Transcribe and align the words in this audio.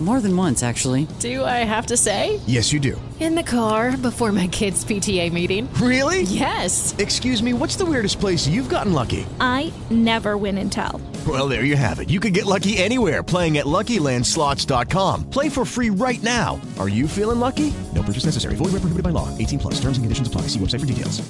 More 0.00 0.20
than 0.20 0.36
once, 0.36 0.62
actually. 0.62 1.08
Do 1.18 1.44
I 1.44 1.64
have 1.64 1.86
to 1.86 1.96
say? 1.96 2.38
Yes, 2.46 2.72
you 2.72 2.78
do. 2.78 3.00
In 3.18 3.34
the 3.34 3.42
car 3.42 3.96
before 3.96 4.30
my 4.30 4.46
kids' 4.46 4.84
PTA 4.84 5.32
meeting. 5.32 5.68
Really? 5.74 6.22
Yes. 6.22 6.94
Excuse 6.98 7.42
me, 7.42 7.52
what's 7.52 7.74
the 7.74 7.84
weirdest 7.84 8.20
place 8.20 8.46
you've 8.46 8.68
gotten 8.68 8.92
lucky? 8.92 9.26
I 9.40 9.72
never 9.90 10.36
win 10.36 10.56
and 10.58 10.70
tell. 10.70 11.00
Well, 11.26 11.48
there 11.48 11.64
you 11.64 11.74
have 11.74 11.98
it. 11.98 12.10
You 12.10 12.20
can 12.20 12.32
get 12.32 12.46
lucky 12.46 12.78
anywhere 12.78 13.24
playing 13.24 13.58
at 13.58 13.66
LuckyLandSlots.com. 13.66 15.30
Play 15.30 15.48
for 15.48 15.64
free 15.64 15.90
right 15.90 16.22
now. 16.22 16.60
Are 16.78 16.88
you 16.88 17.08
feeling 17.08 17.40
lucky? 17.40 17.74
No 17.92 18.04
purchase 18.04 18.24
necessary. 18.24 18.54
Void 18.54 18.66
where 18.66 18.80
prohibited 18.82 19.02
by 19.02 19.10
law. 19.10 19.36
18 19.36 19.58
plus. 19.58 19.74
Terms 19.80 19.98
and 19.98 20.04
conditions 20.04 20.28
apply. 20.28 20.42
See 20.42 20.60
website 20.60 20.78
for 20.80 20.86
details. 20.86 21.20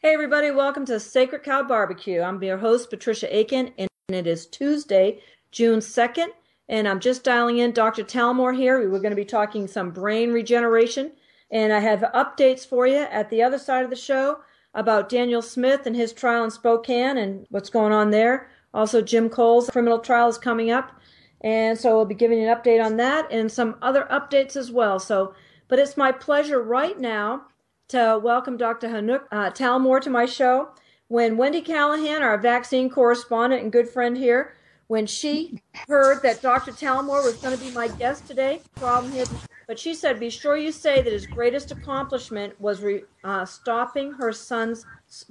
Hey, 0.00 0.12
everybody. 0.12 0.50
Welcome 0.50 0.86
to 0.86 0.98
Sacred 0.98 1.44
Cow 1.44 1.62
Barbecue. 1.62 2.20
I'm 2.20 2.42
your 2.42 2.58
host, 2.58 2.90
Patricia 2.90 3.32
Aiken, 3.34 3.70
and 3.78 3.88
it 4.08 4.26
is 4.26 4.46
Tuesday, 4.46 5.20
June 5.52 5.78
2nd. 5.78 6.28
And 6.70 6.86
I'm 6.86 7.00
just 7.00 7.24
dialing 7.24 7.58
in 7.58 7.72
Dr. 7.72 8.04
Talmor 8.04 8.56
here. 8.56 8.78
We 8.78 8.86
were 8.86 9.00
going 9.00 9.10
to 9.10 9.16
be 9.16 9.24
talking 9.24 9.66
some 9.66 9.90
brain 9.90 10.32
regeneration. 10.32 11.10
And 11.50 11.72
I 11.72 11.80
have 11.80 12.00
updates 12.14 12.64
for 12.64 12.86
you 12.86 12.98
at 12.98 13.28
the 13.28 13.42
other 13.42 13.58
side 13.58 13.82
of 13.82 13.90
the 13.90 13.96
show 13.96 14.38
about 14.72 15.08
Daniel 15.08 15.42
Smith 15.42 15.86
and 15.86 15.96
his 15.96 16.12
trial 16.12 16.44
in 16.44 16.50
Spokane 16.52 17.18
and 17.18 17.44
what's 17.50 17.70
going 17.70 17.92
on 17.92 18.12
there. 18.12 18.50
Also, 18.72 19.02
Jim 19.02 19.28
Cole's 19.28 19.68
criminal 19.68 19.98
trial 19.98 20.28
is 20.28 20.38
coming 20.38 20.70
up. 20.70 20.92
And 21.40 21.76
so 21.76 21.96
we'll 21.96 22.04
be 22.04 22.14
giving 22.14 22.38
you 22.38 22.48
an 22.48 22.56
update 22.56 22.84
on 22.84 22.96
that 22.98 23.26
and 23.32 23.50
some 23.50 23.74
other 23.82 24.06
updates 24.08 24.54
as 24.54 24.70
well. 24.70 25.00
So, 25.00 25.34
but 25.66 25.80
it's 25.80 25.96
my 25.96 26.12
pleasure 26.12 26.62
right 26.62 26.98
now 27.00 27.46
to 27.88 28.20
welcome 28.22 28.56
Dr. 28.56 28.86
Hanoch 28.86 29.24
uh, 29.32 29.50
Talmor 29.50 30.00
to 30.02 30.10
my 30.10 30.24
show. 30.24 30.68
When 31.08 31.36
Wendy 31.36 31.62
Callahan, 31.62 32.22
our 32.22 32.38
vaccine 32.38 32.88
correspondent 32.88 33.64
and 33.64 33.72
good 33.72 33.88
friend 33.88 34.16
here, 34.16 34.54
when 34.90 35.06
she 35.06 35.62
heard 35.86 36.20
that 36.20 36.42
Dr. 36.42 36.72
Talmor 36.72 37.22
was 37.22 37.36
going 37.36 37.56
to 37.56 37.64
be 37.64 37.70
my 37.70 37.86
guest 37.86 38.26
today, 38.26 38.60
problem 38.74 39.12
hidden. 39.12 39.36
But 39.68 39.78
she 39.78 39.94
said, 39.94 40.18
be 40.18 40.30
sure 40.30 40.56
you 40.56 40.72
say 40.72 41.00
that 41.00 41.12
his 41.12 41.26
greatest 41.26 41.70
accomplishment 41.70 42.60
was 42.60 42.80
re, 42.80 43.04
uh, 43.22 43.44
stopping 43.44 44.10
her 44.10 44.32
son's 44.32 44.84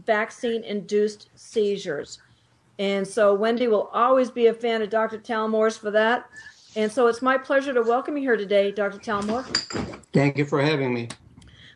vaccine 0.05 0.63
induced 0.63 1.27
seizures. 1.35 2.19
And 2.79 3.05
so 3.05 3.33
Wendy 3.33 3.67
will 3.67 3.89
always 3.93 4.31
be 4.31 4.47
a 4.47 4.53
fan 4.53 4.81
of 4.81 4.89
Dr. 4.89 5.17
Talmor's 5.17 5.75
for 5.75 5.91
that. 5.91 6.29
And 6.77 6.89
so 6.89 7.07
it's 7.07 7.21
my 7.21 7.37
pleasure 7.37 7.73
to 7.73 7.81
welcome 7.81 8.15
you 8.15 8.23
here 8.23 8.37
today, 8.37 8.71
Dr. 8.71 8.99
Talmor. 8.99 9.43
Thank 10.13 10.37
you 10.37 10.45
for 10.45 10.61
having 10.61 10.93
me. 10.93 11.09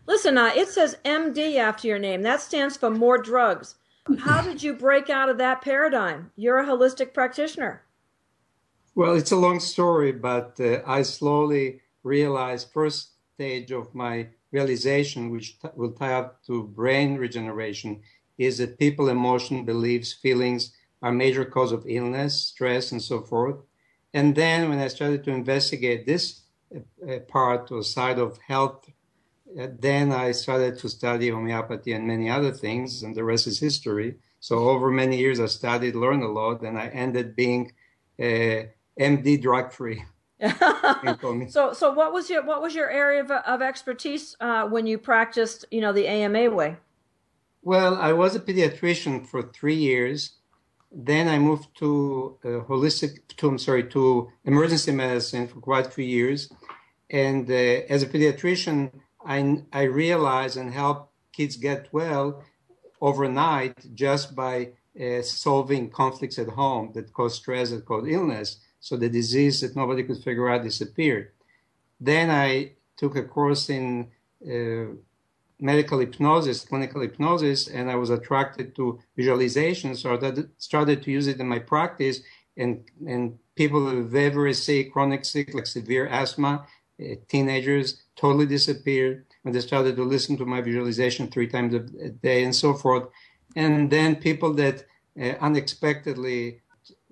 Listen, 0.07 0.37
uh, 0.37 0.53
it 0.55 0.69
says 0.69 0.95
MD 1.03 1.57
after 1.57 1.89
your 1.89 1.99
name. 1.99 2.21
That 2.21 2.39
stands 2.39 2.77
for 2.77 2.89
more 2.89 3.17
drugs. 3.17 3.75
How 4.19 4.41
did 4.41 4.61
you 4.61 4.73
break 4.73 5.09
out 5.09 5.29
of 5.29 5.37
that 5.37 5.61
paradigm? 5.61 6.31
You're 6.35 6.59
a 6.59 6.65
holistic 6.65 7.13
practitioner. 7.13 7.83
Well, 8.95 9.15
it's 9.15 9.31
a 9.31 9.37
long 9.37 9.59
story, 9.59 10.11
but 10.11 10.59
uh, 10.59 10.81
I 10.85 11.03
slowly 11.03 11.81
realized 12.03 12.71
first 12.73 13.11
stage 13.35 13.71
of 13.71 13.95
my 13.95 14.27
realization, 14.51 15.31
which 15.31 15.59
t- 15.59 15.69
will 15.75 15.93
tie 15.93 16.13
up 16.13 16.43
to 16.45 16.63
brain 16.63 17.15
regeneration, 17.15 18.01
is 18.37 18.57
that 18.57 18.77
people, 18.77 19.09
emotion, 19.09 19.65
beliefs, 19.65 20.13
feelings 20.13 20.73
are 21.01 21.11
major 21.11 21.45
cause 21.45 21.71
of 21.71 21.85
illness, 21.87 22.39
stress, 22.39 22.91
and 22.91 23.01
so 23.01 23.21
forth. 23.21 23.57
And 24.13 24.35
then 24.35 24.69
when 24.69 24.79
I 24.79 24.89
started 24.89 25.23
to 25.23 25.31
investigate 25.31 26.05
this 26.05 26.41
uh, 26.75 27.19
part 27.27 27.71
or 27.71 27.83
side 27.83 28.19
of 28.19 28.37
health 28.37 28.85
uh, 28.89 28.91
then 29.55 30.11
I 30.11 30.31
started 30.31 30.79
to 30.79 30.89
study 30.89 31.29
homeopathy 31.29 31.93
and 31.93 32.07
many 32.07 32.29
other 32.29 32.51
things, 32.51 33.03
and 33.03 33.15
the 33.15 33.23
rest 33.23 33.47
is 33.47 33.59
history. 33.59 34.15
So 34.39 34.69
over 34.69 34.91
many 34.91 35.17
years, 35.17 35.39
I 35.39 35.45
studied, 35.45 35.95
learned 35.95 36.23
a 36.23 36.27
lot, 36.27 36.61
and 36.61 36.77
I 36.77 36.87
ended 36.87 37.35
being 37.35 37.71
uh, 38.19 38.63
MD 38.99 39.41
drug 39.41 39.71
free. 39.71 40.03
so, 41.49 41.71
so 41.73 41.93
what 41.93 42.11
was 42.11 42.29
your 42.29 42.43
what 42.43 42.61
was 42.61 42.75
your 42.75 42.89
area 42.89 43.21
of, 43.21 43.31
of 43.31 43.61
expertise 43.61 44.35
uh, 44.41 44.67
when 44.67 44.85
you 44.85 44.97
practiced, 44.97 45.65
you 45.71 45.79
know, 45.79 45.93
the 45.93 46.07
AMA 46.07 46.49
way? 46.49 46.75
Well, 47.61 47.95
I 47.95 48.11
was 48.11 48.35
a 48.35 48.41
pediatrician 48.41 49.25
for 49.25 49.41
three 49.41 49.75
years. 49.75 50.33
Then 50.91 51.29
I 51.29 51.39
moved 51.39 51.69
to 51.77 52.37
uh, 52.43 52.47
holistic, 52.69 53.19
to 53.37 53.47
I'm 53.47 53.57
sorry, 53.57 53.85
to 53.91 54.29
emergency 54.43 54.91
medicine 54.91 55.47
for 55.47 55.59
quite 55.61 55.87
a 55.87 55.89
few 55.89 56.05
years. 56.05 56.51
And 57.09 57.49
uh, 57.49 57.53
as 57.93 58.03
a 58.03 58.07
pediatrician, 58.07 58.91
I, 59.25 59.63
I 59.71 59.83
realize 59.83 60.57
and 60.57 60.73
help 60.73 61.11
kids 61.31 61.57
get 61.57 61.89
well 61.91 62.43
overnight 63.01 63.93
just 63.95 64.35
by 64.35 64.69
uh, 64.99 65.21
solving 65.21 65.89
conflicts 65.89 66.37
at 66.39 66.49
home 66.49 66.91
that 66.93 67.13
cause 67.13 67.35
stress, 67.35 67.71
that 67.71 67.85
cause 67.85 68.07
illness. 68.07 68.59
So 68.79 68.97
the 68.97 69.09
disease 69.09 69.61
that 69.61 69.75
nobody 69.75 70.03
could 70.03 70.23
figure 70.23 70.49
out 70.49 70.63
disappeared. 70.63 71.31
Then 71.99 72.29
I 72.29 72.73
took 72.97 73.15
a 73.15 73.23
course 73.23 73.69
in 73.69 74.09
uh, 74.45 74.95
medical 75.59 75.99
hypnosis, 75.99 76.65
clinical 76.65 77.01
hypnosis, 77.01 77.67
and 77.67 77.89
I 77.89 77.95
was 77.95 78.09
attracted 78.09 78.75
to 78.75 78.99
visualization. 79.15 79.95
So 79.95 80.15
I 80.15 80.43
started 80.57 81.01
to 81.03 81.11
use 81.11 81.27
it 81.27 81.39
in 81.39 81.47
my 81.47 81.59
practice. 81.59 82.19
And, 82.57 82.83
and 83.07 83.39
people 83.55 83.79
who 83.79 83.99
are 83.99 84.03
very, 84.03 84.29
very 84.29 84.53
sick, 84.53 84.93
chronic 84.93 85.25
sick, 85.25 85.53
like 85.53 85.65
severe 85.65 86.07
asthma, 86.07 86.65
teenagers 87.27 88.03
totally 88.15 88.45
disappeared 88.45 89.25
when 89.41 89.53
they 89.53 89.59
started 89.59 89.95
to 89.95 90.03
listen 90.03 90.37
to 90.37 90.45
my 90.45 90.61
visualization 90.61 91.27
three 91.27 91.47
times 91.47 91.73
a 91.73 92.09
day 92.09 92.43
and 92.43 92.55
so 92.55 92.73
forth. 92.73 93.07
And 93.55 93.89
then 93.89 94.15
people 94.15 94.53
that 94.55 94.85
uh, 95.19 95.33
unexpectedly 95.41 96.61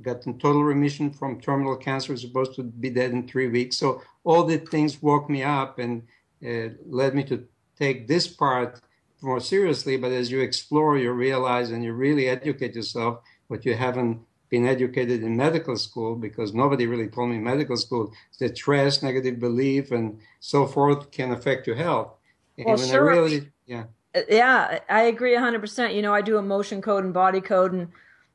got 0.02 0.26
in 0.26 0.40
total 0.40 0.64
remission 0.64 1.12
from 1.12 1.40
terminal 1.40 1.76
cancer 1.76 2.16
supposed 2.18 2.56
to 2.56 2.64
be 2.64 2.90
dead 2.90 3.12
in 3.12 3.28
three 3.28 3.48
weeks. 3.48 3.78
So 3.78 4.02
all 4.24 4.44
the 4.44 4.58
things 4.58 5.02
woke 5.02 5.30
me 5.30 5.44
up 5.44 5.80
and 5.80 6.04
uh, 6.46 6.74
led 6.86 7.14
me 7.14 7.24
to 7.26 7.48
take 7.78 8.08
this 8.08 8.28
part 8.28 8.82
more 9.22 9.40
seriously. 9.40 9.98
But 9.98 10.12
as 10.12 10.32
you 10.32 10.42
explore, 10.42 10.98
you 10.98 11.12
realize 11.12 11.72
and 11.72 11.84
you 11.84 11.94
really 11.94 12.28
educate 12.28 12.76
yourself 12.76 13.22
what 13.48 13.66
you 13.66 13.76
haven't 13.76 14.22
been 14.52 14.68
educated 14.68 15.24
in 15.24 15.36
medical 15.36 15.78
school 15.78 16.14
because 16.16 16.54
nobody 16.54 16.86
really 16.86 17.08
told 17.08 17.30
me 17.30 17.38
in 17.38 17.44
medical 17.44 17.78
school 17.78 18.14
that 18.40 18.58
stress, 18.58 19.02
negative 19.02 19.40
belief, 19.40 19.92
and 19.92 20.20
so 20.42 20.68
forth 20.68 21.10
can 21.10 21.32
affect 21.32 21.66
your 21.66 21.78
health. 21.78 22.12
And 22.58 22.68
well, 22.68 22.78
sure. 22.78 23.06
Really, 23.06 23.50
yeah. 23.66 23.86
Yeah, 24.30 24.80
I 24.90 25.04
agree 25.04 25.34
100%. 25.34 25.96
You 25.96 26.02
know, 26.02 26.14
I 26.14 26.22
do 26.22 26.38
emotion 26.38 26.82
code 26.82 27.06
and 27.06 27.14
body 27.14 27.40
code, 27.40 27.72
and 27.72 27.88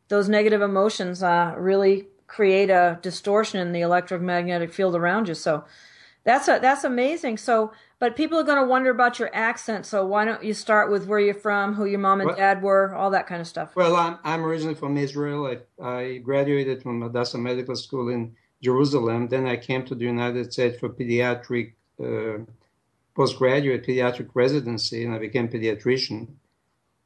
those 0.09 0.29
negative 0.29 0.63
emotions 0.63 1.23
uh, 1.23 1.55
really 1.57 2.07
create 2.27 2.71
a 2.71 2.99
distortion 3.03 3.61
in 3.61 3.73
the 3.73 3.83
electromagnetic 3.83 4.73
field 4.73 4.97
around 4.97 5.29
you. 5.29 5.35
So 5.35 5.65
that's 6.25 6.49
a, 6.49 6.59
that's 6.61 6.83
amazing. 6.83 7.37
So, 7.37 7.73
but 7.99 8.17
people 8.17 8.39
are 8.39 8.45
going 8.45 8.63
to 8.63 8.69
wonder 8.69 8.91
about 8.91 9.19
your 9.19 9.35
accent. 9.35 9.87
So 9.87 10.05
why 10.07 10.25
don't 10.25 10.45
you 10.45 10.55
start 10.55 10.91
with 10.91 11.07
where 11.07 11.19
you're 11.19 11.35
from, 11.35 11.75
who 11.75 11.87
your 11.87 11.99
mom 11.99 12.21
and 12.21 12.29
well, 12.29 12.37
dad 12.37 12.63
were, 12.63 12.95
all 12.95 13.11
that 13.11 13.27
kind 13.27 13.41
of 13.41 13.47
stuff? 13.47 13.75
Well, 13.75 13.97
I'm, 13.97 14.19
I'm 14.25 14.45
originally 14.45 14.75
from 14.75 14.97
Israel. 14.97 15.47
I, 15.47 15.85
I 15.85 16.19
graduated 16.19 16.83
from 16.83 17.01
Hadassah 17.01 17.39
Medical 17.39 17.77
School 17.77 18.11
in 18.11 18.37
Jerusalem. 18.63 19.29
Then 19.29 19.47
I 19.47 19.57
came 19.57 19.85
to 19.87 19.95
the 19.95 20.05
United 20.05 20.53
States 20.53 20.79
for 20.79 20.89
pediatric 20.91 21.73
uh, 22.03 22.45
postgraduate 23.15 23.87
pediatric 23.87 24.29
residency, 24.35 25.05
and 25.05 25.15
I 25.15 25.19
became 25.19 25.49
pediatrician. 25.49 26.29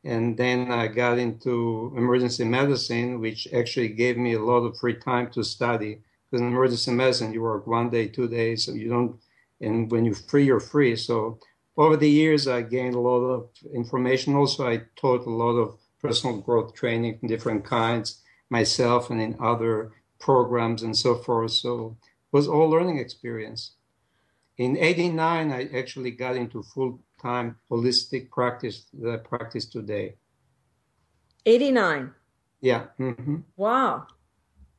And 0.02 0.36
then 0.36 0.72
I 0.72 0.88
got 0.88 1.18
into 1.18 1.94
emergency 1.96 2.44
medicine, 2.44 3.20
which 3.20 3.46
actually 3.52 3.90
gave 3.90 4.16
me 4.16 4.32
a 4.32 4.42
lot 4.42 4.64
of 4.64 4.76
free 4.78 4.94
time 4.94 5.30
to 5.32 5.44
study 5.44 6.00
because 6.30 6.42
in 6.42 6.48
emergency 6.48 6.92
medicine, 6.92 7.32
you 7.32 7.42
work 7.42 7.66
one 7.66 7.90
day, 7.90 8.08
two 8.08 8.28
days, 8.28 8.64
so 8.64 8.72
you 8.72 8.88
don't, 8.88 9.20
and 9.60 9.91
when 9.91 10.04
you're 10.04 10.15
free, 10.15 10.44
you're 10.44 10.60
free. 10.60 10.97
So 10.97 11.38
over 11.76 11.97
the 11.97 12.10
years, 12.10 12.48
I 12.48 12.62
gained 12.62 12.94
a 12.94 13.00
lot 13.00 13.21
of 13.21 13.48
information. 13.75 14.34
Also, 14.34 14.69
I 14.69 14.82
taught 14.97 15.26
a 15.26 15.30
lot 15.30 15.57
of 15.57 15.78
personal 16.01 16.41
growth 16.41 16.74
training 16.74 17.18
in 17.22 17.28
different 17.28 17.65
kinds 17.65 18.22
myself 18.48 19.10
and 19.10 19.21
in 19.21 19.36
other 19.41 19.92
programs 20.18 20.83
and 20.83 20.97
so 20.97 21.15
forth. 21.15 21.53
So 21.53 21.97
it 22.03 22.36
was 22.36 22.48
all 22.48 22.68
learning 22.68 22.98
experience. 22.98 23.74
In 24.59 24.77
89, 24.77 25.53
I 25.53 25.68
actually 25.77 26.10
got 26.10 26.36
into 26.36 26.63
full-time 26.63 27.56
holistic 27.71 28.30
practice 28.30 28.86
that 29.01 29.13
I 29.13 29.16
practice 29.16 29.65
today. 29.65 30.16
89. 31.47 32.13
Yeah. 32.60 32.86
Mm-hmm. 32.98 33.36
Wow. 33.56 34.06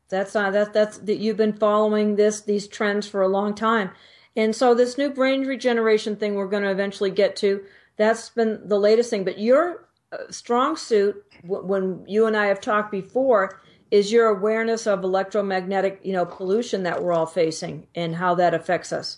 That's 0.09 0.35
not, 0.35 0.51
that 0.53 0.73
that's 0.73 0.97
that 0.99 1.19
you've 1.19 1.37
been 1.37 1.53
following 1.53 2.17
this 2.17 2.41
these 2.41 2.67
trends 2.67 3.07
for 3.07 3.21
a 3.21 3.29
long 3.29 3.55
time, 3.55 3.91
and 4.35 4.55
so 4.55 4.73
this 4.73 4.97
new 4.97 5.09
brain 5.09 5.45
regeneration 5.45 6.15
thing 6.15 6.35
we're 6.35 6.47
going 6.47 6.63
to 6.63 6.71
eventually 6.71 7.11
get 7.11 7.35
to. 7.37 7.63
That's 7.97 8.29
been 8.29 8.67
the 8.67 8.79
latest 8.79 9.09
thing. 9.09 9.23
But 9.23 9.39
your 9.39 9.89
uh, 10.11 10.29
strong 10.29 10.75
suit, 10.75 11.23
when 11.43 12.05
you 12.07 12.27
and 12.27 12.37
I 12.37 12.47
have 12.47 12.61
talked 12.61 12.91
before, 12.91 13.59
is 13.91 14.11
your 14.11 14.27
awareness 14.27 14.87
of 14.87 15.03
electromagnetic, 15.03 15.99
you 16.03 16.13
know, 16.13 16.25
pollution 16.25 16.83
that 16.83 17.03
we're 17.03 17.13
all 17.13 17.25
facing 17.25 17.87
and 17.93 18.15
how 18.15 18.33
that 18.35 18.53
affects 18.53 18.93
us. 18.93 19.17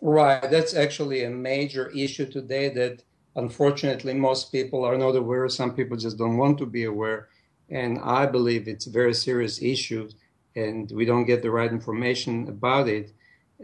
Right. 0.00 0.42
That's 0.48 0.74
actually 0.74 1.24
a 1.24 1.30
major 1.30 1.90
issue 1.90 2.30
today 2.30 2.68
that 2.70 3.02
unfortunately, 3.34 4.14
most 4.14 4.52
people 4.52 4.84
are 4.84 4.96
not 4.96 5.16
aware. 5.16 5.48
Some 5.48 5.74
people 5.74 5.96
just 5.96 6.18
don't 6.18 6.36
want 6.36 6.58
to 6.58 6.66
be 6.66 6.84
aware. 6.84 7.28
And 7.68 7.98
I 8.00 8.26
believe 8.26 8.68
it's 8.68 8.86
a 8.86 8.90
very 8.90 9.14
serious 9.14 9.60
issue 9.60 10.08
and 10.54 10.90
we 10.92 11.04
don't 11.04 11.24
get 11.24 11.42
the 11.42 11.50
right 11.50 11.70
information 11.70 12.48
about 12.48 12.88
it. 12.88 13.12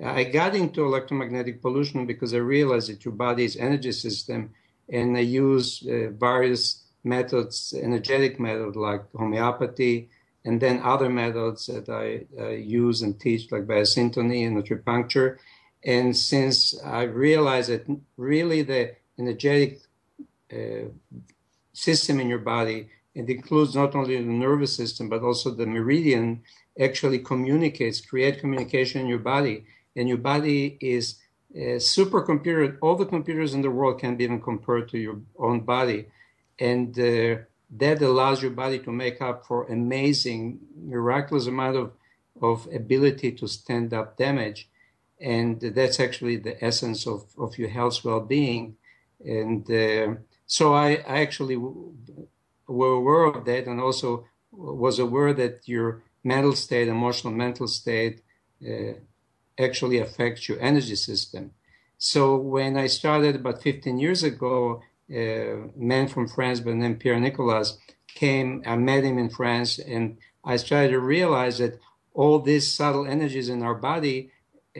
I 0.04 0.24
got 0.24 0.54
into 0.54 0.84
electromagnetic 0.84 1.60
pollution 1.60 2.06
because 2.06 2.32
I 2.34 2.38
realized 2.38 2.90
that 2.90 3.04
your 3.04 3.14
body's 3.14 3.56
energy 3.56 3.92
system 3.92 4.50
and 4.88 5.16
I 5.16 5.20
use 5.20 5.84
uh, 5.86 6.10
various 6.12 6.84
methods, 7.04 7.74
energetic 7.76 8.38
methods 8.38 8.76
like 8.76 9.10
homeopathy, 9.12 10.08
and 10.44 10.60
then 10.60 10.80
other 10.82 11.08
methods 11.08 11.66
that 11.66 11.88
I 11.88 12.26
uh, 12.40 12.50
use 12.50 13.02
and 13.02 13.18
teach 13.18 13.50
like 13.50 13.66
biosyntony 13.66 14.46
and 14.46 14.62
acupuncture. 14.62 15.38
And 15.84 16.16
since 16.16 16.80
I 16.82 17.02
realized 17.02 17.70
that 17.70 17.84
really 18.16 18.62
the 18.62 18.94
energetic 19.18 19.80
uh, 20.52 20.88
system 21.72 22.20
in 22.20 22.28
your 22.28 22.38
body, 22.38 22.88
it 23.14 23.28
includes 23.28 23.74
not 23.74 23.94
only 23.94 24.16
the 24.16 24.22
nervous 24.22 24.74
system, 24.74 25.08
but 25.08 25.22
also 25.22 25.50
the 25.50 25.66
meridian 25.66 26.42
actually 26.80 27.18
communicates, 27.18 28.00
create 28.00 28.40
communication 28.40 29.00
in 29.00 29.06
your 29.08 29.18
body. 29.18 29.64
And 29.98 30.08
your 30.08 30.22
body 30.32 30.78
is 30.80 31.04
a 31.54 31.78
supercomputer. 31.96 32.78
All 32.80 32.96
the 32.96 33.12
computers 33.16 33.52
in 33.52 33.62
the 33.62 33.70
world 33.78 33.98
can 33.98 34.16
be 34.16 34.24
even 34.24 34.40
compared 34.40 34.88
to 34.90 34.98
your 34.98 35.18
own 35.46 35.58
body. 35.74 36.06
And 36.70 36.90
uh, 36.98 37.42
that 37.82 38.00
allows 38.00 38.40
your 38.40 38.52
body 38.52 38.78
to 38.80 38.92
make 38.92 39.20
up 39.20 39.44
for 39.46 39.66
amazing, 39.66 40.60
miraculous 40.96 41.46
amount 41.48 41.76
of, 41.76 41.92
of 42.40 42.68
ability 42.72 43.32
to 43.32 43.46
stand 43.48 43.92
up 43.92 44.16
damage. 44.16 44.68
And 45.20 45.60
that's 45.60 45.98
actually 45.98 46.36
the 46.36 46.62
essence 46.64 47.06
of, 47.06 47.26
of 47.36 47.58
your 47.58 47.70
health 47.78 48.04
well-being. 48.04 48.76
And 49.24 49.68
uh, 49.70 50.14
so 50.46 50.74
I, 50.74 50.88
I 51.14 51.16
actually 51.26 51.56
were 51.56 52.94
aware 53.02 53.24
of 53.24 53.44
that 53.46 53.66
and 53.66 53.80
also 53.80 54.26
was 54.52 55.00
aware 55.00 55.32
that 55.34 55.66
your 55.66 56.02
mental 56.22 56.54
state, 56.54 56.88
emotional 56.88 57.32
mental 57.32 57.66
state, 57.66 58.22
uh, 58.62 58.94
actually 59.58 59.98
affects 59.98 60.48
your 60.48 60.60
energy 60.60 60.96
system. 60.96 61.52
So 61.98 62.36
when 62.36 62.76
I 62.76 62.86
started 62.86 63.34
about 63.36 63.62
15 63.62 63.98
years 63.98 64.22
ago, 64.22 64.82
a 65.10 65.70
man 65.76 66.08
from 66.08 66.28
France 66.28 66.60
by 66.60 66.70
the 66.70 66.76
name 66.76 66.96
Pierre 66.96 67.18
Nicolas 67.18 67.78
came. 68.14 68.62
I 68.66 68.76
met 68.76 69.04
him 69.04 69.18
in 69.18 69.30
France, 69.30 69.78
and 69.78 70.18
I 70.44 70.56
started 70.56 70.90
to 70.90 71.00
realize 71.00 71.58
that 71.58 71.80
all 72.14 72.40
these 72.40 72.70
subtle 72.70 73.06
energies 73.06 73.48
in 73.48 73.62
our 73.62 73.74
body 73.74 74.30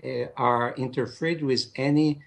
uh, 0.05 0.27
are 0.37 0.75
interfered 0.77 1.43
with 1.43 1.67
any 1.77 2.21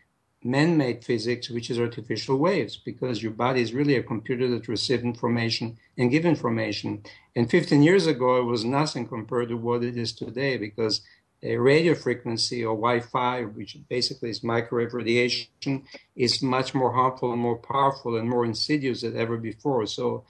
man-made 0.43 1.05
physics, 1.05 1.49
which 1.49 1.69
is 1.69 1.79
artificial 1.79 2.37
waves, 2.37 2.75
because 2.77 3.21
your 3.21 3.31
body 3.31 3.61
is 3.61 3.73
really 3.73 3.95
a 3.95 4.03
computer 4.03 4.47
that 4.49 4.67
receives 4.67 5.03
information 5.03 5.77
and 5.97 6.09
give 6.09 6.25
information. 6.25 7.03
And 7.35 7.49
15 7.49 7.83
years 7.83 8.07
ago, 8.07 8.37
it 8.37 8.45
was 8.45 8.65
nothing 8.65 9.07
compared 9.07 9.49
to 9.49 9.57
what 9.57 9.83
it 9.83 9.97
is 9.97 10.13
today, 10.13 10.57
because 10.57 11.01
a 11.43 11.57
radio 11.57 11.95
frequency 11.95 12.63
or 12.63 12.75
Wi-Fi, 12.75 13.43
which 13.43 13.77
basically 13.89 14.29
is 14.29 14.43
microwave 14.43 14.93
radiation, 14.93 15.83
is 16.15 16.41
much 16.41 16.73
more 16.75 16.93
harmful 16.93 17.31
and 17.31 17.41
more 17.41 17.57
powerful 17.57 18.17
and 18.17 18.29
more 18.29 18.45
insidious 18.45 19.01
than 19.01 19.17
ever 19.17 19.37
before. 19.37 19.85
So, 19.87 20.25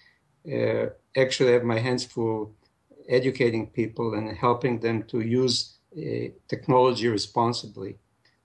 uh, 0.52 0.88
actually, 1.16 1.50
I 1.50 1.54
have 1.54 1.63
my 1.63 1.80
hands 1.80 2.06
full 2.06 2.56
educating 3.10 3.68
people 3.68 4.13
and 4.13 4.36
helping 4.38 4.80
them 4.80 5.04
to 5.04 5.19
use 5.19 5.78
uh, 5.98 6.30
technology 6.48 7.08
responsibly. 7.08 7.98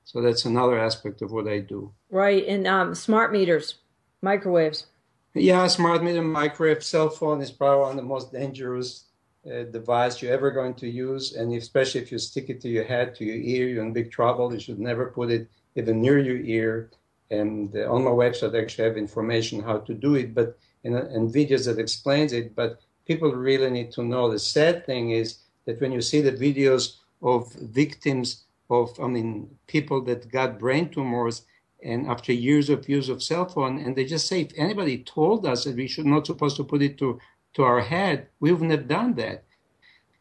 So 0.04 0.20
that's 0.20 0.44
another 0.44 0.78
aspect 0.78 1.22
of 1.22 1.32
what 1.32 1.48
I 1.48 1.60
do. 1.60 1.92
Right, 2.10 2.44
and 2.46 2.66
um, 2.66 2.94
smart 2.94 3.32
meters, 3.32 3.76
microwaves. 4.22 4.86
Yeah, 5.34 5.66
smart 5.66 6.02
meter, 6.02 6.22
microwave, 6.22 6.82
cell 6.82 7.10
phone 7.10 7.42
is 7.42 7.50
probably 7.50 7.80
one 7.80 7.90
of 7.90 7.96
the 7.96 8.02
most 8.02 8.32
dangerous 8.32 9.05
uh, 9.50 9.64
device 9.64 10.20
you're 10.20 10.32
ever 10.32 10.50
going 10.50 10.74
to 10.74 10.88
use, 10.88 11.34
and 11.34 11.52
especially 11.54 12.00
if 12.00 12.10
you 12.10 12.18
stick 12.18 12.50
it 12.50 12.60
to 12.62 12.68
your 12.68 12.84
head, 12.84 13.14
to 13.14 13.24
your 13.24 13.36
ear, 13.36 13.68
you're 13.68 13.84
in 13.84 13.92
big 13.92 14.10
trouble. 14.10 14.52
You 14.52 14.60
should 14.60 14.80
never 14.80 15.06
put 15.06 15.30
it 15.30 15.48
even 15.74 16.00
near 16.00 16.18
your 16.18 16.38
ear. 16.38 16.90
And 17.30 17.74
uh, 17.76 17.92
on 17.92 18.04
my 18.04 18.10
website, 18.10 18.54
I 18.54 18.60
actually 18.60 18.88
have 18.88 18.96
information 18.96 19.62
how 19.62 19.78
to 19.78 19.94
do 19.94 20.14
it, 20.14 20.34
but 20.34 20.58
and, 20.84 20.94
and 20.96 21.32
videos 21.32 21.66
that 21.66 21.78
explains 21.78 22.32
it. 22.32 22.54
But 22.54 22.80
people 23.06 23.32
really 23.32 23.70
need 23.70 23.92
to 23.92 24.04
know. 24.04 24.30
The 24.30 24.38
sad 24.38 24.86
thing 24.86 25.10
is 25.10 25.38
that 25.64 25.80
when 25.80 25.92
you 25.92 26.00
see 26.00 26.20
the 26.20 26.32
videos 26.32 26.96
of 27.22 27.52
victims 27.54 28.44
of, 28.70 28.98
I 29.00 29.06
mean, 29.06 29.50
people 29.66 30.02
that 30.02 30.30
got 30.30 30.58
brain 30.58 30.88
tumors 30.88 31.42
and 31.82 32.06
after 32.08 32.32
years 32.32 32.68
of 32.68 32.88
use 32.88 33.08
of 33.08 33.22
cell 33.22 33.46
phone, 33.46 33.78
and 33.78 33.94
they 33.94 34.04
just 34.04 34.26
say, 34.26 34.40
if 34.42 34.52
anybody 34.56 34.98
told 34.98 35.46
us 35.46 35.64
that 35.64 35.76
we 35.76 35.86
should 35.86 36.06
not 36.06 36.26
supposed 36.26 36.56
to 36.56 36.64
put 36.64 36.82
it 36.82 36.98
to, 36.98 37.20
to 37.56 37.64
our 37.64 37.80
head, 37.80 38.28
we 38.38 38.52
wouldn't 38.52 38.70
have 38.70 38.86
done 38.86 39.14
that. 39.14 39.42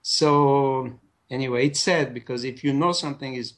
So 0.02 1.00
anyway, 1.30 1.68
it's 1.68 1.82
sad 1.82 2.14
because 2.14 2.44
if 2.46 2.64
you 2.64 2.74
know 2.74 2.94
something 2.94 3.36
is 3.36 3.56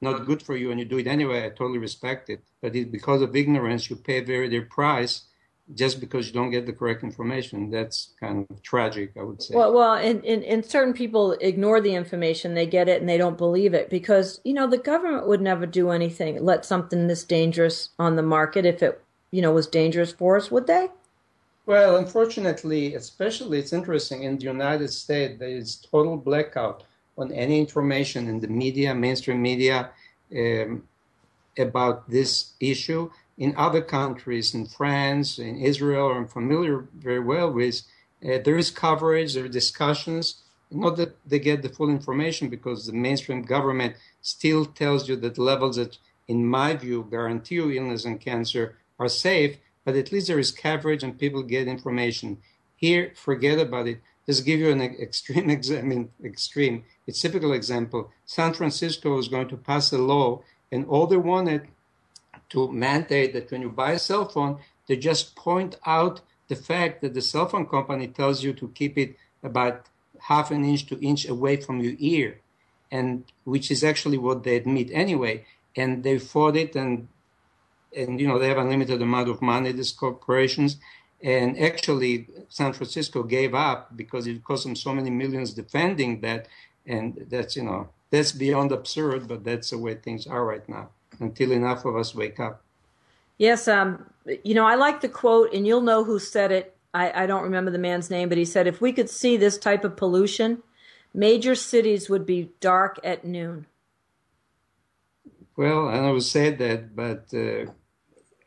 not 0.00 0.26
good 0.26 0.42
for 0.42 0.56
you 0.56 0.70
and 0.70 0.78
you 0.78 0.86
do 0.86 0.98
it 0.98 1.08
anyway, 1.08 1.44
I 1.44 1.48
totally 1.48 1.78
respect 1.78 2.30
it. 2.30 2.44
But 2.62 2.72
because 2.92 3.20
of 3.20 3.34
ignorance, 3.34 3.90
you 3.90 3.96
pay 3.96 4.18
a 4.18 4.24
very 4.24 4.48
dear 4.48 4.62
price 4.62 5.22
just 5.74 5.98
because 5.98 6.28
you 6.28 6.32
don't 6.34 6.50
get 6.50 6.66
the 6.66 6.72
correct 6.72 7.02
information. 7.02 7.70
That's 7.70 8.12
kind 8.20 8.46
of 8.48 8.62
tragic, 8.62 9.12
I 9.18 9.24
would 9.24 9.42
say. 9.42 9.56
Well, 9.56 9.72
well, 9.72 9.94
and, 9.94 10.24
and, 10.24 10.44
and 10.44 10.64
certain 10.64 10.94
people 10.94 11.32
ignore 11.40 11.80
the 11.80 11.94
information. 11.96 12.54
They 12.54 12.66
get 12.66 12.88
it 12.88 13.00
and 13.00 13.08
they 13.08 13.18
don't 13.18 13.38
believe 13.38 13.74
it 13.74 13.90
because, 13.90 14.40
you 14.44 14.52
know, 14.52 14.68
the 14.68 14.78
government 14.78 15.26
would 15.26 15.40
never 15.40 15.66
do 15.66 15.90
anything, 15.90 16.44
let 16.44 16.64
something 16.64 17.08
this 17.08 17.24
dangerous 17.24 17.88
on 17.98 18.14
the 18.14 18.22
market 18.22 18.64
if 18.64 18.82
it, 18.82 19.02
you 19.32 19.42
know, 19.42 19.52
was 19.52 19.66
dangerous 19.66 20.12
for 20.12 20.36
us, 20.36 20.50
would 20.50 20.68
they? 20.68 20.90
Well, 21.66 21.96
unfortunately, 21.96 22.94
especially 22.94 23.58
it's 23.58 23.72
interesting 23.72 24.24
in 24.24 24.36
the 24.36 24.44
United 24.44 24.88
States, 24.88 25.38
there 25.38 25.48
is 25.48 25.76
total 25.76 26.16
blackout 26.16 26.84
on 27.16 27.32
any 27.32 27.58
information 27.58 28.28
in 28.28 28.40
the 28.40 28.48
media, 28.48 28.94
mainstream 28.94 29.40
media, 29.40 29.90
um, 30.36 30.82
about 31.56 32.10
this 32.10 32.52
issue 32.60 33.10
in 33.38 33.54
other 33.56 33.80
countries, 33.80 34.54
in 34.54 34.66
France, 34.66 35.38
in 35.38 35.56
Israel, 35.56 36.10
I'm 36.10 36.28
familiar 36.28 36.86
very 36.94 37.20
well 37.20 37.50
with. 37.50 37.82
Uh, 38.24 38.38
there 38.44 38.56
is 38.56 38.70
coverage, 38.70 39.34
there 39.34 39.44
are 39.44 39.48
discussions. 39.48 40.42
Not 40.70 40.96
that 40.96 41.16
they 41.26 41.38
get 41.38 41.62
the 41.62 41.68
full 41.68 41.90
information 41.90 42.48
because 42.48 42.86
the 42.86 42.92
mainstream 42.92 43.42
government 43.42 43.96
still 44.22 44.64
tells 44.64 45.08
you 45.08 45.16
that 45.16 45.38
levels 45.38 45.76
that, 45.76 45.98
in 46.28 46.46
my 46.46 46.74
view, 46.74 47.06
guarantee 47.10 47.56
you 47.56 47.70
illness 47.70 48.04
and 48.04 48.20
cancer 48.20 48.76
are 48.98 49.08
safe, 49.08 49.58
but 49.84 49.96
at 49.96 50.12
least 50.12 50.28
there 50.28 50.38
is 50.38 50.50
coverage 50.50 51.02
and 51.02 51.18
people 51.18 51.42
get 51.42 51.68
information. 51.68 52.38
Here, 52.76 53.12
forget 53.14 53.58
about 53.58 53.86
it. 53.88 54.00
Just 54.26 54.46
give 54.46 54.58
you 54.58 54.70
an 54.70 54.80
extreme, 54.80 55.50
I 55.50 55.82
mean, 55.82 56.10
extreme, 56.24 56.84
it's 57.06 57.20
typical 57.20 57.52
example. 57.52 58.10
San 58.24 58.54
Francisco 58.54 59.18
is 59.18 59.28
going 59.28 59.48
to 59.48 59.56
pass 59.56 59.92
a 59.92 59.98
law, 59.98 60.42
and 60.72 60.86
all 60.86 61.06
they 61.06 61.18
wanted 61.18 61.68
to 62.50 62.72
mandate 62.72 63.32
that 63.34 63.50
when 63.50 63.62
you 63.62 63.68
buy 63.68 63.92
a 63.92 63.98
cell 63.98 64.26
phone, 64.26 64.58
they 64.86 64.96
just 64.96 65.36
point 65.36 65.76
out 65.84 66.20
the 66.48 66.56
fact 66.56 67.02
that 67.02 67.14
the 67.14 67.22
cell 67.22 67.48
phone 67.48 67.66
company 67.66 68.08
tells 68.08 68.42
you 68.42 68.52
to 68.54 68.68
keep 68.68 68.96
it 68.96 69.16
about 69.42 69.86
half 70.20 70.50
an 70.50 70.64
inch 70.64 70.86
to 70.86 70.98
inch 71.04 71.28
away 71.28 71.56
from 71.56 71.80
your 71.80 71.94
ear, 71.98 72.40
and 72.90 73.24
which 73.44 73.70
is 73.70 73.84
actually 73.84 74.18
what 74.18 74.42
they 74.42 74.56
admit 74.56 74.88
anyway. 74.92 75.44
And 75.76 76.02
they 76.02 76.18
fought 76.18 76.56
it, 76.56 76.76
and 76.76 77.08
and 77.96 78.20
you 78.20 78.28
know 78.28 78.38
they 78.38 78.48
have 78.48 78.58
unlimited 78.58 79.00
amount 79.02 79.28
of 79.28 79.42
money. 79.42 79.72
These 79.72 79.92
corporations, 79.92 80.76
and 81.22 81.58
actually 81.58 82.28
San 82.48 82.72
Francisco 82.72 83.22
gave 83.22 83.54
up 83.54 83.96
because 83.96 84.26
it 84.26 84.44
cost 84.44 84.64
them 84.64 84.76
so 84.76 84.94
many 84.94 85.10
millions 85.10 85.52
defending 85.52 86.20
that, 86.20 86.48
and 86.86 87.26
that's 87.30 87.56
you 87.56 87.62
know 87.62 87.88
that's 88.10 88.32
beyond 88.32 88.72
absurd, 88.72 89.28
but 89.28 89.44
that's 89.44 89.70
the 89.70 89.78
way 89.78 89.94
things 89.94 90.26
are 90.26 90.44
right 90.44 90.68
now 90.68 90.90
until 91.20 91.52
enough 91.52 91.84
of 91.84 91.96
us 91.96 92.14
wake 92.14 92.40
up. 92.40 92.62
Yes, 93.38 93.66
um, 93.66 94.06
you 94.44 94.54
know, 94.54 94.66
I 94.66 94.76
like 94.76 95.00
the 95.00 95.08
quote, 95.08 95.52
and 95.52 95.66
you'll 95.66 95.80
know 95.80 96.04
who 96.04 96.18
said 96.18 96.52
it. 96.52 96.76
I, 96.92 97.24
I 97.24 97.26
don't 97.26 97.42
remember 97.42 97.70
the 97.70 97.78
man's 97.78 98.10
name, 98.10 98.28
but 98.28 98.38
he 98.38 98.44
said, 98.44 98.66
if 98.66 98.80
we 98.80 98.92
could 98.92 99.10
see 99.10 99.36
this 99.36 99.58
type 99.58 99.84
of 99.84 99.96
pollution, 99.96 100.62
major 101.12 101.56
cities 101.56 102.08
would 102.08 102.24
be 102.24 102.52
dark 102.60 103.00
at 103.02 103.24
noon. 103.24 103.66
Well, 105.56 105.88
I 105.88 106.00
never 106.00 106.20
said 106.20 106.58
that, 106.58 106.94
but 106.94 107.26
uh, 107.34 107.72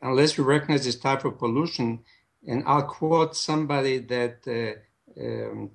unless 0.00 0.36
we 0.36 0.44
recognize 0.44 0.84
this 0.84 0.98
type 0.98 1.24
of 1.24 1.38
pollution, 1.38 2.00
and 2.46 2.62
I'll 2.66 2.82
quote 2.82 3.36
somebody 3.36 3.98
that 3.98 4.36
uh, 4.46 5.20
um, 5.20 5.70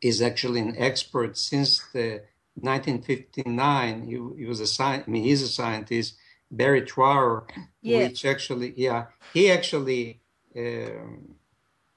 is 0.00 0.22
actually 0.22 0.60
an 0.60 0.74
expert 0.78 1.36
since 1.36 1.84
the 1.92 2.22
1959, 2.54 4.06
he, 4.06 4.42
he 4.42 4.46
was 4.46 4.60
a 4.60 4.66
scientist, 4.66 5.08
I 5.08 5.10
mean, 5.10 5.24
he's 5.24 5.42
a 5.42 5.48
scientist, 5.48 6.16
Barry 6.50 6.82
Trower, 6.82 7.46
yeah. 7.80 7.98
which 7.98 8.24
actually, 8.24 8.74
yeah, 8.76 9.06
he 9.32 9.50
actually 9.50 10.20
um, 10.56 11.36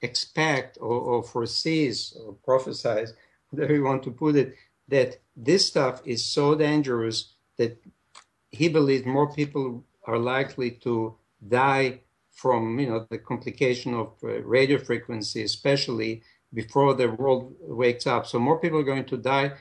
expect 0.02 0.78
or, 0.80 1.00
or, 1.00 1.24
foresees 1.24 2.16
or 2.24 2.34
prophesies, 2.34 3.14
whatever 3.50 3.74
you 3.74 3.84
want 3.84 4.04
to 4.04 4.12
put 4.12 4.36
it, 4.36 4.56
that 4.88 5.18
this 5.36 5.66
stuff 5.66 6.02
is 6.06 6.24
so 6.24 6.54
dangerous 6.56 7.34
that 7.58 7.82
he 8.52 8.68
believes 8.68 9.06
more 9.06 9.34
people 9.34 9.84
are 10.06 10.18
likely 10.18 10.72
to 10.72 11.16
die 11.48 12.00
from 12.32 12.80
you 12.80 12.88
know 12.88 13.06
the 13.10 13.18
complication 13.18 13.94
of 13.94 14.14
uh, 14.24 14.42
radio 14.42 14.78
frequency, 14.78 15.44
especially 15.44 16.22
before 16.54 16.94
the 16.94 17.10
world 17.10 17.56
wakes 17.62 18.08
up. 18.08 18.26
So 18.28 18.40
more 18.40 18.60
people 18.60 18.80
are 18.80 18.84
going 18.84 19.06
to 19.06 19.18
die 19.18 19.54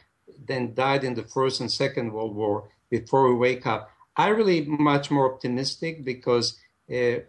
than 0.47 0.75
died 0.75 1.05
in 1.05 1.15
the 1.15 1.23
first 1.23 1.61
and 1.61 1.71
second 1.71 2.13
World 2.13 2.35
War 2.35 2.69
before 2.91 3.29
we 3.29 3.35
wake 3.35 3.67
up. 3.67 3.91
I 4.17 4.29
really 4.29 4.63
much 4.65 5.11
more 5.11 5.33
optimistic 5.33 6.05
because 6.05 6.59
uh, 6.93 7.21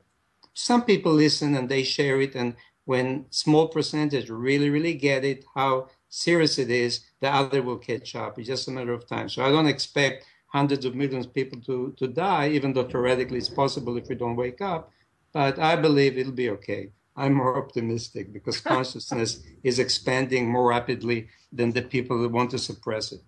some 0.54 0.84
people 0.84 1.14
listen 1.14 1.56
and 1.56 1.70
they 1.70 1.84
share 1.84 2.20
it, 2.22 2.36
and 2.36 2.56
when 2.86 3.26
small 3.30 3.68
percentage 3.68 4.30
really 4.30 4.70
really 4.70 4.94
get 4.94 5.24
it 5.24 5.46
how 5.56 5.90
serious 6.10 6.60
it 6.60 6.70
is, 6.70 7.00
the 7.22 7.30
other 7.30 7.64
will 7.64 7.78
catch 7.78 8.16
up. 8.16 8.38
It's 8.38 8.48
just 8.48 8.68
a 8.68 8.72
matter 8.72 8.94
of 8.94 9.08
time. 9.08 9.30
So 9.30 9.44
I 9.44 9.50
don't 9.50 9.68
expect 9.68 10.26
hundreds 10.54 10.86
of 10.86 10.96
millions 10.96 11.26
of 11.26 11.34
people 11.34 11.60
to, 11.62 11.94
to 11.98 12.08
die, 12.08 12.50
even 12.50 12.74
though 12.74 12.84
theoretically 12.84 13.40
it's 13.40 13.50
possible 13.50 13.98
if 13.98 14.08
we 14.08 14.16
don't 14.16 14.36
wake 14.36 14.62
up. 14.62 14.92
But 15.34 15.58
I 15.58 15.76
believe 15.76 16.18
it'll 16.18 16.32
be 16.32 16.52
okay. 16.52 16.90
I'm 17.18 17.34
more 17.34 17.58
optimistic 17.58 18.32
because 18.32 18.62
consciousness 18.74 19.42
is 19.64 19.80
expanding 19.80 20.50
more 20.50 20.70
rapidly 20.70 21.28
than 21.52 21.72
the 21.72 21.82
people 21.82 22.22
that 22.22 22.30
want 22.30 22.52
to 22.52 22.60
suppress 22.60 23.12
it. 23.12 23.22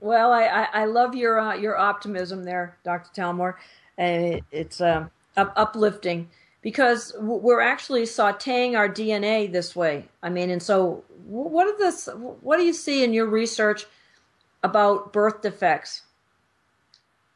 Well, 0.00 0.32
I, 0.32 0.68
I, 0.72 0.84
love 0.84 1.16
your 1.16 1.40
uh, 1.40 1.56
your 1.56 1.76
optimism 1.76 2.44
there, 2.44 2.78
Dr. 2.84 3.20
Talmor. 3.20 3.54
and 3.98 4.40
it's 4.52 4.80
uh, 4.80 5.08
up, 5.36 5.52
uplifting 5.56 6.28
because 6.62 7.12
we're 7.18 7.60
actually 7.60 8.02
sautéing 8.02 8.76
our 8.76 8.88
DNA 8.88 9.50
this 9.50 9.74
way. 9.74 10.08
I 10.22 10.28
mean, 10.30 10.50
and 10.50 10.62
so 10.62 11.02
what 11.26 11.66
are 11.66 11.76
this? 11.78 12.08
What 12.14 12.58
do 12.58 12.64
you 12.64 12.72
see 12.72 13.02
in 13.02 13.12
your 13.12 13.26
research 13.26 13.86
about 14.62 15.12
birth 15.12 15.42
defects? 15.42 16.02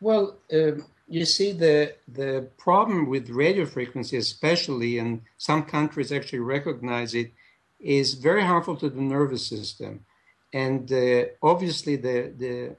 Well, 0.00 0.36
uh, 0.52 0.72
you 1.08 1.24
see, 1.24 1.52
the 1.52 1.94
the 2.08 2.48
problem 2.58 3.08
with 3.08 3.30
radio 3.30 3.64
frequency, 3.64 4.16
especially, 4.16 4.98
and 4.98 5.22
some 5.38 5.62
countries 5.64 6.12
actually 6.12 6.40
recognize 6.40 7.14
it, 7.14 7.32
is 7.80 8.14
very 8.14 8.42
harmful 8.42 8.76
to 8.76 8.90
the 8.90 9.00
nervous 9.00 9.46
system, 9.46 10.04
and 10.52 10.92
uh, 10.92 11.24
obviously 11.42 11.96
the 11.96 12.32
the 12.36 12.76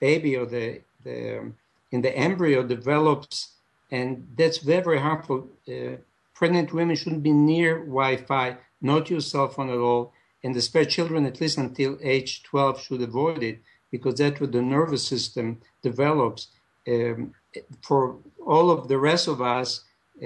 baby 0.00 0.36
or 0.36 0.46
the 0.46 0.80
the 1.02 1.38
um, 1.38 1.56
in 1.90 2.00
the 2.02 2.16
embryo 2.16 2.62
develops, 2.62 3.54
and 3.90 4.26
that's 4.36 4.58
very 4.58 4.82
very 4.82 5.00
harmful. 5.00 5.48
Uh, 5.68 5.96
pregnant 6.34 6.72
women 6.72 6.96
shouldn't 6.96 7.22
be 7.22 7.32
near 7.32 7.80
Wi-Fi, 7.80 8.56
not 8.80 9.10
use 9.10 9.30
cell 9.30 9.48
phone 9.48 9.70
at 9.70 9.78
all, 9.78 10.12
and 10.42 10.54
the 10.54 10.62
spare 10.62 10.84
children 10.84 11.26
at 11.26 11.40
least 11.40 11.58
until 11.58 11.98
age 12.02 12.42
12 12.44 12.80
should 12.80 13.02
avoid 13.02 13.42
it 13.42 13.60
because 13.94 14.16
that's 14.18 14.40
what 14.40 14.50
the 14.50 14.60
nervous 14.76 15.06
system 15.06 15.46
develops. 15.80 16.48
Um, 16.92 17.32
for 17.80 18.00
all 18.44 18.68
of 18.68 18.88
the 18.88 18.98
rest 18.98 19.28
of 19.28 19.40
us, 19.40 19.68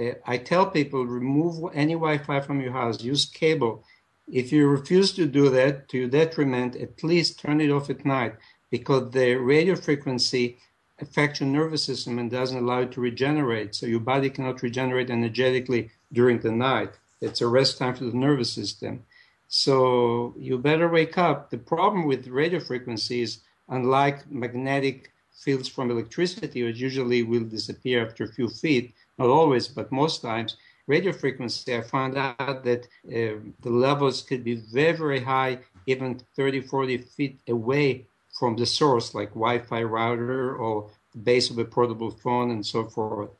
uh, 0.00 0.12
I 0.24 0.38
tell 0.38 0.64
people 0.78 1.04
remove 1.04 1.54
any 1.74 1.92
Wi-Fi 1.92 2.40
from 2.40 2.62
your 2.62 2.72
house, 2.72 3.02
use 3.02 3.26
cable. 3.26 3.84
If 4.26 4.52
you 4.52 4.66
refuse 4.68 5.12
to 5.18 5.26
do 5.26 5.50
that, 5.50 5.90
to 5.90 5.98
your 5.98 6.08
detriment, 6.08 6.76
at 6.76 7.04
least 7.04 7.40
turn 7.40 7.60
it 7.60 7.70
off 7.70 7.90
at 7.90 8.06
night 8.06 8.34
because 8.70 9.10
the 9.10 9.34
radio 9.34 9.74
frequency 9.76 10.56
affects 10.98 11.40
your 11.40 11.50
nervous 11.50 11.84
system 11.84 12.18
and 12.18 12.30
doesn't 12.30 12.62
allow 12.64 12.80
it 12.80 12.92
to 12.92 13.02
regenerate. 13.02 13.74
So 13.74 13.84
your 13.84 14.00
body 14.12 14.30
cannot 14.30 14.62
regenerate 14.62 15.10
energetically 15.10 15.90
during 16.10 16.38
the 16.40 16.52
night. 16.52 16.92
It's 17.20 17.42
a 17.42 17.48
rest 17.58 17.76
time 17.76 17.94
for 17.94 18.04
the 18.04 18.16
nervous 18.16 18.50
system. 18.50 19.04
So 19.48 20.34
you 20.38 20.56
better 20.56 20.88
wake 20.88 21.18
up. 21.18 21.50
The 21.50 21.58
problem 21.58 22.06
with 22.06 22.28
radio 22.28 22.60
frequencies, 22.60 23.30
unlike 23.68 24.30
magnetic 24.30 25.12
fields 25.32 25.68
from 25.68 25.90
electricity, 25.90 26.62
which 26.62 26.78
usually 26.78 27.22
will 27.22 27.44
disappear 27.44 28.04
after 28.04 28.24
a 28.24 28.32
few 28.32 28.48
feet, 28.48 28.94
not 29.18 29.28
always, 29.28 29.68
but 29.68 29.92
most 29.92 30.22
times, 30.22 30.56
radio 30.86 31.12
frequency, 31.12 31.76
I 31.76 31.82
found 31.82 32.16
out 32.16 32.64
that 32.64 32.86
uh, 33.06 33.38
the 33.62 33.70
levels 33.70 34.22
could 34.22 34.42
be 34.42 34.56
very, 34.56 34.96
very 34.96 35.20
high, 35.20 35.58
even 35.86 36.20
30, 36.36 36.62
40 36.62 36.98
feet 36.98 37.38
away 37.48 38.06
from 38.38 38.56
the 38.56 38.66
source, 38.66 39.14
like 39.14 39.30
Wi-Fi 39.30 39.82
router 39.82 40.56
or 40.56 40.90
the 41.12 41.18
base 41.18 41.50
of 41.50 41.58
a 41.58 41.64
portable 41.64 42.10
phone 42.10 42.50
and 42.50 42.64
so 42.64 42.84
forth. 42.84 43.30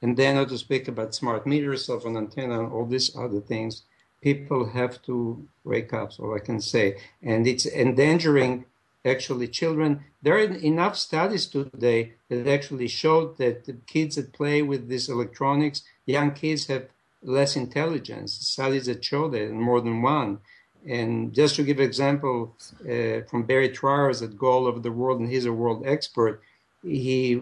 And 0.00 0.16
then 0.16 0.36
not 0.36 0.48
to 0.50 0.58
speak 0.58 0.86
about 0.88 1.14
smart 1.14 1.46
meters, 1.46 1.86
cell 1.86 2.00
phone 2.00 2.16
antenna, 2.16 2.60
and 2.60 2.72
all 2.72 2.86
these 2.86 3.16
other 3.16 3.40
things. 3.40 3.82
People 4.22 4.66
have 4.66 5.02
to 5.02 5.46
wake 5.64 5.92
up, 5.92 6.12
so 6.12 6.34
I 6.34 6.38
can 6.38 6.60
say. 6.60 6.98
And 7.22 7.46
it's 7.46 7.66
endangering 7.66 8.64
actually 9.08 9.48
children. 9.48 10.04
There 10.22 10.34
are 10.34 10.40
enough 10.40 10.96
studies 10.96 11.46
today 11.46 12.14
that 12.28 12.46
actually 12.46 12.88
showed 12.88 13.38
that 13.38 13.64
the 13.64 13.74
kids 13.86 14.16
that 14.16 14.32
play 14.32 14.62
with 14.62 14.88
these 14.88 15.08
electronics, 15.08 15.82
young 16.06 16.32
kids 16.32 16.66
have 16.66 16.86
less 17.22 17.56
intelligence. 17.56 18.32
Studies 18.32 18.86
that 18.86 19.04
show 19.04 19.28
that, 19.28 19.42
and 19.42 19.60
more 19.60 19.80
than 19.80 20.02
one. 20.02 20.38
And 20.86 21.32
just 21.32 21.56
to 21.56 21.64
give 21.64 21.78
an 21.78 21.84
example 21.84 22.56
uh, 22.82 23.20
from 23.28 23.42
Barry 23.44 23.70
Trower's 23.70 24.22
at 24.22 24.38
Go 24.38 24.46
All 24.46 24.66
Over 24.66 24.80
the 24.80 24.92
World, 24.92 25.20
and 25.20 25.28
he's 25.28 25.44
a 25.44 25.52
world 25.52 25.82
expert, 25.84 26.40
he 26.82 27.40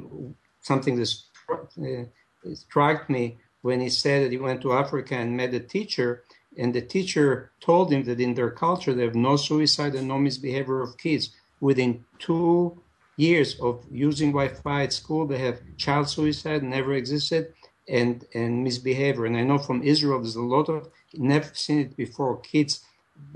something 0.63 0.97
that 0.97 1.15
uh, 1.51 2.55
struck 2.55 3.09
me 3.09 3.39
when 3.63 3.81
he 3.81 3.89
said 3.89 4.25
that 4.25 4.33
he 4.33 4.39
went 4.39 4.63
to 4.63 4.73
Africa 4.73 5.15
and 5.15 5.37
met 5.37 5.55
a 5.55 5.61
teacher, 5.61 6.25
and 6.57 6.75
the 6.75 6.81
teacher 6.81 7.51
told 7.61 7.93
him 7.93 8.05
that 8.05 8.21
in 8.21 8.35
their 8.35 8.51
culture 8.51 8.95
they 8.95 9.05
have 9.05 9.15
no 9.15 9.37
suicide 9.37 9.95
and 9.95 10.09
no 10.09 10.19
misbehavior 10.19 10.81
of 10.81 10.99
kids 10.99 11.31
within 11.61 12.05
two 12.19 12.81
years 13.17 13.59
of 13.61 13.85
using 13.91 14.31
Wi-Fi 14.31 14.83
at 14.85 14.93
school, 14.93 15.27
they 15.27 15.39
have 15.39 15.61
child 15.77 16.09
suicide 16.09 16.63
never 16.63 16.95
existed 16.95 17.55
and 17.89 18.25
and 18.35 18.65
misbehavior. 18.65 19.27
And 19.27 19.37
I 19.37 19.43
know 19.43 19.59
from 19.59 19.83
Israel, 19.83 20.21
there's 20.21 20.37
a 20.37 20.43
lot 20.43 20.69
of 20.69 20.89
never 21.15 21.51
seen 21.55 21.81
it 21.81 21.97
before. 21.97 22.39
Kids 22.41 22.85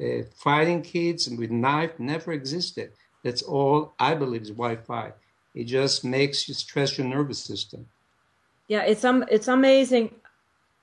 uh, 0.03 0.23
fighting 0.35 0.83
kids 0.83 1.29
with 1.29 1.51
knife 1.51 1.99
never 1.99 2.33
existed. 2.33 2.93
That's 3.23 3.43
all 3.43 3.95
I 3.99 4.15
believe 4.15 4.43
is 4.43 4.51
Wi-Fi. 4.51 5.13
It 5.55 5.65
just 5.65 6.05
makes 6.05 6.49
you 6.49 6.55
stress 6.55 6.97
your 6.97 7.07
nervous 7.07 7.43
system. 7.43 7.87
Yeah, 8.69 8.83
it's 8.83 9.05
um, 9.05 9.25
it's 9.31 9.49
amazing 9.49 10.15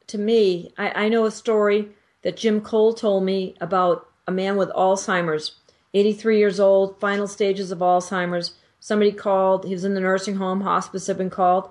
to 0.07 0.17
me. 0.17 0.73
I, 0.77 1.05
I 1.05 1.09
know 1.09 1.25
a 1.25 1.31
story 1.31 1.89
that 2.23 2.37
Jim 2.37 2.61
Cole 2.61 2.93
told 2.93 3.23
me 3.23 3.55
about 3.61 4.09
a 4.27 4.31
man 4.31 4.57
with 4.57 4.69
Alzheimer's 4.71 5.55
83 5.97 6.37
years 6.37 6.59
old, 6.59 6.99
final 6.99 7.27
stages 7.27 7.71
of 7.71 7.79
Alzheimer's. 7.79 8.53
Somebody 8.79 9.11
called. 9.11 9.65
He 9.65 9.73
was 9.73 9.83
in 9.83 9.93
the 9.93 9.99
nursing 9.99 10.35
home. 10.35 10.61
Hospice 10.61 11.07
had 11.07 11.17
been 11.17 11.29
called, 11.29 11.69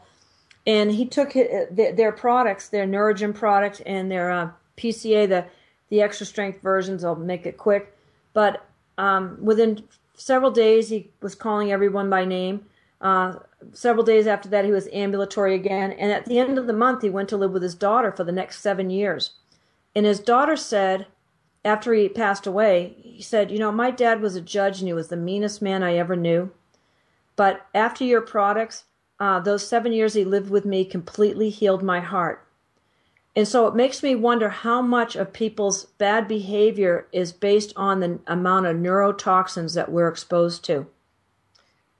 and 0.67 0.91
he 0.91 1.07
took 1.07 1.33
their 1.33 2.13
products, 2.13 2.69
their 2.69 2.87
Neurogen 2.87 3.35
product, 3.35 3.81
and 3.87 4.11
their 4.11 4.31
uh, 4.31 4.51
PCA, 4.77 5.29
the 5.29 5.47
the 5.89 6.03
extra 6.03 6.27
strength 6.27 6.61
versions. 6.63 7.05
I'll 7.05 7.15
make 7.15 7.47
it 7.47 7.57
quick, 7.57 7.97
but 8.33 8.67
um, 8.99 9.39
within 9.41 9.85
several 10.15 10.51
days, 10.51 10.89
he 10.89 11.11
was 11.23 11.35
calling 11.35 11.71
everyone 11.71 12.11
by 12.11 12.25
name. 12.25 12.67
Uh, 13.01 13.35
several 13.73 14.05
days 14.05 14.27
after 14.27 14.49
that, 14.49 14.65
he 14.65 14.73
was 14.73 14.89
ambulatory 14.93 15.55
again, 15.55 15.93
and 15.93 16.11
at 16.11 16.27
the 16.27 16.39
end 16.39 16.59
of 16.59 16.67
the 16.67 16.73
month, 16.73 17.03
he 17.03 17.11
went 17.11 17.29
to 17.29 17.37
live 17.37 17.53
with 17.53 17.63
his 17.63 17.75
daughter 17.75 18.11
for 18.11 18.25
the 18.25 18.33
next 18.33 18.61
seven 18.61 18.91
years. 18.91 19.31
And 19.95 20.05
his 20.05 20.21
daughter 20.21 20.57
said, 20.57 21.07
after 21.67 21.93
he 21.93 22.09
passed 22.09 22.47
away, 22.47 22.95
he 23.03 23.21
said, 23.21 23.51
You 23.51 23.59
know, 23.59 23.73
my 23.73 23.91
dad 23.91 24.21
was 24.21 24.37
a 24.37 24.41
judge 24.41 24.79
and 24.79 24.89
he 24.89 24.95
was 24.95 25.09
the 25.09 25.17
meanest 25.17 25.61
man 25.61 25.83
I 25.83 25.97
ever 25.97 26.15
knew. 26.15 26.53
But 27.35 27.67
after 27.75 28.05
your 28.05 28.21
products, 28.21 28.85
uh, 29.19 29.41
those 29.41 29.67
seven 29.67 29.93
years 29.93 30.15
he 30.15 30.25
lived 30.25 30.49
with 30.49 30.65
me 30.65 30.85
completely 30.85 31.51
healed 31.51 31.83
my 31.83 32.01
heart. 32.01 32.47
And 33.35 33.49
so 33.49 33.67
it 33.67 33.75
makes 33.75 34.03
me 34.03 34.15
wonder 34.15 34.49
how 34.49 34.81
much 34.81 35.17
of 35.17 35.33
people's 35.33 35.87
bad 35.99 36.29
behavior 36.29 37.09
is 37.13 37.33
based 37.33 37.73
on 37.77 38.01
the 38.01 38.21
amount 38.27 38.67
of 38.67 38.77
neurotoxins 38.77 39.75
that 39.75 39.91
we're 39.91 40.09
exposed 40.09 40.65
to. 40.67 40.87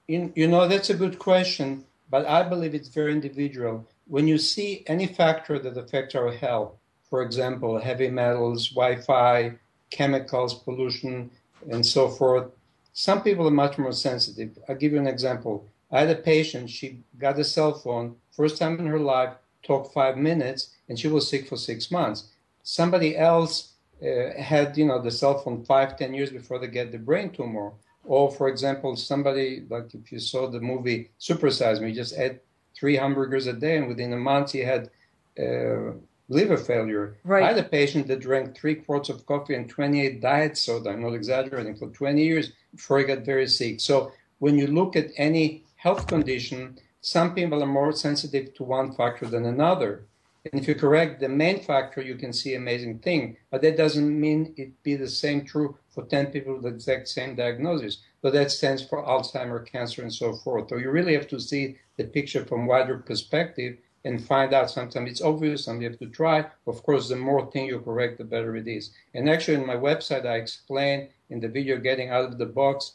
You, 0.07 0.33
you 0.37 0.47
know, 0.47 0.69
that's 0.69 0.91
a 0.91 0.95
good 0.95 1.19
question, 1.19 1.85
but 2.09 2.25
I 2.25 2.43
believe 2.45 2.75
it's 2.75 2.89
very 2.89 3.13
individual. 3.13 3.85
When 4.07 4.29
you 4.29 4.39
see 4.39 4.85
any 4.87 5.09
factor 5.09 5.59
that 5.59 5.77
affects 5.77 6.15
our 6.15 6.31
health, 6.31 6.73
for 7.09 7.23
example, 7.23 7.79
heavy 7.79 8.11
metals, 8.11 8.71
Wi 8.71 9.01
Fi, 9.01 9.53
chemicals, 9.91 10.55
pollution, 10.55 11.31
and 11.71 11.85
so 11.85 12.09
forth. 12.09 12.51
Some 12.93 13.23
people 13.23 13.47
are 13.47 13.63
much 13.65 13.79
more 13.79 13.93
sensitive. 13.93 14.59
I'll 14.69 14.77
give 14.77 14.93
you 14.93 14.99
an 14.99 15.07
example. 15.07 15.67
I 15.91 16.01
had 16.01 16.11
a 16.11 16.17
patient, 16.17 16.71
she 16.71 17.01
got 17.19 17.39
a 17.39 17.45
cell 17.45 17.75
phone, 17.75 18.17
first 18.31 18.59
time 18.59 18.79
in 18.79 18.87
her 18.87 18.99
life, 18.99 19.35
talked 19.63 19.95
five 19.95 20.17
minutes, 20.17 20.71
and 20.89 20.99
she 20.99 21.09
was 21.09 21.29
sick 21.29 21.49
for 21.49 21.57
six 21.57 21.91
months. 21.91 22.29
Somebody 22.63 23.17
else 23.17 23.73
uh, 24.03 24.41
had, 24.41 24.77
you 24.77 24.87
know, 24.87 25.01
the 25.01 25.11
cell 25.11 25.39
phone 25.39 25.65
five, 25.65 25.97
ten 25.97 26.13
years 26.15 26.31
before 26.31 26.59
they 26.59 26.67
get 26.67 26.91
the 26.91 26.99
brain 26.99 27.31
tumor. 27.31 27.73
Or, 28.05 28.31
for 28.31 28.49
example, 28.49 28.95
somebody, 28.97 29.65
like 29.69 29.95
if 29.95 30.13
you 30.13 30.21
saw 30.21 30.49
the 30.49 30.61
movie 30.61 31.11
Supersize 31.21 31.81
Me, 31.81 31.93
just 31.93 32.17
ate 32.17 32.41
three 32.75 32.97
hamburgers 32.97 33.47
a 33.47 33.53
day, 33.53 33.77
and 33.77 33.89
within 33.89 34.13
a 34.13 34.17
month 34.17 34.53
he 34.53 34.61
had 34.61 34.91
uh, 35.39 35.93
liver 36.29 36.57
failure. 36.57 37.17
Right. 37.25 37.45
I 37.45 37.49
had 37.49 37.59
a 37.59 37.69
patient 37.69 38.07
that 38.09 38.21
drank 38.21 38.57
three 38.57 38.75
quarts 38.75 39.09
of 39.09 39.27
coffee 39.27 39.55
and 39.55 39.69
28 39.69 40.21
diet 40.21 40.59
soda, 40.59 40.91
I'm 40.91 41.03
not 41.03 41.15
exaggerating, 41.15 41.77
for 41.77 41.89
20 41.89 42.23
years 42.23 42.53
before 42.75 42.99
he 42.99 43.05
got 43.05 43.25
very 43.25 43.47
sick. 43.47 43.81
So 43.81 44.13
when 44.39 44.59
you 44.59 44.67
look 44.67 44.97
at 44.97 45.11
any 45.17 45.65
health 45.77 46.07
condition, 46.07 46.79
some 47.01 47.35
people 47.35 47.63
are 47.63 47.67
more 47.67 47.93
sensitive 47.93 48.55
to 48.55 48.65
one 48.65 48.93
factor 48.93 49.27
than 49.27 49.47
another. 49.47 50.07
And 50.53 50.61
if 50.61 50.69
you 50.69 50.75
correct 50.75 51.21
the 51.21 51.29
main 51.29 51.61
factor, 51.61 52.01
you 52.01 52.15
can 52.15 52.33
see 52.33 52.55
amazing 52.55 53.01
thing. 53.01 53.37
But 53.51 53.63
that 53.63 53.77
doesn't 53.77 54.21
mean 54.21 54.55
it 54.57 54.83
be 54.83 54.95
the 54.95 55.09
same 55.09 55.45
true 55.45 55.77
for 55.89 56.05
10 56.05 56.27
people 56.27 56.55
with 56.55 56.63
the 56.63 56.69
exact 56.69 57.09
same 57.09 57.35
diagnosis. 57.35 57.99
So 58.23 58.31
that 58.31 58.51
stands 58.51 58.85
for 58.85 59.05
Alzheimer, 59.05 59.67
cancer, 59.67 60.03
and 60.03 60.13
so 60.13 60.35
forth. 60.35 60.69
So 60.69 60.77
you 60.77 60.91
really 60.91 61.15
have 61.15 61.29
to 61.29 61.41
see 61.41 61.79
the 61.97 62.05
picture 62.05 62.45
from 62.45 62.67
wider 62.67 62.99
perspective 62.99 63.79
and 64.07 64.25
find 64.25 64.55
out. 64.55 64.71
Sometimes 64.71 65.11
it's 65.11 65.23
obvious, 65.23 65.65
sometimes 65.65 65.83
you 65.83 65.91
have 65.91 65.99
to 65.99 66.17
try. 66.21 66.39
Of 66.67 66.83
course, 66.83 67.09
the 67.09 67.17
more 67.17 67.51
thing 67.51 67.67
you 67.67 67.81
correct, 67.81 68.19
the 68.19 68.25
better 68.25 68.57
it 68.57 68.69
is. 68.69 68.85
And 69.15 69.29
actually, 69.29 69.59
in 69.59 69.67
my 69.67 69.77
website, 69.77 70.25
I 70.25 70.37
explain 70.37 71.09
in 71.31 71.41
the 71.41 71.49
video 71.49 71.79
"Getting 71.79 72.11
Out 72.11 72.25
of 72.25 72.39
the 72.39 72.47
Box" 72.61 72.95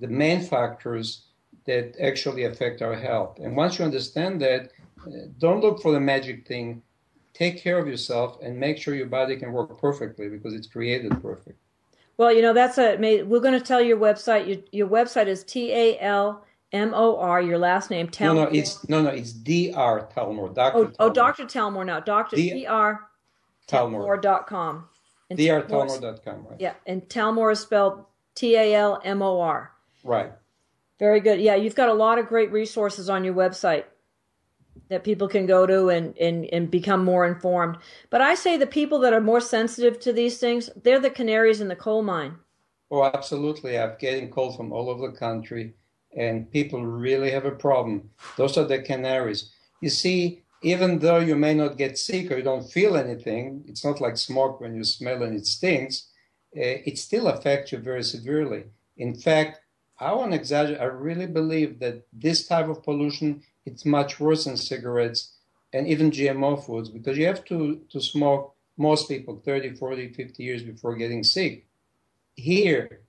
the 0.00 0.08
main 0.08 0.40
factors 0.40 1.06
that 1.66 1.94
actually 2.00 2.44
affect 2.44 2.82
our 2.82 2.94
health. 2.94 3.38
And 3.38 3.56
once 3.56 3.78
you 3.78 3.84
understand 3.84 4.40
that, 4.40 4.72
uh, 5.06 5.28
don't 5.38 5.60
look 5.60 5.82
for 5.82 5.92
the 5.92 6.00
magic 6.00 6.46
thing 6.46 6.82
take 7.34 7.62
care 7.62 7.78
of 7.78 7.86
yourself 7.86 8.38
and 8.42 8.58
make 8.58 8.78
sure 8.78 8.94
your 8.94 9.06
body 9.06 9.36
can 9.36 9.52
work 9.52 9.80
perfectly 9.80 10.28
because 10.28 10.54
it's 10.54 10.66
created 10.66 11.10
perfect. 11.22 11.58
Well, 12.16 12.32
you 12.32 12.42
know 12.42 12.52
that's 12.52 12.78
a. 12.78 12.96
We're 12.96 13.40
going 13.40 13.58
to 13.58 13.60
tell 13.60 13.80
your 13.80 13.96
website. 13.96 14.46
Your, 14.46 14.58
your 14.70 14.88
website 14.88 15.26
is 15.26 15.42
T 15.44 15.72
A 15.72 15.98
L 16.00 16.44
M 16.72 16.92
O 16.94 17.18
R. 17.18 17.42
Your 17.42 17.58
last 17.58 17.90
name. 17.90 18.08
Talmor. 18.08 18.34
No, 18.34 18.44
no, 18.44 18.50
it's 18.50 18.88
no, 18.88 19.02
no, 19.02 19.10
it's 19.10 19.32
D 19.32 19.72
R 19.72 20.08
Talmor. 20.14 20.54
Doctor. 20.54 20.78
Oh, 20.78 20.92
oh, 20.98 21.10
Doctor 21.10 21.44
Talmor 21.44 21.84
now. 21.84 22.00
Doctor 22.00 22.36
D 22.36 22.66
R 22.66 23.08
Talmor 23.68 24.20
dot 24.20 24.46
com. 24.46 24.88
drtalmor.com. 25.30 26.46
Right. 26.48 26.60
Yeah, 26.60 26.74
and 26.86 27.02
Talmor 27.08 27.52
is 27.52 27.60
spelled 27.60 28.04
T 28.34 28.56
A 28.56 28.74
L 28.74 29.00
M 29.04 29.22
O 29.22 29.40
R. 29.40 29.72
Right. 30.04 30.32
Very 30.98 31.20
good. 31.20 31.40
Yeah, 31.40 31.56
you've 31.56 31.74
got 31.74 31.88
a 31.88 31.94
lot 31.94 32.18
of 32.18 32.26
great 32.26 32.52
resources 32.52 33.10
on 33.10 33.24
your 33.24 33.34
website 33.34 33.84
that 34.88 35.04
people 35.04 35.26
can 35.26 35.46
go 35.46 35.66
to 35.66 35.88
and, 35.88 36.16
and, 36.18 36.44
and 36.52 36.70
become 36.70 37.04
more 37.04 37.26
informed. 37.26 37.78
But 38.10 38.20
I 38.20 38.34
say 38.34 38.56
the 38.56 38.66
people 38.66 38.98
that 39.00 39.12
are 39.12 39.20
more 39.20 39.40
sensitive 39.40 39.98
to 40.00 40.12
these 40.12 40.38
things, 40.38 40.70
they're 40.82 41.00
the 41.00 41.10
canaries 41.10 41.60
in 41.60 41.68
the 41.68 41.76
coal 41.76 42.02
mine. 42.02 42.36
Oh, 42.90 43.04
absolutely. 43.04 43.78
I'm 43.78 43.94
getting 43.98 44.30
calls 44.30 44.54
from 44.56 44.72
all 44.72 44.90
over 44.90 45.10
the 45.10 45.16
country, 45.16 45.74
and 46.16 46.50
people 46.50 46.84
really 46.84 47.30
have 47.30 47.44
a 47.44 47.50
problem. 47.50 48.10
Those 48.36 48.56
are 48.58 48.64
the 48.64 48.82
canaries. 48.82 49.50
You 49.80 49.90
see, 49.90 50.42
even 50.62 50.98
though 50.98 51.18
you 51.18 51.34
may 51.34 51.54
not 51.54 51.76
get 51.76 51.98
sick 51.98 52.30
or 52.30 52.36
you 52.36 52.42
don't 52.42 52.70
feel 52.70 52.96
anything, 52.96 53.64
it's 53.66 53.84
not 53.84 54.00
like 54.00 54.16
smoke 54.16 54.60
when 54.60 54.74
you 54.74 54.84
smell 54.84 55.22
and 55.22 55.34
it 55.34 55.46
stinks, 55.46 56.08
uh, 56.56 56.84
it 56.86 56.98
still 56.98 57.28
affects 57.28 57.72
you 57.72 57.78
very 57.78 58.04
severely. 58.04 58.64
In 58.96 59.14
fact, 59.14 59.60
I 59.98 60.12
want 60.12 60.32
to 60.32 60.38
exaggerate. 60.38 60.80
I 60.80 60.84
really 60.84 61.26
believe 61.26 61.78
that 61.80 62.06
this 62.12 62.46
type 62.46 62.68
of 62.68 62.82
pollution 62.82 63.42
it's 63.64 63.84
much 63.84 64.18
worse 64.18 64.44
than 64.44 64.56
cigarettes 64.56 65.34
and 65.72 65.86
even 65.86 66.10
GMO 66.10 66.64
foods 66.64 66.88
because 66.88 67.16
you 67.16 67.26
have 67.26 67.44
to, 67.46 67.80
to 67.90 68.00
smoke 68.00 68.54
most 68.76 69.08
people 69.08 69.40
30, 69.44 69.76
40, 69.76 70.12
50 70.12 70.42
years 70.42 70.62
before 70.62 70.96
getting 70.96 71.22
sick. 71.22 71.66
Here, 72.34 73.00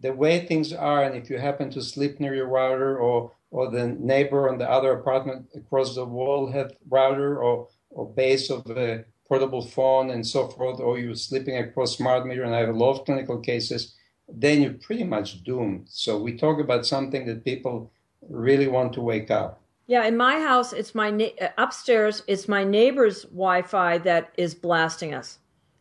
the 0.00 0.12
way 0.12 0.46
things 0.46 0.72
are, 0.72 1.04
and 1.04 1.14
if 1.14 1.30
you 1.30 1.38
happen 1.38 1.70
to 1.70 1.82
sleep 1.82 2.20
near 2.20 2.34
your 2.34 2.48
router 2.48 2.98
or, 2.98 3.32
or 3.50 3.70
the 3.70 3.88
neighbor 3.88 4.48
on 4.48 4.58
the 4.58 4.68
other 4.68 4.92
apartment 4.92 5.46
across 5.54 5.94
the 5.94 6.04
wall 6.04 6.50
have 6.50 6.72
router 6.88 7.42
or, 7.42 7.68
or 7.90 8.08
base 8.12 8.50
of 8.50 8.66
a 8.70 9.04
portable 9.28 9.62
phone 9.62 10.10
and 10.10 10.26
so 10.26 10.48
forth, 10.48 10.80
or 10.80 10.98
you're 10.98 11.14
sleeping 11.14 11.56
across 11.56 11.96
smart 11.96 12.26
meter, 12.26 12.42
and 12.42 12.54
I 12.54 12.60
have 12.60 12.68
a 12.68 12.72
lot 12.72 12.98
of 12.98 13.04
clinical 13.04 13.38
cases, 13.38 13.94
then 14.28 14.62
you're 14.62 14.74
pretty 14.74 15.04
much 15.04 15.42
doomed. 15.44 15.86
So 15.88 16.20
we 16.20 16.36
talk 16.36 16.60
about 16.60 16.86
something 16.86 17.26
that 17.26 17.44
people 17.44 17.92
really 18.28 18.68
want 18.68 18.92
to 18.94 19.00
wake 19.00 19.30
up. 19.30 19.60
Yeah, 19.86 20.04
in 20.06 20.16
my 20.16 20.38
house, 20.38 20.72
it's 20.72 20.94
my 20.94 21.10
na- 21.10 21.36
uh, 21.40 21.48
upstairs. 21.58 22.22
It's 22.28 22.48
my 22.48 22.64
neighbor's 22.64 23.24
Wi-Fi 23.24 23.98
that 23.98 24.32
is 24.36 24.54
blasting 24.54 25.14
us. 25.14 25.38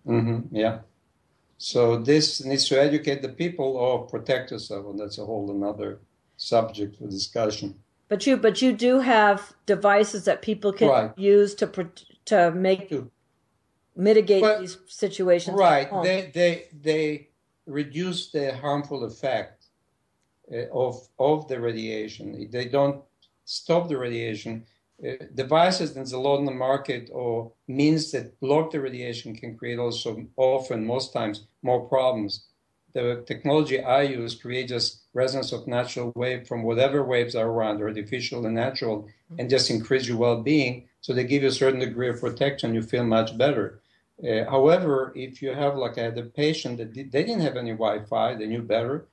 Mm-hmm, 0.07 0.55
yeah. 0.55 0.79
So 1.59 1.97
this 1.97 2.43
needs 2.43 2.69
to 2.69 2.81
educate 2.81 3.21
the 3.21 3.29
people 3.29 3.75
or 3.75 4.07
protect 4.07 4.51
yourself, 4.51 4.85
and 4.85 4.97
that's 4.97 5.17
a 5.17 5.25
whole 5.25 5.51
another 5.51 5.99
subject 6.37 6.95
for 6.95 7.05
discussion. 7.07 7.75
But 8.07 8.25
you, 8.25 8.37
but 8.37 8.61
you 8.61 8.71
do 8.71 8.99
have 9.01 9.53
devices 9.65 10.23
that 10.23 10.41
people 10.41 10.71
can 10.71 10.87
right. 10.87 11.11
use 11.17 11.53
to 11.55 11.89
to 12.25 12.51
make 12.51 12.93
mitigate 13.93 14.41
but, 14.41 14.61
these 14.61 14.77
situations. 14.87 15.57
Right. 15.57 15.89
They 16.01 16.31
they 16.33 16.67
they 16.81 17.27
reduce 17.65 18.31
the 18.31 18.55
harmful 18.55 19.03
effect 19.03 19.65
uh, 20.51 20.69
of 20.71 21.09
of 21.19 21.49
the 21.49 21.59
radiation. 21.59 22.49
They 22.49 22.69
don't 22.69 23.03
stop 23.43 23.89
the 23.89 23.97
radiation. 23.97 24.65
Uh, 25.01 25.13
devices 25.33 25.93
that's 25.93 26.11
a 26.11 26.19
lot 26.19 26.39
in 26.39 26.45
the 26.45 26.51
market 26.51 27.09
or 27.13 27.53
means 27.69 28.11
that 28.11 28.37
block 28.41 28.69
the 28.71 28.81
radiation 28.81 29.33
can 29.33 29.57
create 29.57 29.79
also 29.79 30.25
often, 30.35 30.85
most 30.85 31.13
times, 31.13 31.47
more 31.61 31.87
problems. 31.87 32.47
The 32.93 33.23
technology 33.25 33.81
I 33.81 34.01
use 34.01 34.35
creates 34.35 34.71
just 34.71 35.03
resonance 35.13 35.53
of 35.53 35.67
natural 35.67 36.11
wave 36.15 36.47
from 36.47 36.63
whatever 36.63 37.03
waves 37.03 37.33
are 37.35 37.47
around, 37.47 37.81
artificial 37.81 38.45
and 38.45 38.55
natural, 38.55 39.07
and 39.37 39.49
just 39.49 39.69
increase 39.69 40.07
your 40.07 40.17
well-being. 40.17 40.89
So 41.01 41.13
they 41.13 41.23
give 41.23 41.43
you 41.43 41.49
a 41.49 41.51
certain 41.63 41.79
degree 41.79 42.09
of 42.09 42.19
protection. 42.19 42.73
You 42.73 42.81
feel 42.81 43.05
much 43.05 43.37
better. 43.37 43.79
Uh, 44.21 44.43
however, 44.49 45.13
if 45.15 45.41
you 45.41 45.53
have 45.53 45.77
like 45.77 45.97
I 45.97 46.03
had 46.03 46.17
a 46.17 46.23
patient 46.23 46.77
that 46.79 46.93
they 46.93 47.03
didn't 47.03 47.39
have 47.41 47.55
any 47.55 47.71
Wi-Fi, 47.71 48.35
they 48.35 48.47
knew 48.47 48.63
better, 48.63 49.07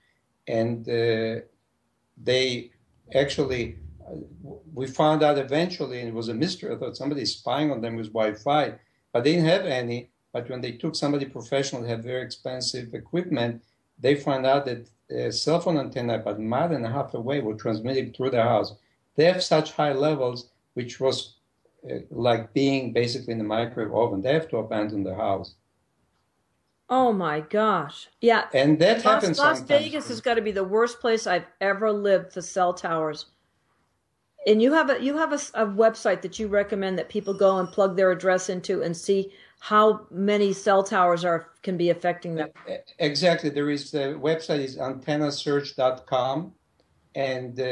and 0.48 0.88
uh, 0.88 1.42
they 2.16 2.72
actually 3.14 3.78
we 4.74 4.86
found 4.86 5.22
out 5.22 5.38
eventually, 5.38 6.00
and 6.00 6.08
it 6.08 6.14
was 6.14 6.28
a 6.28 6.34
mystery. 6.34 6.74
I 6.74 6.78
thought 6.78 6.96
somebody 6.96 7.24
spying 7.24 7.70
on 7.70 7.80
them 7.80 7.96
with 7.96 8.12
Wi-Fi, 8.12 8.74
but 9.12 9.24
they 9.24 9.32
didn't 9.32 9.48
have 9.48 9.64
any. 9.64 10.10
But 10.32 10.50
when 10.50 10.60
they 10.60 10.72
took 10.72 10.94
somebody 10.94 11.24
professional, 11.24 11.82
who 11.82 11.88
had 11.88 12.02
very 12.02 12.22
expensive 12.22 12.92
equipment, 12.94 13.62
they 13.98 14.14
found 14.14 14.44
out 14.44 14.66
that 14.66 14.88
a 15.10 15.32
cell 15.32 15.60
phone 15.60 15.78
antenna 15.78 16.16
about 16.16 16.36
a 16.36 16.42
mile 16.42 16.72
and 16.72 16.84
a 16.84 16.90
half 16.90 17.14
away 17.14 17.40
were 17.40 17.54
transmitting 17.54 18.12
through 18.12 18.30
their 18.30 18.42
house. 18.42 18.74
They 19.14 19.24
have 19.24 19.42
such 19.42 19.72
high 19.72 19.92
levels, 19.92 20.50
which 20.74 21.00
was 21.00 21.36
uh, 21.90 22.00
like 22.10 22.52
being 22.52 22.92
basically 22.92 23.32
in 23.32 23.38
the 23.38 23.44
microwave 23.44 23.94
oven. 23.94 24.20
They 24.20 24.34
have 24.34 24.48
to 24.50 24.58
abandon 24.58 25.04
their 25.04 25.14
house. 25.14 25.54
Oh 26.88 27.12
my 27.12 27.40
gosh! 27.40 28.08
Yeah, 28.20 28.44
and 28.52 28.78
that 28.78 29.04
Las, 29.04 29.04
happens. 29.04 29.38
Las 29.38 29.60
Vegas 29.62 30.06
has 30.08 30.20
got 30.20 30.34
to 30.34 30.42
be 30.42 30.52
the 30.52 30.62
worst 30.62 31.00
place 31.00 31.26
I've 31.26 31.46
ever 31.60 31.90
lived 31.90 32.32
for 32.32 32.42
cell 32.42 32.74
towers 32.74 33.26
and 34.46 34.62
you 34.62 34.72
have 34.72 34.90
a 34.90 35.02
you 35.02 35.16
have 35.16 35.32
a, 35.32 35.40
a, 35.54 35.66
website 35.66 36.22
that 36.22 36.38
you 36.38 36.46
recommend 36.46 36.98
that 36.98 37.08
people 37.08 37.34
go 37.34 37.58
and 37.58 37.68
plug 37.70 37.96
their 37.96 38.12
address 38.12 38.48
into 38.48 38.82
and 38.82 38.96
see 38.96 39.32
how 39.58 40.06
many 40.10 40.52
cell 40.52 40.82
towers 40.82 41.24
are 41.24 41.48
can 41.62 41.76
be 41.76 41.90
affecting 41.90 42.34
them. 42.36 42.48
Exactly. 42.98 43.50
There 43.50 43.70
is 43.70 43.90
the 43.90 44.18
website 44.20 44.60
is 44.60 44.76
antennasearch.com, 44.76 46.52
and 47.14 47.60
uh, 47.60 47.62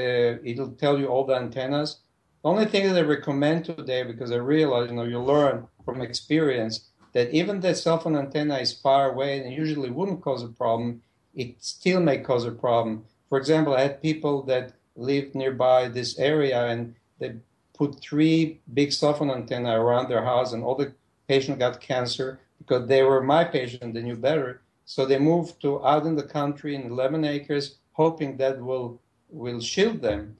it'll 0.43 0.73
tell 0.73 0.99
you 0.99 1.07
all 1.07 1.25
the 1.25 1.37
antennas. 1.37 2.01
The 2.43 2.49
only 2.51 2.67
thing 2.67 2.93
that 2.93 2.99
I 2.99 3.07
recommend 3.07 3.65
today, 3.65 4.03
because 4.03 4.33
I 4.33 4.37
realize 4.37 4.91
you 4.91 4.97
know 4.97 5.05
you 5.05 5.21
learn 5.21 5.67
from 5.85 6.01
experience 6.01 6.91
that 7.13 7.31
even 7.33 7.61
the 7.61 7.75
cell 7.75 7.99
phone 7.99 8.17
antenna 8.17 8.59
is 8.59 8.73
far 8.73 9.13
away 9.13 9.39
and 9.39 9.53
usually 9.53 9.91
wouldn't 9.91 10.23
cause 10.23 10.43
a 10.43 10.49
problem, 10.49 11.01
it 11.35 11.63
still 11.63 12.01
may 12.01 12.19
cause 12.19 12.45
a 12.45 12.51
problem. 12.51 13.05
For 13.29 13.39
example, 13.39 13.75
I 13.75 13.83
had 13.83 14.03
people 14.03 14.43
that 14.45 14.73
lived 14.97 15.35
nearby 15.35 15.89
this 15.89 16.19
area 16.19 16.67
and 16.67 16.95
they 17.19 17.35
put 17.77 18.01
three 18.01 18.61
big 18.73 18.93
cell 18.93 19.15
phone 19.15 19.31
antenna 19.31 19.81
around 19.81 20.09
their 20.09 20.25
house 20.25 20.53
and 20.53 20.63
all 20.63 20.75
the 20.75 20.93
patients 21.29 21.59
got 21.59 21.81
cancer 21.81 22.41
because 22.59 22.87
they 22.89 23.03
were 23.03 23.23
my 23.23 23.45
patient 23.45 23.95
they 23.95 24.03
knew 24.03 24.17
better. 24.17 24.63
So 24.87 25.07
they 25.07 25.19
moved 25.19 25.61
to 25.63 25.85
out 25.85 26.07
in 26.07 26.15
the 26.17 26.23
country 26.23 26.75
in 26.75 26.91
11 26.91 27.25
acres 27.25 27.77
hoping 27.93 28.37
that 28.37 28.61
will 28.61 29.01
will 29.31 29.61
shield 29.61 30.01
them. 30.03 30.37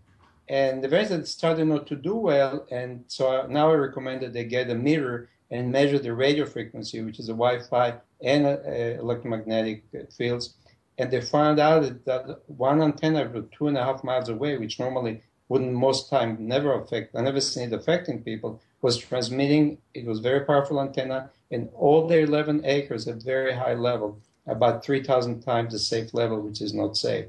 And 0.49 0.85
the 0.85 1.01
it 1.01 1.27
started 1.27 1.65
not 1.65 1.87
to 1.87 1.97
do 1.97 2.15
well 2.15 2.67
and 2.71 3.05
so 3.09 3.47
now 3.49 3.71
i 3.71 3.75
recommend 3.75 4.21
that 4.21 4.35
they 4.35 4.45
get 4.45 4.69
a 4.69 4.75
meter 4.75 5.31
and 5.51 5.73
measure 5.73 5.99
the 5.99 6.13
radio 6.13 6.45
frequency 6.45 7.01
which 7.01 7.19
is 7.19 7.31
a 7.31 7.33
wi-fi 7.33 7.95
and 8.23 8.47
uh, 8.47 8.59
electromagnetic 9.01 9.85
fields 10.15 10.55
and 10.99 11.11
they 11.11 11.21
found 11.21 11.59
out 11.59 12.05
that 12.05 12.41
one 12.47 12.83
antenna 12.83 13.29
was 13.29 13.45
two 13.51 13.69
and 13.69 13.77
a 13.77 13.85
half 13.85 14.05
miles 14.05 14.29
away, 14.29 14.57
which 14.57 14.79
normally 14.79 15.23
wouldn't 15.49 15.73
most 15.73 16.09
time 16.09 16.37
never 16.41 16.73
affect, 16.75 17.15
I 17.15 17.21
never 17.21 17.41
seen 17.41 17.73
it 17.73 17.75
affecting 17.75 18.23
people, 18.23 18.61
was 18.81 18.97
transmitting. 18.97 19.79
It 19.93 20.07
was 20.07 20.21
very 20.21 20.41
powerful 20.41 20.81
antenna, 20.81 21.31
and 21.51 21.69
all 21.75 22.07
their 22.07 22.21
11 22.21 22.65
acres 22.65 23.07
at 23.09 23.23
very 23.23 23.55
high 23.55 23.75
level, 23.75 24.19
about 24.47 24.85
3,000 24.85 25.43
times 25.43 25.73
the 25.73 25.79
safe 25.79 26.15
level, 26.15 26.41
which 26.41 26.61
is 26.61 26.75
not 26.75 26.97
safe. 26.97 27.27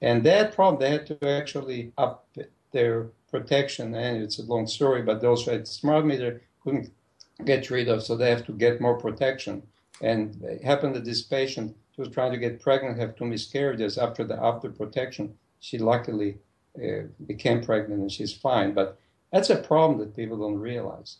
And 0.00 0.24
that 0.24 0.54
problem, 0.54 0.80
they 0.80 0.90
had 0.90 1.06
to 1.06 1.28
actually 1.28 1.92
up 1.96 2.28
their 2.72 3.08
protection, 3.30 3.94
and 3.94 4.22
it's 4.22 4.38
a 4.38 4.44
long 4.44 4.66
story, 4.66 5.02
but 5.02 5.20
those 5.20 5.46
had 5.46 5.66
smart 5.66 6.04
meter 6.04 6.42
couldn't 6.62 6.92
get 7.44 7.70
rid 7.70 7.88
of, 7.88 8.02
so 8.02 8.16
they 8.16 8.30
have 8.30 8.46
to 8.46 8.52
get 8.52 8.80
more 8.80 8.98
protection. 8.98 9.62
And 10.00 10.42
it 10.42 10.62
happened 10.62 10.94
that 10.94 11.04
this 11.04 11.22
patient 11.22 11.76
she 11.96 12.02
was 12.02 12.12
trying 12.12 12.32
to 12.32 12.38
get 12.38 12.60
pregnant, 12.60 12.98
have 12.98 13.16
two 13.16 13.24
miscarriages 13.24 13.96
after 13.96 14.22
the 14.22 14.36
after 14.42 14.68
protection. 14.68 15.34
She 15.60 15.78
luckily 15.78 16.36
uh, 16.76 17.04
became 17.26 17.62
pregnant 17.62 18.02
and 18.02 18.12
she's 18.12 18.34
fine. 18.34 18.74
But 18.74 18.98
that's 19.32 19.48
a 19.48 19.56
problem 19.56 19.98
that 20.00 20.14
people 20.14 20.38
don't 20.38 20.58
realize. 20.58 21.16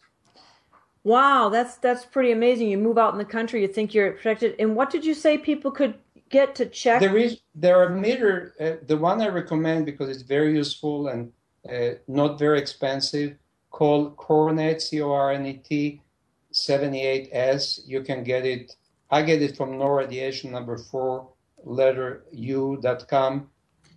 Wow, 1.02 1.48
that's 1.48 1.76
that's 1.76 2.04
pretty 2.04 2.32
amazing. 2.32 2.68
You 2.68 2.78
move 2.78 2.98
out 2.98 3.12
in 3.12 3.18
the 3.18 3.24
country, 3.24 3.62
you 3.62 3.68
think 3.68 3.94
you're 3.94 4.12
protected. 4.12 4.56
And 4.58 4.76
what 4.76 4.90
did 4.90 5.04
you 5.04 5.14
say 5.14 5.38
people 5.38 5.70
could 5.70 5.94
get 6.28 6.54
to 6.56 6.66
check? 6.66 7.00
There 7.00 7.16
is 7.16 7.40
there 7.54 7.80
are 7.82 7.88
meter. 7.88 8.54
Uh, 8.60 8.84
the 8.86 8.98
one 8.98 9.22
I 9.22 9.28
recommend 9.28 9.86
because 9.86 10.10
it's 10.10 10.22
very 10.22 10.54
useful 10.54 11.08
and 11.08 11.32
uh, 11.72 11.96
not 12.06 12.38
very 12.38 12.58
expensive. 12.58 13.36
Called 13.70 14.16
Cornet 14.16 14.82
C 14.82 15.00
O 15.00 15.12
R 15.12 15.32
N 15.32 15.46
E 15.46 15.54
T 15.54 16.00
78S. 16.52 17.86
You 17.86 18.02
can 18.02 18.24
get 18.24 18.44
it. 18.44 18.76
I 19.10 19.22
get 19.22 19.42
it 19.42 19.56
from 19.56 19.78
No 19.78 19.88
Radiation 19.88 20.50
number 20.50 20.76
four 20.78 21.28
letter 21.64 22.24
u.com. 22.32 23.50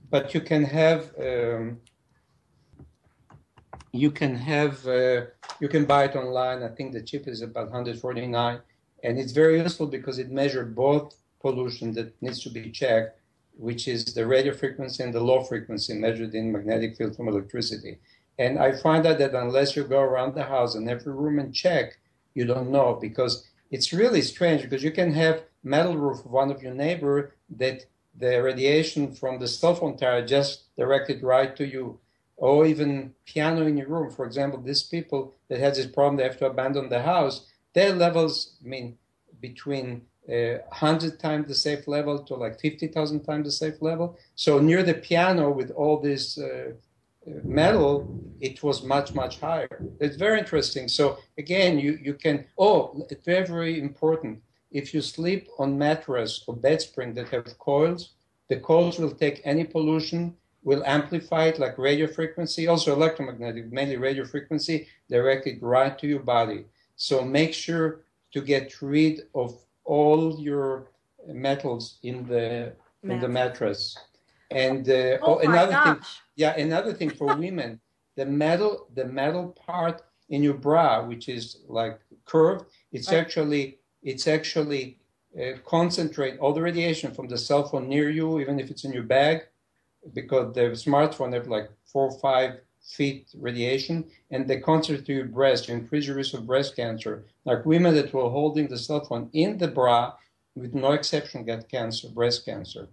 But 0.10 0.34
you 0.34 0.42
can 0.42 0.64
have 0.64 1.12
um, 1.20 1.80
you 3.92 4.12
can 4.12 4.36
have 4.36 4.86
uh, 4.88 5.26
you 5.60 5.70
can 5.70 5.86
buy 5.86 6.06
it 6.06 6.16
online. 6.16 6.64
I 6.64 6.70
think 6.70 6.94
the 6.94 7.02
chip 7.02 7.28
is 7.28 7.42
about 7.42 7.66
149, 7.66 8.60
and 9.04 9.20
it's 9.20 9.32
very 9.32 9.60
useful 9.60 9.88
because 9.88 10.20
it 10.20 10.32
measures 10.32 10.74
both 10.74 11.16
pollution 11.42 11.94
that 11.94 12.20
needs 12.22 12.42
to 12.44 12.50
be 12.50 12.72
checked, 12.72 13.20
which 13.58 13.88
is 13.88 14.06
the 14.06 14.26
radio 14.26 14.54
frequency 14.54 15.04
and 15.04 15.14
the 15.14 15.20
low 15.20 15.44
frequency 15.44 15.94
measured 15.94 16.34
in 16.34 16.52
magnetic 16.52 16.98
field 16.98 17.16
from 17.16 17.28
electricity. 17.28 18.00
And 18.38 18.58
I 18.58 18.72
find 18.78 19.06
out 19.06 19.20
that 19.20 19.36
unless 19.36 19.76
you 19.76 19.84
go 19.84 20.00
around 20.00 20.34
the 20.34 20.44
house 20.44 20.76
in 20.76 20.88
every 20.90 21.14
room 21.14 21.40
and 21.40 21.54
check, 21.54 21.98
you 22.34 22.46
don't 22.46 22.72
know 22.72 22.98
because 23.00 23.49
it's 23.70 23.94
really 23.94 24.22
strange 24.22 24.62
because 24.64 24.84
you 24.84 24.92
can 24.92 25.14
have 25.14 25.44
metal 25.64 25.98
roof 25.98 26.26
of 26.26 26.32
one 26.32 26.52
of 26.52 26.62
your 26.62 26.74
neighbor 26.74 27.34
that 27.50 27.86
the 28.16 28.42
radiation 28.42 29.14
from 29.14 29.40
the 29.40 29.48
cell 29.48 29.76
phone 29.76 29.98
tower 29.98 30.26
just 30.26 30.76
directed 30.76 31.24
right 31.24 31.56
to 31.56 31.66
you 31.66 32.00
or 32.36 32.66
even 32.66 33.14
piano 33.26 33.66
in 33.66 33.78
your 33.78 33.88
room. 33.88 34.10
For 34.10 34.26
example, 34.26 34.62
these 34.62 34.84
people 34.84 35.36
that 35.50 35.60
had 35.60 35.76
this 35.76 35.86
problem, 35.86 36.18
they 36.18 36.24
have 36.24 36.38
to 36.40 36.46
abandon 36.46 36.90
the 36.90 37.04
house. 37.04 37.46
Their 37.74 37.94
levels, 37.94 38.56
I 38.64 38.68
mean, 38.68 38.98
between 39.40 40.04
uh, 40.28 40.60
100 40.70 41.20
times 41.20 41.48
the 41.48 41.56
safe 41.56 41.88
level 41.88 42.20
to 42.24 42.36
like 42.36 42.60
50,000 42.60 43.22
times 43.24 43.46
the 43.46 43.52
safe 43.52 43.82
level. 43.82 44.18
So 44.36 44.60
near 44.60 44.84
the 44.84 44.94
piano 44.94 45.50
with 45.52 45.72
all 45.72 46.00
this 46.00 46.38
uh, 46.38 46.74
metal, 47.44 48.08
it 48.40 48.64
was 48.64 48.84
much, 48.84 49.14
much 49.14 49.40
higher. 49.40 49.82
It's 50.00 50.16
very 50.16 50.40
interesting. 50.40 50.88
So 50.88 51.18
again, 51.38 51.80
you, 51.80 52.00
you 52.02 52.14
can, 52.14 52.46
oh, 52.58 53.06
it's 53.10 53.26
very, 53.26 53.46
very 53.46 53.80
important. 53.80 54.42
If 54.72 54.94
you 54.94 55.02
sleep 55.02 55.48
on 55.58 55.78
mattress 55.78 56.44
or 56.48 56.56
bed 56.56 56.82
spring 56.82 57.14
that 57.16 57.30
have 57.30 57.58
coils, 57.58 58.14
the 58.50 58.58
coils 58.58 59.00
will 59.00 59.12
take 59.12 59.42
any 59.44 59.64
pollution 59.64 60.36
will 60.64 60.84
amplify 60.86 61.46
it 61.46 61.60
like 61.60 61.78
radio 61.78 62.08
frequency, 62.08 62.68
also 62.68 62.94
electromagnetic, 62.94 63.72
mainly 63.72 63.98
radio 63.98 64.26
frequency, 64.26 64.88
directed 65.10 65.62
right 65.62 65.98
to 65.98 66.08
your 66.08 66.20
body. 66.20 66.66
So 66.96 67.24
make 67.24 67.54
sure 67.54 68.02
to 68.34 68.42
get 68.42 68.82
rid 68.82 69.22
of 69.34 69.58
all 69.86 70.40
your 70.40 70.92
metals 71.28 71.98
in 72.04 72.28
the 72.28 72.74
in 73.04 73.20
the 73.20 73.28
mattress. 73.28 73.98
And 74.52 74.90
uh, 74.90 75.18
oh, 75.22 75.36
oh 75.36 75.40
another 75.40 75.72
gosh. 75.74 75.84
thing, 75.84 76.00
yeah, 76.36 76.56
another 76.58 76.94
thing 76.94 77.10
for 77.12 77.28
women, 77.36 77.80
the 78.16 78.26
metal 78.26 78.88
the 78.96 79.06
metal 79.06 79.50
part 79.50 80.02
in 80.30 80.44
your 80.44 80.56
bra, 80.56 81.06
which 81.06 81.30
is 81.30 81.58
like 81.68 82.00
curved, 82.26 82.66
it's 82.92 83.12
Right. 83.12 83.20
actually 83.20 83.78
it's 84.02 84.28
actually 84.28 84.98
uh, 85.40 85.58
concentrate 85.66 86.40
all 86.40 86.54
the 86.54 86.62
radiation 86.62 87.14
from 87.14 87.28
the 87.28 87.38
cell 87.38 87.68
phone 87.68 87.88
near 87.88 88.10
you, 88.10 88.40
even 88.40 88.60
if 88.60 88.72
it's 88.72 88.84
in 88.84 88.94
your 88.94 89.04
bag, 89.04 89.48
because 90.14 90.54
the 90.56 90.62
smartphone 90.72 91.34
have 91.34 91.48
like 91.48 91.70
four 91.86 92.10
or 92.10 92.20
five 92.20 92.62
feet 92.82 93.28
radiation, 93.38 94.06
and 94.32 94.48
they 94.48 94.60
concentrate 94.60 95.06
to 95.06 95.14
your 95.14 95.26
breast, 95.26 95.68
you 95.68 95.76
increase 95.76 96.08
your 96.08 96.16
risk 96.16 96.34
of 96.34 96.48
breast 96.48 96.76
cancer. 96.76 97.26
Like 97.46 97.66
women 97.66 97.94
that 97.96 98.14
were 98.14 98.30
holding 98.30 98.68
the 98.68 98.78
cell 98.78 99.04
phone 99.06 99.30
in 99.34 99.58
the 99.58 99.68
bra, 99.68 100.14
with 100.56 100.74
no 100.74 100.94
exception, 100.94 101.46
get 101.46 101.70
cancer, 101.70 102.10
breast 102.10 102.46
cancer. 102.46 102.88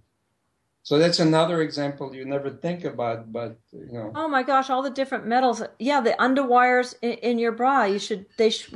So 0.87 0.99
that's 1.01 1.19
another 1.19 1.63
example 1.63 2.15
you 2.15 2.25
never 2.25 2.49
think 2.49 2.85
about, 2.85 3.33
but 3.33 3.59
you 3.73 3.89
know. 3.91 4.13
Oh 4.15 4.29
my 4.29 4.45
gosh, 4.45 4.71
all 4.71 4.83
the 4.83 4.97
different 5.01 5.27
metals. 5.27 5.61
Yeah, 5.81 6.01
the 6.01 6.15
underwires 6.21 6.95
in, 7.03 7.15
in 7.29 7.39
your 7.41 7.51
bra. 7.51 7.87
You 7.87 7.99
should. 7.99 8.27
They. 8.37 8.51
Sh- 8.51 8.73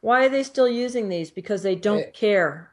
why 0.00 0.24
are 0.24 0.28
they 0.28 0.42
still 0.42 0.66
using 0.68 1.08
these? 1.08 1.30
Because 1.30 1.62
they 1.62 1.76
don't 1.76 2.00
Eh, 2.00 2.10
care. 2.10 2.72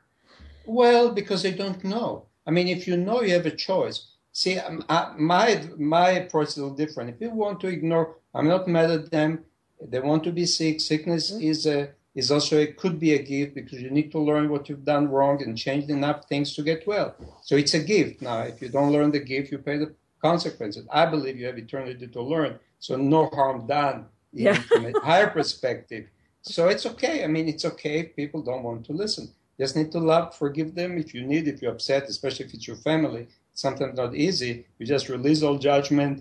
Well, 0.65 1.11
because 1.11 1.43
they 1.43 1.51
don't 1.51 1.83
know. 1.83 2.25
I 2.47 2.49
mean, 2.49 2.67
if 2.67 2.87
you 2.87 2.97
know, 2.97 3.21
you 3.21 3.31
have 3.33 3.45
a 3.45 3.55
choice. 3.55 4.07
See, 4.33 4.57
um, 4.57 4.83
I, 4.89 5.13
my 5.19 5.69
my 5.77 6.09
approach 6.21 6.47
is 6.47 6.57
a 6.57 6.61
little 6.63 6.75
different. 6.75 7.11
If 7.11 7.21
you 7.21 7.29
want 7.29 7.59
to 7.61 7.67
ignore, 7.67 8.15
I'm 8.33 8.47
not 8.47 8.67
mad 8.67 8.89
at 8.89 9.11
them. 9.11 9.45
They 9.79 9.99
want 9.99 10.23
to 10.23 10.31
be 10.31 10.47
sick. 10.47 10.81
Sickness 10.81 11.29
is 11.29 11.67
a 11.67 11.89
is 12.19 12.27
also 12.35 12.53
it 12.67 12.73
could 12.81 12.97
be 13.05 13.11
a 13.19 13.21
gift 13.33 13.51
because 13.59 13.79
you 13.85 13.91
need 13.97 14.09
to 14.15 14.19
learn 14.29 14.45
what 14.53 14.63
you've 14.67 14.85
done 14.93 15.05
wrong 15.15 15.35
and 15.43 15.51
change 15.65 15.85
enough 15.97 16.19
things 16.31 16.47
to 16.55 16.61
get 16.71 16.81
well. 16.91 17.09
So 17.47 17.53
it's 17.61 17.75
a 17.81 17.83
gift. 17.95 18.15
Now, 18.29 18.39
if 18.51 18.55
you 18.61 18.69
don't 18.77 18.91
learn 18.97 19.11
the 19.17 19.23
gift, 19.33 19.51
you 19.51 19.59
pay 19.69 19.77
the 19.83 19.89
consequences. 20.27 20.83
I 21.01 21.03
believe 21.13 21.35
you 21.39 21.47
have 21.51 21.59
eternity 21.65 22.07
to 22.15 22.21
learn. 22.33 22.51
So 22.85 22.91
no 23.15 23.21
harm 23.37 23.59
done, 23.77 23.97
even 24.33 24.55
Yeah. 24.55 24.61
from 24.69 24.83
a 24.91 24.93
higher 25.09 25.29
perspective. 25.39 26.03
So 26.55 26.61
it's 26.73 26.85
okay. 26.91 27.15
I 27.25 27.27
mean, 27.35 27.47
it's 27.53 27.65
okay 27.71 27.95
if 28.03 28.07
people 28.21 28.41
don't 28.49 28.63
want 28.69 28.81
to 28.87 28.93
listen. 29.03 29.25
Just 29.61 29.75
need 29.79 29.91
to 29.97 30.01
love, 30.13 30.25
forgive 30.43 30.69
them 30.79 30.91
if 31.03 31.09
you 31.15 31.21
need, 31.31 31.43
if 31.51 31.57
you're 31.61 31.75
upset, 31.77 32.03
especially 32.15 32.45
if 32.47 32.53
it's 32.55 32.67
your 32.71 32.81
family. 32.89 33.23
It's 33.51 33.61
sometimes 33.67 33.95
not 34.03 34.11
easy. 34.27 34.51
You 34.77 34.85
just 34.95 35.09
release 35.15 35.41
all 35.45 35.57
judgment 35.71 36.15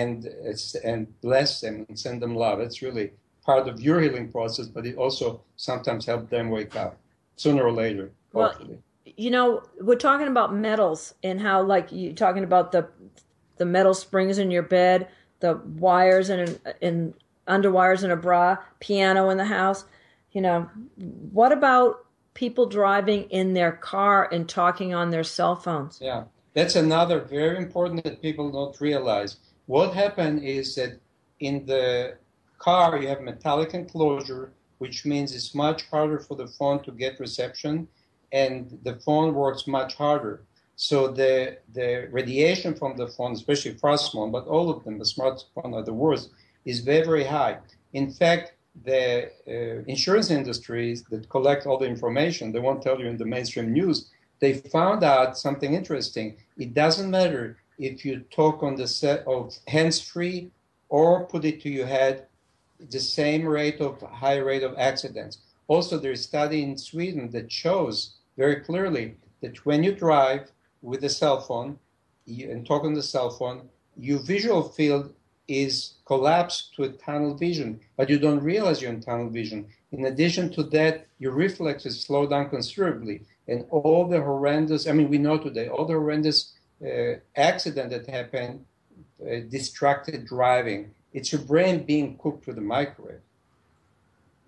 and 0.00 0.18
and 0.90 1.00
bless 1.26 1.50
them 1.62 1.74
and 1.88 1.96
send 2.04 2.16
them 2.22 2.34
love. 2.46 2.56
It's 2.66 2.80
really 2.86 3.08
part 3.48 3.66
of 3.66 3.80
your 3.80 3.98
healing 3.98 4.30
process, 4.30 4.66
but 4.66 4.84
it 4.84 4.94
also 4.96 5.40
sometimes 5.56 6.04
helps 6.04 6.28
them 6.28 6.50
wake 6.50 6.76
up 6.76 6.98
sooner 7.36 7.64
or 7.64 7.72
later, 7.72 8.12
Well, 8.34 8.50
hopefully. 8.50 8.78
You 9.16 9.30
know, 9.30 9.62
we're 9.80 9.96
talking 9.96 10.28
about 10.28 10.54
metals 10.54 11.14
and 11.22 11.40
how, 11.40 11.62
like, 11.62 11.88
you're 11.90 12.12
talking 12.12 12.44
about 12.44 12.72
the 12.72 12.86
the 13.56 13.64
metal 13.64 13.94
springs 13.94 14.36
in 14.38 14.50
your 14.50 14.62
bed, 14.62 15.08
the 15.40 15.54
wires 15.78 16.28
in 16.28 16.58
in 16.82 17.14
underwires 17.48 18.04
in 18.04 18.10
a 18.10 18.16
bra, 18.16 18.58
piano 18.80 19.30
in 19.30 19.38
the 19.38 19.46
house. 19.46 19.86
You 20.32 20.42
know, 20.42 20.70
what 21.32 21.50
about 21.50 22.04
people 22.34 22.66
driving 22.66 23.22
in 23.30 23.54
their 23.54 23.72
car 23.72 24.28
and 24.30 24.46
talking 24.46 24.92
on 24.94 25.08
their 25.10 25.24
cell 25.24 25.56
phones? 25.56 25.98
Yeah, 26.02 26.24
that's 26.52 26.76
another 26.76 27.20
very 27.20 27.56
important 27.56 28.04
that 28.04 28.20
people 28.20 28.52
don't 28.52 28.78
realize. 28.78 29.38
What 29.64 29.94
happened 29.94 30.44
is 30.44 30.74
that 30.74 31.00
in 31.40 31.64
the 31.64 32.18
car 32.58 32.98
you 33.00 33.08
have 33.08 33.22
metallic 33.22 33.74
enclosure, 33.74 34.52
which 34.78 35.04
means 35.04 35.34
it's 35.34 35.54
much 35.54 35.86
harder 35.90 36.18
for 36.18 36.36
the 36.36 36.46
phone 36.46 36.82
to 36.84 36.92
get 36.92 37.20
reception, 37.20 37.88
and 38.32 38.78
the 38.82 38.96
phone 38.96 39.34
works 39.34 39.66
much 39.66 39.94
harder. 39.94 40.42
So 40.76 41.08
the 41.08 41.58
the 41.74 42.08
radiation 42.12 42.74
from 42.74 42.96
the 42.96 43.08
phone, 43.08 43.32
especially 43.32 43.74
fast 43.74 44.12
phone, 44.12 44.30
but 44.30 44.46
all 44.46 44.70
of 44.70 44.84
them, 44.84 44.98
the 44.98 45.04
smartphone 45.04 45.74
are 45.74 45.82
the 45.82 45.92
worst, 45.92 46.30
is 46.64 46.80
very 46.80 47.04
very 47.04 47.24
high. 47.24 47.58
In 47.92 48.10
fact, 48.10 48.52
the 48.84 49.30
uh, 49.48 49.82
insurance 49.86 50.30
industries 50.30 51.02
that 51.10 51.28
collect 51.28 51.66
all 51.66 51.78
the 51.78 51.86
information, 51.86 52.52
they 52.52 52.60
won't 52.60 52.82
tell 52.82 53.00
you 53.00 53.08
in 53.08 53.16
the 53.16 53.24
mainstream 53.24 53.72
news. 53.72 54.10
They 54.40 54.54
found 54.54 55.02
out 55.02 55.36
something 55.36 55.74
interesting. 55.74 56.36
It 56.56 56.74
doesn't 56.74 57.10
matter 57.10 57.56
if 57.78 58.04
you 58.04 58.20
talk 58.30 58.62
on 58.62 58.76
the 58.76 58.86
set 58.86 59.26
of 59.26 59.56
hands-free 59.66 60.52
or 60.88 61.26
put 61.26 61.44
it 61.44 61.60
to 61.62 61.68
your 61.68 61.86
head, 61.86 62.27
the 62.78 63.00
same 63.00 63.46
rate 63.46 63.80
of 63.80 64.00
high 64.02 64.38
rate 64.38 64.62
of 64.62 64.74
accidents. 64.78 65.38
Also, 65.66 65.98
there's 65.98 66.20
a 66.20 66.22
study 66.22 66.62
in 66.62 66.78
Sweden 66.78 67.30
that 67.30 67.50
shows 67.52 68.14
very 68.36 68.56
clearly 68.56 69.16
that 69.42 69.64
when 69.66 69.82
you 69.82 69.92
drive 69.92 70.50
with 70.82 71.04
a 71.04 71.08
cell 71.08 71.40
phone 71.40 71.78
you, 72.24 72.50
and 72.50 72.66
talk 72.66 72.84
on 72.84 72.94
the 72.94 73.02
cell 73.02 73.30
phone, 73.30 73.68
your 73.96 74.20
visual 74.20 74.62
field 74.62 75.12
is 75.48 75.94
collapsed 76.04 76.74
to 76.74 76.84
a 76.84 76.90
tunnel 76.90 77.34
vision, 77.34 77.80
but 77.96 78.08
you 78.10 78.18
don't 78.18 78.42
realize 78.42 78.82
you're 78.82 78.92
in 78.92 79.00
tunnel 79.00 79.30
vision. 79.30 79.66
In 79.92 80.04
addition 80.04 80.50
to 80.52 80.62
that, 80.64 81.06
your 81.18 81.32
reflexes 81.32 82.00
slow 82.00 82.26
down 82.26 82.50
considerably, 82.50 83.22
and 83.48 83.64
all 83.70 84.06
the 84.06 84.20
horrendous—I 84.20 84.92
mean, 84.92 85.08
we 85.08 85.18
know 85.18 85.38
today 85.38 85.68
all 85.68 85.86
the 85.86 85.94
horrendous 85.94 86.52
uh, 86.84 87.14
accident 87.34 87.90
that 87.90 88.06
happened, 88.06 88.64
uh, 89.22 89.40
distracted 89.48 90.26
driving. 90.26 90.94
It's 91.12 91.32
your 91.32 91.40
brain 91.42 91.84
being 91.84 92.18
cooked 92.18 92.46
with 92.46 92.58
a 92.58 92.62
microwave. 92.62 93.20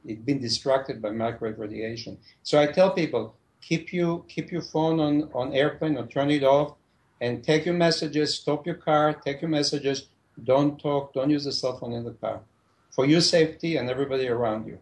It's 0.04 0.20
been 0.20 0.40
distracted 0.40 1.00
by 1.02 1.10
microwave 1.10 1.58
radiation. 1.58 2.18
So 2.42 2.60
I 2.60 2.66
tell 2.66 2.90
people 2.90 3.34
keep 3.60 3.92
you 3.92 4.24
keep 4.28 4.50
your 4.50 4.62
phone 4.62 5.00
on 5.00 5.30
on 5.34 5.52
airplane 5.52 5.96
or 5.96 6.06
turn 6.06 6.30
it 6.30 6.42
off, 6.42 6.74
and 7.20 7.44
take 7.44 7.66
your 7.66 7.74
messages. 7.74 8.34
Stop 8.34 8.66
your 8.66 8.76
car. 8.76 9.12
Take 9.12 9.42
your 9.42 9.50
messages. 9.50 10.08
Don't 10.44 10.78
talk. 10.78 11.12
Don't 11.12 11.30
use 11.30 11.44
the 11.44 11.52
cell 11.52 11.78
phone 11.78 11.92
in 11.92 12.04
the 12.04 12.12
car, 12.12 12.40
for 12.90 13.04
your 13.04 13.20
safety 13.20 13.76
and 13.76 13.90
everybody 13.90 14.28
around 14.28 14.66
you. 14.66 14.78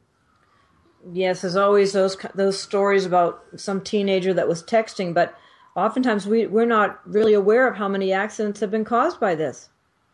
Yes, 1.12 1.42
there's 1.42 1.56
always 1.56 1.92
those 1.92 2.16
those 2.34 2.60
stories 2.60 3.06
about 3.06 3.42
some 3.56 3.80
teenager 3.80 4.34
that 4.34 4.48
was 4.48 4.62
texting, 4.62 5.14
but 5.14 5.34
oftentimes 5.74 6.26
we 6.26 6.46
we're 6.46 6.66
not 6.66 7.00
really 7.06 7.34
aware 7.34 7.66
of 7.68 7.76
how 7.76 7.88
many 7.88 8.12
accidents 8.12 8.60
have 8.60 8.70
been 8.70 8.84
caused 8.84 9.18
by 9.20 9.34
this. 9.34 9.68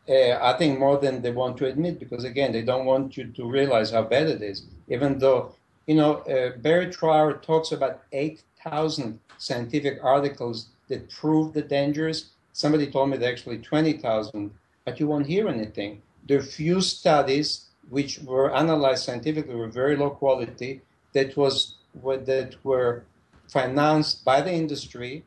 Uh, 0.08 0.38
I 0.42 0.56
think 0.58 0.78
more 0.78 0.98
than 0.98 1.22
they 1.22 1.30
want 1.30 1.56
to 1.58 1.66
admit, 1.66 1.98
because 1.98 2.24
again, 2.24 2.52
they 2.52 2.62
don't 2.62 2.84
want 2.84 3.16
you 3.16 3.24
to 3.26 3.50
realize 3.50 3.90
how 3.90 4.02
bad 4.02 4.28
it 4.28 4.42
is. 4.42 4.64
Even 4.88 5.18
though 5.18 5.54
You 5.86 5.96
know, 5.96 6.14
uh, 6.24 6.56
Barry 6.58 6.90
Trower 6.90 7.34
talks 7.34 7.72
about 7.72 8.02
8,000 8.12 9.20
scientific 9.36 9.98
articles 10.02 10.68
that 10.88 11.10
prove 11.10 11.52
the 11.52 11.62
dangers. 11.62 12.30
Somebody 12.52 12.90
told 12.90 13.10
me 13.10 13.18
that 13.18 13.28
actually 13.28 13.58
20,000, 13.58 14.50
but 14.84 14.98
you 14.98 15.06
won't 15.06 15.26
hear 15.26 15.48
anything. 15.48 16.00
There 16.26 16.38
are 16.38 16.42
few 16.42 16.80
studies 16.80 17.66
which 17.90 18.20
were 18.20 18.54
analyzed 18.54 19.04
scientifically 19.04 19.54
were 19.54 19.68
very 19.68 19.96
low 19.96 20.10
quality 20.10 20.80
that 21.12 21.36
was 21.36 21.76
that 22.02 22.56
were 22.64 23.04
financed 23.48 24.24
by 24.24 24.40
the 24.40 24.52
industry, 24.52 25.22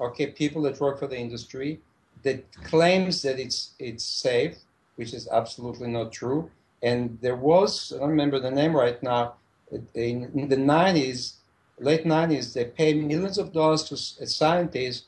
okay, 0.00 0.28
people 0.28 0.62
that 0.62 0.80
work 0.80 0.98
for 0.98 1.06
the 1.06 1.18
industry 1.18 1.80
that 2.22 2.52
claims 2.64 3.22
that 3.22 3.38
it's 3.38 3.74
it's 3.78 4.04
safe, 4.04 4.56
which 4.96 5.12
is 5.14 5.28
absolutely 5.28 5.88
not 5.88 6.12
true. 6.12 6.50
And 6.82 7.18
there 7.20 7.36
was 7.36 7.92
I 7.94 7.98
don't 7.98 8.10
remember 8.10 8.40
the 8.40 8.50
name 8.50 8.74
right 8.76 9.02
now. 9.02 9.34
In, 9.94 10.30
in 10.34 10.48
the 10.48 10.56
90s, 10.56 11.34
late 11.78 12.04
90s, 12.04 12.54
they 12.54 12.64
paid 12.64 13.04
millions 13.04 13.36
of 13.36 13.52
dollars 13.52 13.82
to 13.84 13.96
scientists 13.96 15.04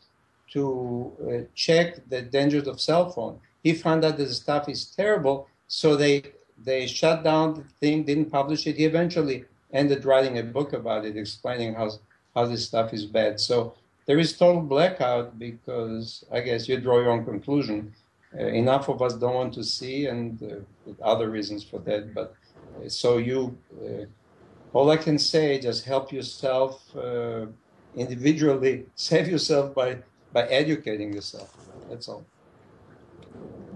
to 0.52 1.12
uh, 1.22 1.46
check 1.54 2.06
the 2.10 2.20
dangers 2.20 2.66
of 2.68 2.80
cell 2.80 3.10
phone. 3.10 3.40
He 3.62 3.72
found 3.72 4.04
out 4.04 4.18
that 4.18 4.28
the 4.28 4.34
stuff 4.34 4.68
is 4.68 4.84
terrible, 4.84 5.48
so 5.68 5.96
they 5.96 6.32
they 6.62 6.86
shut 6.86 7.24
down 7.24 7.54
the 7.54 7.64
thing, 7.80 8.04
didn't 8.04 8.30
publish 8.30 8.66
it. 8.66 8.76
He 8.76 8.84
eventually 8.84 9.44
ended 9.72 10.04
writing 10.04 10.38
a 10.38 10.42
book 10.42 10.72
about 10.72 11.06
it, 11.06 11.16
explaining 11.16 11.74
how 11.74 11.90
how 12.34 12.46
this 12.46 12.66
stuff 12.66 12.92
is 12.92 13.06
bad. 13.06 13.40
So 13.40 13.74
there 14.10 14.18
is 14.18 14.36
total 14.36 14.60
blackout 14.60 15.38
because 15.38 16.24
I 16.32 16.40
guess 16.40 16.68
you 16.68 16.80
draw 16.80 16.98
your 16.98 17.10
own 17.10 17.24
conclusion. 17.24 17.94
Uh, 18.36 18.46
enough 18.46 18.88
of 18.88 19.00
us 19.00 19.14
don't 19.14 19.34
want 19.34 19.54
to 19.54 19.62
see, 19.62 20.06
and 20.06 20.42
uh, 20.42 20.92
other 21.00 21.30
reasons 21.30 21.62
for 21.62 21.78
that. 21.86 22.12
But 22.12 22.34
uh, 22.76 22.88
so 22.88 23.18
you, 23.18 23.56
uh, 23.80 24.06
all 24.72 24.90
I 24.90 24.96
can 24.96 25.16
say, 25.16 25.60
just 25.60 25.84
help 25.84 26.10
yourself 26.10 26.72
uh, 26.96 27.46
individually, 27.94 28.86
save 28.96 29.28
yourself 29.28 29.76
by 29.76 29.98
by 30.32 30.42
educating 30.48 31.12
yourself. 31.12 31.54
That's 31.88 32.08
all. 32.08 32.24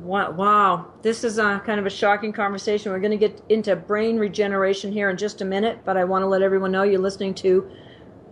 Wow, 0.02 0.86
this 1.02 1.22
is 1.22 1.38
a 1.38 1.62
kind 1.64 1.78
of 1.78 1.86
a 1.86 1.90
shocking 2.02 2.32
conversation. 2.32 2.90
We're 2.90 2.98
going 2.98 3.18
to 3.18 3.24
get 3.28 3.40
into 3.50 3.76
brain 3.76 4.18
regeneration 4.18 4.90
here 4.90 5.10
in 5.10 5.16
just 5.16 5.42
a 5.42 5.44
minute, 5.44 5.78
but 5.84 5.96
I 5.96 6.02
want 6.02 6.24
to 6.24 6.26
let 6.26 6.42
everyone 6.42 6.72
know 6.72 6.82
you're 6.82 7.00
listening 7.00 7.34
to 7.36 7.70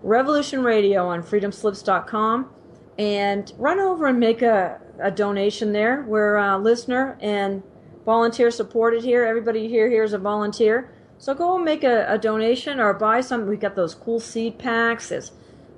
Revolution 0.03 0.63
Radio 0.63 1.09
on 1.09 1.23
freedomslips.com 1.23 2.51
and 2.99 3.53
run 3.57 3.79
over 3.79 4.07
and 4.07 4.19
make 4.19 4.43
a, 4.43 4.81
a 5.01 5.11
donation 5.11 5.73
there. 5.73 6.03
We're 6.03 6.37
a 6.37 6.59
listener 6.59 7.17
and 7.21 7.63
volunteer 8.05 8.51
supported 8.51 9.05
here. 9.05 9.25
Everybody 9.25 9.69
here 9.69 9.89
here 9.89 10.03
is 10.03 10.13
a 10.13 10.19
volunteer. 10.19 10.93
So 11.19 11.35
go 11.35 11.55
and 11.55 11.65
make 11.65 11.85
a, 11.85 12.05
a 12.09 12.19
donation 12.19 12.81
or 12.81 12.93
buy 12.95 13.21
some. 13.21 13.47
We've 13.47 13.61
got 13.61 13.77
those 13.77 13.95
cool 13.95 14.19
seed 14.19 14.59
packs. 14.59 15.09
There's 15.09 15.33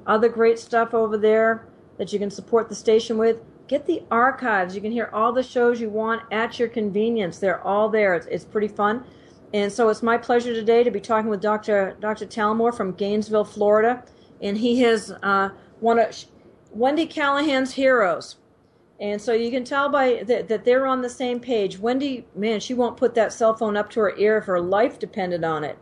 other 0.06 0.28
great 0.28 0.58
stuff 0.58 0.94
over 0.94 1.18
there 1.18 1.66
that 1.98 2.12
you 2.12 2.18
can 2.18 2.30
support 2.30 2.68
the 2.68 2.74
station 2.74 3.18
with. 3.18 3.38
Get 3.68 3.86
the 3.86 4.02
archives. 4.10 4.74
You 4.74 4.80
can 4.80 4.92
hear 4.92 5.10
all 5.12 5.32
the 5.32 5.42
shows 5.42 5.80
you 5.80 5.90
want 5.90 6.22
at 6.32 6.58
your 6.58 6.68
convenience. 6.68 7.38
They're 7.38 7.62
all 7.62 7.88
there. 7.90 8.14
It's, 8.14 8.26
it's 8.26 8.44
pretty 8.44 8.68
fun. 8.68 9.04
And 9.52 9.70
so 9.72 9.88
it's 9.88 10.02
my 10.02 10.18
pleasure 10.18 10.52
today 10.52 10.82
to 10.82 10.90
be 10.90 11.00
talking 11.00 11.30
with 11.30 11.40
Dr. 11.40 11.96
Dr. 12.00 12.26
Talmor 12.26 12.74
from 12.74 12.92
Gainesville, 12.92 13.44
Florida. 13.44 14.02
And 14.42 14.58
he 14.58 14.84
is 14.84 15.12
uh, 15.22 15.50
one 15.80 15.98
of 15.98 16.24
Wendy 16.70 17.06
Callahan's 17.06 17.74
heroes. 17.74 18.36
And 19.00 19.20
so 19.20 19.32
you 19.32 19.50
can 19.50 19.64
tell 19.64 19.88
by 19.88 20.22
that, 20.24 20.48
that 20.48 20.64
they're 20.64 20.86
on 20.86 21.02
the 21.02 21.10
same 21.10 21.40
page. 21.40 21.78
Wendy, 21.78 22.26
man, 22.34 22.60
she 22.60 22.74
won't 22.74 22.96
put 22.96 23.14
that 23.14 23.32
cell 23.32 23.54
phone 23.54 23.76
up 23.76 23.90
to 23.90 24.00
her 24.00 24.16
ear 24.16 24.38
if 24.38 24.44
her 24.44 24.60
life 24.60 24.98
depended 24.98 25.44
on 25.44 25.64
it. 25.64 25.78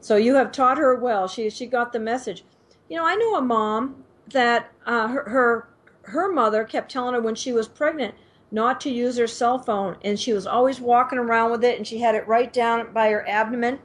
So 0.00 0.16
you 0.16 0.34
have 0.34 0.52
taught 0.52 0.78
her 0.78 0.94
well. 0.96 1.28
She 1.28 1.48
she 1.50 1.66
got 1.66 1.92
the 1.92 2.00
message. 2.00 2.44
You 2.88 2.96
know, 2.96 3.06
I 3.06 3.14
know 3.14 3.36
a 3.36 3.40
mom 3.40 4.04
that 4.28 4.72
uh, 4.86 5.08
her, 5.08 5.28
her 5.28 5.68
her 6.02 6.32
mother 6.32 6.64
kept 6.64 6.90
telling 6.90 7.14
her 7.14 7.20
when 7.20 7.34
she 7.34 7.52
was 7.52 7.68
pregnant 7.68 8.14
not 8.50 8.80
to 8.80 8.90
use 8.90 9.16
her 9.16 9.26
cell 9.26 9.58
phone 9.58 9.96
and 10.02 10.20
she 10.20 10.32
was 10.32 10.46
always 10.46 10.80
walking 10.80 11.18
around 11.18 11.50
with 11.50 11.64
it 11.64 11.76
and 11.76 11.86
she 11.86 11.98
had 11.98 12.14
it 12.14 12.26
right 12.28 12.52
down 12.52 12.92
by 12.92 13.10
her 13.10 13.26
abdomen 13.28 13.78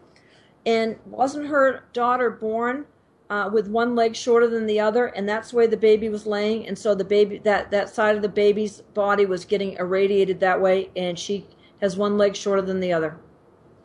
and 0.66 0.98
wasn't 1.06 1.48
her 1.48 1.86
daughter 1.94 2.30
born 2.30 2.86
uh, 3.30 3.50
with 3.52 3.68
one 3.68 3.96
leg 3.96 4.16
shorter 4.16 4.48
than 4.48 4.66
the 4.66 4.80
other 4.80 5.08
and 5.08 5.28
that's 5.28 5.54
way 5.54 5.68
the 5.68 5.78
baby 5.78 6.10
was 6.10 6.26
laying 6.26 6.68
and 6.68 6.78
so 6.78 6.96
the 6.96 7.04
baby 7.04 7.38
that 7.40 7.70
that 7.72 7.90
side 7.90 8.16
of 8.16 8.22
the 8.22 8.30
baby's 8.30 8.82
body 8.94 9.26
was 9.26 9.46
getting 9.46 9.74
irradiated 9.74 10.40
that 10.40 10.60
way 10.60 10.90
and 10.96 11.18
she 11.18 11.46
has 11.82 11.96
one 11.96 12.18
leg 12.18 12.36
shorter 12.36 12.62
than 12.62 12.80
the 12.80 12.92
other 12.92 13.18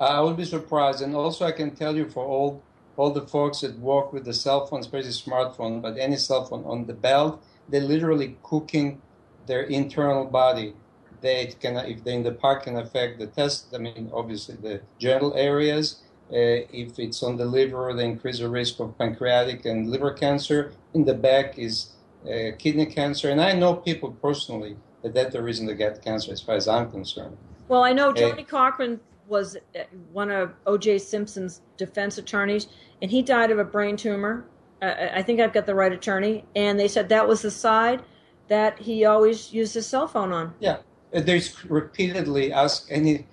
i 0.00 0.20
would 0.20 0.37
be 0.37 0.44
surprised 0.44 1.02
and 1.02 1.14
also 1.14 1.44
i 1.44 1.52
can 1.52 1.74
tell 1.74 1.94
you 1.94 2.09
for 2.09 2.24
all 2.24 2.62
all 2.96 3.11
the 3.11 3.26
folks 3.26 3.61
that 3.61 3.76
walk 3.78 4.12
with 4.12 4.24
the 4.24 4.33
cell 4.33 4.66
phone 4.66 4.80
especially 4.80 5.11
smartphone 5.11 5.83
but 5.83 5.98
any 5.98 6.16
cell 6.16 6.44
phone 6.44 6.64
on 6.64 6.87
the 6.87 6.94
belt 6.94 7.42
they're 7.68 7.80
literally 7.80 8.37
cooking 8.42 9.00
their 9.46 9.62
internal 9.62 10.24
body. 10.24 10.74
They 11.20 11.54
can, 11.59 11.76
if 11.76 12.04
they're 12.04 12.14
in 12.14 12.22
the 12.22 12.33
park, 12.33 12.64
can 12.64 12.76
affect 12.76 13.18
the 13.18 13.26
test. 13.26 13.74
I 13.74 13.78
mean, 13.78 14.11
obviously 14.12 14.57
the 14.57 14.83
genital 14.98 15.35
areas. 15.35 16.02
Uh, 16.30 16.64
if 16.72 16.98
it's 16.98 17.22
on 17.22 17.37
the 17.37 17.44
liver, 17.44 17.92
they 17.94 18.06
increase 18.06 18.38
the 18.38 18.48
risk 18.48 18.80
of 18.80 18.96
pancreatic 18.98 19.64
and 19.66 19.90
liver 19.90 20.12
cancer. 20.12 20.72
In 20.94 21.04
the 21.04 21.14
back 21.14 21.58
is 21.58 21.90
uh, 22.24 22.56
kidney 22.58 22.87
cancer, 22.87 23.30
and 23.30 23.40
I 23.40 23.52
know 23.52 23.74
people 23.74 24.12
personally 24.12 24.76
that 25.02 25.12
that's 25.12 25.34
the 25.34 25.42
reason 25.42 25.66
they 25.66 25.74
get 25.74 26.02
cancer, 26.02 26.32
as 26.32 26.40
far 26.40 26.54
as 26.54 26.66
I'm 26.66 26.90
concerned. 26.90 27.37
Well, 27.68 27.84
I 27.84 27.92
know 27.92 28.12
Johnnie 28.12 28.42
uh, 28.42 28.46
Cochran 28.46 29.00
was 29.26 29.56
uh, 29.56 29.80
one 30.12 30.30
of 30.30 30.54
O.J. 30.66 30.98
Simpson's 30.98 31.60
defense 31.76 32.16
attorneys, 32.16 32.68
and 33.02 33.10
he 33.10 33.20
died 33.22 33.50
of 33.50 33.58
a 33.58 33.64
brain 33.64 33.96
tumor 33.96 34.46
I 34.84 35.22
think 35.22 35.40
I've 35.40 35.52
got 35.52 35.66
the 35.66 35.74
right 35.74 35.92
attorney, 35.92 36.44
and 36.54 36.78
they 36.78 36.88
said 36.88 37.08
that 37.08 37.26
was 37.26 37.42
the 37.42 37.50
side 37.50 38.02
that 38.48 38.78
he 38.78 39.04
always 39.04 39.52
used 39.52 39.74
his 39.74 39.87
cell 39.87 40.06
phone 40.06 40.32
on. 40.32 40.54
Yeah, 40.60 40.78
there's 41.12 41.64
repeatedly 41.64 42.52
asked 42.52 42.88
any 42.90 43.26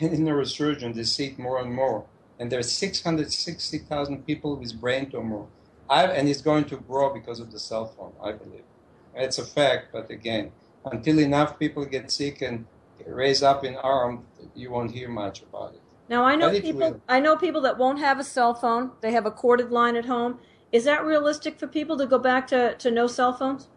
any 0.00 0.18
neurosurgeon 0.18 0.94
to 0.94 1.04
see 1.04 1.26
it 1.26 1.38
more 1.38 1.60
and 1.60 1.72
more, 1.72 2.04
and 2.38 2.50
there's 2.50 2.70
660,000 2.72 4.26
people 4.26 4.56
with 4.56 4.80
brain 4.80 5.10
tumor, 5.10 5.46
I, 5.88 6.06
and 6.06 6.28
it's 6.28 6.40
going 6.40 6.64
to 6.66 6.76
grow 6.76 7.12
because 7.12 7.40
of 7.40 7.52
the 7.52 7.58
cell 7.58 7.86
phone. 7.86 8.12
I 8.22 8.32
believe 8.32 8.64
it's 9.14 9.38
a 9.38 9.44
fact, 9.44 9.88
but 9.92 10.10
again, 10.10 10.52
until 10.84 11.18
enough 11.18 11.58
people 11.58 11.84
get 11.84 12.10
sick 12.10 12.42
and 12.42 12.66
raise 13.06 13.42
up 13.42 13.64
in 13.64 13.76
arm, 13.76 14.24
you 14.54 14.70
won't 14.70 14.90
hear 14.90 15.08
much 15.08 15.42
about 15.42 15.74
it. 15.74 15.80
Now 16.08 16.24
I 16.24 16.34
know 16.34 16.50
people. 16.60 17.00
I 17.08 17.20
know 17.20 17.36
people 17.36 17.60
that 17.62 17.78
won't 17.78 17.98
have 17.98 18.18
a 18.18 18.24
cell 18.24 18.54
phone. 18.54 18.92
They 19.00 19.12
have 19.12 19.26
a 19.26 19.30
corded 19.30 19.70
line 19.70 19.96
at 19.96 20.06
home 20.06 20.38
is 20.72 20.84
that 20.84 21.04
realistic 21.04 21.58
for 21.58 21.66
people 21.66 21.98
to 21.98 22.06
go 22.06 22.18
back 22.18 22.46
to, 22.48 22.74
to 22.76 22.90
no 22.90 23.06
cell 23.06 23.34
phones? 23.34 23.68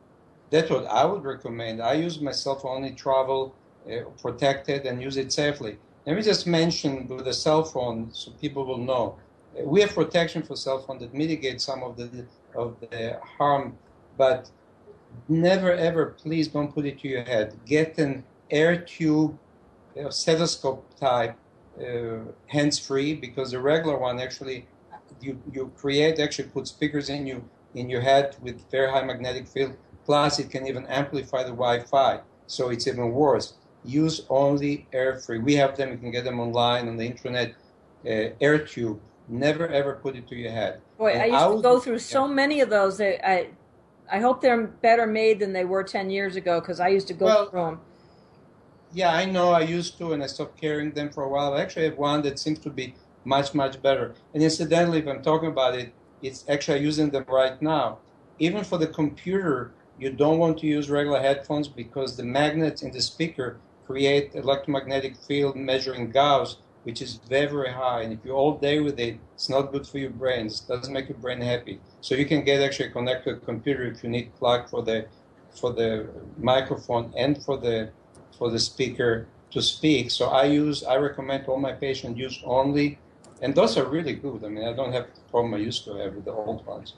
That's 0.49 0.69
what 0.69 0.85
I 0.85 1.03
would 1.03 1.23
recommend. 1.23 1.81
I 1.81 1.93
use 1.93 2.21
my 2.21 2.31
cell 2.31 2.55
phone 2.55 2.77
only 2.77 2.91
travel 2.91 3.53
uh, 3.85 4.05
protected 4.21 4.85
and 4.85 5.01
use 5.01 5.17
it 5.17 5.33
safely. 5.33 5.77
Let 6.05 6.15
me 6.15 6.21
just 6.21 6.45
mention 6.45 7.07
with 7.07 7.25
the 7.25 7.33
cell 7.33 7.63
phone 7.63 8.13
so 8.13 8.31
people 8.39 8.63
will 8.65 8.77
know. 8.77 9.17
Uh, 9.57 9.63
we 9.63 9.81
have 9.81 9.93
protection 9.95 10.43
for 10.43 10.55
cell 10.55 10.79
phone 10.79 10.99
that 10.99 11.13
mitigates 11.13 11.63
some 11.63 11.81
of 11.81 11.97
the 11.97 12.25
of 12.53 12.79
the 12.79 13.19
harm, 13.37 13.75
but 14.15 14.49
never 15.27 15.71
ever 15.71 16.05
please 16.05 16.47
don't 16.47 16.71
put 16.73 16.85
it 16.85 16.99
to 16.99 17.07
your 17.07 17.23
head. 17.23 17.57
Get 17.65 17.97
an 17.97 18.23
air 18.51 18.77
tube, 18.77 19.37
a 19.95 20.11
stethoscope 20.11 20.85
type, 20.99 21.35
uh, 21.79 22.19
hands 22.47 22.77
free 22.77 23.15
because 23.15 23.51
the 23.51 23.59
regular 23.59 23.97
one 23.97 24.19
actually 24.19 24.67
you, 25.21 25.41
you 25.51 25.71
create 25.75 26.19
actually 26.19 26.49
put 26.49 26.67
speakers 26.67 27.09
in 27.09 27.25
you 27.25 27.43
in 27.73 27.89
your 27.89 28.01
head 28.01 28.35
with 28.41 28.69
very 28.69 28.91
high 28.91 29.03
magnetic 29.03 29.47
field. 29.47 29.75
Plus, 30.05 30.37
it 30.37 30.51
can 30.51 30.67
even 30.67 30.85
amplify 30.85 31.41
the 31.41 31.49
Wi-Fi, 31.49 32.19
so 32.45 32.69
it's 32.69 32.85
even 32.87 33.11
worse. 33.11 33.55
Use 33.85 34.25
only 34.29 34.87
air 34.91 35.19
free. 35.19 35.39
We 35.39 35.55
have 35.55 35.77
them. 35.77 35.91
You 35.91 35.97
can 35.97 36.11
get 36.11 36.23
them 36.23 36.39
online 36.39 36.87
on 36.87 36.97
the 36.97 37.05
internet. 37.05 37.55
Uh, 38.05 38.35
air 38.41 38.59
tube. 38.59 38.99
Never 39.27 39.67
ever 39.67 39.95
put 39.95 40.15
it 40.15 40.27
to 40.27 40.35
your 40.35 40.51
head. 40.51 40.81
Boy, 40.97 41.13
and 41.13 41.21
I 41.21 41.25
used 41.25 41.37
I 41.37 41.55
to 41.55 41.61
go 41.61 41.79
through 41.79 41.99
so 41.99 42.27
many 42.27 42.61
of 42.61 42.69
those. 42.69 43.01
I, 43.01 43.19
I, 43.23 43.47
I 44.11 44.19
hope 44.19 44.41
they're 44.41 44.67
better 44.67 45.07
made 45.07 45.39
than 45.39 45.51
they 45.53 45.65
were 45.65 45.83
ten 45.83 46.09
years 46.09 46.35
ago 46.35 46.59
because 46.59 46.79
I 46.79 46.89
used 46.89 47.07
to 47.07 47.13
go 47.13 47.25
well, 47.25 47.49
through 47.49 47.61
them. 47.61 47.81
Yeah, 48.93 49.11
I 49.11 49.25
know. 49.25 49.51
I 49.51 49.61
used 49.61 49.97
to, 49.97 50.13
and 50.13 50.23
I 50.23 50.27
stopped 50.27 50.59
carrying 50.61 50.91
them 50.91 51.11
for 51.11 51.23
a 51.23 51.29
while. 51.29 51.53
I 51.53 51.61
actually 51.61 51.85
have 51.85 51.97
one 51.97 52.21
that 52.21 52.37
seems 52.39 52.59
to 52.59 52.69
be 52.69 52.95
much, 53.23 53.53
much 53.53 53.81
better. 53.81 54.13
And 54.33 54.43
incidentally, 54.43 54.99
if 54.99 55.07
I'm 55.07 55.21
talking 55.21 55.49
about 55.49 55.75
it, 55.75 55.91
it's 56.21 56.45
actually 56.47 56.79
using 56.79 57.09
them 57.09 57.25
right 57.27 57.59
now. 57.61 57.99
Even 58.39 58.63
for 58.63 58.77
the 58.77 58.87
computer, 58.87 59.71
you 59.99 60.11
don't 60.11 60.39
want 60.39 60.59
to 60.59 60.67
use 60.67 60.89
regular 60.89 61.19
headphones 61.19 61.67
because 61.67 62.15
the 62.15 62.23
magnets 62.23 62.83
in 62.83 62.91
the 62.91 63.01
speaker 63.01 63.57
create 63.85 64.35
electromagnetic 64.35 65.17
field 65.17 65.55
measuring 65.55 66.11
Gauss, 66.11 66.57
which 66.83 67.01
is 67.01 67.19
very, 67.29 67.47
very 67.47 67.71
high. 67.71 68.01
And 68.01 68.13
if 68.13 68.19
you're 68.23 68.35
all 68.35 68.57
day 68.57 68.79
with 68.79 68.99
it, 68.99 69.17
it's 69.33 69.49
not 69.49 69.71
good 69.71 69.87
for 69.87 69.97
your 69.97 70.11
brain. 70.11 70.47
It 70.47 70.61
doesn't 70.67 70.93
make 70.93 71.09
your 71.09 71.17
brain 71.17 71.41
happy. 71.41 71.79
So 72.01 72.15
you 72.15 72.25
can 72.25 72.43
get 72.43 72.61
actually 72.61 72.89
connected 72.89 73.31
to 73.31 73.37
a 73.37 73.45
computer 73.45 73.83
if 73.83 74.03
you 74.03 74.09
need 74.09 74.35
plug 74.35 74.69
for 74.69 74.81
the 74.81 75.07
for 75.59 75.71
the 75.71 76.07
microphone 76.37 77.13
and 77.15 77.41
for 77.43 77.57
the 77.57 77.89
for 78.37 78.51
the 78.51 78.59
speaker 78.59 79.27
to 79.51 79.61
speak. 79.61 80.11
So 80.11 80.25
I 80.27 80.45
use 80.45 80.83
I 80.83 80.97
recommend 80.97 81.45
all 81.47 81.57
my 81.57 81.71
patients 81.71 82.19
use 82.19 82.41
only 82.43 82.99
and 83.41 83.53
those 83.53 83.77
are 83.77 83.85
really 83.85 84.13
good. 84.13 84.43
I 84.43 84.49
mean, 84.49 84.65
I 84.67 84.73
don't 84.73 84.93
have 84.93 85.07
the 85.13 85.21
problem 85.31 85.53
I 85.53 85.57
used 85.57 85.83
to 85.85 85.95
have 85.95 86.15
with 86.15 86.25
the 86.25 86.31
old 86.31 86.65
ones. 86.65 86.93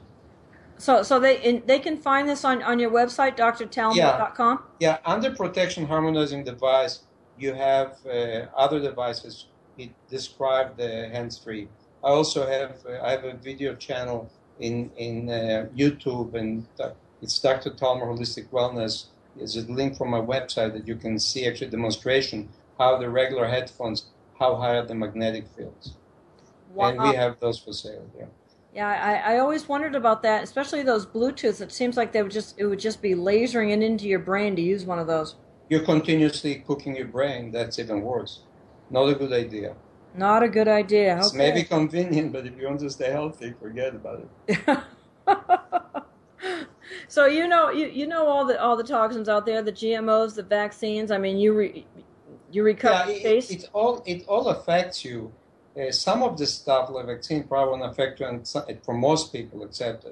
So, 0.78 1.04
so 1.04 1.20
they 1.20 1.42
in, 1.42 1.63
they 1.66 1.80
can 1.80 1.98
find 1.98 2.30
this 2.30 2.46
on, 2.46 2.62
on 2.62 2.80
your 2.80 2.92
website, 2.92 3.38
drtalmor.com? 3.38 4.63
Yeah. 4.80 4.90
yeah, 4.90 4.98
under 5.06 5.32
protection 5.32 5.86
harmonizing 5.88 6.44
device, 6.44 7.00
you 7.38 7.54
have 7.54 7.98
uh, 8.06 8.46
other 8.56 8.80
devices. 8.80 9.48
It 9.78 9.92
describe 10.10 10.78
the 10.78 11.10
hands-free. 11.10 11.68
I 12.04 12.10
also 12.10 12.48
have 12.48 12.78
uh, 12.88 13.04
I 13.04 13.12
have 13.12 13.24
a 13.24 13.34
video 13.34 13.76
channel 13.76 14.32
in 14.60 14.92
in 14.98 15.30
uh, 15.30 15.68
YouTube, 15.76 16.34
and 16.36 16.66
it's 17.22 17.40
Dr. 17.40 17.72
Talmor 17.72 18.08
Holistic 18.08 18.50
Wellness. 18.50 19.06
Is 19.40 19.56
a 19.56 19.72
link 19.72 19.96
from 19.96 20.10
my 20.10 20.20
website 20.20 20.74
that 20.74 20.88
you 20.88 20.96
can 20.96 21.20
see 21.20 21.46
actually 21.48 21.70
demonstration 21.70 22.50
how 22.80 22.98
the 22.98 23.08
regular 23.08 23.46
headphones 23.46 24.08
how 24.40 24.56
high 24.56 24.78
are 24.78 24.86
the 24.86 24.96
magnetic 24.96 25.46
fields, 25.56 25.94
wow. 26.74 26.90
and 26.90 27.02
we 27.02 27.16
have 27.16 27.40
those 27.40 27.60
for 27.60 27.74
sale. 27.74 28.10
Yeah. 28.18 28.26
Yeah, 28.78 28.90
I, 28.90 29.34
I 29.34 29.40
always 29.40 29.68
wondered 29.68 29.96
about 29.96 30.22
that, 30.22 30.44
especially 30.44 30.84
those 30.84 31.04
Bluetooths. 31.04 31.62
It 31.62 31.72
seems 31.72 31.98
like 31.98 32.12
they 32.12 32.22
would 32.22 32.32
just 32.32 32.60
it 32.60 32.68
would 32.68 32.78
just 32.78 33.02
be 33.02 33.16
lasering 33.16 33.72
it 33.72 33.82
into 33.82 34.08
your 34.08 34.20
brain 34.20 34.56
to 34.56 34.62
use 34.62 34.86
one 34.86 35.00
of 35.00 35.08
those. 35.08 35.34
You're 35.68 35.84
continuously 35.84 36.63
cooking 36.68 36.96
your 36.96 37.08
brain. 37.08 37.50
That's 37.50 37.80
even 37.80 38.02
worse. 38.02 38.42
Not 38.92 39.10
a 39.10 39.16
good 39.16 39.34
idea. 39.34 39.76
Not 40.13 40.44
a 40.44 40.48
good 40.48 40.68
idea. 40.68 41.13
Okay. 41.13 41.22
It's 41.22 41.34
maybe 41.34 41.63
convenient, 41.63 42.32
but 42.32 42.46
if 42.46 42.56
you 42.56 42.68
want 42.68 42.80
to 42.82 42.92
stay 42.92 43.10
healthy, 43.10 43.56
forget 43.60 43.96
about 43.96 44.30
it. 44.48 44.80
so 47.08 47.26
you 47.26 47.48
know 47.48 47.72
you, 47.72 47.88
you 47.88 48.06
know 48.06 48.28
all 48.28 48.46
the 48.46 48.62
all 48.62 48.78
the 48.78 48.84
toxins 48.84 49.28
out 49.28 49.48
there, 49.48 49.63
the 49.63 49.74
GMOs, 49.74 50.36
the 50.36 50.44
vaccines. 50.44 51.10
I 51.10 51.18
mean, 51.18 51.40
you 51.40 51.54
re, 51.56 51.84
you 52.52 52.62
recover 52.62 53.12
yeah, 53.12 53.28
it, 53.28 53.50
it, 53.50 53.70
all 53.74 54.04
it 54.06 54.24
all 54.28 54.50
affects 54.50 55.04
you. 55.04 55.34
Uh, 55.78 55.92
some 55.92 56.24
of 56.24 56.38
the 56.38 56.46
stuff 56.46 56.90
like 56.90 57.06
vaccine 57.06 57.44
probably 57.44 57.80
won't 57.80 57.92
affect 57.92 58.20
you, 58.20 58.26
and 58.26 58.48
some, 58.48 58.63
for 58.84 58.96
most 58.96 59.32
people, 59.32 59.63
except 59.63 60.06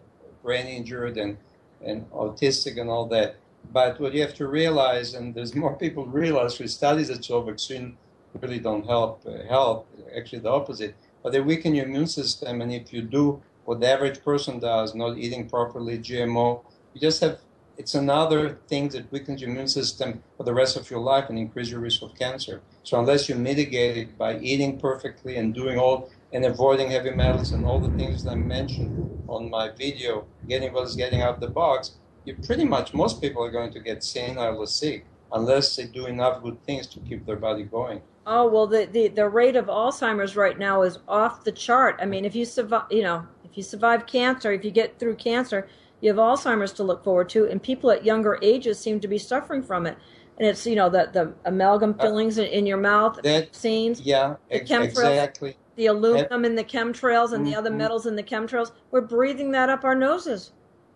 brain 0.43 0.67
injured 0.67 1.17
and 1.17 1.37
and 1.83 2.09
autistic 2.11 2.79
and 2.79 2.89
all 2.89 3.05
that. 3.07 3.35
But 3.71 3.99
what 3.99 4.13
you 4.13 4.21
have 4.21 4.35
to 4.35 4.47
realize, 4.47 5.13
and 5.13 5.33
there's 5.33 5.55
more 5.63 5.75
people 5.75 6.05
realize 6.05 6.59
with 6.59 6.71
studies 6.71 7.07
that 7.07 7.25
show 7.25 7.41
vaccine 7.41 7.97
really 8.41 8.59
don't 8.59 8.85
help 8.85 9.21
uh, 9.25 9.43
help. 9.47 9.87
Actually, 10.15 10.39
the 10.39 10.51
opposite. 10.51 10.95
But 11.23 11.31
they 11.31 11.41
weaken 11.41 11.73
your 11.73 11.85
immune 11.85 12.07
system, 12.07 12.61
and 12.61 12.71
if 12.71 12.93
you 12.93 13.01
do 13.01 13.41
what 13.63 13.79
the 13.79 13.89
average 13.89 14.23
person 14.23 14.59
does, 14.59 14.93
not 14.93 15.17
eating 15.17 15.49
properly, 15.49 15.97
GMO, 15.97 16.63
you 16.93 17.01
just 17.01 17.19
have 17.21 17.39
it's 17.77 17.95
another 17.95 18.59
thing 18.67 18.89
that 18.89 19.11
weakens 19.11 19.41
your 19.41 19.49
immune 19.49 19.67
system 19.67 20.23
for 20.37 20.43
the 20.43 20.53
rest 20.53 20.77
of 20.77 20.89
your 20.89 20.99
life 20.99 21.29
and 21.29 21.37
increase 21.37 21.69
your 21.69 21.79
risk 21.79 22.01
of 22.01 22.15
cancer. 22.15 22.61
So 22.83 22.99
unless 22.99 23.27
you 23.27 23.35
mitigate 23.35 23.97
it 23.97 24.17
by 24.17 24.39
eating 24.39 24.79
perfectly 24.79 25.37
and 25.37 25.53
doing 25.53 25.77
all 25.77 26.09
and 26.31 26.45
avoiding 26.45 26.91
heavy 26.91 27.11
metals 27.11 27.51
and 27.51 27.65
all 27.65 27.79
the 27.79 27.95
things 27.97 28.23
that 28.23 28.31
I 28.31 28.35
mentioned 28.35 29.23
on 29.27 29.49
my 29.49 29.69
video, 29.69 30.25
getting 30.47 30.73
what 30.73 30.87
is 30.87 30.95
getting 30.95 31.21
out 31.21 31.35
of 31.35 31.39
the 31.39 31.47
box, 31.47 31.91
you 32.25 32.35
pretty 32.35 32.65
much 32.65 32.93
most 32.93 33.21
people 33.21 33.43
are 33.43 33.51
going 33.51 33.71
to 33.73 33.79
get 33.79 34.03
senile 34.03 34.57
or 34.57 34.67
sick 34.67 35.05
unless 35.31 35.75
they 35.75 35.85
do 35.85 36.05
enough 36.07 36.43
good 36.43 36.63
things 36.65 36.87
to 36.87 36.99
keep 36.99 37.25
their 37.25 37.35
body 37.35 37.63
going. 37.63 38.01
Oh 38.27 38.47
well, 38.47 38.65
the, 38.65 38.85
the 38.91 39.09
the 39.09 39.29
rate 39.29 39.55
of 39.55 39.67
Alzheimer's 39.67 40.35
right 40.35 40.57
now 40.57 40.81
is 40.81 40.97
off 41.07 41.43
the 41.43 41.51
chart. 41.51 41.99
I 42.01 42.05
mean, 42.05 42.25
if 42.25 42.35
you 42.35 42.43
survive, 42.43 42.85
you 42.89 43.03
know, 43.03 43.27
if 43.43 43.55
you 43.55 43.61
survive 43.61 44.07
cancer, 44.07 44.51
if 44.51 44.65
you 44.65 44.71
get 44.71 44.97
through 44.97 45.15
cancer, 45.15 45.67
you 46.01 46.09
have 46.09 46.17
Alzheimer's 46.17 46.73
to 46.73 46.83
look 46.83 47.03
forward 47.03 47.29
to, 47.29 47.47
and 47.47 47.61
people 47.61 47.91
at 47.91 48.05
younger 48.05 48.37
ages 48.41 48.79
seem 48.79 48.99
to 48.99 49.07
be 49.07 49.17
suffering 49.17 49.63
from 49.63 49.85
it. 49.85 49.97
And 50.37 50.47
it's 50.47 50.65
you 50.65 50.75
know 50.75 50.89
the 50.89 51.09
the 51.11 51.33
amalgam 51.45 51.95
uh, 51.97 52.03
fillings 52.03 52.37
uh, 52.37 52.43
in 52.43 52.65
your 52.65 52.77
mouth, 52.77 53.15
that, 53.15 53.23
vaccines, 53.23 54.01
yeah, 54.01 54.35
the 54.51 54.59
chemtrails, 54.59 54.89
exactly. 54.89 55.57
The 55.75 55.87
aluminum 55.87 56.45
in 56.45 56.55
the 56.55 56.63
chemtrails 56.63 57.33
and 57.33 57.43
mm-hmm. 57.43 57.45
the 57.45 57.55
other 57.55 57.69
mm-hmm. 57.69 57.79
metals 57.79 58.05
in 58.05 58.15
the 58.15 58.23
chemtrails. 58.23 58.71
We're 58.91 59.01
breathing 59.01 59.51
that 59.51 59.69
up 59.69 59.83
our 59.83 59.95
noses. 59.95 60.51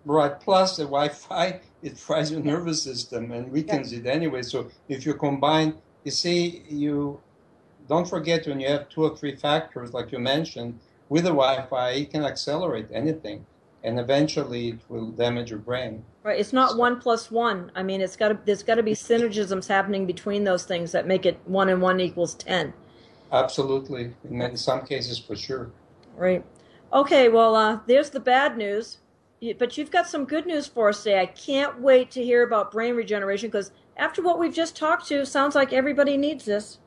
Right. 0.06 0.40
Plus 0.40 0.78
the 0.78 0.84
Wi-Fi, 0.84 1.60
it 1.84 1.98
fries 1.98 2.32
your 2.32 2.40
nervous 2.40 2.82
system 2.82 3.32
and 3.32 3.52
weakens 3.52 3.92
yeah. 3.92 4.00
it 4.00 4.06
anyway. 4.06 4.42
So 4.42 4.72
if 4.88 5.06
you 5.06 5.14
combine 5.14 5.76
you 6.04 6.12
see, 6.12 6.64
you 6.70 7.20
don't 7.88 8.08
forget 8.08 8.48
when 8.48 8.60
you 8.60 8.68
have 8.70 8.90
two 8.90 9.04
or 9.04 9.18
three 9.18 9.36
factors, 9.36 9.94
like 9.94 10.12
you 10.12 10.20
mentioned, 10.20 10.80
with 11.10 11.24
the 11.24 11.30
Wi-Fi, 11.30 11.90
it 11.92 12.12
can 12.12 12.24
accelerate 12.24 12.88
anything, 12.92 13.46
and 13.84 14.00
eventually 14.00 14.70
it 14.70 14.80
will 14.90 15.12
damage 15.12 15.50
your 15.50 15.60
brain. 15.60 16.04
Right. 16.24 16.40
It's 16.40 16.54
not 16.54 16.72
so. 16.72 16.78
one 16.78 17.00
plus 17.00 17.32
one. 17.32 17.72
I 17.76 17.84
mean, 17.84 18.02
it's 18.02 18.16
got 18.16 18.30
to, 18.30 18.40
there's 18.46 18.64
got 18.64 18.76
to 18.76 18.84
be 18.84 18.94
synergisms 18.94 19.68
happening 19.68 20.06
between 20.06 20.44
those 20.44 20.66
things 20.66 20.92
that 20.92 21.08
make 21.08 21.26
it 21.26 21.40
one 21.46 21.70
and 21.70 21.82
one 21.82 22.00
equals 22.00 22.36
ten. 22.36 22.74
Absolutely. 23.32 24.14
and 24.30 24.42
In 24.42 24.58
some 24.58 24.86
cases, 24.86 25.20
for 25.20 25.36
sure. 25.36 25.72
Right. 26.16 26.44
Okay. 26.92 27.30
Well, 27.30 27.56
uh, 27.56 27.80
there's 27.88 28.10
the 28.10 28.20
bad 28.20 28.58
news, 28.58 28.98
but 29.58 29.78
you've 29.78 29.92
got 29.92 30.08
some 30.08 30.26
good 30.26 30.46
news 30.46 30.68
for 30.68 30.90
us 30.90 31.04
today. 31.04 31.22
I 31.22 31.28
can't 31.28 31.80
wait 31.80 32.12
to 32.12 32.24
hear 32.24 32.44
about 32.44 32.72
brain 32.72 32.96
regeneration 32.96 33.50
because 33.50 33.72
after 33.96 34.22
what 34.22 34.40
we've 34.40 34.54
just 34.54 34.76
talked 34.76 35.08
to, 35.08 35.26
sounds 35.26 35.56
like 35.56 35.74
everybody 35.74 36.18
needs 36.18 36.46
this. 36.46 36.80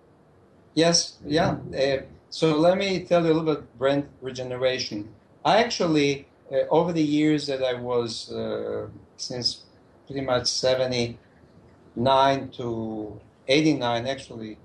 Yes, 0.74 1.18
yeah. 1.24 1.57
Uh, 1.76 2.02
so 2.31 2.57
let 2.57 2.78
me 2.78 3.05
tell 3.05 3.24
you 3.24 3.33
a 3.33 3.35
little 3.35 3.55
bit 3.55 3.78
brain 3.78 4.09
regeneration. 4.20 5.09
I 5.44 5.62
actually, 5.62 6.26
uh, 6.53 6.67
over 6.71 6.93
the 6.93 7.03
years 7.03 7.47
that 7.47 7.62
I 7.62 7.75
was, 7.75 8.31
uh, 8.31 8.88
since 9.17 9.62
pretty 10.07 10.21
much 10.21 10.47
79 10.47 12.49
to 12.51 13.21
89, 13.49 14.07
actually, 14.07 14.59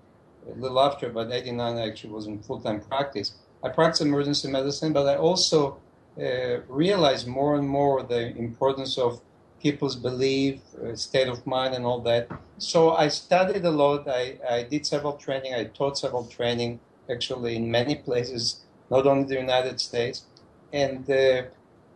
a 0.50 0.60
little 0.60 0.80
after, 0.80 1.10
but 1.10 1.32
89 1.32 1.78
I 1.78 1.88
actually 1.88 2.14
was 2.14 2.26
in 2.26 2.40
full 2.40 2.60
time 2.60 2.82
practice. 2.82 3.34
I 3.64 3.70
practiced 3.70 4.02
emergency 4.02 4.50
medicine, 4.50 4.94
but 4.94 5.08
I 5.08 5.16
also 5.16 5.78
uh, 6.20 6.60
realized 6.68 7.28
more 7.28 7.56
and 7.56 7.68
more 7.68 8.04
the 8.04 8.36
importance 8.38 8.98
of 8.98 9.22
people's 9.62 9.96
belief, 9.96 10.60
uh, 10.76 10.96
state 10.96 11.28
of 11.28 11.46
mind, 11.46 11.74
and 11.74 11.86
all 11.86 12.00
that. 12.02 12.30
So 12.58 12.92
I 12.92 13.08
studied 13.08 13.66
a 13.66 13.72
lot. 13.72 14.08
I, 14.08 14.38
I 14.50 14.64
did 14.64 14.86
several 14.86 15.14
training. 15.14 15.54
I 15.54 15.66
taught 15.66 15.98
several 15.98 16.26
training 16.26 16.80
actually 17.10 17.56
in 17.56 17.72
many 17.72 17.96
places, 17.96 18.62
not 18.90 19.08
only 19.08 19.24
the 19.24 19.40
United 19.40 19.80
States. 19.80 20.26
And 20.72 21.10
uh, 21.10 21.44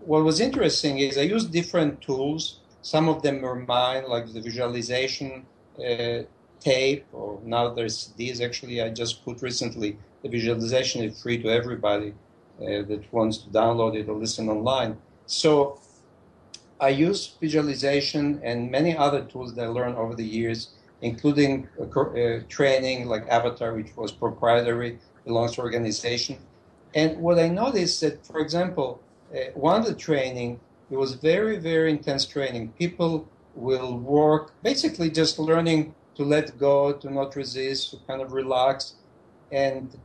what 0.05 0.23
was 0.23 0.39
interesting 0.39 0.99
is 0.99 1.17
I 1.17 1.21
used 1.21 1.51
different 1.51 2.01
tools. 2.01 2.59
Some 2.81 3.09
of 3.09 3.21
them 3.21 3.41
were 3.41 3.55
mine, 3.55 4.07
like 4.07 4.31
the 4.33 4.41
visualization 4.41 5.45
uh, 5.77 6.23
tape, 6.59 7.05
or 7.13 7.39
now 7.43 7.73
there's 7.73 8.13
these. 8.17 8.41
Actually, 8.41 8.81
I 8.81 8.89
just 8.89 9.23
put 9.23 9.41
recently 9.41 9.97
the 10.23 10.29
visualization 10.29 11.03
is 11.03 11.21
free 11.21 11.41
to 11.41 11.49
everybody 11.49 12.13
uh, 12.61 12.83
that 12.89 13.01
wants 13.11 13.37
to 13.39 13.49
download 13.49 13.95
it 13.95 14.07
or 14.09 14.15
listen 14.15 14.49
online. 14.49 14.97
So 15.25 15.79
I 16.79 16.89
use 16.89 17.35
visualization 17.39 18.41
and 18.43 18.71
many 18.71 18.97
other 18.97 19.23
tools 19.23 19.53
that 19.55 19.65
I 19.65 19.67
learned 19.67 19.97
over 19.97 20.15
the 20.15 20.25
years, 20.25 20.69
including 21.01 21.67
uh, 21.79 22.39
training 22.49 23.07
like 23.07 23.27
Avatar, 23.27 23.73
which 23.73 23.95
was 23.95 24.11
proprietary, 24.11 24.99
belongs 25.25 25.53
to 25.53 25.61
organization. 25.61 26.37
And 26.93 27.19
what 27.19 27.39
I 27.39 27.47
noticed 27.47 28.01
that, 28.01 28.25
for 28.25 28.39
example, 28.39 28.99
uh, 28.99 29.10
Uh, 29.33 29.51
one 29.53 29.79
of 29.79 29.85
the 29.85 29.95
training, 29.95 30.59
it 30.89 30.97
was 30.97 31.13
very, 31.15 31.57
very 31.57 31.91
intense 31.91 32.25
training. 32.25 32.73
People 32.77 33.27
will 33.55 33.97
work 33.97 34.53
basically 34.63 35.09
just 35.09 35.39
learning 35.39 35.93
to 36.15 36.23
let 36.23 36.57
go, 36.57 36.93
to 36.93 37.09
not 37.09 37.35
resist, 37.35 37.91
to 37.91 37.97
kind 38.07 38.21
of 38.21 38.33
relax. 38.33 38.95
And 39.51 39.97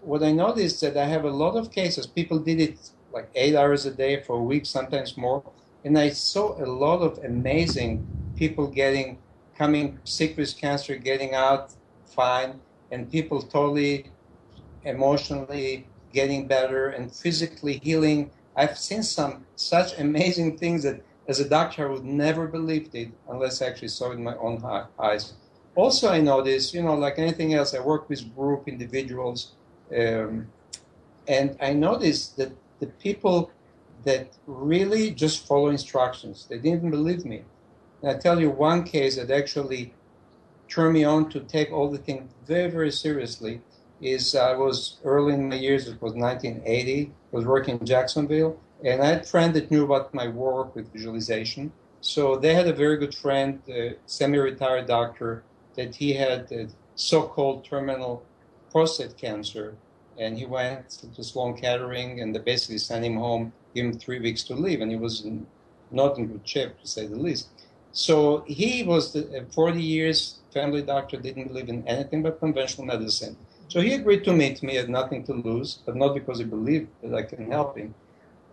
what 0.00 0.22
I 0.22 0.32
noticed 0.32 0.80
that 0.82 0.96
I 0.96 1.06
have 1.06 1.24
a 1.24 1.30
lot 1.30 1.56
of 1.56 1.70
cases, 1.70 2.06
people 2.06 2.38
did 2.38 2.60
it 2.60 2.90
like 3.12 3.30
eight 3.34 3.54
hours 3.54 3.86
a 3.86 3.90
day 3.90 4.22
for 4.22 4.36
a 4.36 4.42
week, 4.42 4.66
sometimes 4.66 5.16
more 5.16 5.42
and 5.86 5.96
I 5.96 6.08
saw 6.10 6.60
a 6.60 6.66
lot 6.66 7.00
of 7.00 7.20
amazing 7.24 8.04
people 8.34 8.66
getting 8.66 9.18
coming 9.56 10.00
sick 10.02 10.36
with 10.36 10.58
cancer, 10.58 10.96
getting 10.96 11.32
out 11.32 11.74
fine, 12.04 12.60
and 12.90 13.08
people 13.08 13.40
totally 13.40 14.10
emotionally 14.82 15.86
getting 16.12 16.48
better 16.48 16.88
and 16.88 17.14
physically 17.14 17.78
healing. 17.84 18.32
I've 18.56 18.78
seen 18.78 19.02
some 19.02 19.44
such 19.54 19.98
amazing 19.98 20.56
things 20.56 20.82
that 20.84 21.02
as 21.28 21.40
a 21.40 21.48
doctor 21.48 21.88
I 21.88 21.92
would 21.92 22.04
never 22.04 22.46
believed 22.46 22.94
it 22.94 23.10
unless 23.28 23.60
I 23.60 23.66
actually 23.66 23.88
saw 23.88 24.10
it 24.10 24.14
in 24.14 24.24
my 24.24 24.36
own 24.36 24.62
eyes. 24.98 25.34
Also, 25.74 26.08
I 26.08 26.20
noticed, 26.20 26.72
you 26.72 26.82
know, 26.82 26.94
like 26.94 27.18
anything 27.18 27.52
else, 27.52 27.74
I 27.74 27.80
work 27.80 28.08
with 28.08 28.34
group 28.34 28.66
individuals, 28.66 29.52
um, 29.94 30.46
and 31.28 31.56
I 31.60 31.74
noticed 31.74 32.38
that 32.38 32.52
the 32.80 32.86
people 32.86 33.50
that 34.04 34.36
really 34.46 35.10
just 35.10 35.46
follow 35.46 35.68
instructions. 35.68 36.46
They 36.48 36.58
didn't 36.58 36.90
believe 36.90 37.24
me. 37.24 37.42
And 38.00 38.10
I 38.12 38.18
tell 38.18 38.40
you 38.40 38.50
one 38.50 38.84
case 38.84 39.16
that 39.16 39.30
actually 39.30 39.92
turned 40.68 40.94
me 40.94 41.04
on 41.04 41.28
to 41.30 41.40
take 41.40 41.72
all 41.72 41.90
the 41.90 41.98
things 41.98 42.32
very, 42.46 42.70
very 42.70 42.92
seriously 42.92 43.60
is 44.00 44.34
uh, 44.34 44.40
I 44.40 44.54
was 44.54 44.98
early 45.04 45.34
in 45.34 45.48
my 45.48 45.56
years, 45.56 45.88
it 45.88 46.00
was 46.02 46.12
1980, 46.12 47.10
I 47.32 47.36
was 47.36 47.44
working 47.44 47.78
in 47.78 47.86
Jacksonville, 47.86 48.58
and 48.84 49.02
I 49.02 49.06
had 49.06 49.20
a 49.22 49.24
friend 49.24 49.54
that 49.54 49.70
knew 49.70 49.84
about 49.84 50.12
my 50.12 50.28
work 50.28 50.74
with 50.74 50.92
visualization. 50.92 51.72
So 52.00 52.36
they 52.36 52.54
had 52.54 52.68
a 52.68 52.72
very 52.72 52.98
good 52.98 53.14
friend, 53.14 53.60
a 53.68 53.96
semi-retired 54.06 54.86
doctor, 54.86 55.42
that 55.76 55.94
he 55.94 56.12
had 56.12 56.72
so-called 56.94 57.64
terminal 57.64 58.22
prostate 58.70 59.16
cancer, 59.16 59.74
and 60.18 60.36
he 60.38 60.46
went 60.46 60.88
to 61.14 61.24
Sloan 61.24 61.56
Kettering, 61.56 62.20
and 62.20 62.34
they 62.34 62.38
basically 62.38 62.78
sent 62.78 63.04
him 63.04 63.16
home, 63.16 63.52
gave 63.74 63.86
him 63.86 63.98
three 63.98 64.20
weeks 64.20 64.42
to 64.44 64.54
live, 64.54 64.80
and 64.80 64.90
he 64.90 64.96
was 64.96 65.24
in, 65.24 65.46
not 65.90 66.18
in 66.18 66.26
good 66.26 66.48
shape, 66.48 66.80
to 66.80 66.86
say 66.86 67.06
the 67.06 67.16
least. 67.16 67.48
So 67.92 68.44
he 68.46 68.82
was 68.82 69.12
the, 69.12 69.40
uh, 69.40 69.44
40 69.52 69.82
years 69.82 70.38
family 70.52 70.82
doctor, 70.82 71.16
didn't 71.18 71.48
believe 71.48 71.68
in 71.68 71.86
anything 71.86 72.22
but 72.22 72.40
conventional 72.40 72.86
medicine. 72.86 73.36
So 73.68 73.80
he 73.80 73.94
agreed 73.94 74.24
to 74.24 74.32
meet 74.32 74.62
me, 74.62 74.76
had 74.76 74.88
nothing 74.88 75.24
to 75.24 75.32
lose, 75.32 75.80
but 75.84 75.96
not 75.96 76.14
because 76.14 76.38
he 76.38 76.44
believed 76.44 76.88
that 77.02 77.14
I 77.14 77.22
can 77.22 77.50
help 77.50 77.76
him. 77.76 77.94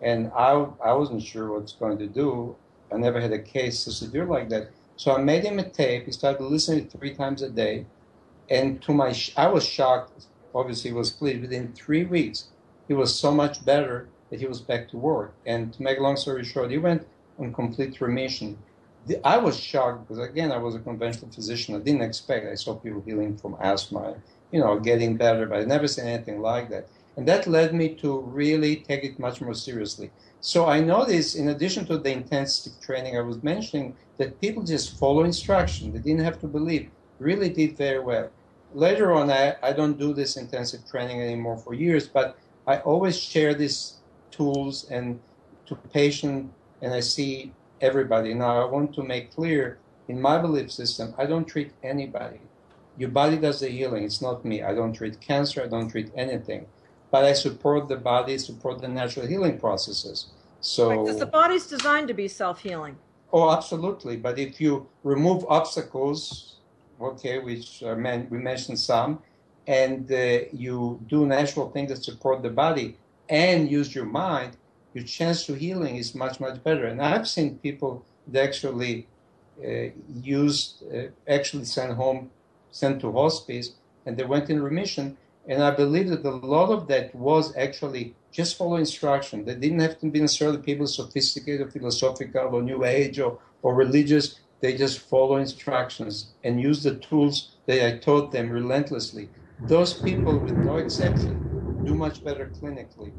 And 0.01 0.32
I, 0.36 0.66
I 0.84 0.93
wasn't 0.93 1.22
sure 1.22 1.51
what 1.51 1.74
going 1.80 1.99
to 1.99 2.07
do. 2.07 2.55
I 2.91 2.97
never 2.97 3.22
had 3.22 3.32
a 3.32 3.39
case 3.39 3.80
so 3.80 3.91
severe 3.91 4.26
like 4.26 4.49
that. 4.49 4.72
So 4.97 5.16
I 5.16 5.22
made 5.22 5.43
him 5.43 5.59
a 5.59 5.70
tape. 5.70 6.05
He 6.05 6.11
started 6.11 6.43
listening 6.43 6.88
three 6.89 7.14
times 7.14 7.41
a 7.41 7.49
day. 7.49 7.86
And 8.49 8.82
to 8.84 8.93
my, 8.93 9.16
I 9.38 9.47
was 9.47 9.66
shocked. 9.66 10.26
Obviously, 10.53 10.89
he 10.89 10.95
was 10.95 11.11
pleased. 11.11 11.41
Within 11.41 11.74
three 11.74 12.05
weeks, 12.05 12.47
he 12.88 12.93
was 12.93 13.18
so 13.18 13.32
much 13.32 13.64
better 13.64 14.09
that 14.30 14.39
he 14.39 14.45
was 14.47 14.61
back 14.61 14.89
to 14.89 14.97
work. 14.97 15.34
And 15.45 15.72
to 15.74 15.82
make 15.82 15.99
a 15.99 16.01
long 16.01 16.18
story 16.18 16.43
short, 16.43 16.72
he 16.72 16.78
went 16.78 17.07
on 17.39 17.53
complete 17.53 18.01
remission. 18.01 18.57
I 19.24 19.38
was 19.38 19.59
shocked 19.59 20.07
because, 20.07 20.24
again, 20.24 20.51
I 20.51 20.57
was 20.57 20.76
a 20.76 20.80
conventional 20.80 21.32
physician. 21.32 21.76
I 21.76 21.80
didn't 21.80 22.01
expect. 22.01 22.47
I 22.47 22.55
saw 22.55 22.76
people 22.76 23.01
healing 23.01 23.38
from 23.38 23.57
asthma, 23.59 24.16
you 24.54 24.60
know, 24.60 24.80
getting 24.80 25.18
better, 25.18 25.47
but 25.47 25.60
I 25.62 25.66
never 25.66 25.88
seen 25.88 26.06
anything 26.06 26.39
like 26.39 26.70
that. 26.70 26.88
And 27.18 27.28
that 27.28 27.47
led 27.47 27.74
me 27.74 27.95
to 27.95 28.20
really 28.20 28.78
take 28.78 29.04
it 29.04 29.20
much 29.20 29.41
more 29.41 29.56
seriously. 29.56 30.12
So 30.41 30.68
I 30.68 30.80
noticed, 30.80 31.36
in 31.36 31.49
addition 31.49 31.86
to 31.88 31.97
the 31.97 32.12
intensive 32.12 32.74
training 32.80 33.18
I 33.18 33.22
was 33.22 33.41
mentioning, 33.41 33.95
that 34.18 34.39
people 34.39 34.64
just 34.64 34.99
follow 34.99 35.24
instruction. 35.24 35.91
They 35.91 35.99
didn't 35.99 36.24
have 36.24 36.39
to 36.41 36.47
believe. 36.47 36.91
Really 37.18 37.49
did 37.49 37.78
very 37.78 37.99
well. 37.99 38.30
Later 38.76 39.12
on, 39.12 39.32
I, 39.32 39.56
I 39.64 39.74
don't 39.74 39.97
do 39.97 40.14
this 40.14 40.38
intensive 40.38 40.82
training 40.89 41.20
anymore 41.20 41.58
for 41.58 41.74
years, 41.74 42.08
but 42.08 42.38
I 42.68 42.78
always 42.78 43.20
share 43.20 43.56
these 43.56 43.97
tools 44.30 44.89
and 44.91 45.20
to 45.66 45.76
patient, 45.93 46.51
and 46.82 46.93
I 46.93 46.99
see 46.99 47.54
everybody. 47.82 48.34
Now, 48.36 48.62
I 48.62 48.66
want 48.66 48.93
to 48.95 49.04
make 49.04 49.34
clear, 49.34 49.80
in 50.08 50.22
my 50.22 50.38
belief 50.38 50.72
system, 50.72 51.16
I 51.18 51.26
don't 51.26 51.45
treat 51.45 51.72
anybody. 51.84 52.39
Your 52.98 53.10
body 53.10 53.38
does 53.38 53.60
the 53.60 53.70
healing. 53.70 54.04
It's 54.04 54.22
not 54.22 54.46
me. 54.46 54.62
I 54.62 54.74
don't 54.74 54.94
treat 54.94 55.20
cancer. 55.20 55.64
I 55.64 55.68
don't 55.68 55.89
treat 55.89 56.12
anything 56.16 56.68
but 57.14 57.26
I 57.26 57.34
support 57.34 57.89
the 57.89 57.96
body, 57.96 58.39
support 58.39 58.82
the 58.82 58.88
natural 58.88 59.28
healing 59.28 59.60
processes. 59.60 60.32
So 60.62 61.04
because 61.04 61.20
the 61.20 61.28
body's 61.28 61.68
designed 61.68 62.08
to 62.08 62.16
be 62.16 62.28
self-healing. 62.28 62.98
Oh, 63.32 63.52
absolutely. 63.52 64.18
But 64.18 64.39
if 64.39 64.60
you 64.60 64.88
remove 65.04 65.46
obstacles, 65.48 66.56
okay, 67.00 67.38
which 67.38 67.84
uh, 67.84 67.94
man, 67.96 68.26
we 68.32 68.39
mentioned 68.39 68.80
some, 68.80 69.20
and 69.68 70.12
uh, 70.12 70.39
you 70.52 71.00
do 71.08 71.28
natural 71.28 71.70
things 71.70 71.89
that 71.91 72.04
support 72.04 72.41
the 72.41 72.50
body 72.50 72.98
and 73.30 73.70
use 73.70 73.94
your 73.94 74.06
mind, 74.06 74.58
your 74.96 75.04
chance 75.04 75.46
to 75.46 75.54
healing 75.54 75.98
is 75.98 76.16
much 76.16 76.39
much 76.39 76.64
better. 76.64 76.86
And 76.86 77.00
I've 77.00 77.28
seen 77.28 77.60
people 77.60 78.04
that 78.30 78.44
actually 78.44 79.08
uh, 79.64 79.89
used, 80.20 80.84
uh, 80.91 81.10
actually 81.28 81.66
sent 81.66 81.94
home, 81.94 82.32
sent 82.74 83.01
to 83.01 83.11
hospice, 83.13 83.78
and 84.05 84.17
they 84.17 84.26
went 84.26 84.49
in 84.49 84.61
remission 84.61 85.17
and 85.45 85.63
I 85.63 85.71
believe 85.71 86.09
that 86.09 86.26
a 86.26 86.32
lot 86.32 86.69
of 86.71 86.88
that 86.88 87.13
was 87.13 87.55
actually 87.57 88.15
just 88.32 88.57
follow 88.57 88.78
instruction. 88.78 89.43
They 89.45 89.55
didn't 89.55 89.80
have 89.80 89.99
to 89.99 90.09
be 90.09 90.21
necessarily 90.21 90.59
people 90.59 90.88
sophisticated, 90.88 91.71
philosophical, 91.74 92.55
or 92.55 92.61
new 92.61 92.86
age, 92.86 93.19
or, 93.19 93.39
or 93.61 93.76
religious. 93.76 94.39
They 94.61 94.78
just 94.78 94.99
follow 94.99 95.38
instructions 95.38 96.34
and 96.43 96.61
use 96.61 96.84
the 96.84 96.95
tools 96.95 97.57
that 97.67 97.86
I 97.86 97.97
taught 97.99 98.32
them 98.32 98.49
relentlessly. 98.49 99.32
Those 99.59 99.99
people, 99.99 100.39
with 100.39 100.61
no 100.63 100.78
exception, 100.78 101.43
do 101.84 101.95
much 101.95 102.24
better 102.24 102.51
clinically. 102.61 103.13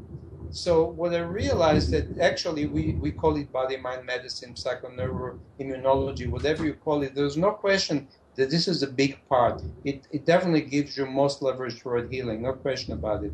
So 0.49 0.85
what 0.85 1.13
I 1.13 1.19
realized 1.19 1.91
that 1.91 2.17
actually 2.19 2.65
we, 2.67 2.97
we 2.99 3.11
call 3.11 3.35
it 3.37 3.51
body 3.51 3.77
mind 3.77 4.05
medicine, 4.05 4.55
psychoneuroimmunology, 4.55 6.29
whatever 6.29 6.65
you 6.65 6.75
call 6.75 7.03
it, 7.03 7.13
there's 7.13 7.37
no 7.37 7.51
question 7.51 8.07
that 8.35 8.49
this 8.49 8.67
is 8.67 8.83
a 8.83 8.87
big 8.87 9.19
part. 9.27 9.61
It, 9.83 10.07
it 10.11 10.25
definitely 10.25 10.61
gives 10.61 10.97
you 10.97 11.05
most 11.05 11.41
leverage 11.41 11.79
toward 11.79 12.11
healing, 12.11 12.41
no 12.41 12.53
question 12.53 12.93
about 12.93 13.23
it. 13.23 13.33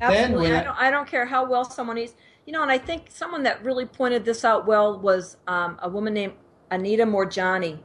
Absolutely. 0.00 0.52
I, 0.52 0.60
I, 0.60 0.64
don't, 0.64 0.78
I 0.78 0.90
don't 0.90 1.08
care 1.08 1.26
how 1.26 1.44
well 1.44 1.64
someone 1.64 1.98
is. 1.98 2.14
You 2.46 2.52
know, 2.52 2.62
and 2.62 2.70
I 2.70 2.78
think 2.78 3.06
someone 3.08 3.44
that 3.44 3.64
really 3.64 3.86
pointed 3.86 4.24
this 4.24 4.44
out 4.44 4.66
well 4.66 4.98
was 4.98 5.36
um, 5.46 5.78
a 5.82 5.88
woman 5.88 6.12
named 6.14 6.32
Anita 6.70 7.04
Moorjani. 7.04 7.78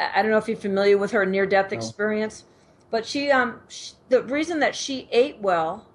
I 0.00 0.20
don't 0.20 0.32
know 0.32 0.38
if 0.38 0.48
you're 0.48 0.56
familiar 0.56 0.98
with 0.98 1.12
her 1.12 1.24
near 1.24 1.46
death 1.46 1.70
no. 1.70 1.76
experience, 1.76 2.44
but 2.90 3.06
she, 3.06 3.30
um, 3.30 3.60
she, 3.68 3.92
the 4.08 4.24
reason 4.24 4.58
that 4.60 4.74
she 4.74 5.08
ate 5.12 5.38
well 5.38 5.86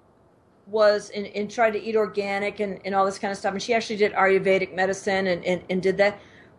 was 0.66 1.10
and, 1.10 1.26
and 1.26 1.50
tried 1.50 1.72
to 1.72 1.82
eat 1.82 1.96
organic 1.96 2.60
and, 2.60 2.80
and 2.84 2.94
all 2.94 3.04
this 3.04 3.18
kind 3.18 3.32
of 3.32 3.38
stuff. 3.38 3.52
And 3.52 3.62
she 3.62 3.74
actually 3.74 3.96
did 3.96 4.12
Ayurvedic 4.14 4.74
medicine 4.74 5.26
and, 5.26 5.44
and, 5.44 5.62
and 5.68 5.82
did 5.82 5.98
that 5.98 6.18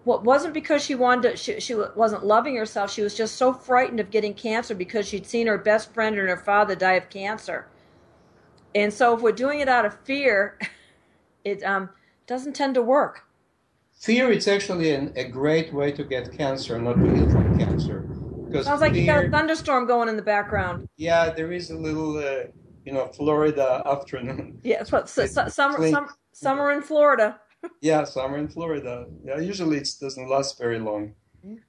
what 0.10 0.24
wasn't 0.24 0.56
because 0.56 0.84
she 0.84 0.96
wanted 0.96 1.22
to, 1.22 1.38
she, 1.38 1.60
she 1.60 1.76
wasn't 1.76 2.26
loving 2.26 2.56
herself 2.56 2.90
she 2.90 3.04
was 3.04 3.14
just 3.14 3.36
so 3.36 3.54
frightened 3.54 4.00
of 4.00 4.10
getting 4.10 4.34
cancer 4.34 4.74
because 4.74 5.08
she'd 5.08 5.28
seen 5.28 5.46
her 5.46 5.58
best 5.58 5.94
friend 5.94 6.18
and 6.18 6.28
her 6.28 6.36
father 6.52 6.76
die 6.76 6.94
of 6.94 7.08
cancer. 7.12 7.68
And 8.74 8.92
so 8.92 9.16
if 9.16 9.22
we're 9.22 9.32
doing 9.46 9.60
it 9.60 9.70
out 9.70 9.86
of 9.86 9.94
fear 10.00 10.58
it 11.46 11.64
um, 11.64 11.90
doesn't 12.26 12.56
tend 12.56 12.74
to 12.74 12.82
work. 12.82 13.28
Fear 14.00 14.32
is 14.32 14.48
actually 14.48 14.92
an, 14.96 15.14
a 15.16 15.26
great 15.26 15.72
way 15.72 15.92
to 15.92 16.04
get 16.04 16.36
cancer 16.36 16.80
not 16.80 16.96
to 16.96 17.16
heal 17.16 17.30
from 17.30 17.60
cancer 17.60 18.00
because 18.48 18.66
sounds 18.66 18.82
like 18.82 18.94
fear, 18.94 19.02
you 19.02 19.06
got 19.06 19.26
a 19.26 19.30
thunderstorm 19.30 19.86
going 19.86 20.10
in 20.10 20.16
the 20.16 20.28
background. 20.36 20.90
Yeah 20.98 21.30
there 21.30 21.52
is 21.52 21.70
a 21.70 21.78
little 21.78 22.18
uh, 22.18 22.46
you 22.84 22.94
know 22.94 23.06
florida 23.18 23.84
afternoon. 23.86 24.60
Yeah 24.64 24.82
so, 24.82 25.06
so, 25.06 25.28
so, 25.28 25.48
summer, 25.50 25.78
summer, 25.92 26.10
summer 26.34 26.72
in 26.72 26.82
florida 26.82 27.40
yeah, 27.82 28.04
summer 28.04 28.38
in 28.38 28.48
Florida. 28.48 29.06
Yeah, 29.24 29.40
usually 29.40 29.78
it 29.78 29.90
doesn't 30.00 30.30
last 30.30 30.58
very 30.58 30.80
long. 30.80 31.14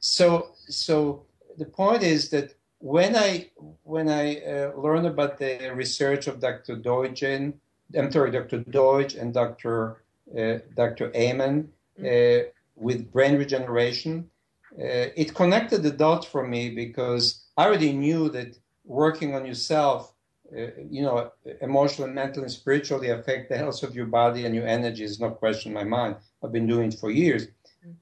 So, 0.01 0.53
so 0.68 1.24
the 1.59 1.64
point 1.64 2.03
is 2.03 2.30
that 2.30 2.55
when 2.78 3.14
I 3.14 3.51
when 3.82 4.09
I 4.09 4.36
uh, 4.41 4.72
learned 4.76 5.07
about 5.07 5.38
the 5.38 5.72
research 5.74 6.26
of 6.26 6.41
Dr. 6.41 6.76
Deutschen, 6.76 7.61
I'm 7.97 8.11
sorry, 8.11 8.30
Dr. 8.30 8.59
Deutsch 8.61 9.14
and 9.14 9.34
Dr. 9.34 10.03
Uh, 10.36 10.59
Dr. 10.74 11.12
Amen 11.14 11.68
uh, 11.99 12.38
with 12.76 13.12
brain 13.12 13.36
regeneration, 13.36 14.30
uh, 14.78 15.11
it 15.16 15.34
connected 15.34 15.82
the 15.82 15.91
dots 15.91 16.26
for 16.26 16.47
me 16.47 16.70
because 16.70 17.45
I 17.57 17.66
already 17.66 17.93
knew 17.93 18.30
that 18.30 18.57
working 18.84 19.34
on 19.34 19.45
yourself 19.45 20.14
you 20.53 21.03
know, 21.03 21.32
emotionally, 21.61 22.11
mentally, 22.12 22.44
and 22.44 22.53
spiritually 22.53 23.11
affect 23.11 23.48
the 23.48 23.57
health 23.57 23.82
of 23.82 23.94
your 23.94 24.07
body 24.07 24.44
and 24.44 24.55
your 24.55 24.66
energy 24.66 25.05
is 25.05 25.20
no 25.20 25.30
question 25.30 25.70
in 25.70 25.74
my 25.74 25.84
mind. 25.84 26.16
I've 26.42 26.53
been 26.53 26.66
doing 26.66 26.92
it 26.92 26.98
for 26.98 27.11
years. 27.11 27.48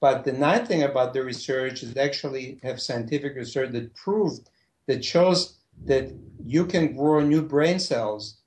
But 0.01 0.25
the 0.25 0.33
nice 0.33 0.67
thing 0.67 0.83
about 0.83 1.15
the 1.15 1.23
research 1.23 1.83
is 1.83 1.97
actually 1.97 2.59
have 2.63 2.81
scientific 2.81 3.37
research 3.37 3.73
that 3.73 3.95
proved 3.95 4.51
that 4.87 5.05
shows 5.05 5.59
that 5.85 6.13
you 6.45 6.67
can 6.67 6.97
grow 6.97 7.21
new 7.21 7.43
brain 7.43 7.79
cells 7.79 8.39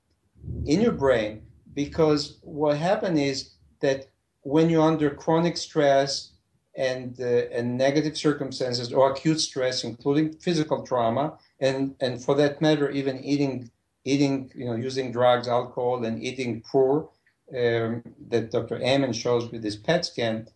in 0.66 0.80
your 0.80 0.92
brain 0.92 1.42
because 1.72 2.38
what 2.42 2.76
happened 2.76 3.18
is 3.18 3.52
that 3.80 4.08
when 4.42 4.68
you're 4.68 4.86
under 4.86 5.10
chronic 5.10 5.56
stress 5.56 6.32
and 6.74 7.20
uh, 7.20 7.24
and 7.52 7.76
negative 7.76 8.16
circumstances 8.16 8.92
or 8.92 9.10
acute 9.12 9.40
stress, 9.40 9.84
including 9.84 10.32
physical 10.32 10.82
trauma, 10.82 11.38
and 11.60 11.94
and 12.00 12.22
for 12.22 12.34
that 12.34 12.60
matter, 12.60 12.90
even 12.90 13.22
eating 13.22 13.70
eating, 14.04 14.50
you 14.54 14.66
know, 14.66 14.74
using 14.74 15.12
drugs, 15.12 15.48
alcohol, 15.48 16.04
and 16.04 16.22
eating 16.22 16.62
poor 16.70 17.08
um, 17.56 18.02
that 18.28 18.50
Dr. 18.50 18.76
Amen 18.82 19.12
shows 19.12 19.50
with 19.50 19.62
this 19.62 19.76
PET 19.76 20.06
scan, 20.06 20.48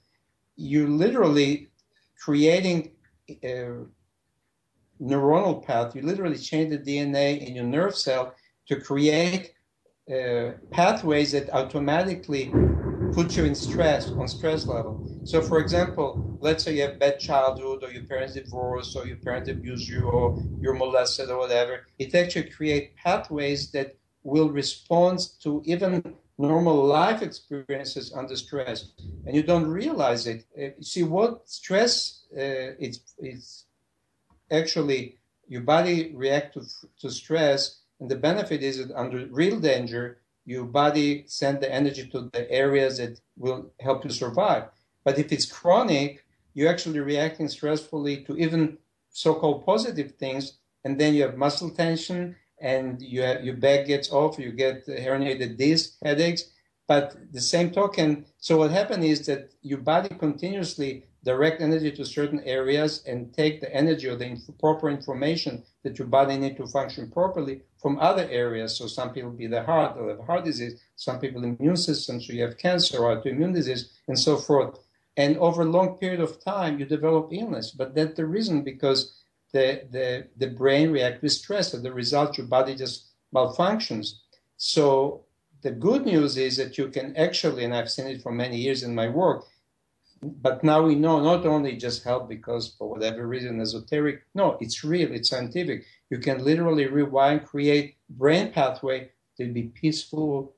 you're 0.57 0.89
literally 0.89 1.69
creating 2.19 2.93
a 3.43 3.85
neuronal 5.01 5.65
path. 5.65 5.95
You 5.95 6.03
literally 6.03 6.39
change 6.39 6.71
the 6.71 6.79
DNA 6.79 7.47
in 7.47 7.55
your 7.55 7.65
nerve 7.65 7.97
cell 7.97 8.35
to 8.69 8.81
create 8.81 9.53
uh, 10.11 10.53
pathways 10.71 11.33
that 11.33 11.51
automatically 11.51 12.53
put 13.17 13.35
you 13.35 13.45
in 13.47 13.55
stress, 13.55 14.11
on 14.11 14.29
stress 14.29 14.67
level. 14.67 14.95
So, 15.25 15.41
for 15.41 15.59
example, 15.59 16.09
let's 16.43 16.63
say 16.65 16.77
you 16.77 16.83
have 16.83 16.99
bad 16.99 17.19
childhood, 17.19 17.83
or 17.83 17.91
your 17.91 18.05
parents 18.05 18.35
divorced, 18.35 18.95
or 18.95 19.07
your 19.07 19.17
parents 19.17 19.49
abuse 19.49 19.89
you, 19.89 20.03
or 20.11 20.39
you're 20.61 20.75
molested, 20.75 21.31
or 21.31 21.39
whatever. 21.39 21.87
It 21.99 22.15
actually 22.15 22.51
creates 22.51 22.93
pathways 23.03 23.71
that 23.73 23.97
will 24.23 24.51
respond 24.51 25.17
to 25.45 25.63
even 25.65 25.93
normal 26.37 26.79
life 26.85 27.23
experiences 27.23 28.13
under 28.15 28.37
stress, 28.37 28.93
and 29.25 29.35
you 29.35 29.43
don't 29.43 29.67
realize 29.67 30.27
it. 30.27 30.45
Uh, 30.61 30.83
see 30.83 31.03
what 31.03 31.49
stress? 31.49 31.95
Uh, 32.37 32.77
it's 32.85 33.01
it's 33.19 33.65
actually 34.51 35.17
your 35.49 35.63
body 35.63 36.13
react 36.15 36.53
to, 36.55 36.61
to 37.01 37.11
stress, 37.11 37.81
and 37.99 38.11
the 38.11 38.17
benefit 38.29 38.63
is 38.63 38.77
that 38.79 38.95
under 38.95 39.27
real 39.31 39.59
danger 39.59 40.19
your 40.47 40.65
body 40.65 41.25
send 41.27 41.61
the 41.61 41.71
energy 41.71 42.07
to 42.09 42.31
the 42.33 42.51
areas 42.51 42.97
that 42.99 43.21
will 43.37 43.71
help 43.81 44.05
you 44.05 44.11
survive. 44.11 44.65
But 45.05 45.19
if 45.19 45.33
it's 45.33 45.45
chronic, 45.45 46.25
you're 46.55 46.71
actually 46.71 47.01
reacting 47.01 47.49
stressfully 47.49 48.25
to 48.27 48.37
even 48.39 48.79
so-called 49.11 49.67
positive 49.67 50.13
things, 50.13 50.59
and 50.85 50.99
then 50.99 51.15
you 51.15 51.23
have 51.23 51.37
muscle 51.37 51.71
tension, 51.71 52.37
and 52.61 53.03
you 53.03 53.23
have, 53.23 53.45
your 53.45 53.57
back 53.57 53.87
gets 53.87 54.11
off, 54.11 54.39
you 54.39 54.53
get 54.53 54.87
herniated 54.87 55.59
disc, 55.59 55.97
headaches. 56.03 56.45
But 56.89 57.17
the 57.33 57.41
same 57.41 57.71
token, 57.71 58.27
so 58.39 58.59
what 58.59 58.71
happened 58.71 59.05
is 59.05 59.27
that 59.27 59.53
your 59.63 59.79
body 59.79 60.15
continuously 60.15 61.05
direct 61.25 61.61
energy 61.61 61.91
to 61.93 62.05
certain 62.05 62.41
areas 62.45 63.03
and 63.07 63.33
take 63.35 63.61
the 63.61 63.75
energy 63.75 64.09
or 64.09 64.17
the 64.17 64.27
inf- 64.27 64.59
proper 64.61 64.89
information 64.89 65.65
that 65.83 65.99
your 65.99 66.09
body 66.09 66.37
need 66.37 66.57
to 66.57 66.67
function 66.69 67.11
properly 67.11 67.63
from 67.81 67.99
other 67.99 68.29
areas. 68.31 68.77
So 68.77 68.87
some 68.87 69.13
people 69.13 69.31
be 69.31 69.47
the 69.47 69.63
heart 69.63 69.97
or 69.99 70.11
have 70.11 70.27
heart 70.27 70.45
disease, 70.45 70.81
some 70.95 71.19
people 71.19 71.45
immune 71.45 71.77
system, 71.77 72.21
so 72.21 72.33
you 72.33 72.43
have 72.43 72.59
cancer 72.59 72.99
or 72.99 73.17
autoimmune 73.17 73.55
disease 73.55 73.91
and 74.09 74.19
so 74.19 74.37
forth. 74.37 74.79
And 75.17 75.37
over 75.39 75.63
a 75.63 75.67
long 75.67 75.97
period 75.99 76.21
of 76.21 76.43
time, 76.45 76.79
you 76.79 76.85
develop 76.85 77.33
illness. 77.33 77.71
But 77.71 77.95
that's 77.95 78.17
the 78.17 78.27
reason 78.27 78.63
because 78.63 79.17
the, 79.53 79.83
the, 79.91 80.29
the 80.37 80.49
brain 80.49 80.91
reacts 80.91 81.23
with 81.23 81.33
stress. 81.33 81.73
As 81.73 81.85
a 81.85 81.93
result, 81.93 82.37
your 82.37 82.47
body 82.47 82.75
just 82.77 83.07
malfunctions. 83.35 84.13
So 84.59 85.25
the 85.63 85.71
good 85.71 86.05
news 86.05 86.37
is 86.37 86.57
that 86.59 86.77
you 86.79 86.89
can 86.89 87.17
actually, 87.17 87.65
and 87.65 87.75
I've 87.75 87.91
seen 87.91 88.07
it 88.07 88.23
for 88.23 88.33
many 88.33 88.59
years 88.59 88.83
in 88.83 88.95
my 88.95 89.09
work, 89.09 89.45
but 90.23 90.65
now 90.65 90.83
we 90.83 90.95
know 90.95 91.21
not 91.21 91.45
only 91.47 91.77
just 91.77 92.05
help 92.05 92.29
because 92.29 92.75
for 92.79 92.89
whatever 92.89 93.27
reason 93.27 93.61
esoteric 93.61 94.23
no 94.35 94.57
it's 94.61 94.83
real 94.85 95.13
it's 95.13 95.29
scientific. 95.29 95.85
You 96.11 96.19
can 96.19 96.45
literally 96.45 96.87
rewind 96.87 97.45
create 97.45 97.97
brain 98.11 98.53
pathway 98.53 99.11
to 99.37 99.53
be 99.53 99.65
peaceful 99.65 100.55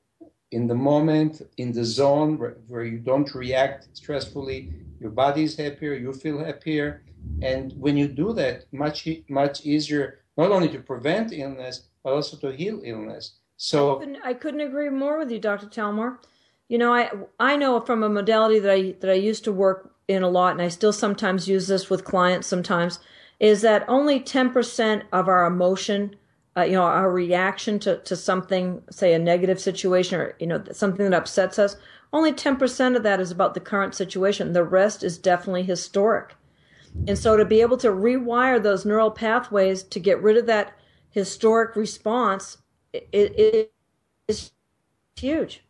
in 0.51 0.65
the 0.67 0.75
moment 0.75 1.41
in 1.57 1.71
the 1.71 1.83
zone 1.83 2.37
where, 2.37 2.57
where 2.67 2.83
you 2.83 2.97
don't 2.97 3.33
react 3.35 3.87
stressfully. 3.93 4.71
Your 4.99 5.11
body 5.11 5.43
is 5.43 5.55
happier 5.55 5.93
you 5.93 6.13
feel 6.13 6.43
happier. 6.43 7.03
And 7.41 7.73
when 7.73 7.97
you 7.97 8.07
do 8.07 8.33
that 8.33 8.65
much 8.71 9.07
much 9.27 9.65
easier 9.65 10.19
not 10.37 10.51
only 10.51 10.69
to 10.69 10.79
prevent 10.79 11.33
illness 11.33 11.87
but 12.03 12.13
also 12.13 12.37
to 12.37 12.55
heal 12.55 12.81
illness. 12.83 13.33
So 13.57 13.97
I 13.97 13.99
couldn't, 13.99 14.21
I 14.23 14.33
couldn't 14.33 14.61
agree 14.61 14.89
more 14.89 15.17
with 15.17 15.31
you 15.31 15.39
dr 15.39 15.67
talmor 15.67 16.17
you 16.69 16.77
know, 16.77 16.93
I 16.93 17.11
I 17.39 17.57
know 17.57 17.81
from 17.81 18.03
a 18.03 18.09
modality 18.09 18.59
that 18.59 18.71
I 18.71 18.95
that 19.01 19.09
I 19.09 19.15
used 19.15 19.43
to 19.45 19.51
work 19.51 19.91
in 20.07 20.23
a 20.23 20.29
lot, 20.29 20.53
and 20.53 20.61
I 20.61 20.69
still 20.69 20.93
sometimes 20.93 21.49
use 21.49 21.67
this 21.67 21.89
with 21.89 22.05
clients. 22.05 22.47
Sometimes 22.47 22.99
is 23.39 23.61
that 23.63 23.85
only 23.89 24.19
ten 24.19 24.51
percent 24.51 25.03
of 25.11 25.27
our 25.27 25.45
emotion, 25.47 26.15
uh, 26.55 26.61
you 26.61 26.73
know, 26.73 26.83
our 26.83 27.11
reaction 27.11 27.79
to 27.79 27.97
to 27.97 28.15
something, 28.15 28.83
say 28.91 29.13
a 29.13 29.19
negative 29.19 29.59
situation 29.59 30.19
or 30.19 30.35
you 30.39 30.47
know 30.47 30.63
something 30.71 31.09
that 31.09 31.17
upsets 31.17 31.59
us. 31.59 31.75
Only 32.13 32.33
ten 32.33 32.55
percent 32.55 32.95
of 32.95 33.03
that 33.03 33.19
is 33.19 33.31
about 33.31 33.55
the 33.55 33.59
current 33.59 33.95
situation. 33.95 34.53
The 34.53 34.63
rest 34.63 35.03
is 35.03 35.17
definitely 35.17 35.63
historic. 35.63 36.35
And 37.07 37.17
so 37.17 37.37
to 37.37 37.45
be 37.45 37.61
able 37.61 37.77
to 37.77 37.89
rewire 37.89 38.61
those 38.61 38.85
neural 38.85 39.11
pathways 39.11 39.83
to 39.83 39.99
get 39.99 40.21
rid 40.21 40.37
of 40.37 40.45
that 40.47 40.73
historic 41.11 41.75
response, 41.75 42.57
it, 42.93 43.07
it 43.13 43.73
is 44.27 44.51
huge 45.15 45.63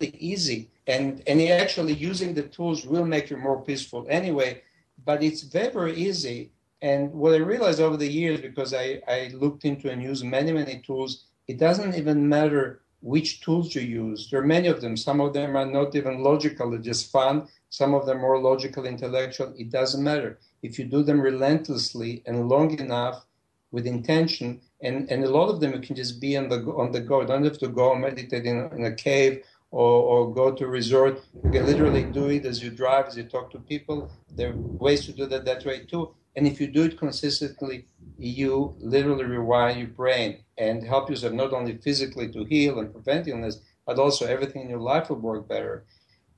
easy. 0.00 0.70
And 0.86 1.22
and 1.26 1.40
actually 1.42 1.94
using 1.94 2.34
the 2.34 2.42
tools 2.42 2.86
will 2.86 3.04
make 3.04 3.30
you 3.30 3.36
more 3.36 3.62
peaceful 3.62 4.06
anyway. 4.08 4.62
But 5.04 5.22
it's 5.22 5.42
very 5.42 5.72
very 5.72 5.94
easy. 5.94 6.52
And 6.82 7.12
what 7.12 7.34
i 7.34 7.38
realized 7.38 7.80
over 7.80 7.96
the 7.96 8.12
years 8.20 8.40
because 8.40 8.74
i 8.74 9.00
i 9.08 9.30
looked 9.34 9.64
into 9.64 9.90
and 9.90 10.02
used 10.02 10.24
many 10.24 10.52
many 10.52 10.82
tools 10.86 11.24
it 11.48 11.58
doesn't 11.58 11.94
even 11.94 12.28
matter 12.28 12.82
which 13.00 13.40
tools 13.40 13.74
you 13.74 13.82
use. 13.82 14.28
There 14.28 14.40
are 14.40 14.46
many 14.46 14.68
of 14.68 14.80
them. 14.80 14.96
Some 14.96 15.20
of 15.20 15.32
them 15.32 15.56
are 15.56 15.66
not 15.66 15.94
even 15.94 16.22
logical 16.22 16.70
they're 16.70 16.80
just 16.80 17.10
fun. 17.10 17.48
Some 17.70 17.94
of 17.94 18.04
them 18.06 18.18
are 18.18 18.28
more 18.28 18.40
logical 18.40 18.84
intellectual. 18.84 19.54
It 19.56 19.70
doesn't 19.70 20.02
matter. 20.02 20.38
If 20.62 20.78
you 20.78 20.84
do 20.84 21.02
them 21.02 21.20
relentlessly 21.20 22.22
and 22.26 22.48
long 22.48 22.78
enough 22.78 23.24
with 23.70 23.86
intention 23.86 24.60
and 24.82 25.10
and 25.10 25.24
a 25.24 25.30
lot 25.30 25.48
of 25.48 25.60
them 25.60 25.72
you 25.72 25.80
can 25.80 25.96
just 25.96 26.20
be 26.20 26.36
on 26.36 26.48
the 26.48 26.60
on 26.82 26.92
the 26.92 27.00
go. 27.00 27.20
You 27.20 27.26
don't 27.26 27.44
have 27.44 27.58
to 27.58 27.68
go 27.68 27.94
meditate 27.94 28.44
in, 28.44 28.58
in 28.76 28.84
a 28.84 28.94
cave 28.94 29.42
or, 29.76 29.96
or 30.12 30.34
go 30.34 30.54
to 30.54 30.66
resort. 30.66 31.22
You 31.44 31.50
can 31.50 31.66
literally 31.66 32.04
do 32.04 32.28
it 32.30 32.46
as 32.46 32.62
you 32.62 32.70
drive, 32.70 33.08
as 33.08 33.16
you 33.18 33.24
talk 33.24 33.50
to 33.50 33.58
people. 33.58 34.10
There 34.34 34.48
are 34.52 34.56
ways 34.56 35.04
to 35.04 35.12
do 35.12 35.26
that 35.26 35.44
that 35.44 35.66
way 35.66 35.84
too. 35.84 36.14
And 36.34 36.46
if 36.46 36.58
you 36.62 36.66
do 36.66 36.84
it 36.84 36.98
consistently, 36.98 37.86
you 38.16 38.74
literally 38.78 39.24
rewire 39.24 39.76
your 39.76 39.88
brain 39.88 40.38
and 40.56 40.82
help 40.82 41.10
yourself 41.10 41.34
not 41.34 41.52
only 41.52 41.76
physically 41.76 42.32
to 42.32 42.44
heal 42.44 42.80
and 42.80 42.90
prevent 42.90 43.28
illness, 43.28 43.60
but 43.86 43.98
also 43.98 44.24
everything 44.26 44.62
in 44.62 44.70
your 44.70 44.80
life 44.80 45.10
will 45.10 45.20
work 45.30 45.46
better. 45.46 45.84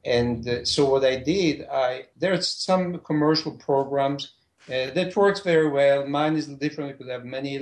And 0.05 0.49
uh, 0.49 0.65
so 0.65 0.91
what 0.91 1.05
I 1.05 1.17
did, 1.17 1.65
I 1.71 2.07
there's 2.17 2.49
some 2.49 2.99
commercial 3.11 3.53
programs 3.53 4.33
uh, 4.67 4.91
that 4.97 5.15
works 5.15 5.41
very 5.53 5.69
well. 5.69 6.07
Mine 6.07 6.35
is 6.35 6.49
different 6.49 6.91
because 6.91 7.09
I 7.09 7.13
have 7.19 7.25
many 7.25 7.53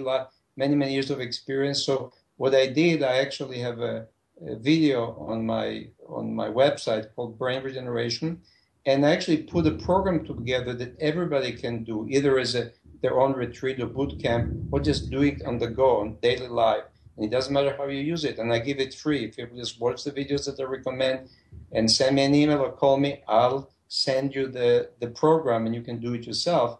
many 0.56 0.74
many 0.74 0.92
years 0.94 1.10
of 1.10 1.20
experience. 1.20 1.84
So 1.84 2.12
what 2.38 2.54
I 2.54 2.66
did, 2.82 3.02
I 3.02 3.18
actually 3.18 3.58
have 3.58 3.80
a 3.80 4.06
video 4.40 5.16
on 5.28 5.46
my 5.46 5.88
on 6.08 6.34
my 6.34 6.48
website 6.48 7.14
called 7.14 7.38
Brain 7.38 7.62
Regeneration, 7.62 8.40
and 8.84 9.04
I 9.04 9.10
actually 9.10 9.42
put 9.42 9.66
a 9.66 9.72
program 9.72 10.24
together 10.24 10.74
that 10.74 10.96
everybody 11.00 11.52
can 11.52 11.84
do, 11.84 12.06
either 12.08 12.38
as 12.38 12.54
a 12.54 12.72
their 13.02 13.20
own 13.20 13.32
retreat 13.32 13.80
or 13.80 13.86
boot 13.86 14.20
camp, 14.20 14.52
or 14.70 14.80
just 14.80 15.10
do 15.10 15.22
it 15.22 15.42
on 15.44 15.58
the 15.58 15.68
go 15.68 16.00
on 16.00 16.16
daily 16.22 16.48
life. 16.48 16.84
And 17.16 17.24
it 17.24 17.30
doesn't 17.30 17.52
matter 17.52 17.74
how 17.76 17.86
you 17.86 18.00
use 18.00 18.24
it, 18.24 18.38
and 18.38 18.52
I 18.52 18.58
give 18.58 18.78
it 18.78 18.94
free. 18.94 19.24
If 19.24 19.38
you 19.38 19.48
just 19.56 19.80
watch 19.80 20.04
the 20.04 20.12
videos 20.12 20.46
that 20.46 20.60
I 20.60 20.64
recommend 20.64 21.28
and 21.72 21.90
send 21.90 22.16
me 22.16 22.24
an 22.24 22.34
email 22.34 22.60
or 22.60 22.72
call 22.72 22.98
me, 22.98 23.22
I'll 23.26 23.70
send 23.88 24.34
you 24.34 24.48
the, 24.48 24.90
the 25.00 25.08
program 25.08 25.66
and 25.66 25.74
you 25.74 25.82
can 25.82 25.98
do 25.98 26.14
it 26.14 26.26
yourself. 26.26 26.78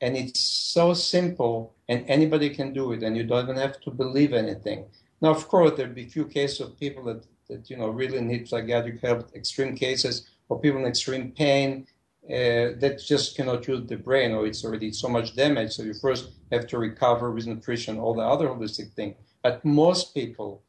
And 0.00 0.16
it's 0.16 0.40
so 0.40 0.94
simple 0.94 1.74
and 1.88 2.04
anybody 2.08 2.50
can 2.50 2.72
do 2.72 2.92
it 2.92 3.02
and 3.02 3.16
you 3.16 3.24
don't 3.24 3.44
even 3.44 3.56
have 3.56 3.80
to 3.82 3.90
believe 3.90 4.32
anything. 4.32 4.86
Now, 5.20 5.30
of 5.30 5.48
course, 5.48 5.72
there'll 5.76 5.94
be 5.94 6.06
few 6.06 6.26
cases 6.26 6.60
of 6.60 6.78
people 6.78 7.04
that, 7.04 7.24
that 7.48 7.70
you 7.70 7.76
know 7.76 7.88
really 7.88 8.20
need 8.20 8.48
psychiatric 8.48 9.00
help, 9.00 9.34
extreme 9.34 9.74
cases, 9.74 10.28
or 10.48 10.60
people 10.60 10.80
in 10.80 10.86
extreme 10.86 11.32
pain 11.32 11.86
uh, 12.28 12.74
that 12.80 13.02
just 13.06 13.36
cannot 13.36 13.66
use 13.68 13.86
the 13.86 13.96
brain, 13.96 14.32
or 14.32 14.46
it's 14.46 14.64
already 14.64 14.90
so 14.92 15.08
much 15.08 15.34
damage. 15.36 15.72
So 15.72 15.82
you 15.84 15.94
first 15.94 16.30
have 16.52 16.66
to 16.68 16.78
recover 16.78 17.30
with 17.30 17.46
nutrition, 17.46 17.98
all 17.98 18.14
the 18.14 18.22
other 18.22 18.48
holistic 18.48 18.92
thing. 18.92 19.14
But 19.42 19.64
most 19.64 20.12
people, 20.12 20.62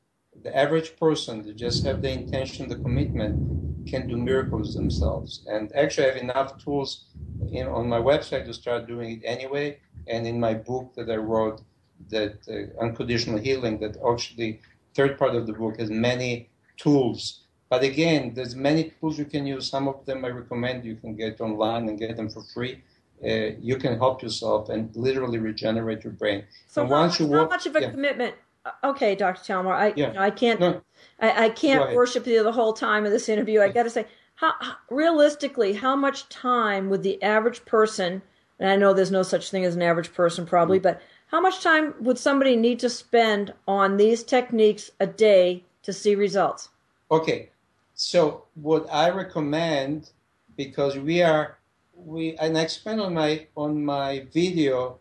the 0.43 0.55
average 0.55 0.95
person 0.97 1.43
that 1.43 1.55
just 1.55 1.83
have 1.83 2.01
the 2.01 2.11
intention, 2.11 2.69
the 2.69 2.75
commitment, 2.75 3.87
can 3.87 4.07
do 4.07 4.17
miracles 4.17 4.75
themselves. 4.75 5.45
And 5.47 5.73
actually, 5.75 6.05
I 6.07 6.13
have 6.13 6.21
enough 6.21 6.63
tools 6.63 7.05
in, 7.51 7.67
on 7.67 7.87
my 7.89 7.99
website 7.99 8.45
to 8.45 8.53
start 8.53 8.87
doing 8.87 9.17
it 9.17 9.25
anyway. 9.25 9.79
And 10.07 10.27
in 10.27 10.39
my 10.39 10.53
book 10.53 10.93
that 10.95 11.09
I 11.09 11.15
wrote, 11.15 11.61
that 12.09 12.37
uh, 12.49 12.83
unconditional 12.83 13.37
healing 13.37 13.79
that 13.79 13.97
actually 14.11 14.59
third 14.93 15.17
part 15.17 15.35
of 15.35 15.47
the 15.47 15.53
book 15.53 15.79
has 15.79 15.89
many 15.89 16.49
tools 16.77 17.41
but 17.69 17.83
again 17.83 18.33
there's 18.33 18.55
many 18.55 18.93
tools 18.99 19.17
you 19.17 19.25
can 19.25 19.45
use 19.45 19.67
some 19.69 19.87
of 19.87 20.05
them 20.05 20.23
i 20.25 20.29
recommend 20.29 20.85
you 20.85 20.95
can 20.95 21.15
get 21.15 21.39
online 21.41 21.87
and 21.89 21.99
get 21.99 22.15
them 22.15 22.29
for 22.29 22.43
free 22.53 22.81
uh, 23.23 23.49
you 23.59 23.77
can 23.77 23.97
help 23.97 24.21
yourself 24.21 24.69
and 24.69 24.95
literally 24.95 25.39
regenerate 25.39 26.03
your 26.03 26.13
brain 26.13 26.43
so 26.67 26.81
and 26.81 26.91
how, 26.91 27.01
once 27.01 27.19
you 27.19 27.31
how 27.33 27.47
much 27.47 27.65
of 27.65 27.75
a 27.75 27.81
yeah. 27.81 27.91
commitment 27.91 28.35
uh, 28.65 28.71
okay 28.83 29.15
dr 29.15 29.41
talmor 29.41 29.73
i 29.73 29.93
yeah. 29.95 30.07
you 30.07 30.13
know, 30.13 30.21
i 30.21 30.29
can't 30.29 30.59
no. 30.59 30.81
i, 31.19 31.45
I 31.45 31.49
can't 31.49 31.95
worship 31.95 32.25
you 32.27 32.43
the 32.43 32.51
whole 32.51 32.73
time 32.73 33.05
of 33.05 33.11
this 33.11 33.29
interview 33.29 33.61
i 33.61 33.69
gotta 33.69 33.89
say 33.89 34.05
how, 34.35 34.53
realistically 34.89 35.73
how 35.73 35.95
much 35.95 36.29
time 36.29 36.89
would 36.89 37.03
the 37.03 37.21
average 37.23 37.65
person 37.65 38.21
and 38.59 38.69
i 38.69 38.75
know 38.75 38.93
there's 38.93 39.11
no 39.11 39.23
such 39.23 39.49
thing 39.49 39.65
as 39.65 39.75
an 39.75 39.81
average 39.81 40.13
person 40.13 40.45
probably 40.45 40.77
mm-hmm. 40.77 40.83
but 40.83 41.01
how 41.27 41.41
much 41.41 41.61
time 41.61 41.93
would 41.99 42.17
somebody 42.17 42.55
need 42.55 42.79
to 42.79 42.89
spend 42.89 43.53
on 43.67 43.97
these 43.97 44.23
techniques 44.23 44.91
a 44.99 45.07
day 45.07 45.63
to 45.83 45.93
see 45.93 46.15
results? 46.15 46.69
Okay, 47.11 47.49
so 47.93 48.45
what 48.55 48.87
I 48.91 49.09
recommend, 49.09 50.11
because 50.55 50.97
we 50.97 51.21
are, 51.21 51.57
we 51.93 52.35
and 52.37 52.57
I 52.57 52.61
explain 52.61 52.99
on 52.99 53.13
my 53.13 53.47
on 53.55 53.83
my 53.83 54.25
video, 54.33 54.99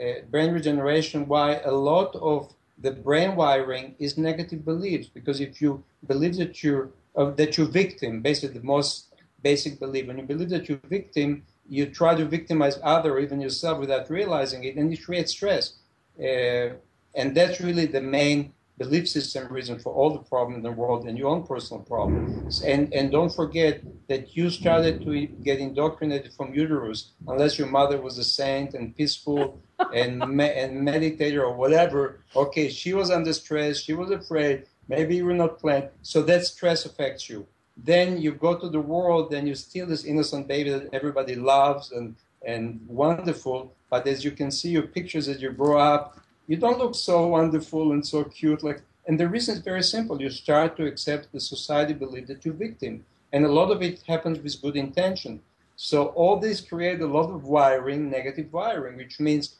uh, 0.00 0.20
brain 0.30 0.52
regeneration, 0.52 1.28
why 1.28 1.60
a 1.64 1.72
lot 1.72 2.14
of 2.16 2.54
the 2.78 2.90
brain 2.90 3.36
wiring 3.36 3.94
is 3.98 4.16
negative 4.16 4.64
beliefs. 4.64 5.08
Because 5.08 5.40
if 5.40 5.60
you 5.60 5.82
believe 6.06 6.36
that 6.36 6.62
you're 6.62 6.90
uh, 7.16 7.30
that 7.32 7.56
you're 7.56 7.66
victim, 7.66 8.22
basically 8.22 8.58
the 8.58 8.64
most 8.64 9.14
basic 9.42 9.78
belief, 9.78 10.06
when 10.06 10.18
you 10.18 10.24
believe 10.24 10.50
that 10.50 10.68
you're 10.68 10.80
victim, 10.88 11.42
you 11.68 11.86
try 11.86 12.14
to 12.14 12.24
victimize 12.24 12.78
other, 12.82 13.18
even 13.18 13.40
yourself, 13.40 13.78
without 13.78 14.10
realizing 14.10 14.64
it, 14.64 14.76
and 14.76 14.90
you 14.90 14.98
create 14.98 15.28
stress. 15.28 15.74
Uh, 16.18 16.70
and 17.14 17.34
that's 17.34 17.60
really 17.60 17.86
the 17.86 18.00
main 18.00 18.52
belief 18.78 19.08
system 19.08 19.50
reason 19.50 19.78
for 19.78 19.92
all 19.92 20.10
the 20.10 20.18
problems 20.18 20.58
in 20.58 20.62
the 20.62 20.70
world 20.70 21.06
and 21.06 21.16
your 21.16 21.28
own 21.28 21.46
personal 21.46 21.82
problems. 21.82 22.62
And 22.62 22.92
and 22.92 23.10
don't 23.10 23.34
forget 23.34 23.82
that 24.08 24.36
you 24.36 24.50
started 24.50 25.02
to 25.04 25.26
get 25.26 25.58
indoctrinated 25.58 26.32
from 26.34 26.54
uterus, 26.54 27.12
unless 27.26 27.58
your 27.58 27.68
mother 27.68 28.00
was 28.00 28.18
a 28.18 28.24
saint 28.24 28.74
and 28.74 28.94
peaceful 28.94 29.60
and 29.94 30.18
me- 30.38 30.52
and 30.62 30.86
meditator 30.86 31.40
or 31.40 31.54
whatever. 31.54 32.20
Okay, 32.34 32.68
she 32.68 32.92
was 32.92 33.10
under 33.10 33.32
stress, 33.32 33.78
she 33.78 33.94
was 33.94 34.10
afraid. 34.10 34.64
Maybe 34.88 35.16
you 35.16 35.24
were 35.24 35.34
not 35.34 35.58
planned, 35.58 35.88
so 36.02 36.22
that 36.22 36.44
stress 36.44 36.84
affects 36.84 37.28
you 37.28 37.46
then 37.76 38.20
you 38.20 38.32
go 38.32 38.56
to 38.56 38.68
the 38.68 38.80
world 38.80 39.32
and 39.34 39.46
you 39.46 39.54
steal 39.54 39.86
this 39.86 40.04
innocent 40.04 40.48
baby 40.48 40.70
that 40.70 40.88
everybody 40.92 41.34
loves 41.34 41.92
and 41.92 42.16
and 42.46 42.80
wonderful 42.88 43.72
but 43.90 44.06
as 44.06 44.24
you 44.24 44.30
can 44.30 44.50
see 44.50 44.70
your 44.70 44.86
pictures 44.96 45.28
as 45.28 45.40
you 45.42 45.50
grow 45.50 45.78
up 45.78 46.16
You 46.46 46.56
don't 46.56 46.78
look 46.78 46.94
so 46.94 47.26
wonderful 47.26 47.92
and 47.92 48.06
so 48.06 48.24
cute. 48.24 48.62
Like, 48.62 48.82
and 49.06 49.18
the 49.18 49.28
reason 49.28 49.56
is 49.56 49.62
very 49.62 49.82
simple. 49.82 50.20
You 50.20 50.30
start 50.30 50.76
to 50.76 50.86
accept 50.86 51.32
the 51.32 51.40
society 51.40 51.92
belief 51.92 52.28
that 52.28 52.44
you're 52.44 52.54
victim, 52.54 53.04
and 53.32 53.44
a 53.44 53.52
lot 53.52 53.70
of 53.70 53.82
it 53.82 54.02
happens 54.06 54.38
with 54.38 54.62
good 54.62 54.76
intention. 54.76 55.40
So 55.76 56.06
all 56.06 56.38
this 56.38 56.60
create 56.60 57.00
a 57.00 57.06
lot 57.06 57.30
of 57.30 57.44
wiring, 57.44 58.10
negative 58.10 58.52
wiring, 58.52 58.96
which 58.96 59.20
means 59.20 59.56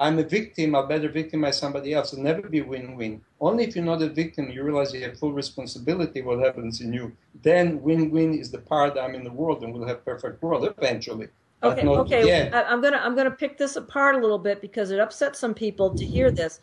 I'm 0.00 0.18
a 0.18 0.22
victim, 0.22 0.74
I'll 0.74 0.86
better 0.86 1.10
victimize 1.10 1.58
somebody 1.58 1.92
else. 1.92 2.14
It'll 2.14 2.24
never 2.24 2.48
be 2.48 2.62
win-win. 2.62 3.20
Only 3.38 3.64
if 3.64 3.76
you're 3.76 3.84
not 3.84 4.00
a 4.00 4.08
victim, 4.08 4.48
you 4.48 4.62
realize 4.62 4.94
you 4.94 5.02
have 5.02 5.18
full 5.18 5.34
responsibility 5.34 6.22
what 6.22 6.38
happens 6.38 6.80
in 6.80 6.90
you. 6.94 7.14
Then 7.42 7.82
win-win 7.82 8.32
is 8.32 8.50
the 8.50 8.58
paradigm 8.58 9.14
in 9.14 9.24
the 9.24 9.30
world, 9.30 9.62
and 9.62 9.74
we'll 9.74 9.86
have 9.86 10.02
perfect 10.02 10.42
world 10.42 10.64
eventually. 10.78 11.28
Okay, 11.62 11.86
okay. 11.86 12.50
I'm 12.50 12.80
gonna 12.80 12.96
I'm 12.96 13.14
gonna 13.14 13.30
pick 13.30 13.58
this 13.58 13.76
apart 13.76 14.14
a 14.14 14.18
little 14.18 14.38
bit 14.38 14.62
because 14.62 14.90
it 14.90 14.98
upsets 14.98 15.38
some 15.38 15.52
people 15.52 15.94
to 15.94 16.06
hear 16.06 16.30
this. 16.30 16.60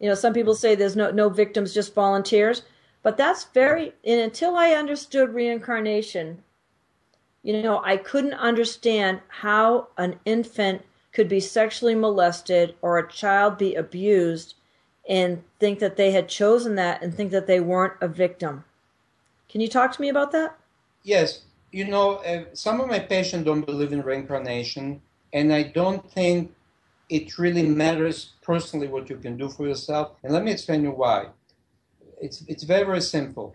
You 0.00 0.08
know, 0.08 0.16
some 0.16 0.32
people 0.32 0.56
say 0.56 0.74
there's 0.74 0.96
no 0.96 1.12
no 1.12 1.28
victims, 1.28 1.72
just 1.72 1.94
volunteers. 1.94 2.62
But 3.04 3.16
that's 3.16 3.44
very 3.44 3.92
and 4.04 4.20
until 4.20 4.56
I 4.56 4.72
understood 4.72 5.32
reincarnation, 5.32 6.42
you 7.44 7.62
know, 7.62 7.80
I 7.84 7.96
couldn't 7.96 8.34
understand 8.34 9.20
how 9.28 9.88
an 9.96 10.18
infant 10.24 10.82
could 11.12 11.28
be 11.28 11.40
sexually 11.40 11.94
molested 11.94 12.74
or 12.82 12.98
a 12.98 13.10
child 13.10 13.58
be 13.58 13.74
abused 13.74 14.54
and 15.08 15.42
think 15.58 15.78
that 15.80 15.96
they 15.96 16.12
had 16.12 16.28
chosen 16.28 16.76
that 16.76 17.02
and 17.02 17.14
think 17.14 17.30
that 17.32 17.46
they 17.46 17.60
weren't 17.60 17.94
a 18.00 18.08
victim. 18.08 18.64
Can 19.48 19.60
you 19.60 19.68
talk 19.68 19.92
to 19.92 20.00
me 20.00 20.08
about 20.08 20.32
that? 20.32 20.56
Yes 21.02 21.42
you 21.72 21.86
know, 21.86 22.16
uh, 22.16 22.44
some 22.52 22.80
of 22.80 22.88
my 22.88 22.98
patients 22.98 23.44
don't 23.44 23.64
believe 23.64 23.92
in 23.92 24.02
reincarnation, 24.02 25.00
and 25.32 25.52
I 25.52 25.64
don't 25.64 26.10
think 26.12 26.52
it 27.08 27.38
really 27.38 27.62
matters 27.62 28.32
personally 28.42 28.88
what 28.88 29.08
you 29.08 29.16
can 29.16 29.36
do 29.36 29.48
for 29.48 29.66
yourself. 29.66 30.12
And 30.22 30.32
let 30.32 30.44
me 30.44 30.52
explain 30.52 30.82
you 30.82 30.90
why. 30.90 31.26
It's 32.20 32.42
it's 32.48 32.64
very 32.64 32.84
very 32.84 33.00
simple. 33.00 33.54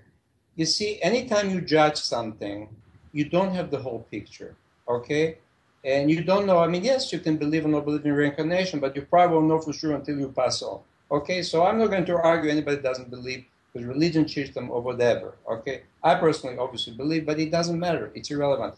You 0.55 0.65
see, 0.65 1.01
anytime 1.01 1.49
you 1.49 1.61
judge 1.61 1.97
something, 1.97 2.69
you 3.11 3.25
don't 3.29 3.53
have 3.53 3.69
the 3.69 3.79
whole 3.79 4.07
picture. 4.11 4.55
Okay, 4.87 5.37
and 5.85 6.09
you 6.09 6.23
don't 6.23 6.47
know. 6.47 6.57
I 6.57 6.67
mean, 6.67 6.83
yes, 6.83 7.13
you 7.13 7.19
can 7.19 7.37
believe 7.37 7.63
or 7.65 7.69
not 7.69 7.85
believe 7.85 8.05
in 8.05 8.13
reincarnation, 8.13 8.79
but 8.79 8.95
you 8.95 9.03
probably 9.03 9.35
won't 9.35 9.47
know 9.47 9.59
for 9.59 9.71
sure 9.71 9.93
until 9.93 10.17
you 10.19 10.29
pass 10.29 10.61
on. 10.63 10.79
Okay, 11.11 11.43
so 11.43 11.63
I'm 11.65 11.77
not 11.77 11.91
going 11.91 12.05
to 12.05 12.17
argue 12.17 12.49
anybody 12.49 12.81
doesn't 12.81 13.11
believe 13.11 13.45
because 13.71 13.87
religion 13.87 14.27
system 14.27 14.71
or 14.71 14.81
whatever. 14.81 15.35
Okay, 15.47 15.83
I 16.03 16.15
personally 16.15 16.57
obviously 16.57 16.93
believe, 16.93 17.25
but 17.25 17.39
it 17.39 17.51
doesn't 17.51 17.79
matter. 17.79 18.11
It's 18.15 18.31
irrelevant. 18.31 18.73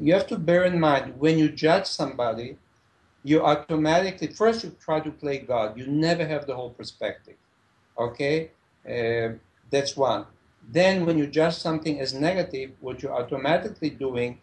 You 0.00 0.14
have 0.14 0.26
to 0.28 0.38
bear 0.38 0.64
in 0.64 0.80
mind 0.80 1.18
when 1.18 1.38
you 1.38 1.50
judge 1.50 1.86
somebody, 1.86 2.56
you 3.22 3.42
automatically 3.42 4.28
first 4.28 4.64
you 4.64 4.74
try 4.80 5.00
to 5.00 5.10
play 5.10 5.38
God. 5.38 5.76
You 5.78 5.86
never 5.86 6.26
have 6.26 6.46
the 6.46 6.54
whole 6.54 6.70
perspective. 6.70 7.34
Okay, 7.98 8.50
uh, 8.88 9.34
that's 9.70 9.96
one. 9.96 10.24
Then 10.68 11.04
when 11.04 11.18
you 11.18 11.26
judge 11.26 11.54
something 11.54 12.00
as 12.00 12.14
negative, 12.14 12.70
what 12.80 13.02
you're 13.02 13.14
automatically 13.14 13.90
doing, 13.90 14.38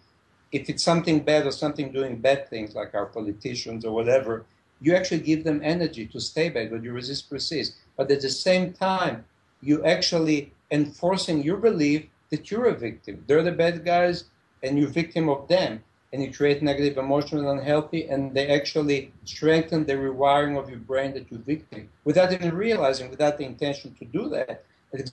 if 0.53 0.69
it's 0.69 0.83
something 0.83 1.19
bad 1.19 1.47
or 1.47 1.51
something 1.51 1.91
doing 1.91 2.15
bad 2.17 2.47
things 2.47 2.75
like 2.75 2.93
our 2.93 3.07
politicians 3.07 3.83
or 3.83 3.91
whatever, 3.91 4.45
you 4.79 4.95
actually 4.95 5.21
give 5.21 5.43
them 5.43 5.59
energy 5.63 6.05
to 6.05 6.19
stay 6.19 6.47
bad, 6.49 6.69
but 6.69 6.83
you 6.83 6.93
resist 6.93 7.29
persist. 7.29 7.73
But 7.97 8.11
at 8.11 8.21
the 8.21 8.29
same 8.29 8.71
time, 8.71 9.25
you 9.61 9.83
actually 9.83 10.53
enforcing 10.69 11.41
your 11.41 11.57
belief 11.57 12.05
that 12.29 12.51
you're 12.51 12.67
a 12.67 12.75
victim. 12.75 13.23
They're 13.25 13.43
the 13.43 13.51
bad 13.51 13.83
guys, 13.83 14.25
and 14.61 14.77
you're 14.77 14.89
victim 14.89 15.27
of 15.27 15.47
them. 15.47 15.83
And 16.11 16.21
you 16.21 16.31
create 16.31 16.61
negative 16.61 16.97
emotional 16.99 17.49
unhealthy, 17.49 18.07
and 18.07 18.35
they 18.35 18.47
actually 18.49 19.11
strengthen 19.25 19.85
the 19.85 19.93
rewiring 19.93 20.59
of 20.61 20.69
your 20.69 20.77
brain 20.77 21.13
that 21.15 21.31
you're 21.31 21.39
victim 21.39 21.89
without 22.03 22.31
even 22.31 22.53
realizing, 22.53 23.09
without 23.09 23.39
the 23.39 23.45
intention 23.45 23.95
to 23.97 24.05
do 24.05 24.29
that. 24.29 24.63
It's 24.91 25.11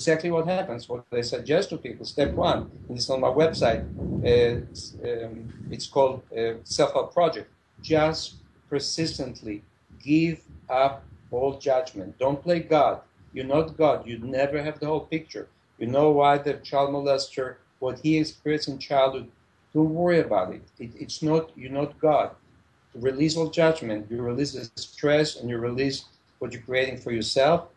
exactly 0.00 0.30
what 0.30 0.46
happens. 0.46 0.88
What 0.88 1.04
I 1.12 1.20
suggest 1.20 1.70
to 1.70 1.76
people. 1.76 2.04
Step 2.06 2.32
one, 2.32 2.70
and 2.88 2.96
it's 2.98 3.10
on 3.10 3.20
my 3.20 3.32
website. 3.42 3.82
Uh, 4.24 4.64
it's, 4.70 4.94
um, 5.04 5.52
it's, 5.70 5.86
called 5.86 6.22
uh, 6.36 6.54
Self 6.64 6.92
Help 6.92 7.12
Project. 7.12 7.48
Just 7.82 8.36
persistently 8.68 9.62
give 10.02 10.40
up 10.68 11.04
all 11.30 11.58
judgment. 11.58 12.18
Don't 12.18 12.42
play 12.42 12.60
God 12.60 13.00
you're 13.32 13.46
not 13.46 13.76
God. 13.76 14.06
You 14.06 14.18
never 14.18 14.62
have 14.62 14.80
the 14.80 14.86
whole 14.86 15.06
picture. 15.06 15.48
You 15.78 15.86
know 15.86 16.10
why 16.10 16.38
the 16.38 16.54
child 16.54 16.90
molester, 16.90 17.56
what 17.78 18.00
he 18.00 18.18
experienced 18.18 18.68
in 18.68 18.78
childhood. 18.78 19.30
Don't 19.72 19.94
worry 19.94 20.20
about 20.20 20.52
it. 20.52 20.62
it 20.78 20.90
it's 20.98 21.22
not 21.22 21.50
you're 21.56 21.70
not 21.70 21.98
God. 21.98 22.32
Release 22.94 23.36
all 23.36 23.50
judgment. 23.50 24.10
You 24.10 24.20
release 24.22 24.52
the 24.52 24.68
stress 24.80 25.36
and 25.36 25.48
you 25.48 25.58
release 25.58 26.06
what 26.40 26.52
you're 26.52 26.62
creating 26.62 26.98
for 26.98 27.12
yourself. 27.12 27.68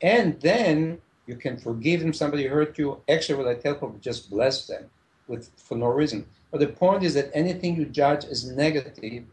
And 0.00 0.40
then 0.40 0.98
you 1.32 1.38
can 1.38 1.56
forgive 1.56 2.00
them. 2.00 2.12
Somebody 2.12 2.46
hurt 2.46 2.78
you. 2.78 3.00
Actually, 3.08 3.38
what 3.38 3.48
I 3.48 3.54
tell 3.54 3.74
people, 3.74 3.96
just 4.00 4.30
bless 4.30 4.66
them 4.66 4.84
with 5.26 5.50
for 5.56 5.76
no 5.84 5.86
reason. 5.86 6.26
But 6.50 6.60
the 6.60 6.72
point 6.84 7.02
is 7.02 7.14
that 7.14 7.30
anything 7.42 7.76
you 7.76 7.86
judge 7.86 8.24
as 8.26 8.40
negative, 8.64 9.24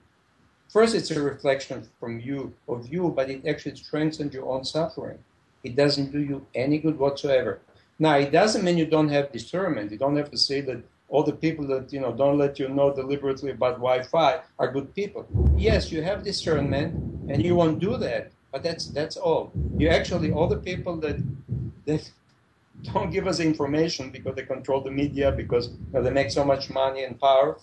first 0.70 0.96
it's 0.96 1.12
a 1.12 1.22
reflection 1.22 1.78
from 2.00 2.22
you 2.28 2.54
of 2.74 2.88
you, 2.94 3.04
but 3.18 3.30
it 3.30 3.46
actually 3.46 3.76
strengthens 3.76 4.34
your 4.34 4.48
own 4.54 4.64
suffering. 4.64 5.20
It 5.68 5.76
doesn't 5.76 6.14
do 6.14 6.22
you 6.30 6.38
any 6.56 6.78
good 6.78 6.98
whatsoever. 6.98 7.60
Now, 8.02 8.16
it 8.16 8.32
doesn't 8.32 8.64
mean 8.64 8.78
you 8.78 8.86
don't 8.86 9.10
have 9.10 9.34
discernment. 9.34 9.92
You 9.92 9.98
don't 9.98 10.16
have 10.16 10.32
to 10.32 10.38
say 10.38 10.62
that 10.62 10.82
all 11.10 11.24
the 11.24 11.40
people 11.46 11.66
that 11.68 11.92
you 11.92 12.00
know 12.00 12.14
don't 12.22 12.38
let 12.38 12.60
you 12.60 12.70
know 12.70 12.96
deliberately 13.02 13.52
about 13.52 13.84
Wi-Fi 13.88 14.32
are 14.60 14.72
good 14.72 14.90
people. 14.96 15.28
Yes, 15.58 15.92
you 15.92 16.02
have 16.10 16.24
discernment, 16.24 16.90
and 17.30 17.44
you 17.44 17.56
won't 17.56 17.80
do 17.80 17.98
that. 17.98 18.32
But 18.54 18.64
that's 18.64 18.86
that's 18.98 19.18
all. 19.18 19.52
You 19.78 19.90
actually 19.90 20.32
all 20.32 20.48
the 20.48 20.64
people 20.72 20.96
that 21.06 21.18
that 21.86 22.10
don't 22.94 23.12
give 23.12 23.28
us 23.28 23.40
information 23.40 24.10
because 24.10 24.36
they 24.36 24.44
control 24.44 24.82
the 24.82 24.92
media 24.92 25.32
because 25.32 25.70
you 25.70 25.78
know, 25.94 26.02
they 26.02 26.12
make 26.12 26.32
so 26.32 26.46
much 26.46 26.70
money 26.70 27.04
and 27.04 27.20
power. 27.20 27.58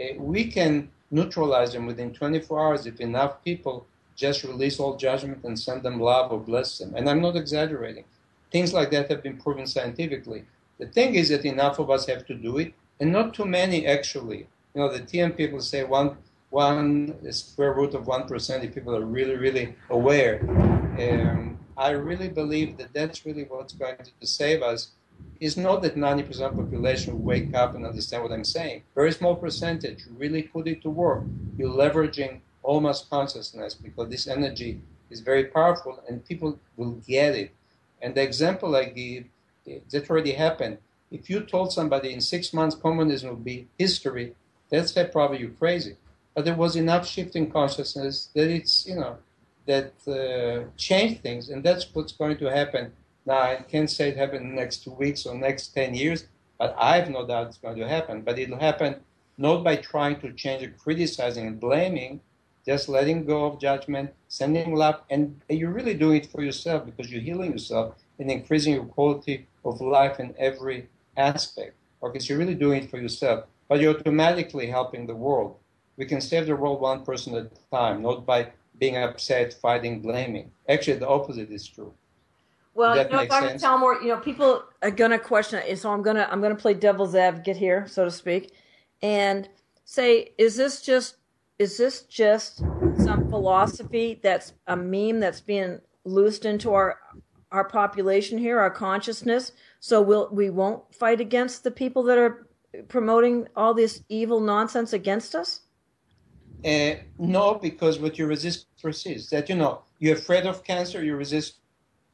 Uh, 0.00 0.14
we 0.18 0.50
can 0.50 0.90
neutralize 1.10 1.72
them 1.72 1.86
within 1.86 2.12
24 2.12 2.60
hours 2.60 2.86
if 2.86 3.00
enough 3.00 3.42
people 3.44 3.86
just 4.16 4.44
release 4.44 4.80
all 4.80 4.96
judgment 4.96 5.44
and 5.44 5.58
send 5.58 5.82
them 5.82 6.00
love 6.00 6.32
or 6.32 6.40
bless 6.40 6.78
them. 6.78 6.94
And 6.96 7.08
I'm 7.08 7.20
not 7.20 7.36
exaggerating. 7.36 8.04
Things 8.50 8.72
like 8.72 8.90
that 8.90 9.10
have 9.10 9.22
been 9.22 9.36
proven 9.36 9.66
scientifically. 9.66 10.44
The 10.78 10.86
thing 10.86 11.14
is 11.14 11.28
that 11.28 11.44
enough 11.44 11.78
of 11.78 11.90
us 11.90 12.06
have 12.06 12.26
to 12.26 12.34
do 12.34 12.58
it, 12.58 12.74
and 13.00 13.12
not 13.12 13.34
too 13.34 13.44
many 13.44 13.86
actually. 13.86 14.46
You 14.74 14.82
know, 14.82 14.92
the 14.92 15.00
TM 15.00 15.36
people 15.36 15.60
say 15.60 15.84
one 15.84 16.16
one 16.50 17.14
square 17.32 17.72
root 17.72 17.94
of 17.94 18.06
one 18.06 18.26
percent 18.26 18.64
if 18.64 18.74
people 18.74 18.94
are 18.96 19.04
really, 19.04 19.36
really 19.36 19.74
aware. 19.90 20.40
Um, 20.98 21.58
I 21.76 21.90
really 21.90 22.28
believe 22.28 22.78
that 22.78 22.92
that's 22.94 23.26
really 23.26 23.44
what's 23.44 23.74
going 23.74 23.96
to 23.98 24.26
save 24.26 24.62
us. 24.62 24.92
Is 25.40 25.56
not 25.56 25.82
that 25.82 25.96
90% 25.96 26.28
of 26.40 26.56
the 26.56 26.62
population 26.62 27.12
will 27.12 27.24
wake 27.24 27.54
up 27.54 27.74
and 27.74 27.86
understand 27.86 28.22
what 28.22 28.32
I'm 28.32 28.44
saying. 28.44 28.82
Very 28.94 29.12
small 29.12 29.34
percentage 29.34 30.04
really 30.16 30.42
put 30.42 30.66
it 30.66 30.82
to 30.82 30.90
work. 30.90 31.24
You're 31.56 31.70
leveraging 31.70 32.40
almost 32.62 33.08
consciousness 33.08 33.74
because 33.74 34.08
this 34.08 34.26
energy 34.26 34.80
is 35.10 35.20
very 35.20 35.44
powerful 35.44 36.02
and 36.08 36.24
people 36.24 36.58
will 36.76 36.92
get 37.06 37.34
it. 37.34 37.50
And 38.02 38.14
the 38.14 38.22
example 38.22 38.76
I 38.76 38.84
give, 38.86 39.24
that 39.90 40.10
already 40.10 40.32
happened. 40.32 40.78
If 41.10 41.30
you 41.30 41.40
told 41.40 41.72
somebody 41.72 42.12
in 42.12 42.20
six 42.20 42.52
months 42.52 42.76
communism 42.76 43.30
will 43.30 43.36
be 43.36 43.68
history, 43.78 44.34
they'd 44.68 44.88
say 44.88 45.08
probably 45.10 45.38
you're 45.38 45.50
crazy. 45.50 45.96
But 46.34 46.44
there 46.44 46.54
was 46.54 46.76
enough 46.76 47.06
shift 47.06 47.36
in 47.36 47.50
consciousness 47.50 48.28
that 48.34 48.48
it's, 48.48 48.86
you 48.86 48.96
know, 48.96 49.16
that 49.66 49.92
uh, 50.06 50.70
changed 50.76 51.22
things. 51.22 51.50
And 51.50 51.62
that's 51.62 51.86
what's 51.92 52.12
going 52.12 52.38
to 52.38 52.50
happen. 52.50 52.92
Now, 53.24 53.40
I 53.40 53.56
can't 53.56 53.90
say 53.90 54.08
it 54.08 54.16
happened 54.16 54.54
next 54.54 54.84
two 54.84 54.92
weeks 54.92 55.26
or 55.26 55.34
next 55.34 55.68
10 55.68 55.94
years, 55.94 56.26
but 56.58 56.74
I 56.78 56.96
have 56.98 57.10
no 57.10 57.26
doubt 57.26 57.48
it's 57.48 57.58
going 57.58 57.76
to 57.78 57.88
happen. 57.88 58.22
But 58.22 58.38
it'll 58.38 58.58
happen 58.58 58.96
not 59.38 59.62
by 59.62 59.76
trying 59.76 60.20
to 60.20 60.32
change 60.32 60.62
or 60.62 60.70
criticizing 60.70 61.46
and 61.46 61.60
blaming, 61.60 62.20
just 62.64 62.88
letting 62.88 63.24
go 63.24 63.44
of 63.46 63.60
judgment, 63.60 64.12
sending 64.28 64.74
love, 64.74 65.00
and 65.10 65.40
you're 65.48 65.70
really 65.70 65.94
doing 65.94 66.22
it 66.22 66.26
for 66.26 66.42
yourself 66.42 66.86
because 66.86 67.12
you're 67.12 67.20
healing 67.20 67.52
yourself 67.52 67.94
and 68.18 68.30
increasing 68.30 68.74
your 68.74 68.84
quality 68.84 69.46
of 69.64 69.80
life 69.80 70.18
in 70.18 70.34
every 70.38 70.88
aspect. 71.16 71.74
Okay, 72.02 72.18
so 72.18 72.32
you're 72.32 72.38
really 72.38 72.54
doing 72.54 72.84
it 72.84 72.90
for 72.90 72.98
yourself, 72.98 73.44
but 73.68 73.80
you're 73.80 73.94
automatically 73.94 74.66
helping 74.66 75.06
the 75.06 75.14
world. 75.14 75.56
We 75.96 76.06
can 76.06 76.20
save 76.20 76.46
the 76.46 76.56
world 76.56 76.80
one 76.80 77.04
person 77.04 77.34
at 77.34 77.44
a 77.44 77.76
time, 77.76 78.02
not 78.02 78.26
by 78.26 78.48
being 78.78 78.96
upset, 78.96 79.54
fighting, 79.54 80.00
blaming. 80.00 80.50
Actually, 80.68 80.98
the 80.98 81.08
opposite 81.08 81.50
is 81.50 81.66
true. 81.66 81.92
Well, 82.74 82.96
you 82.96 83.04
know, 83.04 83.26
Dr. 83.26 83.48
Sense? 83.48 83.64
Talmor, 83.64 84.02
you 84.02 84.08
know, 84.08 84.18
people 84.18 84.62
are 84.82 84.90
gonna 84.90 85.18
question 85.18 85.62
it, 85.66 85.78
so 85.78 85.90
I'm 85.90 86.02
gonna 86.02 86.28
I'm 86.30 86.42
gonna 86.42 86.54
play 86.54 86.74
devil's 86.74 87.14
advocate 87.14 87.56
here, 87.56 87.86
so 87.86 88.04
to 88.04 88.10
speak, 88.10 88.52
and 89.02 89.48
say, 89.84 90.32
is 90.36 90.56
this 90.56 90.82
just 90.82 91.16
is 91.58 91.78
this 91.78 92.02
just 92.02 92.58
some 92.98 93.30
philosophy 93.30 94.20
that's 94.22 94.52
a 94.66 94.76
meme 94.76 95.20
that's 95.20 95.40
being 95.40 95.80
loosed 96.04 96.44
into 96.44 96.74
our 96.74 97.00
our 97.50 97.64
population 97.64 98.36
here, 98.36 98.58
our 98.60 98.70
consciousness, 98.70 99.52
so 99.80 100.02
we'll 100.02 100.28
we 100.30 100.50
won't 100.50 100.94
fight 100.94 101.20
against 101.20 101.64
the 101.64 101.70
people 101.70 102.02
that 102.02 102.18
are 102.18 102.46
promoting 102.88 103.48
all 103.56 103.72
this 103.72 104.02
evil 104.10 104.40
nonsense 104.40 104.92
against 104.92 105.34
us? 105.34 105.62
Uh, 106.64 106.94
no, 107.18 107.54
because 107.54 107.98
what 107.98 108.18
you 108.18 108.26
resist 108.26 108.66
persists. 108.82 109.30
That 109.30 109.48
you 109.48 109.54
know, 109.56 109.82
you're 109.98 110.16
afraid 110.16 110.46
of 110.46 110.64
cancer, 110.64 111.04
you 111.04 111.16
resist 111.16 111.56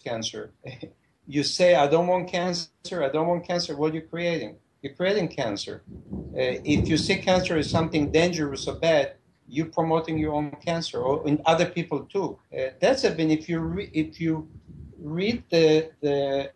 cancer. 0.05 0.53
you 1.26 1.43
say, 1.43 1.74
"I 1.74 1.86
don't 1.86 2.07
want 2.07 2.28
cancer. 2.28 3.03
I 3.03 3.09
don't 3.09 3.28
want 3.28 3.47
cancer." 3.47 3.76
What 3.76 3.93
are 3.93 3.97
you 3.97 4.03
creating? 4.03 4.57
You're 4.82 4.95
creating 4.95 5.28
cancer. 5.28 5.82
Uh, 6.12 6.59
if 6.64 6.88
you 6.88 6.97
see 6.97 7.16
cancer 7.16 7.57
as 7.57 7.70
something 7.70 8.11
dangerous 8.11 8.66
or 8.66 8.74
bad, 8.74 9.14
you're 9.49 9.66
promoting 9.66 10.18
your 10.18 10.34
own 10.34 10.51
cancer 10.64 11.01
or 11.01 11.26
in 11.28 11.40
other 11.47 11.66
people 11.66 12.01
too. 12.01 12.38
Uh, 12.53 12.70
that's 12.80 13.09
been 13.11 13.30
if 13.30 13.49
you 13.49 13.61
re- 13.61 13.90
if 13.93 14.20
you 14.20 14.49
read 14.99 15.43
the 15.51 15.90
the 16.01 16.51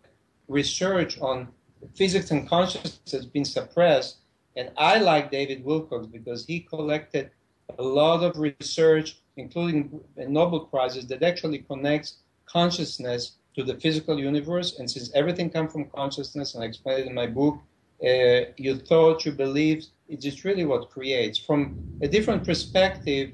research 0.48 1.20
on 1.20 1.48
physics 1.94 2.30
and 2.30 2.48
consciousness 2.48 3.12
has 3.12 3.26
been 3.26 3.44
suppressed, 3.44 4.16
and 4.56 4.70
I 4.76 4.98
like 4.98 5.30
David 5.30 5.64
Wilcock 5.64 6.10
because 6.10 6.46
he 6.46 6.60
collected 6.60 7.30
a 7.78 7.82
lot 7.82 8.22
of 8.22 8.38
research, 8.38 9.18
including 9.36 10.00
Nobel 10.16 10.60
prizes, 10.60 11.06
that 11.08 11.22
actually 11.22 11.58
connects 11.58 12.16
consciousness 12.46 13.36
to 13.54 13.64
the 13.64 13.74
physical 13.74 14.18
universe. 14.18 14.78
And 14.78 14.90
since 14.90 15.10
everything 15.14 15.50
comes 15.50 15.72
from 15.72 15.86
consciousness, 15.86 16.54
and 16.54 16.62
I 16.62 16.66
explain 16.66 17.00
it 17.00 17.06
in 17.06 17.14
my 17.14 17.26
book, 17.26 17.58
uh, 18.02 18.52
you 18.56 18.76
thought, 18.76 19.24
you 19.24 19.32
believed, 19.32 19.88
it's 20.08 20.24
just 20.24 20.44
really 20.44 20.66
what 20.66 20.90
creates. 20.90 21.38
From 21.38 21.78
a 22.02 22.08
different 22.08 22.44
perspective, 22.44 23.32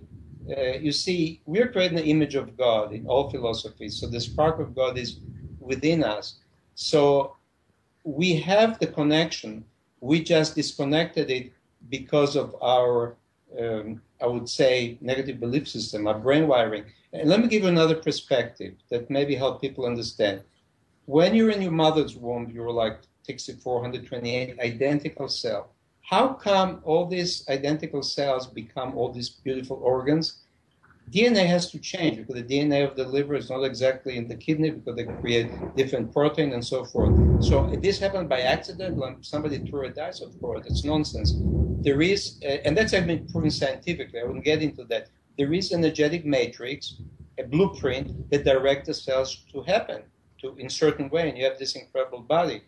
uh, 0.56 0.78
you 0.78 0.92
see, 0.92 1.40
we're 1.46 1.68
creating 1.68 1.96
the 1.96 2.04
image 2.06 2.34
of 2.34 2.56
God 2.56 2.92
in 2.92 3.06
all 3.06 3.30
philosophies. 3.30 4.00
So 4.00 4.06
the 4.06 4.20
spark 4.20 4.60
of 4.60 4.74
God 4.74 4.98
is 4.98 5.20
within 5.60 6.02
us. 6.04 6.36
So 6.74 7.36
we 8.04 8.36
have 8.36 8.78
the 8.78 8.86
connection. 8.86 9.64
We 10.00 10.22
just 10.22 10.54
disconnected 10.54 11.30
it 11.30 11.52
because 11.90 12.36
of 12.36 12.56
our, 12.62 13.16
um, 13.58 14.00
I 14.22 14.26
would 14.26 14.48
say, 14.48 14.98
negative 15.00 15.40
belief 15.40 15.68
system, 15.68 16.06
our 16.06 16.18
brain 16.18 16.46
wiring. 16.46 16.84
And 17.12 17.28
let 17.28 17.40
me 17.40 17.48
give 17.48 17.62
you 17.62 17.68
another 17.68 17.96
perspective 17.96 18.74
that 18.90 19.10
maybe 19.10 19.34
help 19.34 19.60
people 19.60 19.84
understand. 19.84 20.42
When 21.06 21.34
you're 21.34 21.50
in 21.50 21.60
your 21.60 21.72
mother's 21.72 22.16
womb, 22.16 22.50
you're 22.54 22.70
like 22.70 23.00
6428 23.24 24.60
identical 24.60 25.28
cell. 25.28 25.72
How 26.02 26.28
come 26.34 26.80
all 26.84 27.06
these 27.06 27.44
identical 27.48 28.02
cells 28.02 28.46
become 28.46 28.96
all 28.96 29.12
these 29.12 29.28
beautiful 29.28 29.80
organs? 29.82 30.41
DNA 31.10 31.46
has 31.46 31.70
to 31.70 31.78
change 31.78 32.16
because 32.16 32.36
the 32.36 32.42
DNA 32.42 32.88
of 32.88 32.96
the 32.96 33.04
liver 33.04 33.34
is 33.34 33.50
not 33.50 33.64
exactly 33.64 34.16
in 34.16 34.28
the 34.28 34.34
kidney 34.34 34.70
because 34.70 34.96
they 34.96 35.04
create 35.04 35.50
different 35.76 36.12
protein 36.12 36.52
and 36.52 36.64
so 36.64 36.84
forth. 36.84 37.12
So 37.44 37.68
this 37.82 37.98
happened 37.98 38.28
by 38.28 38.40
accident 38.40 38.96
when 38.96 39.22
somebody 39.22 39.58
threw 39.58 39.86
a 39.86 39.90
dice, 39.90 40.20
of 40.20 40.38
course. 40.40 40.64
It's 40.66 40.84
nonsense. 40.84 41.34
There 41.82 42.00
is, 42.00 42.38
uh, 42.44 42.64
and 42.64 42.76
that's 42.76 42.92
been 42.92 43.26
proven 43.28 43.50
scientifically. 43.50 44.20
I 44.20 44.24
wouldn't 44.24 44.44
get 44.44 44.62
into 44.62 44.84
that. 44.84 45.08
There 45.36 45.52
is 45.52 45.72
an 45.72 45.84
energetic 45.84 46.24
matrix, 46.24 46.96
a 47.38 47.42
blueprint 47.44 48.30
that 48.30 48.44
directs 48.44 48.86
the 48.86 48.94
cells 48.94 49.44
to 49.52 49.62
happen 49.62 50.02
to 50.40 50.54
in 50.56 50.68
certain 50.70 51.10
way, 51.10 51.28
and 51.28 51.36
you 51.36 51.44
have 51.44 51.58
this 51.58 51.74
incredible 51.74 52.20
body. 52.20 52.62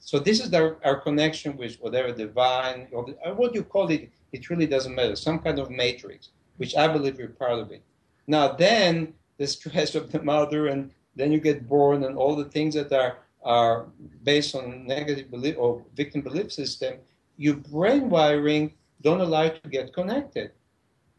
So 0.00 0.18
this 0.18 0.40
is 0.40 0.52
our, 0.54 0.76
our 0.84 1.00
connection 1.00 1.56
with 1.56 1.76
whatever 1.76 2.12
divine 2.12 2.88
or 2.92 3.06
the, 3.06 3.34
what 3.34 3.54
you 3.54 3.64
call 3.64 3.88
it. 3.90 4.10
It 4.32 4.50
really 4.50 4.66
doesn't 4.66 4.94
matter. 4.94 5.16
Some 5.16 5.38
kind 5.38 5.58
of 5.58 5.70
matrix 5.70 6.30
which 6.58 6.76
I 6.76 6.86
believe 6.88 7.16
we're 7.18 7.28
part 7.28 7.58
of 7.58 7.70
it. 7.72 7.82
Now, 8.26 8.52
then 8.52 9.14
the 9.38 9.46
stress 9.46 9.94
of 9.94 10.12
the 10.12 10.22
mother, 10.22 10.66
and 10.66 10.90
then 11.16 11.32
you 11.32 11.40
get 11.40 11.66
born, 11.68 12.04
and 12.04 12.16
all 12.16 12.36
the 12.36 12.50
things 12.56 12.74
that 12.74 12.92
are 12.92 13.18
are 13.44 13.86
based 14.24 14.54
on 14.54 14.86
negative 14.86 15.30
belief 15.30 15.54
or 15.58 15.82
victim 15.94 16.20
belief 16.20 16.52
system, 16.52 16.94
your 17.36 17.54
brain 17.54 18.10
wiring 18.10 18.74
don't 19.00 19.20
allow 19.20 19.44
you 19.44 19.52
to 19.62 19.68
get 19.68 19.92
connected, 19.92 20.50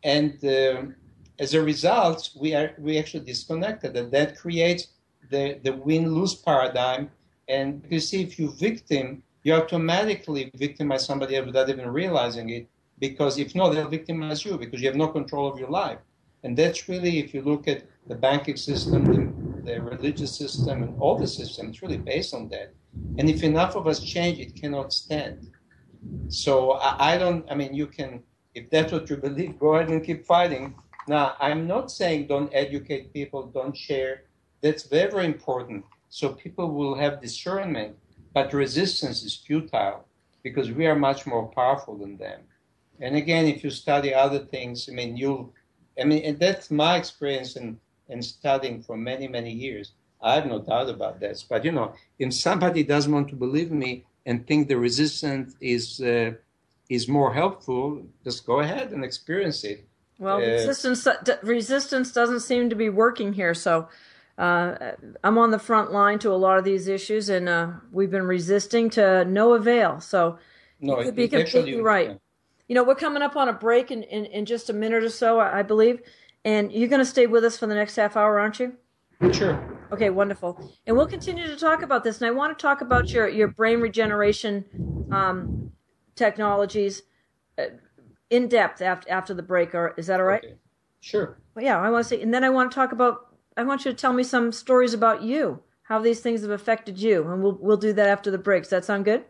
and 0.03 0.33
um, 0.45 0.95
as 1.39 1.53
a 1.53 1.61
result, 1.61 2.29
we 2.39 2.53
are 2.53 2.73
we 2.77 2.99
actually 2.99 3.25
disconnected, 3.25 3.95
and 3.97 4.11
that 4.11 4.37
creates 4.37 4.87
the 5.31 5.59
the 5.63 5.73
win 5.73 6.13
lose 6.13 6.35
paradigm. 6.35 7.09
And 7.47 7.83
you 7.89 7.99
see, 7.99 8.21
if 8.21 8.37
you 8.37 8.51
victim, 8.51 9.23
you 9.43 9.53
automatically 9.53 10.51
victimize 10.53 11.05
somebody 11.05 11.39
without 11.41 11.69
even 11.69 11.89
realizing 11.89 12.49
it 12.49 12.67
because 12.99 13.37
if 13.37 13.55
not, 13.55 13.69
they'll 13.69 13.87
victimize 13.87 14.43
you 14.45 14.57
because 14.57 14.81
you 14.81 14.87
have 14.87 14.95
no 14.95 15.07
control 15.07 15.47
of 15.47 15.59
your 15.59 15.69
life. 15.69 15.99
And 16.43 16.55
that's 16.57 16.87
really, 16.87 17.19
if 17.19 17.33
you 17.33 17.41
look 17.41 17.67
at 17.67 17.83
the 18.07 18.15
banking 18.15 18.55
system, 18.55 19.05
the, 19.05 19.71
the 19.71 19.81
religious 19.81 20.35
system, 20.35 20.83
and 20.83 20.99
all 20.99 21.17
the 21.17 21.27
systems, 21.27 21.81
really 21.81 21.97
based 21.97 22.33
on 22.33 22.49
that. 22.49 22.73
And 23.17 23.29
if 23.29 23.43
enough 23.43 23.75
of 23.75 23.87
us 23.87 23.99
change, 23.99 24.39
it 24.39 24.55
cannot 24.55 24.93
stand. 24.93 25.51
So 26.29 26.71
I, 26.73 27.13
I 27.13 27.17
don't, 27.17 27.49
I 27.51 27.55
mean, 27.55 27.73
you 27.73 27.87
can, 27.87 28.23
if 28.55 28.69
that's 28.69 28.91
what 28.91 29.09
you 29.09 29.17
believe, 29.17 29.59
go 29.59 29.75
ahead 29.75 29.89
and 29.89 30.03
keep 30.03 30.25
fighting. 30.25 30.75
Now, 31.07 31.35
I'm 31.39 31.67
not 31.67 31.91
saying 31.91 32.27
don't 32.27 32.51
educate 32.53 33.13
people, 33.13 33.43
don't 33.47 33.75
share. 33.75 34.23
That's 34.61 34.83
very, 34.83 35.11
very 35.11 35.25
important. 35.25 35.83
So 36.09 36.29
people 36.29 36.71
will 36.73 36.95
have 36.95 37.21
discernment, 37.21 37.95
but 38.33 38.53
resistance 38.53 39.23
is 39.23 39.35
futile 39.35 40.05
because 40.41 40.71
we 40.71 40.87
are 40.87 40.95
much 40.95 41.27
more 41.27 41.47
powerful 41.47 41.97
than 41.97 42.17
them. 42.17 42.41
And 43.01 43.15
again, 43.15 43.45
if 43.45 43.63
you 43.63 43.69
study 43.69 44.13
other 44.13 44.39
things, 44.39 44.89
I 44.89 44.93
mean, 44.93 45.15
you'll, 45.17 45.53
I 45.99 46.03
mean, 46.03 46.23
and 46.25 46.39
that's 46.39 46.69
my 46.69 46.97
experience 46.97 47.55
in, 47.55 47.79
in 48.09 48.21
studying 48.21 48.81
for 48.81 48.97
many, 48.97 49.27
many 49.27 49.51
years. 49.51 49.91
I 50.21 50.35
have 50.35 50.45
no 50.45 50.59
doubt 50.59 50.89
about 50.89 51.19
this. 51.19 51.43
But, 51.43 51.63
you 51.63 51.71
know, 51.71 51.93
if 52.17 52.33
somebody 52.33 52.83
doesn't 52.83 53.11
want 53.11 53.29
to 53.29 53.35
believe 53.35 53.71
me 53.71 54.05
and 54.25 54.45
think 54.45 54.67
the 54.67 54.77
resistance 54.77 55.55
is, 55.61 56.01
uh, 56.01 56.31
is 56.89 57.07
more 57.07 57.33
helpful, 57.33 58.03
just 58.23 58.45
go 58.45 58.59
ahead 58.59 58.91
and 58.91 59.03
experience 59.05 59.63
it. 59.63 59.85
Well, 60.17 60.37
uh, 60.37 60.39
resistance, 60.41 61.07
resistance 61.41 62.11
doesn't 62.11 62.41
seem 62.41 62.69
to 62.69 62.75
be 62.75 62.89
working 62.89 63.31
here. 63.31 63.53
So 63.53 63.87
uh, 64.37 64.93
I'm 65.23 65.37
on 65.37 65.51
the 65.51 65.59
front 65.59 65.91
line 65.91 66.19
to 66.19 66.31
a 66.31 66.35
lot 66.35 66.57
of 66.57 66.65
these 66.65 66.87
issues, 66.87 67.29
and 67.29 67.47
uh, 67.47 67.71
we've 67.91 68.11
been 68.11 68.27
resisting 68.27 68.89
to 68.91 69.23
no 69.25 69.53
avail. 69.53 70.01
So 70.01 70.39
no, 70.81 70.97
you 70.99 71.05
could 71.05 71.15
be 71.15 71.27
completely 71.27 71.59
actually, 71.59 71.81
right. 71.81 72.19
You 72.69 72.75
know, 72.75 72.83
we're 72.83 72.95
coming 72.95 73.23
up 73.23 73.35
on 73.35 73.49
a 73.49 73.53
break 73.53 73.89
in, 73.89 74.03
in, 74.03 74.25
in 74.25 74.45
just 74.45 74.69
a 74.69 74.73
minute 74.73 75.03
or 75.03 75.09
so, 75.09 75.39
I, 75.39 75.63
believe. 75.63 76.01
And 76.45 76.71
you're 76.71 76.87
going 76.87 76.99
to 76.99 77.05
stay 77.05 77.25
with 77.25 77.43
us 77.43 77.57
for 77.57 77.65
the 77.65 77.73
next 77.73 77.95
half 77.95 78.15
hour, 78.15 78.39
aren't 78.39 78.59
you? 78.59 78.73
Sure. 79.31 79.79
Okay, 79.91 80.11
wonderful. 80.11 80.71
And 80.85 80.95
we'll 80.95 81.07
continue 81.07 81.47
to 81.47 81.55
talk 81.55 81.81
about 81.81 82.03
this. 82.03 82.21
And 82.21 82.27
I 82.27 82.31
want 82.31 82.55
to 82.55 82.61
talk 82.61 82.81
about 82.81 83.09
your, 83.09 83.27
your 83.27 83.47
brain 83.47 83.81
regeneration 83.81 84.63
um, 85.11 85.71
technologies 86.15 87.01
uh, 87.57 87.63
in 88.29 88.47
depth 88.47 88.83
after, 88.83 89.09
after 89.09 89.33
the 89.33 89.41
break. 89.41 89.73
Or 89.73 89.95
is 89.97 90.05
that 90.05 90.19
all 90.19 90.27
right? 90.27 90.45
Okay. 90.45 90.53
Sure. 90.99 91.39
Well, 91.55 91.65
yeah, 91.65 91.79
I 91.79 91.89
want 91.89 92.05
to 92.05 92.09
say, 92.09 92.21
and 92.21 92.31
then 92.31 92.43
I 92.43 92.51
want 92.51 92.71
to 92.71 92.75
talk 92.75 92.91
about, 92.91 93.35
I 93.57 93.63
want 93.63 93.83
you 93.83 93.89
to 93.91 93.97
tell 93.97 94.13
me 94.13 94.21
some 94.21 94.51
stories 94.51 94.93
about 94.93 95.23
you, 95.23 95.59
how 95.81 95.97
these 95.99 96.19
things 96.19 96.43
have 96.43 96.51
affected 96.51 96.99
you. 96.99 97.27
And 97.31 97.41
we'll, 97.41 97.57
we'll 97.59 97.77
do 97.77 97.93
that 97.93 98.09
after 98.09 98.29
the 98.29 98.37
break. 98.37 98.61
Does 98.63 98.69
that 98.69 98.85
sound 98.85 99.05
good? 99.05 99.25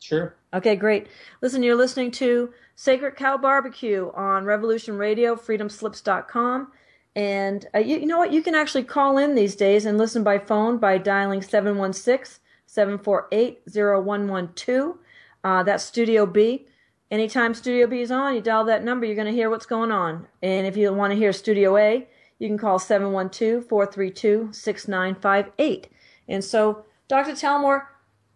Sure. 0.00 0.34
Okay, 0.52 0.74
great. 0.76 1.06
Listen, 1.42 1.62
you're 1.62 1.76
listening 1.76 2.10
to 2.12 2.52
Sacred 2.74 3.16
Cow 3.16 3.36
Barbecue 3.36 4.10
on 4.14 4.44
Revolution 4.44 4.96
Radio, 4.96 5.36
freedomslips.com. 5.36 6.72
And 7.14 7.66
uh, 7.74 7.78
you, 7.78 7.98
you, 7.98 8.06
know 8.06 8.18
what? 8.18 8.32
You 8.32 8.42
can 8.42 8.54
actually 8.54 8.84
call 8.84 9.18
in 9.18 9.34
these 9.34 9.54
days 9.54 9.84
and 9.84 9.98
listen 9.98 10.24
by 10.24 10.38
phone 10.38 10.78
by 10.78 10.96
dialing 10.98 11.42
716 11.42 12.40
748 12.66 13.62
0112. 13.66 14.96
Uh, 15.44 15.62
that's 15.62 15.84
Studio 15.84 16.24
B. 16.24 16.66
Anytime 17.10 17.54
Studio 17.54 17.86
B 17.86 18.00
is 18.00 18.10
on, 18.10 18.34
you 18.34 18.40
dial 18.40 18.64
that 18.66 18.84
number, 18.84 19.04
you're 19.04 19.16
going 19.16 19.26
to 19.26 19.32
hear 19.32 19.50
what's 19.50 19.66
going 19.66 19.90
on. 19.90 20.28
And 20.42 20.66
if 20.66 20.76
you 20.76 20.92
want 20.92 21.12
to 21.12 21.18
hear 21.18 21.32
Studio 21.32 21.76
A, 21.76 22.08
you 22.38 22.48
can 22.48 22.56
call 22.56 22.78
712 22.78 23.66
432 23.68 24.50
6958. 24.52 25.88
And 26.28 26.44
so, 26.44 26.84
Dr. 27.08 27.32
Talmor, 27.32 27.86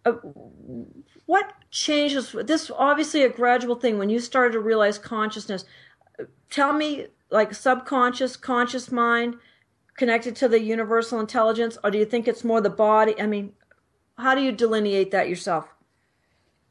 uh, 0.05 0.15
what 1.27 1.53
changes 1.71 2.35
this 2.45 2.71
obviously 2.71 3.23
a 3.23 3.29
gradual 3.29 3.77
thing. 3.77 3.99
When 3.99 4.11
you 4.11 4.21
started 4.21 4.53
to 4.53 4.61
realize 4.61 4.99
consciousness 4.99 5.65
tell 6.51 6.73
me 6.73 7.07
like 7.31 7.55
subconscious 7.55 8.37
conscious 8.37 8.93
mind 8.93 9.37
connected 9.97 10.37
to 10.37 10.49
the 10.49 10.61
universal 10.61 11.21
intelligence 11.21 11.79
or 11.83 11.91
do 11.91 11.99
you 11.99 12.05
think 12.05 12.29
it's 12.29 12.45
more 12.45 12.61
the 12.61 12.71
body? 12.71 13.21
I 13.21 13.27
mean 13.27 13.53
how 14.17 14.35
do 14.35 14.43
you 14.43 14.53
delineate 14.53 15.11
that 15.11 15.29
yourself? 15.29 15.69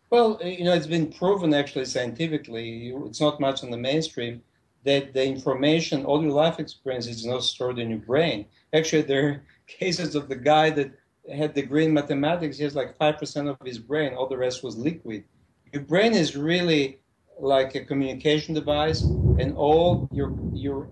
Well 0.10 0.40
you 0.44 0.64
know 0.64 0.74
it's 0.74 0.88
been 0.88 1.12
proven 1.12 1.54
actually 1.54 1.86
scientifically 1.86 2.94
it's 3.06 3.22
not 3.22 3.40
much 3.40 3.64
in 3.64 3.72
the 3.72 3.78
mainstream 3.78 4.42
that 4.86 5.14
the 5.14 5.26
information 5.26 6.06
all 6.06 6.22
your 6.22 6.32
life 6.32 6.60
experience 6.60 7.08
is 7.08 7.26
not 7.26 7.44
stored 7.44 7.80
in 7.80 7.90
your 7.90 8.00
brain. 8.00 8.46
Actually 8.74 9.02
there 9.02 9.28
are 9.28 9.44
cases 9.68 10.14
of 10.16 10.30
the 10.30 10.36
guy 10.36 10.70
that 10.70 10.92
had 11.32 11.54
degree 11.54 11.86
in 11.86 11.94
mathematics, 11.94 12.58
he 12.58 12.64
has 12.64 12.76
like 12.76 12.98
5% 12.98 13.50
of 13.50 13.58
his 13.66 13.80
brain, 13.80 14.14
all 14.14 14.28
the 14.28 14.38
rest 14.38 14.64
was 14.64 14.78
liquid. 14.78 15.24
Your 15.72 15.84
brain 15.84 16.14
is 16.14 16.36
really 16.36 17.00
like 17.40 17.76
a 17.76 17.86
communication 17.86 18.54
device, 18.54 19.02
and 19.02 19.56
all 19.56 20.08
your, 20.12 20.36
your 20.54 20.90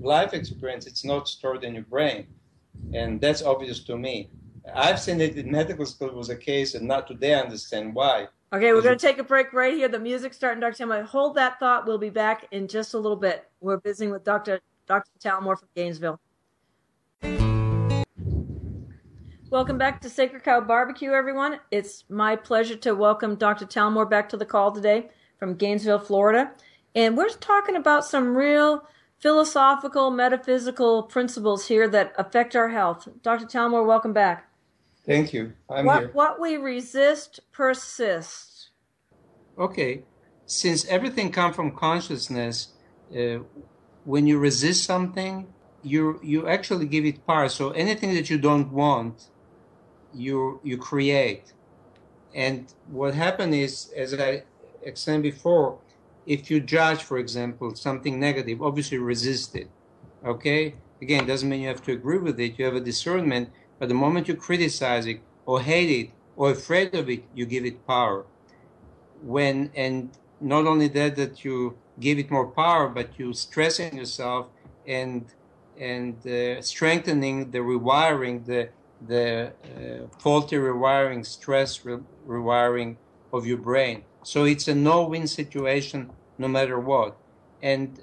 life 0.00 0.34
experience, 0.34 0.86
it's 0.86 1.04
not 1.04 1.28
stored 1.28 1.64
in 1.64 1.74
your 1.74 1.84
brain. 1.84 2.26
And 2.94 3.20
that's 3.20 3.42
obvious 3.42 3.80
to 3.84 3.96
me. 3.96 4.30
I've 4.74 5.00
seen 5.00 5.20
it 5.20 5.36
in 5.36 5.50
medical 5.50 5.86
school 5.86 6.10
was 6.10 6.30
a 6.30 6.36
case, 6.36 6.74
and 6.74 6.86
not 6.86 7.06
today 7.06 7.34
I 7.34 7.40
understand 7.40 7.94
why. 7.94 8.28
Okay, 8.52 8.72
we're 8.72 8.82
going 8.82 8.98
to 8.98 9.06
take 9.06 9.18
a 9.18 9.24
break 9.24 9.52
right 9.52 9.74
here. 9.74 9.88
The 9.88 9.98
music's 9.98 10.36
starting, 10.36 10.60
Dr. 10.60 10.84
Talmor. 10.84 11.04
Hold 11.04 11.36
that 11.36 11.58
thought. 11.60 11.86
We'll 11.86 11.98
be 11.98 12.10
back 12.10 12.46
in 12.50 12.66
just 12.66 12.94
a 12.94 12.98
little 12.98 13.16
bit. 13.16 13.46
We're 13.60 13.78
visiting 13.78 14.10
with 14.10 14.24
Dr. 14.24 14.60
Dr. 14.86 15.10
Talmor 15.20 15.58
from 15.58 15.68
Gainesville. 15.76 16.18
Welcome 19.50 19.78
back 19.78 20.02
to 20.02 20.10
Sacred 20.10 20.44
Cow 20.44 20.60
Barbecue, 20.60 21.12
everyone. 21.12 21.58
It's 21.70 22.04
my 22.10 22.36
pleasure 22.36 22.76
to 22.76 22.94
welcome 22.94 23.34
Dr. 23.34 23.64
Talmor 23.64 24.08
back 24.08 24.28
to 24.28 24.36
the 24.36 24.44
call 24.44 24.72
today 24.72 25.08
from 25.38 25.54
Gainesville, 25.54 26.00
Florida. 26.00 26.50
And 26.94 27.16
we're 27.16 27.30
talking 27.30 27.74
about 27.74 28.04
some 28.04 28.36
real 28.36 28.84
philosophical, 29.20 30.10
metaphysical 30.10 31.04
principles 31.04 31.66
here 31.66 31.88
that 31.88 32.12
affect 32.18 32.56
our 32.56 32.68
health. 32.68 33.08
Dr. 33.22 33.46
Talmor, 33.46 33.86
welcome 33.86 34.12
back. 34.12 34.50
Thank 35.06 35.32
you. 35.32 35.54
I'm 35.70 35.86
what, 35.86 35.98
here. 36.00 36.10
What 36.12 36.38
we 36.38 36.58
resist 36.58 37.40
persists. 37.50 38.68
Okay. 39.58 40.02
Since 40.44 40.84
everything 40.88 41.32
comes 41.32 41.56
from 41.56 41.74
consciousness, 41.74 42.68
uh, 43.18 43.38
when 44.04 44.26
you 44.26 44.38
resist 44.38 44.84
something, 44.84 45.46
you 45.82 46.20
you 46.22 46.46
actually 46.46 46.84
give 46.84 47.06
it 47.06 47.26
power. 47.26 47.48
So 47.48 47.70
anything 47.70 48.12
that 48.14 48.28
you 48.28 48.36
don't 48.36 48.70
want, 48.70 49.28
you 50.14 50.60
you 50.62 50.78
create. 50.78 51.52
And 52.34 52.72
what 52.90 53.14
happened 53.14 53.54
is, 53.54 53.90
as 53.96 54.14
I 54.14 54.44
explained 54.82 55.22
before, 55.22 55.78
if 56.26 56.50
you 56.50 56.60
judge, 56.60 57.02
for 57.02 57.18
example, 57.18 57.74
something 57.74 58.20
negative, 58.20 58.62
obviously 58.62 58.98
resist 58.98 59.56
it. 59.56 59.68
Okay? 60.24 60.74
Again, 61.00 61.26
doesn't 61.26 61.48
mean 61.48 61.62
you 61.62 61.68
have 61.68 61.82
to 61.84 61.92
agree 61.92 62.18
with 62.18 62.38
it. 62.38 62.58
You 62.58 62.64
have 62.66 62.74
a 62.74 62.80
discernment 62.80 63.50
but 63.78 63.88
the 63.88 63.94
moment 63.94 64.28
you 64.28 64.34
criticize 64.34 65.06
it 65.06 65.20
or 65.46 65.60
hate 65.60 65.90
it 65.90 66.10
or 66.36 66.50
afraid 66.50 66.94
of 66.94 67.08
it, 67.08 67.24
you 67.34 67.46
give 67.46 67.64
it 67.64 67.86
power. 67.86 68.26
When 69.22 69.70
and 69.74 70.10
not 70.40 70.66
only 70.66 70.88
that 70.88 71.16
that 71.16 71.44
you 71.44 71.78
give 71.98 72.18
it 72.18 72.30
more 72.30 72.46
power, 72.46 72.88
but 72.88 73.18
you 73.18 73.32
stressing 73.32 73.96
yourself 73.96 74.48
and 74.86 75.26
and 75.78 76.14
uh, 76.26 76.60
strengthening 76.60 77.50
the 77.52 77.58
rewiring, 77.58 78.44
the 78.46 78.70
the 79.00 79.54
uh, 79.64 80.06
faulty 80.20 80.56
rewiring, 80.56 81.24
stress 81.24 81.84
re- 81.84 81.98
rewiring 82.26 82.98
of 83.32 83.46
your 83.46 83.58
brain. 83.58 84.04
So 84.22 84.44
it's 84.44 84.68
a 84.68 84.74
no-win 84.74 85.26
situation, 85.26 86.12
no 86.38 86.48
matter 86.48 86.78
what. 86.80 87.16
And 87.62 88.00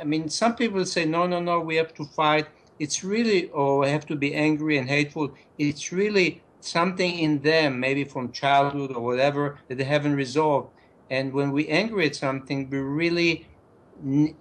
I 0.00 0.04
mean, 0.04 0.28
some 0.28 0.56
people 0.56 0.84
say, 0.86 1.04
no, 1.04 1.26
no, 1.26 1.40
no, 1.40 1.60
we 1.60 1.76
have 1.76 1.94
to 1.94 2.04
fight 2.04 2.48
it's 2.78 3.04
really, 3.04 3.48
or 3.50 3.86
have 3.86 4.06
to 4.06 4.16
be 4.16 4.34
angry 4.34 4.76
and 4.78 4.88
hateful. 4.88 5.34
It's 5.58 5.92
really 5.92 6.42
something 6.60 7.18
in 7.18 7.42
them, 7.42 7.80
maybe 7.80 8.04
from 8.04 8.32
childhood 8.32 8.92
or 8.96 9.02
whatever, 9.04 9.60
that 9.68 9.78
they 9.78 9.84
haven't 9.84 10.16
resolved. 10.16 10.70
And 11.10 11.32
when 11.32 11.52
we 11.52 11.68
angry 11.68 12.06
at 12.06 12.16
something, 12.16 12.68
we're 12.70 12.82
really 12.82 13.46
n- 14.04 14.36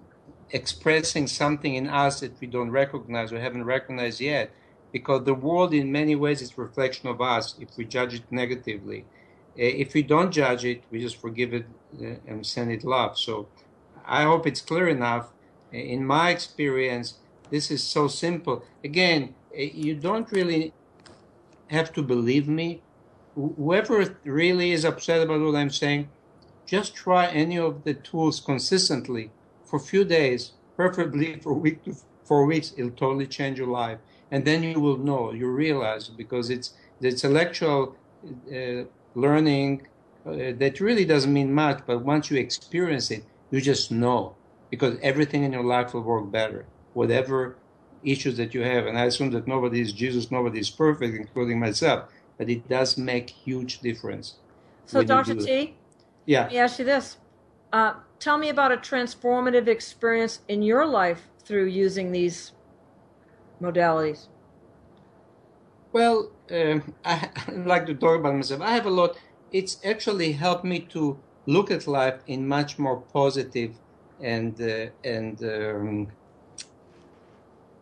expressing 0.50 1.28
something 1.28 1.76
in 1.76 1.88
us 1.88 2.22
that 2.22 2.40
we 2.42 2.48
don't 2.48 2.72
recognize 2.72 3.32
or 3.32 3.40
haven't 3.40 3.66
recognized 3.66 4.22
yet. 4.22 4.56
Because 4.92 5.24
the 5.24 5.34
world, 5.34 5.74
in 5.74 5.92
many 5.92 6.16
ways, 6.16 6.42
is 6.42 6.58
reflection 6.58 7.08
of 7.08 7.22
us 7.22 7.56
if 7.60 7.70
we 7.78 7.86
judge 7.86 8.14
it 8.14 8.24
negatively. 8.30 9.06
Uh, 9.58 9.64
if 9.84 9.94
we 9.94 10.02
don't 10.04 10.32
judge 10.32 10.66
it, 10.66 10.84
we 10.92 11.00
just 11.00 11.18
forgive 11.18 11.54
it 11.54 11.66
uh, 12.02 12.16
and 12.28 12.46
send 12.46 12.72
it 12.72 12.84
love. 12.84 13.18
So 13.18 13.48
I 14.06 14.24
hope 14.24 14.48
it's 14.48 14.62
clear 14.62 14.88
enough. 14.88 15.32
Uh, 15.74 15.78
in 15.78 16.06
my 16.06 16.30
experience, 16.30 17.16
this 17.50 17.70
is 17.70 17.84
so 17.84 18.08
simple. 18.08 18.64
Again, 18.84 19.36
uh, 19.54 19.62
you 19.62 19.96
don't 19.96 20.32
really 20.32 20.74
have 21.68 21.94
to 21.94 22.02
believe 22.02 22.48
me. 22.48 22.82
Whoever 23.36 24.18
really 24.24 24.72
is 24.72 24.84
upset 24.84 25.22
about 25.22 25.40
what 25.42 25.56
I'm 25.56 25.70
saying, 25.70 26.10
just 26.66 26.96
try 26.96 27.28
any 27.28 27.58
of 27.58 27.84
the 27.84 27.94
tools 27.94 28.40
consistently 28.40 29.32
for 29.66 29.78
a 29.78 29.80
few 29.80 30.04
days, 30.04 30.52
preferably 30.76 31.40
for 31.44 31.52
a 31.52 31.58
week 31.58 31.84
to 31.86 31.96
four 32.24 32.46
weeks. 32.46 32.74
It'll 32.78 32.92
totally 32.92 33.28
change 33.28 33.58
your 33.58 33.68
life, 33.68 34.00
and 34.32 34.46
then 34.46 34.64
you 34.64 34.80
will 34.80 34.98
know. 34.98 35.32
You 35.32 35.48
realize 35.50 36.08
because 36.08 36.50
it's 36.50 36.74
the 37.00 37.10
intellectual 37.10 37.96
uh, 38.26 38.84
learning 39.16 39.88
uh, 40.26 40.54
that 40.58 40.80
really 40.80 41.06
doesn't 41.06 41.34
mean 41.34 41.52
much, 41.54 41.82
but 41.86 42.04
once 42.04 42.32
you 42.32 42.38
experience 42.38 43.12
it, 43.12 43.24
you 43.50 43.60
just 43.60 43.92
know 43.92 44.36
because 44.70 44.98
everything 45.02 45.44
in 45.44 45.52
your 45.52 45.64
life 45.64 45.94
will 45.94 46.02
work 46.02 46.32
better 46.32 46.66
whatever 46.94 47.58
issues 48.04 48.38
that 48.38 48.54
you 48.54 48.62
have. 48.62 48.88
And 48.88 48.98
I 48.98 49.06
assume 49.06 49.32
that 49.32 49.48
nobody 49.48 49.82
is 49.82 49.94
Jesus, 49.94 50.32
nobody 50.32 50.60
is 50.60 50.70
perfect, 50.70 51.16
including 51.16 51.60
myself. 51.60 52.10
But 52.38 52.50
it 52.50 52.68
does 52.68 52.98
make 52.98 53.30
huge 53.30 53.80
difference. 53.80 54.36
So, 54.86 55.04
Dr. 55.04 55.36
T, 55.36 55.76
yeah. 56.26 56.42
let 56.42 56.52
me 56.52 56.58
ask 56.58 56.80
you 56.80 56.86
this. 56.86 57.18
Uh, 57.72 57.94
tell 58.20 58.38
me 58.38 58.50
about 58.50 58.72
a 58.72 58.78
transformative 58.78 59.68
experience 59.68 60.40
in 60.48 60.62
your 60.62 60.86
life 60.86 61.28
through 61.44 61.66
using 61.66 62.12
these 62.12 62.52
modalities. 63.62 64.28
Well, 65.94 66.32
um, 66.52 66.94
I, 67.06 67.30
like 67.66 67.86
to 67.88 67.94
talk 67.94 68.20
about 68.20 68.36
myself. 68.36 68.62
I 68.62 68.72
have 68.72 68.86
a 68.86 68.90
lot. 68.90 69.18
It's 69.52 69.78
actually 69.84 70.32
helped 70.34 70.64
me 70.64 70.80
to 70.92 71.20
look 71.46 71.72
at 71.72 71.88
life 71.88 72.20
in 72.28 72.48
much 72.48 72.80
more 72.80 72.98
positive 73.14 73.76
and 74.22 74.60
uh, 74.62 74.88
and 75.04 75.44
um, 75.44 76.08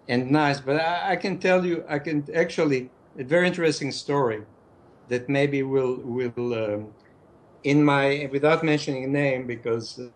and 0.07 0.32
nice. 0.32 0.59
But 0.59 0.82
I, 0.82 1.11
I, 1.11 1.15
can 1.15 1.38
tell 1.38 1.65
you, 1.65 1.84
I 1.88 1.99
can 1.99 2.25
actually 2.34 2.89
a 3.17 3.23
very 3.23 3.47
interesting 3.47 3.91
story 3.91 4.43
that 5.09 5.30
maybe 5.30 5.61
will 5.63 5.97
will 5.97 6.53
um, 6.53 6.93
in 7.63 7.84
my 7.84 8.30
without 8.32 8.63
mentioning 8.63 9.03
a 9.03 9.07
name 9.07 9.45
because 9.45 9.99
uh, 9.99 10.07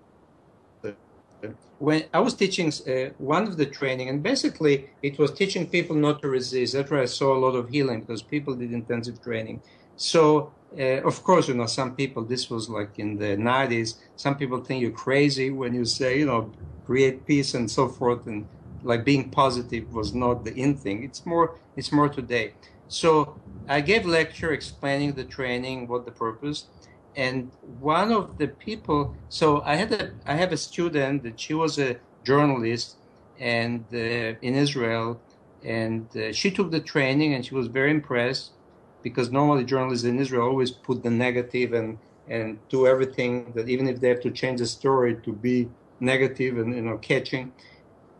when 1.79 2.05
I 2.13 2.19
was 2.19 2.33
teaching 2.33 2.71
uh, 2.87 3.13
one 3.17 3.43
of 3.43 3.57
the 3.57 3.65
training, 3.65 4.09
and 4.09 4.23
basically 4.23 4.89
it 5.01 5.17
was 5.19 5.31
teaching 5.31 5.67
people 5.69 5.95
not 5.95 6.21
to 6.21 6.29
resist. 6.29 6.73
That's 6.73 6.89
where 6.89 7.01
I 7.01 7.05
saw 7.05 7.35
a 7.35 7.39
lot 7.39 7.55
of 7.55 7.69
healing 7.69 8.01
because 8.01 8.21
people 8.21 8.55
did 8.55 8.71
intensive 8.71 9.21
training. 9.21 9.61
So 9.95 10.53
uh, 10.77 11.01
of 11.03 11.23
course, 11.23 11.47
you 11.47 11.53
know, 11.53 11.67
some 11.67 11.95
people. 11.95 12.23
This 12.23 12.49
was 12.49 12.69
like 12.69 12.97
in 12.97 13.17
the 13.17 13.37
'90s. 13.37 13.95
Some 14.15 14.35
people 14.37 14.59
think 14.63 14.81
you're 14.81 14.91
crazy 14.91 15.49
when 15.51 15.73
you 15.73 15.85
say, 15.85 16.19
you 16.19 16.25
know, 16.25 16.51
create 16.85 17.25
peace 17.25 17.53
and 17.53 17.69
so 17.69 17.87
forth, 17.87 18.25
and 18.27 18.47
like 18.83 19.05
being 19.05 19.29
positive 19.29 19.93
was 19.93 20.13
not 20.13 20.43
the 20.43 20.53
in 20.55 20.75
thing. 20.75 21.03
It's 21.03 21.25
more 21.25 21.59
it's 21.75 21.91
more 21.91 22.09
today. 22.09 22.53
So 22.87 23.39
I 23.67 23.81
gave 23.81 24.05
lecture 24.05 24.51
explaining 24.51 25.13
the 25.13 25.23
training, 25.23 25.87
what 25.87 26.05
the 26.05 26.11
purpose, 26.11 26.67
and 27.15 27.51
one 27.79 28.11
of 28.11 28.37
the 28.37 28.47
people. 28.47 29.15
So 29.29 29.61
I 29.61 29.75
had 29.75 29.91
a 29.93 30.11
I 30.25 30.35
have 30.35 30.51
a 30.51 30.57
student 30.57 31.23
that 31.23 31.39
she 31.39 31.53
was 31.53 31.79
a 31.79 31.97
journalist 32.23 32.97
and 33.39 33.85
uh, 33.93 33.97
in 34.47 34.55
Israel, 34.55 35.21
and 35.63 36.05
uh, 36.15 36.31
she 36.31 36.51
took 36.51 36.71
the 36.71 36.79
training 36.79 37.33
and 37.33 37.45
she 37.45 37.55
was 37.55 37.67
very 37.67 37.91
impressed 37.91 38.51
because 39.01 39.31
normally 39.31 39.65
journalists 39.65 40.05
in 40.05 40.19
Israel 40.19 40.47
always 40.47 40.71
put 40.71 41.03
the 41.03 41.09
negative 41.09 41.73
and 41.73 41.97
and 42.27 42.57
do 42.69 42.87
everything 42.87 43.51
that 43.53 43.67
even 43.67 43.87
if 43.87 43.99
they 43.99 44.09
have 44.09 44.21
to 44.21 44.31
change 44.31 44.59
the 44.59 44.65
story 44.65 45.15
to 45.25 45.33
be 45.33 45.69
negative 45.99 46.57
and 46.57 46.75
you 46.75 46.81
know 46.81 46.97
catching 46.97 47.51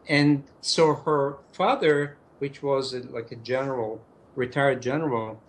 and 0.08 0.44
so 0.62 0.96
her 0.96 1.38
father, 1.54 2.18
which 2.40 2.62
was 2.62 2.94
like 2.94 3.32
a 3.32 3.36
general, 3.38 4.02
retired 4.36 4.82
general, 4.82 5.42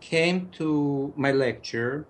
came 0.00 0.48
to 0.50 1.12
my 1.16 1.32
lecture, 1.32 2.06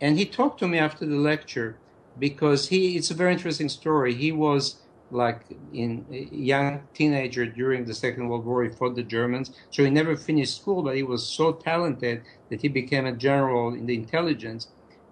and 0.00 0.18
he 0.18 0.24
talked 0.26 0.58
to 0.60 0.68
me 0.68 0.78
after 0.78 1.06
the 1.06 1.16
lecture 1.16 1.78
because 2.18 2.68
he. 2.68 2.96
It's 2.96 3.10
a 3.10 3.14
very 3.14 3.32
interesting 3.32 3.68
story. 3.68 4.14
He 4.14 4.32
was 4.32 4.82
like 5.10 5.46
in 5.72 6.04
a 6.10 6.28
young 6.34 6.82
teenager 6.94 7.46
during 7.46 7.84
the 7.84 7.94
Second 7.94 8.28
World 8.28 8.44
War. 8.44 8.64
He 8.64 8.70
fought 8.70 8.96
the 8.96 9.02
Germans, 9.02 9.52
so 9.70 9.84
he 9.84 9.90
never 9.90 10.16
finished 10.16 10.56
school, 10.56 10.82
but 10.82 10.96
he 10.96 11.02
was 11.02 11.26
so 11.26 11.52
talented 11.52 12.22
that 12.50 12.60
he 12.60 12.68
became 12.68 13.06
a 13.06 13.12
general 13.12 13.74
in 13.74 13.86
the 13.86 13.94
intelligence. 13.94 14.68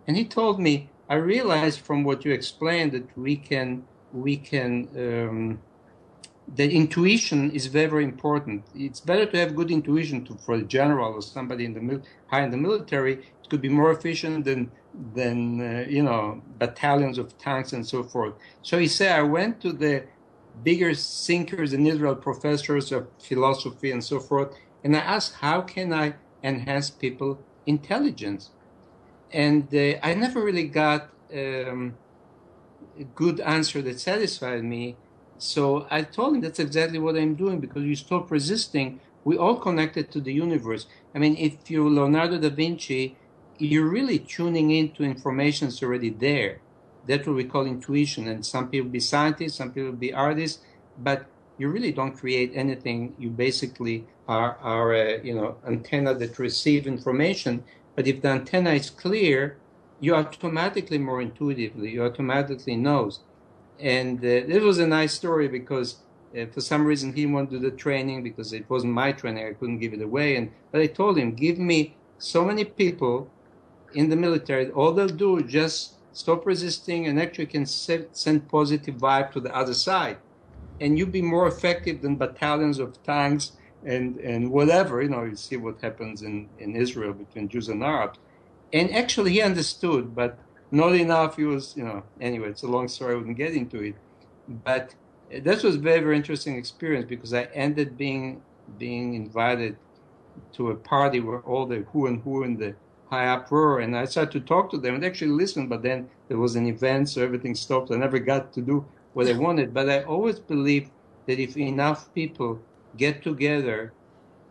And 0.07 0.17
he 0.17 0.25
told 0.25 0.61
me, 0.61 0.91
I 1.09 1.15
realized 1.15 1.81
from 1.81 2.05
what 2.05 2.25
you 2.25 2.33
explained 2.33 2.93
that 2.93 3.17
we 3.17 3.37
can 3.37 3.85
we 4.13 4.37
can 4.37 4.89
um, 4.97 5.61
the 6.47 6.71
intuition 6.71 7.51
is 7.53 7.67
very, 7.67 7.87
very 7.87 8.05
important. 8.05 8.65
It's 8.75 9.01
better 9.01 9.27
to 9.27 9.39
have 9.39 9.57
good 9.57 9.71
intuition 9.71 10.25
to, 10.27 10.37
for 10.45 10.57
a 10.57 10.63
general 10.63 11.15
or 11.15 11.23
somebody 11.23 11.65
in 11.65 11.75
the 11.75 11.81
mil- 11.81 12.03
high 12.27 12.43
in 12.43 12.51
the 12.51 12.57
military. 12.59 13.25
Could 13.55 13.63
be 13.63 13.69
more 13.69 13.93
efficient 13.93 14.45
than 14.47 14.73
than 15.15 15.61
uh, 15.61 15.85
you 15.89 16.03
know 16.03 16.43
battalions 16.59 17.19
of 17.19 17.39
tanks 17.39 17.73
and 17.73 17.87
so 17.87 18.03
forth. 18.03 18.35
So 18.63 18.81
he 18.81 18.89
said, 18.89 19.13
I 19.13 19.23
went 19.23 19.61
to 19.61 19.73
the 19.73 19.95
bigger 20.69 20.93
thinkers 20.93 21.73
in 21.73 21.87
Israel, 21.87 22.17
professors 22.17 22.91
of 22.91 23.03
philosophy 23.29 23.93
and 23.93 24.03
so 24.03 24.19
forth, 24.19 24.49
and 24.83 24.97
I 24.97 25.01
asked, 25.15 25.35
how 25.35 25.61
can 25.61 25.93
I 25.93 26.15
enhance 26.43 26.91
people 26.91 27.31
intelligence? 27.65 28.51
And 29.31 29.73
uh, 29.73 29.99
I 30.03 30.15
never 30.15 30.41
really 30.43 30.69
got 30.69 31.11
um, 31.33 31.99
a 32.99 33.05
good 33.05 33.39
answer 33.39 33.83
that 33.83 34.01
satisfied 34.01 34.65
me 34.65 34.99
so 35.39 35.87
I 35.91 36.03
told 36.03 36.35
him 36.35 36.41
that's 36.41 36.59
exactly 36.59 36.99
what 36.99 37.17
I'm 37.17 37.35
doing 37.35 37.61
because 37.61 37.85
you 37.85 37.97
stop 37.97 38.31
resisting. 38.31 39.01
We 39.25 39.37
all 39.37 39.59
connected 39.59 40.11
to 40.13 40.21
the 40.21 40.33
universe. 40.33 40.87
I 41.15 41.19
mean, 41.19 41.37
if 41.37 41.71
you 41.71 41.89
Leonardo 41.89 42.39
da 42.39 42.51
Vinci, 42.51 43.19
you're 43.59 43.89
really 43.89 44.19
tuning 44.19 44.71
into 44.71 45.05
information 45.05 45.69
that's 45.69 45.83
already 45.83 46.11
there. 46.11 46.61
That's 47.07 47.27
what 47.27 47.37
we 47.37 47.45
call 47.45 47.67
intuition. 47.67 48.29
And 48.29 48.45
some 48.45 48.69
people 48.69 48.91
be 48.91 49.01
scientists, 49.01 49.57
some 49.57 49.73
people 49.73 49.93
be 49.93 50.13
artists, 50.13 50.61
but 50.99 51.27
you 51.59 51.69
really 51.69 51.93
don't 51.93 52.17
create 52.17 52.53
anything. 52.55 53.15
You 53.19 53.31
basically 53.31 54.07
are, 54.27 54.57
are 54.61 54.95
a, 54.95 55.23
you 55.23 55.35
know, 55.35 55.57
antenna 55.67 56.15
that 56.15 56.39
receive 56.39 56.87
information. 56.87 57.65
But 57.95 58.07
if 58.07 58.23
the 58.23 58.29
antenna 58.29 58.71
is 58.71 58.91
clear, 58.91 59.59
you 60.01 60.15
automatically 60.15 60.99
more 60.99 61.21
intuitively, 61.21 61.91
you 61.93 62.05
automatically 62.05 62.77
knows. 62.77 63.21
And 63.79 64.25
uh, 64.25 64.29
it 64.29 64.63
was 64.63 64.79
a 64.79 64.87
nice 64.87 65.15
story 65.15 65.49
because 65.49 65.97
uh, 66.37 66.47
for 66.47 66.61
some 66.61 66.85
reason 66.85 67.13
he 67.13 67.27
wanted 67.27 67.51
to 67.51 67.59
do 67.61 67.71
the 67.71 67.77
training 67.77 68.23
because 68.23 68.53
it 68.53 68.69
wasn't 68.69 68.93
my 68.93 69.13
training. 69.13 69.47
I 69.47 69.53
couldn't 69.53 69.79
give 69.79 69.93
it 69.93 70.03
away. 70.03 70.37
And 70.37 70.51
but 70.73 70.81
I 70.81 70.87
told 70.87 71.19
him, 71.19 71.35
give 71.35 71.59
me 71.59 71.97
so 72.19 72.45
many 72.45 72.65
people 72.65 73.31
in 73.95 74.09
the 74.09 74.17
military. 74.17 74.71
All 74.71 74.93
they'll 74.93 75.09
do 75.09 75.39
is 75.39 75.51
just 75.51 75.95
stop 76.13 76.47
resisting 76.47 77.07
and 77.07 77.21
actually 77.21 77.47
can 77.47 77.67
send 77.67 78.49
positive 78.49 78.97
vibe 78.97 79.33
to 79.33 79.41
the 79.41 79.55
other 79.55 79.75
side. 79.75 80.19
And 80.81 80.99
you'd 80.99 81.13
be 81.13 81.23
more 81.23 81.47
effective 81.47 82.03
than 82.03 82.17
battalions 82.17 82.79
of 82.79 83.03
tanks 83.05 83.53
and, 83.85 84.19
and 84.19 84.51
whatever. 84.51 85.03
You 85.03 85.11
know, 85.11 85.25
you 85.25 85.37
see 85.37 85.57
what 85.57 85.81
happens 85.81 86.23
in, 86.23 86.49
in 86.59 86.75
Israel 86.77 87.13
between 87.13 87.49
Jews 87.49 87.69
and 87.69 87.83
Arabs. 87.83 88.19
And 88.73 88.93
actually 88.95 89.33
he 89.33 89.43
understood, 89.43 90.15
but 90.15 90.39
not 90.71 90.95
enough. 90.95 91.37
He 91.37 91.45
was, 91.45 91.77
you 91.77 91.85
know, 91.85 92.03
anyway, 92.21 92.49
it's 92.49 92.63
a 92.63 92.67
long 92.69 92.89
story. 92.89 93.15
I 93.15 93.17
wouldn't 93.17 93.37
get 93.37 93.55
into 93.55 93.81
it. 93.83 93.95
But 94.49 94.95
this 95.31 95.63
was 95.63 95.77
very, 95.77 96.01
very 96.01 96.17
interesting 96.17 96.57
experience 96.57 97.07
because 97.09 97.33
I 97.33 97.45
ended 97.55 97.97
being 97.97 98.43
being 98.79 99.15
invited 99.15 99.77
to 100.53 100.71
a 100.71 100.75
party 100.75 101.21
where 101.21 101.41
all 101.41 101.67
the 101.67 101.85
who 101.93 102.07
and 102.07 102.23
who 102.23 102.43
in 102.45 102.57
the 102.57 102.75
high 103.15 103.29
up 103.35 103.51
were, 103.51 103.81
and 103.81 103.97
I 103.97 104.05
started 104.05 104.33
to 104.33 104.41
talk 104.41 104.71
to 104.71 104.79
them 104.79 104.95
and 104.97 105.05
actually 105.05 105.31
listen. 105.43 105.69
But 105.69 105.83
then 105.83 106.09
there 106.29 106.39
was 106.39 106.57
an 106.57 106.67
event, 106.67 107.09
so 107.09 107.23
everything 107.23 107.55
stopped. 107.55 107.91
I 107.91 107.97
never 107.97 108.19
got 108.19 108.53
to 108.55 108.61
do 108.61 108.77
what 109.15 109.29
I 109.29 109.37
wanted. 109.47 109.73
But 109.73 109.89
I 109.89 110.03
always 110.03 110.39
believed 110.39 110.91
that 111.27 111.39
if 111.39 111.57
enough 111.57 112.01
people 112.15 112.51
get 112.97 113.23
together, 113.23 113.93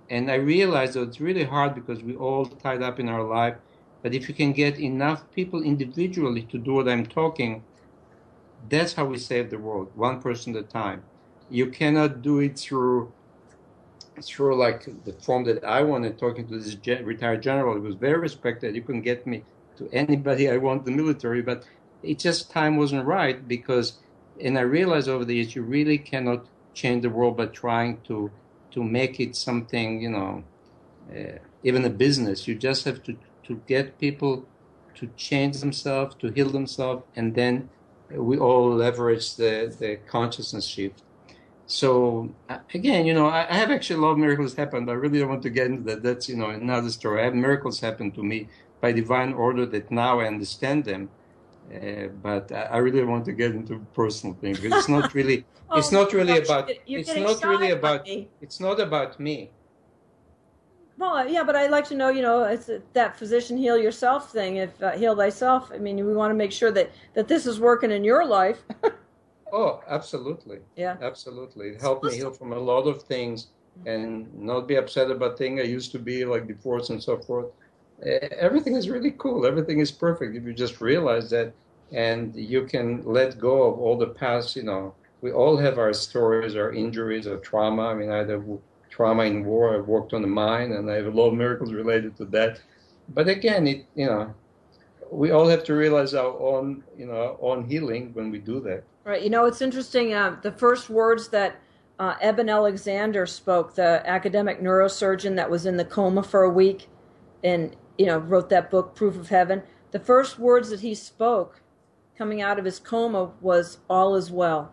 and 0.09 0.30
I 0.30 0.36
realized 0.36 0.93
that 0.93 1.07
it's 1.07 1.20
really 1.20 1.43
hard 1.43 1.76
because 1.76 2.03
we 2.03 2.16
all 2.16 2.45
tied 2.45 2.84
up 2.84 2.99
in 2.99 3.09
our 3.09 3.24
life. 3.24 3.57
But 4.01 4.14
if 4.14 4.28
you 4.28 4.36
can 4.36 4.51
get 4.53 4.80
enough 4.80 5.22
people 5.32 5.64
individually 5.64 6.43
to 6.51 6.57
do 6.57 6.74
what 6.76 6.89
I'm 6.89 7.05
talking, 7.05 7.64
that's 8.70 8.93
how 8.93 9.05
we 9.05 9.18
save 9.18 9.49
the 9.49 9.57
world, 9.57 9.91
one 9.95 10.22
person 10.22 10.55
at 10.55 10.64
a 10.66 10.68
time. 10.68 11.03
You 11.49 11.68
cannot 11.68 12.22
do 12.22 12.39
it 12.39 12.59
through 12.59 13.14
through 14.22 14.55
like 14.57 14.88
the 15.05 15.14
form 15.14 15.43
that 15.45 15.64
I 15.64 15.82
wanted, 15.82 16.18
talking 16.18 16.47
to 16.47 16.59
this 16.59 16.78
retired 17.03 17.41
general. 17.41 17.76
He 17.76 17.82
was 17.82 17.95
very 17.95 18.20
respected. 18.20 18.76
You 18.76 18.82
couldn't 18.82 19.01
get 19.01 19.26
me 19.26 19.43
to 19.78 19.89
anybody 19.91 20.49
I 20.49 20.57
want 20.57 20.86
the 20.86 20.91
military, 20.91 21.41
but 21.41 21.66
it 22.03 22.20
just 22.20 22.51
time 22.51 22.78
wasn't 22.78 23.05
right 23.05 23.47
because, 23.47 23.93
and 24.39 24.57
I 24.57 24.61
realized 24.61 25.09
over 25.09 25.26
the 25.26 25.36
years, 25.36 25.55
you 25.55 25.64
really 25.64 25.97
cannot 25.97 26.45
change 26.74 27.03
the 27.03 27.09
world 27.09 27.38
by 27.38 27.47
trying 27.47 28.01
to 28.07 28.32
to 28.72 28.84
make 28.84 29.20
it 29.20 29.36
something, 29.36 30.01
you 30.01 30.09
know, 30.09 30.43
uh, 31.16 31.38
even 31.64 31.86
a 31.86 31.89
business. 31.89 32.47
You 32.47 32.55
just 32.55 32.86
have 32.86 33.03
to 33.03 33.16
to 33.43 33.61
get 33.68 33.99
people 33.99 34.45
to 34.95 35.07
change 35.18 35.59
themselves, 35.59 36.16
to 36.16 36.30
heal 36.30 36.49
themselves, 36.49 37.03
and 37.16 37.36
then 37.36 37.70
we 38.09 38.38
all 38.38 38.76
leverage 38.76 39.36
the, 39.36 39.74
the 39.80 39.97
consciousness 40.07 40.66
shift. 40.66 41.01
So 41.66 42.30
again, 42.74 43.05
you 43.05 43.14
know, 43.14 43.28
I, 43.28 43.47
I, 43.49 43.55
have 43.55 43.72
actually 43.72 43.97
a 43.97 43.99
lot 43.99 44.11
of 44.11 44.18
miracles 44.18 44.53
happen, 44.53 44.86
but 44.86 44.91
I 44.91 44.95
really 44.95 45.20
don't 45.20 45.30
want 45.30 45.43
to 45.43 45.49
get 45.49 45.68
into 45.68 45.84
that. 45.84 46.03
That's 46.03 46.28
you 46.28 46.36
know 46.36 46.49
another 46.49 46.89
story. 46.89 47.22
I 47.22 47.26
have 47.26 47.36
miracles 47.36 47.80
happen 47.80 48.11
to 48.11 48.24
me 48.24 48.49
by 48.82 48.91
divine 48.91 49.34
order 49.34 49.66
that 49.68 49.89
now 49.89 50.20
I 50.20 50.28
understand 50.28 50.86
them. 50.86 51.09
Uh, 51.74 52.07
but 52.22 52.51
I, 52.51 52.64
I 52.64 52.78
really 52.80 53.03
want 53.03 53.24
to 53.26 53.32
get 53.32 53.55
into 53.55 53.80
personal 53.93 54.36
things. 54.36 54.59
It's 54.61 54.89
not 54.89 55.14
really. 55.14 55.45
oh, 55.70 55.78
it's 55.78 55.91
not 55.91 56.11
really 56.11 56.38
about. 56.38 56.70
it's 56.86 57.16
not 57.16 57.43
really 57.43 57.72
about. 57.72 58.05
Me. 58.05 58.28
It's 58.41 58.59
not 58.59 58.80
about 58.82 59.20
me. 59.20 59.51
Well, 60.97 61.28
yeah, 61.28 61.43
but 61.43 61.55
I'd 61.55 61.72
like 61.72 61.88
to 61.89 61.95
know, 61.95 62.09
you 62.09 62.22
know, 62.22 62.43
it's 62.43 62.70
that 62.93 63.18
physician 63.18 63.57
heal 63.57 63.78
yourself 63.78 64.32
thing. 64.32 64.57
If 64.57 64.82
uh, 64.82 64.91
heal 64.91 65.16
thyself, 65.16 65.72
I 65.74 65.78
mean, 65.78 65.95
we 66.05 66.14
want 66.14 66.32
to 66.32 66.36
make 66.36 66.51
sure 66.51 66.72
that 66.72 66.91
that 67.14 67.28
this 67.28 67.45
is 67.45 67.59
working 67.59 67.91
in 67.91 68.03
your 68.03 68.26
life. 68.26 68.59
oh, 69.54 69.82
absolutely. 69.88 70.60
Yeah, 70.76 70.97
absolutely. 71.01 71.70
It 71.70 71.82
helped 71.82 72.04
me 72.04 72.16
heal 72.16 72.32
from 72.32 72.51
a 72.51 72.60
lot 72.60 72.88
of 72.88 73.04
things 73.04 73.47
mm-hmm. 73.80 73.88
and 73.88 74.34
not 74.34 74.68
be 74.68 74.76
upset 74.76 75.12
about 75.12 75.38
things 75.38 75.62
I 75.62 75.64
used 75.64 75.91
to 75.93 75.99
be, 75.99 76.26
like 76.26 76.47
divorce 76.47 76.89
and 76.89 77.01
so 77.01 77.18
forth. 77.18 77.47
Everything 78.38 78.76
is 78.76 78.89
really 78.89 79.12
cool. 79.18 79.45
Everything 79.45 79.80
is 79.80 79.91
perfect 79.91 80.36
if 80.36 80.43
you 80.43 80.54
just 80.54 80.82
realize 80.82 81.30
that, 81.30 81.54
and 81.93 82.36
you 82.36 82.66
can 82.66 83.01
let 83.06 83.39
go 83.39 83.64
of 83.64 83.80
all 83.80 83.97
the 83.97 84.08
past. 84.08 84.56
You 84.58 84.64
know, 84.64 84.95
we 85.22 85.32
all 85.32 85.56
have 85.56 85.78
our 85.78 85.93
stories, 85.93 86.56
our 86.56 86.74
injuries, 86.74 87.28
our 87.28 87.38
trauma. 87.38 87.88
I 87.88 87.93
mean, 87.93 88.10
I 88.10 88.22
either 88.22 88.43
trauma 88.89 89.24
in 89.24 89.45
war. 89.45 89.76
I've 89.76 89.88
worked 89.88 90.14
on 90.14 90.22
the 90.22 90.28
mine, 90.28 90.74
and 90.74 90.89
I 90.91 90.95
have 90.95 91.06
a 91.06 91.12
lot 91.12 91.30
of 91.30 91.36
miracles 91.36 91.72
related 91.72 92.18
to 92.18 92.26
that. 92.26 92.60
But 93.10 93.30
again, 93.30 93.68
it 93.68 93.86
you 93.95 94.08
know, 94.08 94.34
we 95.12 95.32
all 95.32 95.47
have 95.47 95.64
to 95.66 95.74
realize 95.74 96.14
our 96.14 96.38
own 96.39 96.84
you 96.97 97.06
know 97.06 97.16
our 97.16 97.38
own 97.39 97.70
healing 97.70 98.12
when 98.14 98.32
we 98.32 98.39
do 98.39 98.60
that. 98.62 98.84
Right. 99.06 99.22
You 99.22 99.30
know, 99.30 99.45
it's 99.45 99.62
interesting. 99.62 100.14
Uh, 100.14 100.38
the 100.41 100.51
first 100.51 100.89
words 100.89 101.28
that 101.30 101.60
uh, 101.99 102.16
Eben 102.22 102.49
Alexander 102.49 103.26
spoke, 103.26 103.76
the 103.76 104.01
academic 104.08 104.62
neurosurgeon 104.62 105.36
that 105.36 105.49
was 105.49 105.66
in 105.66 105.78
the 105.78 105.86
coma 105.86 106.24
for 106.24 106.43
a 106.43 106.49
week, 106.49 106.88
and 107.43 107.76
you 107.97 108.06
know 108.06 108.18
wrote 108.18 108.49
that 108.49 108.72
book, 108.72 108.95
Proof 108.95 109.18
of 109.18 109.30
Heaven. 109.30 109.64
The 109.91 109.99
first 109.99 110.39
words 110.39 110.70
that 110.70 110.80
he 110.80 110.95
spoke 110.95 111.62
coming 112.18 112.41
out 112.41 112.58
of 112.58 112.66
his 112.66 112.80
coma 112.80 113.32
was 113.41 113.80
"All 113.89 114.16
is 114.16 114.32
well." 114.32 114.72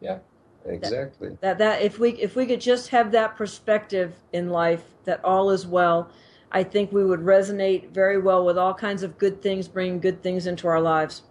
Yeah. 0.00 0.18
Exactly. 0.66 1.30
That, 1.30 1.40
that 1.40 1.58
that 1.58 1.82
if 1.82 1.98
we 1.98 2.10
if 2.10 2.36
we 2.36 2.46
could 2.46 2.60
just 2.60 2.88
have 2.88 3.12
that 3.12 3.36
perspective 3.36 4.14
in 4.32 4.50
life 4.50 4.84
that 5.04 5.24
all 5.24 5.50
is 5.50 5.66
well, 5.66 6.10
I 6.52 6.62
think 6.62 6.92
we 6.92 7.04
would 7.04 7.20
resonate 7.20 7.90
very 7.90 8.18
well 8.18 8.44
with 8.44 8.58
all 8.58 8.74
kinds 8.74 9.02
of 9.02 9.18
good 9.18 9.40
things, 9.42 9.68
bringing 9.68 10.00
good 10.00 10.22
things 10.22 10.46
into 10.46 10.68
our 10.68 10.80
lives. 10.80 11.22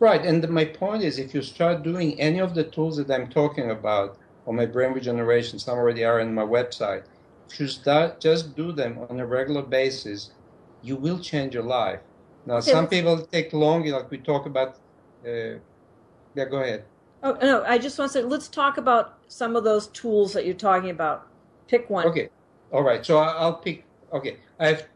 Right, 0.00 0.24
and 0.24 0.48
my 0.48 0.64
point 0.64 1.02
is, 1.02 1.18
if 1.18 1.34
you 1.34 1.42
start 1.42 1.82
doing 1.82 2.18
any 2.18 2.38
of 2.40 2.54
the 2.54 2.64
tools 2.64 2.96
that 2.96 3.10
I'm 3.10 3.28
talking 3.28 3.70
about 3.70 4.16
on 4.46 4.56
my 4.56 4.64
brain 4.64 4.92
regeneration, 4.92 5.58
some 5.58 5.76
already 5.76 6.04
are 6.04 6.20
on 6.22 6.34
my 6.34 6.42
website. 6.42 7.04
If 7.50 7.60
you 7.60 7.68
start 7.68 8.18
just 8.18 8.56
do 8.56 8.72
them 8.72 8.98
on 9.10 9.20
a 9.20 9.26
regular 9.26 9.60
basis, 9.60 10.30
you 10.82 10.96
will 10.96 11.18
change 11.18 11.52
your 11.52 11.64
life. 11.64 12.00
Now, 12.46 12.60
some 12.60 12.88
people 12.88 13.20
take 13.26 13.52
longer, 13.52 13.90
like 13.90 14.10
we 14.10 14.16
talk 14.16 14.46
about. 14.46 14.76
Uh, 15.22 15.58
yeah, 16.34 16.46
go 16.50 16.60
ahead. 16.60 16.84
Oh 17.22 17.36
no, 17.42 17.62
I 17.64 17.76
just 17.76 17.98
want 17.98 18.10
to 18.12 18.18
say 18.18 18.24
let's 18.24 18.48
talk 18.48 18.78
about 18.78 19.18
some 19.28 19.54
of 19.54 19.64
those 19.64 19.88
tools 19.88 20.32
that 20.32 20.46
you're 20.46 20.54
talking 20.54 20.88
about. 20.88 21.26
Pick 21.68 21.90
one. 21.90 22.06
Okay, 22.06 22.30
all 22.72 22.82
right. 22.82 23.04
So 23.04 23.18
I'll 23.18 23.58
pick. 23.58 23.84
Okay, 24.14 24.38
I 24.58 24.68
have 24.68 24.88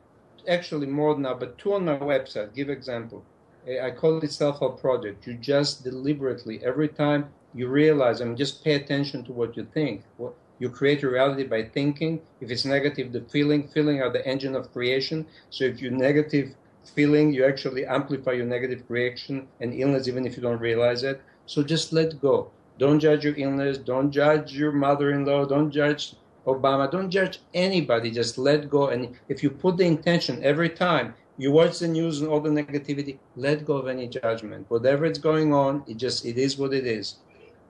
actually 0.49 0.87
more 0.87 1.19
now, 1.19 1.35
but 1.35 1.59
two 1.59 1.75
on 1.75 1.85
my 1.85 1.99
website. 1.99 2.55
Give 2.55 2.71
example. 2.71 3.23
I 3.67 3.91
call 3.91 4.19
it 4.19 4.31
self-help 4.31 4.81
project. 4.81 5.27
You 5.27 5.35
just 5.35 5.85
deliberately 5.85 6.61
every 6.65 6.89
time 6.89 7.29
you 7.55 7.69
realize, 7.69 8.21
I 8.21 8.25
mean, 8.25 8.37
just 8.37 8.63
pay 8.63 8.75
attention 8.75 9.25
to 9.25 9.33
what 9.33 9.57
you 9.57 9.67
think. 9.73 10.05
What, 10.19 10.35
you 10.59 10.69
create 10.69 11.03
reality 11.03 11.45
by 11.45 11.65
thinking. 11.65 12.21
If 12.41 12.51
it's 12.51 12.65
negative, 12.65 13.13
the 13.13 13.23
feeling. 13.23 13.69
Feeling 13.69 14.01
are 14.03 14.11
the 14.11 14.27
engine 14.27 14.55
of 14.55 14.73
creation. 14.73 15.27
So 15.51 15.65
if 15.65 15.81
you're 15.81 15.91
negative 15.91 16.55
feeling, 16.95 17.33
you 17.33 17.45
actually 17.45 17.87
amplify 17.87 18.33
your 18.33 18.47
negative 18.47 18.83
reaction 18.89 19.49
and 19.61 19.75
illness, 19.75 20.09
even 20.09 20.27
if 20.27 20.37
you 20.37 20.43
don't 20.43 20.61
realize 20.61 21.03
it. 21.03 21.21
So 21.47 21.63
just 21.63 21.93
let 21.93 22.21
go. 22.21 22.51
Don't 22.79 23.01
judge 23.01 23.25
your 23.25 23.35
illness. 23.37 23.79
Don't 23.79 24.11
judge 24.11 24.53
your 24.53 24.73
mother-in-law. 24.73 25.47
Don't 25.47 25.71
judge 25.71 26.15
Obama. 26.47 26.91
Don't 26.91 27.11
judge 27.11 27.41
anybody. 27.55 28.11
Just 28.11 28.37
let 28.37 28.69
go. 28.69 28.89
And 28.89 29.17
if 29.29 29.43
you 29.43 29.51
put 29.51 29.77
the 29.77 29.85
intention 29.85 30.45
every 30.45 30.71
time 30.71 31.15
you 31.37 31.51
watch 31.51 31.79
the 31.79 31.89
news 31.89 32.21
and 32.21 32.29
all 32.31 32.41
the 32.41 32.51
negativity, 32.51 33.19
let 33.37 33.65
go 33.65 33.77
of 33.77 33.89
any 33.89 34.07
judgment. 34.07 34.67
Whatever 34.69 35.05
is 35.07 35.19
going 35.19 35.53
on, 35.53 35.83
it 35.87 35.97
just 35.97 36.25
it 36.25 36.39
is 36.39 36.57
what 36.57 36.73
it 36.73 36.87
is. 36.87 37.17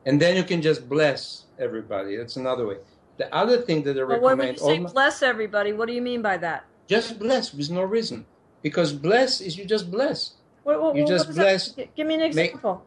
And 0.07 0.21
then 0.21 0.37
you 0.37 0.45
can 0.45 0.61
just 0.61 0.89
bless 0.89 1.45
everybody. 1.59 2.17
That's 2.17 2.37
another 2.37 2.67
way. 2.67 2.77
The 3.17 3.33
other 3.35 3.59
thing 3.63 3.83
that 3.85 3.97
I 3.97 4.03
recommend. 4.03 4.23
But 4.23 4.39
when 4.39 4.49
you 4.49 4.59
say 4.59 4.79
my, 4.81 4.91
bless 4.91 5.23
everybody, 5.23 5.73
what 5.73 5.89
do 5.89 5.95
you 5.95 6.03
mean 6.03 6.21
by 6.21 6.37
that? 6.39 6.67
Just 6.87 7.19
bless 7.19 7.55
with 7.55 7.71
no 7.71 7.83
reason, 7.83 8.27
because 8.61 8.93
bless 8.93 9.41
is 9.41 9.57
you 9.57 9.65
just 9.65 9.91
bless. 9.91 10.35
What, 10.65 10.83
what, 10.83 10.97
you 10.97 11.07
just 11.07 11.33
bless. 11.33 11.73
That? 11.73 11.95
Give 11.95 12.07
me 12.07 12.15
an 12.15 12.23
example. 12.23 12.85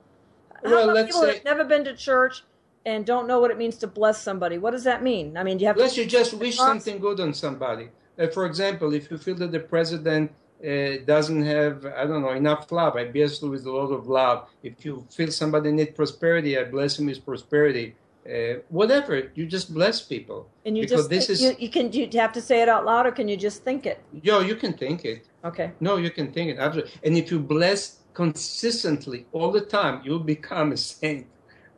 Make, 0.64 0.72
well, 0.72 0.88
let's 0.88 1.08
people 1.08 1.22
say, 1.22 1.36
have 1.36 1.46
never 1.46 1.64
been 1.64 1.84
to 1.86 1.96
church 1.96 2.44
and 2.86 3.06
don't 3.06 3.28
know 3.28 3.40
what 3.40 3.52
it 3.52 3.58
means 3.58 3.78
to 3.78 3.88
bless 3.88 4.22
somebody. 4.22 4.58
What 4.58 4.72
does 4.72 4.84
that 4.84 5.02
mean? 5.02 5.38
I 5.38 5.44
mean, 5.44 5.58
do 5.58 5.64
you 5.64 5.68
have 5.68 5.78
unless 5.78 5.96
to, 5.96 6.04
you 6.04 6.08
just 6.08 6.34
wish 6.34 6.58
something 6.58 7.00
good 7.00 7.20
on 7.20 7.34
somebody. 7.34 7.90
Uh, 8.20 8.28
for 8.28 8.46
example, 8.46 8.94
if 8.94 9.12
you 9.12 9.18
feel 9.18 9.36
that 9.36 9.52
the 9.52 9.60
president 9.60 10.32
uh, 10.66 11.04
doesn't 11.06 11.44
have, 11.46 11.86
I 11.86 12.06
don't 12.06 12.22
know, 12.22 12.32
enough 12.32 12.72
love, 12.72 12.96
I 12.96 13.06
bless 13.06 13.42
you 13.42 13.50
with 13.50 13.66
a 13.66 13.72
lot 13.72 13.92
of 13.92 14.08
love. 14.08 14.50
If 14.64 14.86
you 14.86 15.06
feel 15.12 15.32
somebody 15.32 15.72
need 15.72 15.96
prosperity, 15.96 16.58
I 16.58 16.64
bless 16.66 16.98
him 17.00 17.08
with 17.08 17.24
prosperity. 17.26 17.96
uh, 18.28 18.60
whatever. 18.70 19.32
You 19.36 19.46
just 19.46 19.74
bless 19.74 20.02
people. 20.02 20.50
And 20.66 20.76
you 20.78 20.84
because 20.84 21.08
just 21.08 21.10
this 21.10 21.30
is 21.30 21.42
you, 21.42 21.56
you 21.60 21.70
can 21.70 21.92
you 21.94 22.10
have 22.20 22.34
to 22.34 22.42
say 22.42 22.62
it 22.62 22.70
out 22.70 22.84
loud 22.86 23.06
or 23.06 23.12
can 23.12 23.28
you 23.30 23.38
just 23.38 23.64
think 23.64 23.86
it? 23.86 24.04
yo. 24.12 24.40
You 24.42 24.56
can 24.56 24.74
think 24.74 25.06
it. 25.06 25.28
Okay. 25.46 25.72
No, 25.80 25.96
you 25.98 26.12
can 26.12 26.32
think 26.34 26.52
it 26.52 26.58
absolutely. 26.60 26.92
And 27.04 27.16
if 27.16 27.32
you 27.32 27.40
bless 27.40 28.02
consistently 28.14 29.28
all 29.32 29.52
the 29.52 29.62
time, 29.62 30.02
you'll 30.04 30.20
become 30.36 30.72
a 30.74 30.78
saint. 30.78 31.28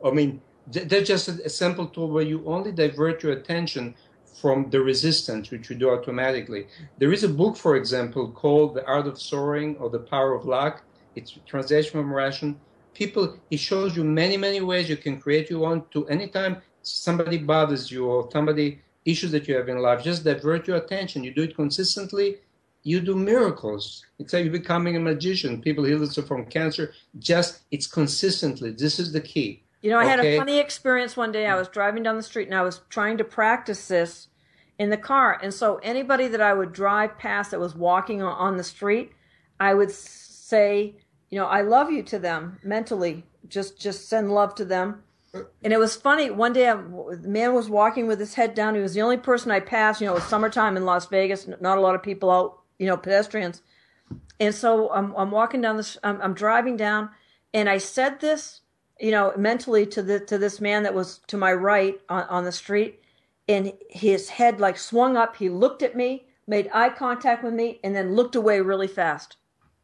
I 0.04 0.10
mean, 0.10 0.40
th- 0.72 0.88
that's 0.88 1.06
just 1.08 1.28
a 1.28 1.48
simple 1.48 1.86
tool 1.86 2.08
where 2.10 2.24
you 2.24 2.42
only 2.46 2.72
divert 2.72 3.22
your 3.22 3.32
attention 3.32 3.94
from 4.40 4.70
the 4.70 4.80
resistance, 4.80 5.50
which 5.50 5.68
you 5.70 5.76
do 5.76 5.90
automatically. 5.90 6.66
There 6.98 7.12
is 7.12 7.24
a 7.24 7.28
book, 7.28 7.56
for 7.56 7.76
example, 7.76 8.30
called 8.30 8.74
The 8.74 8.86
Art 8.86 9.06
of 9.06 9.20
Soaring 9.20 9.76
or 9.76 9.90
The 9.90 9.98
Power 9.98 10.34
of 10.34 10.46
Luck. 10.46 10.82
It's 11.14 11.38
translation 11.46 11.92
from 11.92 12.12
Russian. 12.12 12.58
People, 12.94 13.36
it 13.50 13.60
shows 13.60 13.96
you 13.96 14.04
many, 14.04 14.36
many 14.36 14.60
ways 14.60 14.88
you 14.88 14.96
can 14.96 15.20
create 15.20 15.50
your 15.50 15.70
own 15.70 15.84
to 15.92 16.06
anytime 16.08 16.62
somebody 16.82 17.38
bothers 17.38 17.90
you 17.90 18.06
or 18.06 18.28
somebody 18.32 18.80
issues 19.04 19.30
that 19.32 19.48
you 19.48 19.56
have 19.56 19.68
in 19.68 19.78
life, 19.78 20.02
just 20.02 20.24
divert 20.24 20.66
your 20.66 20.76
attention. 20.76 21.24
You 21.24 21.32
do 21.32 21.42
it 21.42 21.54
consistently, 21.54 22.38
you 22.82 23.00
do 23.00 23.14
miracles. 23.14 24.04
It's 24.18 24.32
like 24.32 24.44
you're 24.44 24.52
becoming 24.52 24.96
a 24.96 25.00
magician. 25.00 25.60
People 25.60 25.84
heal 25.84 25.98
themselves 25.98 26.28
from 26.28 26.46
cancer. 26.46 26.92
Just 27.18 27.60
it's 27.70 27.86
consistently. 27.86 28.70
This 28.70 28.98
is 28.98 29.12
the 29.12 29.20
key. 29.20 29.62
You 29.82 29.90
know, 29.90 29.98
I 29.98 30.04
had 30.04 30.20
a 30.20 30.36
funny 30.36 30.58
experience 30.58 31.16
one 31.16 31.32
day. 31.32 31.46
I 31.46 31.56
was 31.56 31.68
driving 31.68 32.02
down 32.02 32.16
the 32.16 32.22
street 32.22 32.48
and 32.48 32.54
I 32.54 32.62
was 32.62 32.80
trying 32.90 33.16
to 33.18 33.24
practice 33.24 33.88
this 33.88 34.28
in 34.80 34.88
the 34.88 34.96
car. 34.96 35.38
And 35.42 35.52
so 35.52 35.76
anybody 35.82 36.26
that 36.28 36.40
I 36.40 36.54
would 36.54 36.72
drive 36.72 37.18
past 37.18 37.50
that 37.50 37.60
was 37.60 37.76
walking 37.76 38.22
on- 38.22 38.56
the 38.56 38.64
street, 38.64 39.12
I 39.60 39.74
would 39.74 39.90
say, 39.90 40.96
you 41.28 41.38
know, 41.38 41.44
I 41.44 41.60
love 41.60 41.90
you 41.90 42.02
to 42.04 42.18
them 42.18 42.58
mentally. 42.64 43.24
Just 43.46 43.78
just 43.78 44.08
send 44.08 44.32
love 44.32 44.54
to 44.54 44.64
them. 44.64 45.02
And 45.62 45.72
it 45.72 45.78
was 45.78 45.94
funny. 45.94 46.30
One 46.30 46.54
day, 46.54 46.66
um, 46.66 46.94
I, 46.94 47.14
the 47.14 47.28
man 47.28 47.54
was 47.54 47.68
walking 47.68 48.06
with 48.06 48.18
his 48.18 48.34
head 48.34 48.54
down. 48.54 48.74
He 48.74 48.80
was 48.80 48.94
the 48.94 49.02
only 49.02 49.18
person 49.18 49.50
I 49.50 49.60
passed. 49.60 50.00
You 50.00 50.06
know, 50.06 50.14
it 50.14 50.22
was 50.22 50.24
summertime 50.24 50.78
in 50.78 50.86
Las 50.86 51.06
Vegas. 51.06 51.46
Not 51.60 51.78
a 51.78 51.80
lot 51.80 51.94
of 51.94 52.02
people 52.02 52.30
out. 52.30 52.58
You 52.78 52.86
know, 52.86 52.96
pedestrians. 52.96 53.60
And 54.40 54.54
so 54.54 54.90
I'm, 54.90 55.14
I'm 55.14 55.30
walking 55.30 55.60
down 55.60 55.76
this, 55.76 55.98
I'm, 56.02 56.20
I'm 56.22 56.32
driving 56.32 56.78
down, 56.78 57.10
and 57.52 57.68
I 57.68 57.76
said 57.76 58.20
this, 58.20 58.62
you 58.98 59.10
know, 59.10 59.34
mentally 59.36 59.84
to 59.86 60.02
the 60.02 60.18
to 60.20 60.38
this 60.38 60.60
man 60.60 60.82
that 60.84 60.94
was 60.94 61.20
to 61.26 61.36
my 61.36 61.52
right 61.52 62.00
on, 62.08 62.22
on 62.24 62.44
the 62.44 62.52
street, 62.52 63.00
and 63.50 63.72
his 63.88 64.28
head 64.28 64.60
like 64.60 64.78
swung 64.78 65.16
up. 65.16 65.36
He 65.36 65.48
looked 65.48 65.82
at 65.82 65.96
me, 65.96 66.26
made 66.46 66.70
eye 66.72 66.90
contact 66.90 67.42
with 67.42 67.54
me, 67.54 67.80
and 67.82 67.94
then 67.94 68.14
looked 68.14 68.36
away 68.36 68.60
really 68.60 68.86
fast. 68.86 69.36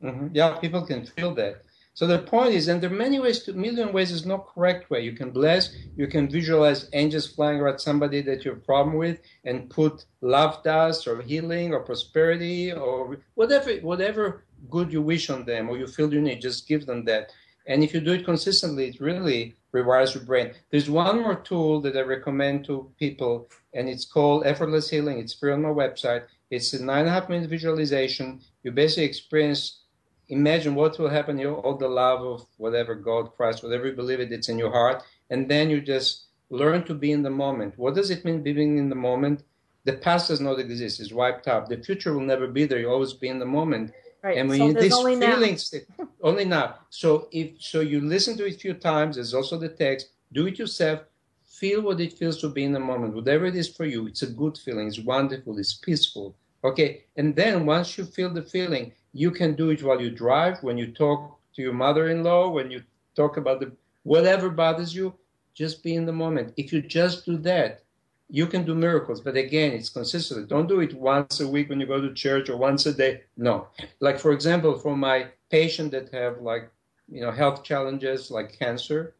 Mhm. 0.02 0.30
Yeah, 0.32 0.58
people 0.58 0.86
can 0.86 1.04
feel 1.04 1.34
that. 1.34 1.62
So 1.94 2.06
the 2.06 2.18
point 2.18 2.52
is, 2.54 2.68
and 2.68 2.82
there 2.82 2.90
are 2.90 3.04
many 3.06 3.18
ways 3.18 3.42
to, 3.44 3.54
million 3.54 3.90
ways 3.90 4.12
is 4.12 4.26
no 4.26 4.38
correct 4.38 4.90
way. 4.90 5.00
You 5.00 5.14
can 5.14 5.30
bless, 5.30 5.74
you 5.96 6.06
can 6.06 6.28
visualize 6.28 6.90
angels 6.92 7.26
flying 7.26 7.58
around 7.58 7.78
somebody 7.78 8.20
that 8.20 8.44
you 8.44 8.50
have 8.50 8.60
a 8.60 8.70
problem 8.72 8.96
with 8.96 9.18
and 9.44 9.70
put 9.70 10.04
love 10.20 10.62
dust 10.62 11.08
or 11.08 11.22
healing 11.22 11.72
or 11.72 11.80
prosperity 11.80 12.70
or 12.70 13.16
whatever, 13.34 13.70
whatever 13.76 14.44
good 14.68 14.92
you 14.92 15.00
wish 15.00 15.30
on 15.30 15.46
them 15.46 15.70
or 15.70 15.78
you 15.78 15.86
feel 15.86 16.12
you 16.12 16.20
need, 16.20 16.42
just 16.42 16.68
give 16.68 16.84
them 16.84 17.04
that. 17.06 17.32
And 17.66 17.82
if 17.82 17.94
you 17.94 18.00
do 18.00 18.12
it 18.12 18.26
consistently, 18.26 18.88
it 18.88 19.00
really 19.00 19.56
rewires 19.76 20.14
your 20.14 20.24
brain. 20.24 20.52
There's 20.70 20.90
one 20.90 21.20
more 21.20 21.36
tool 21.36 21.80
that 21.82 21.96
I 21.96 22.02
recommend 22.02 22.64
to 22.66 22.90
people, 22.98 23.48
and 23.74 23.88
it's 23.88 24.04
called 24.04 24.46
Effortless 24.46 24.90
Healing. 24.90 25.18
It's 25.18 25.34
free 25.34 25.52
on 25.52 25.62
my 25.62 25.68
website. 25.68 26.24
It's 26.50 26.72
a 26.72 26.84
nine 26.84 27.00
and 27.00 27.08
a 27.08 27.12
half 27.12 27.28
minute 27.28 27.50
visualization. 27.50 28.40
You 28.62 28.70
basically 28.72 29.04
experience 29.04 29.80
imagine 30.28 30.74
what 30.74 30.98
will 30.98 31.08
happen 31.08 31.38
you 31.38 31.54
all 31.54 31.76
the 31.76 31.88
love 31.88 32.20
of 32.22 32.46
whatever 32.56 32.94
god 32.94 33.32
christ 33.36 33.62
whatever 33.62 33.86
you 33.86 33.92
believe 33.92 34.20
it 34.20 34.32
it's 34.32 34.48
in 34.48 34.58
your 34.58 34.72
heart 34.72 35.02
and 35.30 35.48
then 35.48 35.70
you 35.70 35.80
just 35.80 36.26
learn 36.50 36.82
to 36.84 36.94
be 36.94 37.12
in 37.12 37.22
the 37.22 37.30
moment 37.30 37.72
what 37.76 37.94
does 37.94 38.10
it 38.10 38.24
mean 38.24 38.42
being 38.42 38.78
in 38.78 38.88
the 38.88 38.94
moment 38.94 39.44
the 39.84 39.92
past 39.92 40.28
does 40.28 40.40
not 40.40 40.58
exist 40.58 41.00
it's 41.00 41.12
wiped 41.12 41.46
out 41.46 41.68
the 41.68 41.76
future 41.76 42.12
will 42.12 42.20
never 42.20 42.48
be 42.48 42.66
there 42.66 42.80
you 42.80 42.90
always 42.90 43.12
be 43.12 43.28
in 43.28 43.38
the 43.38 43.46
moment 43.46 43.92
Right. 44.26 44.38
and 44.38 44.48
when 44.48 44.58
so 44.58 44.66
you, 44.66 44.74
these 44.74 44.92
only 44.92 45.14
now. 45.14 45.36
feelings 45.36 45.72
only 46.20 46.44
now 46.44 46.78
so 46.90 47.28
if 47.30 47.48
so 47.60 47.78
you 47.78 48.00
listen 48.00 48.36
to 48.38 48.44
it 48.44 48.56
a 48.56 48.58
few 48.58 48.74
times 48.74 49.14
there's 49.14 49.34
also 49.34 49.56
the 49.56 49.68
text 49.68 50.08
do 50.32 50.48
it 50.48 50.58
yourself 50.58 50.98
feel 51.44 51.80
what 51.80 52.00
it 52.00 52.12
feels 52.12 52.40
to 52.40 52.48
be 52.48 52.64
in 52.64 52.72
the 52.72 52.80
moment 52.80 53.14
whatever 53.14 53.46
it 53.46 53.54
is 53.54 53.68
for 53.68 53.84
you 53.84 54.08
it's 54.08 54.22
a 54.22 54.26
good 54.42 54.58
feeling 54.58 54.88
it's 54.88 54.98
wonderful 54.98 55.56
it's 55.58 55.74
peaceful 55.74 56.34
okay 56.64 57.04
and 57.16 57.36
then 57.36 57.64
once 57.64 57.96
you 57.96 58.04
feel 58.04 58.28
the 58.28 58.42
feeling 58.42 58.92
you 59.12 59.30
can 59.30 59.54
do 59.54 59.70
it 59.70 59.84
while 59.84 60.00
you 60.00 60.10
drive 60.10 60.60
when 60.60 60.76
you 60.76 60.88
talk 60.88 61.38
to 61.54 61.62
your 61.62 61.72
mother-in-law 61.72 62.48
when 62.48 62.68
you 62.68 62.82
talk 63.14 63.36
about 63.36 63.60
the 63.60 63.70
whatever 64.02 64.50
bothers 64.50 64.92
you 64.92 65.14
just 65.54 65.84
be 65.84 65.94
in 65.94 66.04
the 66.04 66.20
moment 66.24 66.52
if 66.56 66.72
you 66.72 66.82
just 66.82 67.24
do 67.24 67.36
that 67.36 67.84
you 68.28 68.46
can 68.46 68.64
do 68.64 68.74
miracles 68.74 69.20
but 69.20 69.36
again 69.36 69.72
it's 69.72 69.88
consistent 69.88 70.48
don't 70.48 70.66
do 70.68 70.80
it 70.80 70.92
once 70.94 71.40
a 71.40 71.46
week 71.46 71.68
when 71.68 71.80
you 71.80 71.86
go 71.86 72.00
to 72.00 72.12
church 72.12 72.48
or 72.50 72.56
once 72.56 72.84
a 72.86 72.92
day. 72.92 73.20
No. 73.36 73.68
Like 74.00 74.18
for 74.18 74.32
example 74.32 74.76
for 74.78 74.96
my 74.96 75.28
patient 75.50 75.92
that 75.92 76.08
have 76.12 76.40
like 76.40 76.70
you 77.08 77.20
know 77.20 77.30
health 77.30 77.62
challenges 77.62 78.30
like 78.32 78.58
cancer 78.58 79.14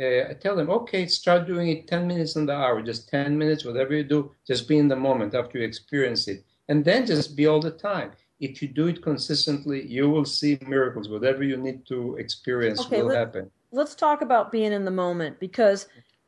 uh, 0.00 0.30
i 0.30 0.34
tell 0.40 0.56
them 0.56 0.70
okay 0.70 1.06
start 1.06 1.46
doing 1.46 1.68
it 1.68 1.86
10 1.86 2.06
minutes 2.06 2.34
in 2.36 2.46
the 2.46 2.52
hour 2.54 2.80
just 2.80 3.10
10 3.10 3.36
minutes 3.36 3.62
whatever 3.64 3.92
you 3.94 4.04
do 4.04 4.30
just 4.46 4.66
be 4.66 4.78
in 4.78 4.88
the 4.88 4.96
moment 4.96 5.34
after 5.34 5.58
you 5.58 5.64
experience 5.64 6.26
it. 6.28 6.42
And 6.68 6.84
then 6.84 7.06
just 7.06 7.36
be 7.36 7.46
all 7.46 7.60
the 7.60 7.70
time. 7.70 8.10
If 8.40 8.60
you 8.60 8.68
do 8.68 8.86
it 8.88 9.00
consistently 9.02 9.86
you 9.86 10.08
will 10.10 10.24
see 10.24 10.58
miracles. 10.66 11.08
Whatever 11.08 11.42
you 11.44 11.56
need 11.58 11.86
to 11.86 12.16
experience 12.16 12.80
Okay, 12.86 13.02
will 13.02 13.08
let- 13.08 13.18
happen. 13.18 13.50
let's 13.70 13.94
talk 13.94 14.22
about 14.22 14.50
being 14.50 14.72
in 14.72 14.84
the 14.84 14.90
moment 14.90 15.38
because 15.38 15.86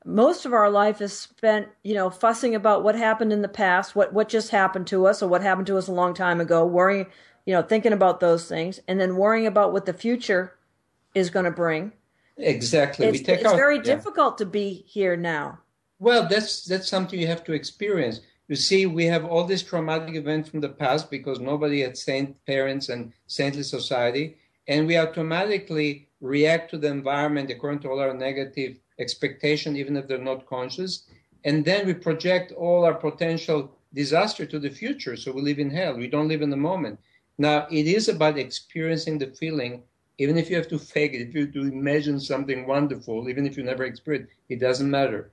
most 0.09 0.47
of 0.47 0.55
our 0.55 0.71
life 0.71 1.03
is 1.03 1.13
spent, 1.13 1.69
you 1.85 1.95
know, 1.95 2.09
fussing 2.09 2.55
about 2.55 2.83
what 2.83 2.95
happened 2.95 3.31
in 3.31 3.43
the 3.43 3.49
past, 3.49 3.95
what 3.95 4.13
what 4.15 4.29
just 4.29 4.51
happened 4.51 4.87
to 4.87 5.07
us 5.07 5.23
or 5.23 5.29
what 5.29 5.43
happened 5.43 5.67
to 5.67 5.77
us 5.77 5.87
a 5.87 5.93
long 5.93 6.15
time 6.15 6.41
ago, 6.41 6.65
worrying, 6.65 7.07
you 7.45 7.53
know, 7.53 7.61
thinking 7.61 7.93
about 7.93 8.19
those 8.19 8.49
things 8.49 8.81
and 8.89 8.99
then 8.99 9.17
worrying 9.17 9.47
about 9.47 9.75
what 9.75 9.85
the 9.85 9.93
future 9.93 10.55
is 11.15 11.29
going 11.29 11.45
to 11.45 11.51
bring. 11.51 11.93
exactly 12.39 13.07
It's, 13.07 13.19
we 13.19 13.25
take 13.25 13.41
it's 13.41 13.49
out 13.49 13.57
very 13.57 13.77
yeah. 13.77 13.83
difficult 13.83 14.39
to 14.39 14.47
be 14.47 14.83
here 14.87 15.15
now. 15.15 15.59
Well, 15.99 16.27
that's 16.27 16.65
that's 16.65 16.89
something 16.89 17.21
you 17.21 17.27
have 17.27 17.45
to 17.45 17.53
experience. 17.53 18.21
You 18.49 18.57
see, 18.57 18.87
we 18.87 19.05
have 19.05 19.27
all 19.27 19.45
these 19.45 19.63
traumatic 19.63 20.15
events 20.15 20.49
from 20.49 20.61
the 20.61 20.71
past 20.71 21.11
because 21.11 21.39
nobody 21.39 21.83
had 21.83 21.99
saint 21.99 22.35
parents 22.47 22.89
and 22.89 23.13
saintly 23.27 23.63
society, 23.63 24.39
and 24.69 24.87
we 24.87 24.97
automatically 24.97 26.09
react 26.23 26.71
to 26.71 26.79
the 26.79 26.89
environment 26.89 27.51
according 27.51 27.81
to 27.81 27.91
all 27.91 28.01
our 28.01 28.15
negative 28.15 28.79
expectation, 28.99 29.77
even 29.77 29.97
if 29.97 30.07
they're 30.07 30.19
not 30.19 30.47
conscious, 30.47 31.05
and 31.45 31.65
then 31.65 31.87
we 31.87 31.95
project 31.95 32.53
all 32.53 32.85
our 32.85 32.95
potential 32.95 33.71
disaster 33.95 34.45
to 34.47 34.59
the 34.59 34.71
future. 34.71 35.17
So 35.17 35.33
we 35.33 35.43
live 35.43 35.59
in 35.59 35.71
hell. 35.71 35.97
We 35.97 36.09
don't 36.09 36.29
live 36.29 36.43
in 36.43 36.51
the 36.51 36.57
moment. 36.57 36.99
Now, 37.39 37.67
it 37.71 37.87
is 37.87 38.09
about 38.09 38.39
experiencing 38.39 39.19
the 39.19 39.29
feeling, 39.29 39.83
even 40.19 40.37
if 40.37 40.51
you 40.51 40.57
have 40.57 40.69
to 40.69 40.79
fake 40.79 41.15
it, 41.15 41.29
if 41.29 41.35
you 41.35 41.47
to 41.47 41.61
imagine 41.63 42.19
something 42.19 42.67
wonderful, 42.67 43.29
even 43.29 43.47
if 43.47 43.57
you 43.57 43.63
never 43.63 43.85
experience 43.85 44.29
it, 44.49 44.55
it 44.55 44.61
doesn't 44.61 44.91
matter 44.91 45.31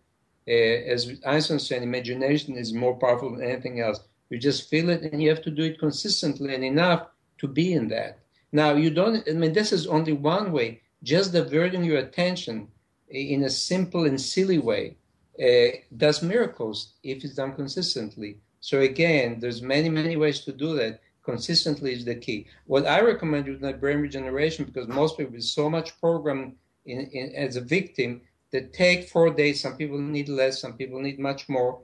uh, 0.47 0.51
as 0.51 1.11
Einstein 1.25 1.59
said, 1.59 1.81
imagination 1.81 2.55
is 2.55 2.73
more 2.73 2.95
powerful 2.95 3.31
than 3.31 3.43
anything 3.43 3.79
else. 3.79 4.01
You 4.29 4.37
just 4.37 4.69
feel 4.69 4.89
it, 4.89 5.01
and 5.01 5.21
you 5.21 5.29
have 5.29 5.41
to 5.43 5.51
do 5.51 5.63
it 5.63 5.79
consistently 5.79 6.53
and 6.53 6.63
enough 6.63 7.07
to 7.39 7.47
be 7.47 7.73
in 7.73 7.87
that. 7.89 8.19
Now, 8.51 8.75
you 8.75 8.89
don't. 8.89 9.27
I 9.27 9.33
mean, 9.33 9.53
this 9.53 9.71
is 9.71 9.87
only 9.87 10.13
one 10.13 10.51
way. 10.51 10.81
Just 11.03 11.33
diverting 11.33 11.83
your 11.83 11.97
attention 11.97 12.67
in 13.15 13.43
a 13.43 13.49
simple 13.49 14.05
and 14.05 14.19
silly 14.19 14.59
way 14.59 14.97
uh, 15.41 15.77
does 15.95 16.21
miracles 16.21 16.93
if 17.03 17.23
it's 17.23 17.35
done 17.35 17.53
consistently. 17.55 18.37
So 18.59 18.81
again, 18.81 19.39
there's 19.39 19.61
many, 19.61 19.89
many 19.89 20.15
ways 20.17 20.41
to 20.41 20.51
do 20.51 20.75
that. 20.75 21.01
Consistently 21.23 21.93
is 21.93 22.05
the 22.05 22.15
key. 22.15 22.45
What 22.67 22.85
I 22.85 23.01
recommend 23.01 23.47
with 23.47 23.61
my 23.61 23.73
brain 23.73 23.99
regeneration, 23.99 24.65
because 24.65 24.87
most 24.87 25.17
people 25.17 25.33
with 25.33 25.43
so 25.43 25.69
much 25.69 25.99
program 25.99 26.55
in, 26.85 26.99
in 27.07 27.33
as 27.35 27.55
a 27.55 27.61
victim 27.61 28.21
that 28.51 28.73
take 28.73 29.09
four 29.09 29.31
days. 29.31 29.61
Some 29.61 29.75
people 29.75 29.97
need 29.97 30.29
less, 30.29 30.61
some 30.61 30.73
people 30.73 31.01
need 31.01 31.19
much 31.19 31.49
more. 31.49 31.81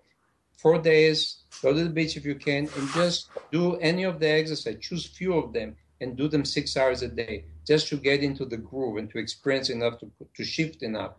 Four 0.57 0.77
days, 0.77 1.37
go 1.61 1.73
to 1.73 1.83
the 1.83 1.89
beach 1.89 2.17
if 2.17 2.25
you 2.25 2.35
can, 2.35 2.69
and 2.77 2.89
just 2.93 3.29
do 3.51 3.77
any 3.77 4.03
of 4.03 4.19
the 4.19 4.29
exercise. 4.29 4.77
Choose 4.79 5.07
few 5.07 5.33
of 5.33 5.53
them 5.53 5.75
and 6.01 6.17
do 6.17 6.27
them 6.27 6.43
six 6.43 6.75
hours 6.75 7.01
a 7.03 7.07
day, 7.07 7.45
just 7.65 7.87
to 7.89 7.95
get 7.95 8.23
into 8.23 8.43
the 8.43 8.57
groove 8.57 8.97
and 8.97 9.09
to 9.11 9.19
experience 9.19 9.69
enough 9.69 9.99
to 9.99 10.11
to 10.35 10.43
shift 10.43 10.83
enough. 10.83 11.13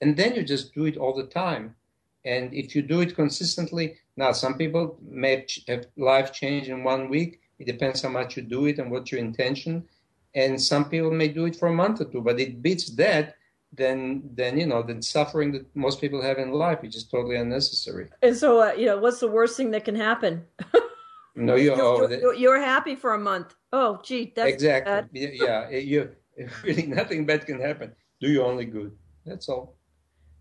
And 0.00 0.16
then 0.16 0.34
you 0.34 0.42
just 0.44 0.74
do 0.74 0.84
it 0.84 0.96
all 0.96 1.14
the 1.14 1.26
time. 1.26 1.74
And 2.24 2.52
if 2.52 2.74
you 2.74 2.82
do 2.82 3.00
it 3.00 3.16
consistently, 3.16 3.96
now 4.16 4.32
some 4.32 4.54
people 4.58 4.98
may 5.02 5.46
have 5.68 5.86
life 5.96 6.32
change 6.32 6.68
in 6.68 6.84
one 6.84 7.08
week. 7.08 7.40
It 7.58 7.66
depends 7.66 8.02
how 8.02 8.10
much 8.10 8.36
you 8.36 8.42
do 8.42 8.66
it 8.66 8.78
and 8.78 8.90
what's 8.90 9.10
your 9.10 9.20
intention. 9.20 9.88
And 10.34 10.60
some 10.60 10.90
people 10.90 11.10
may 11.10 11.28
do 11.28 11.46
it 11.46 11.56
for 11.56 11.68
a 11.68 11.72
month 11.72 12.00
or 12.00 12.04
two, 12.04 12.20
but 12.20 12.38
it 12.38 12.62
beats 12.62 12.90
that 12.96 13.36
then 13.72 14.22
then 14.34 14.58
you 14.58 14.66
know 14.66 14.82
the 14.82 15.02
suffering 15.02 15.52
that 15.52 15.64
most 15.74 16.00
people 16.00 16.22
have 16.22 16.38
in 16.38 16.52
life 16.52 16.78
is 16.82 16.94
just 16.94 17.10
totally 17.10 17.36
unnecessary. 17.36 18.08
And 18.22 18.36
so, 18.36 18.62
uh, 18.62 18.72
you 18.72 18.86
know, 18.86 18.98
what's 18.98 19.20
the 19.20 19.28
worst 19.28 19.56
thing 19.56 19.70
that 19.72 19.84
can 19.84 19.96
happen? 19.96 20.44
No, 21.36 21.54
you 21.54 21.76
You're, 21.76 21.82
oh, 21.82 22.08
you're, 22.08 22.34
you're 22.34 22.60
happy 22.60 22.94
for 22.94 23.12
a 23.14 23.18
month. 23.18 23.54
Oh, 23.72 24.00
gee, 24.02 24.32
that's 24.34 24.50
exactly 24.50 24.92
bad. 24.92 25.34
yeah. 25.34 25.68
You 25.68 26.10
really 26.64 26.86
nothing 26.86 27.26
bad 27.26 27.46
can 27.46 27.60
happen. 27.60 27.92
Do 28.20 28.28
your 28.28 28.46
only 28.46 28.64
good. 28.64 28.92
That's 29.26 29.48
all. 29.48 29.76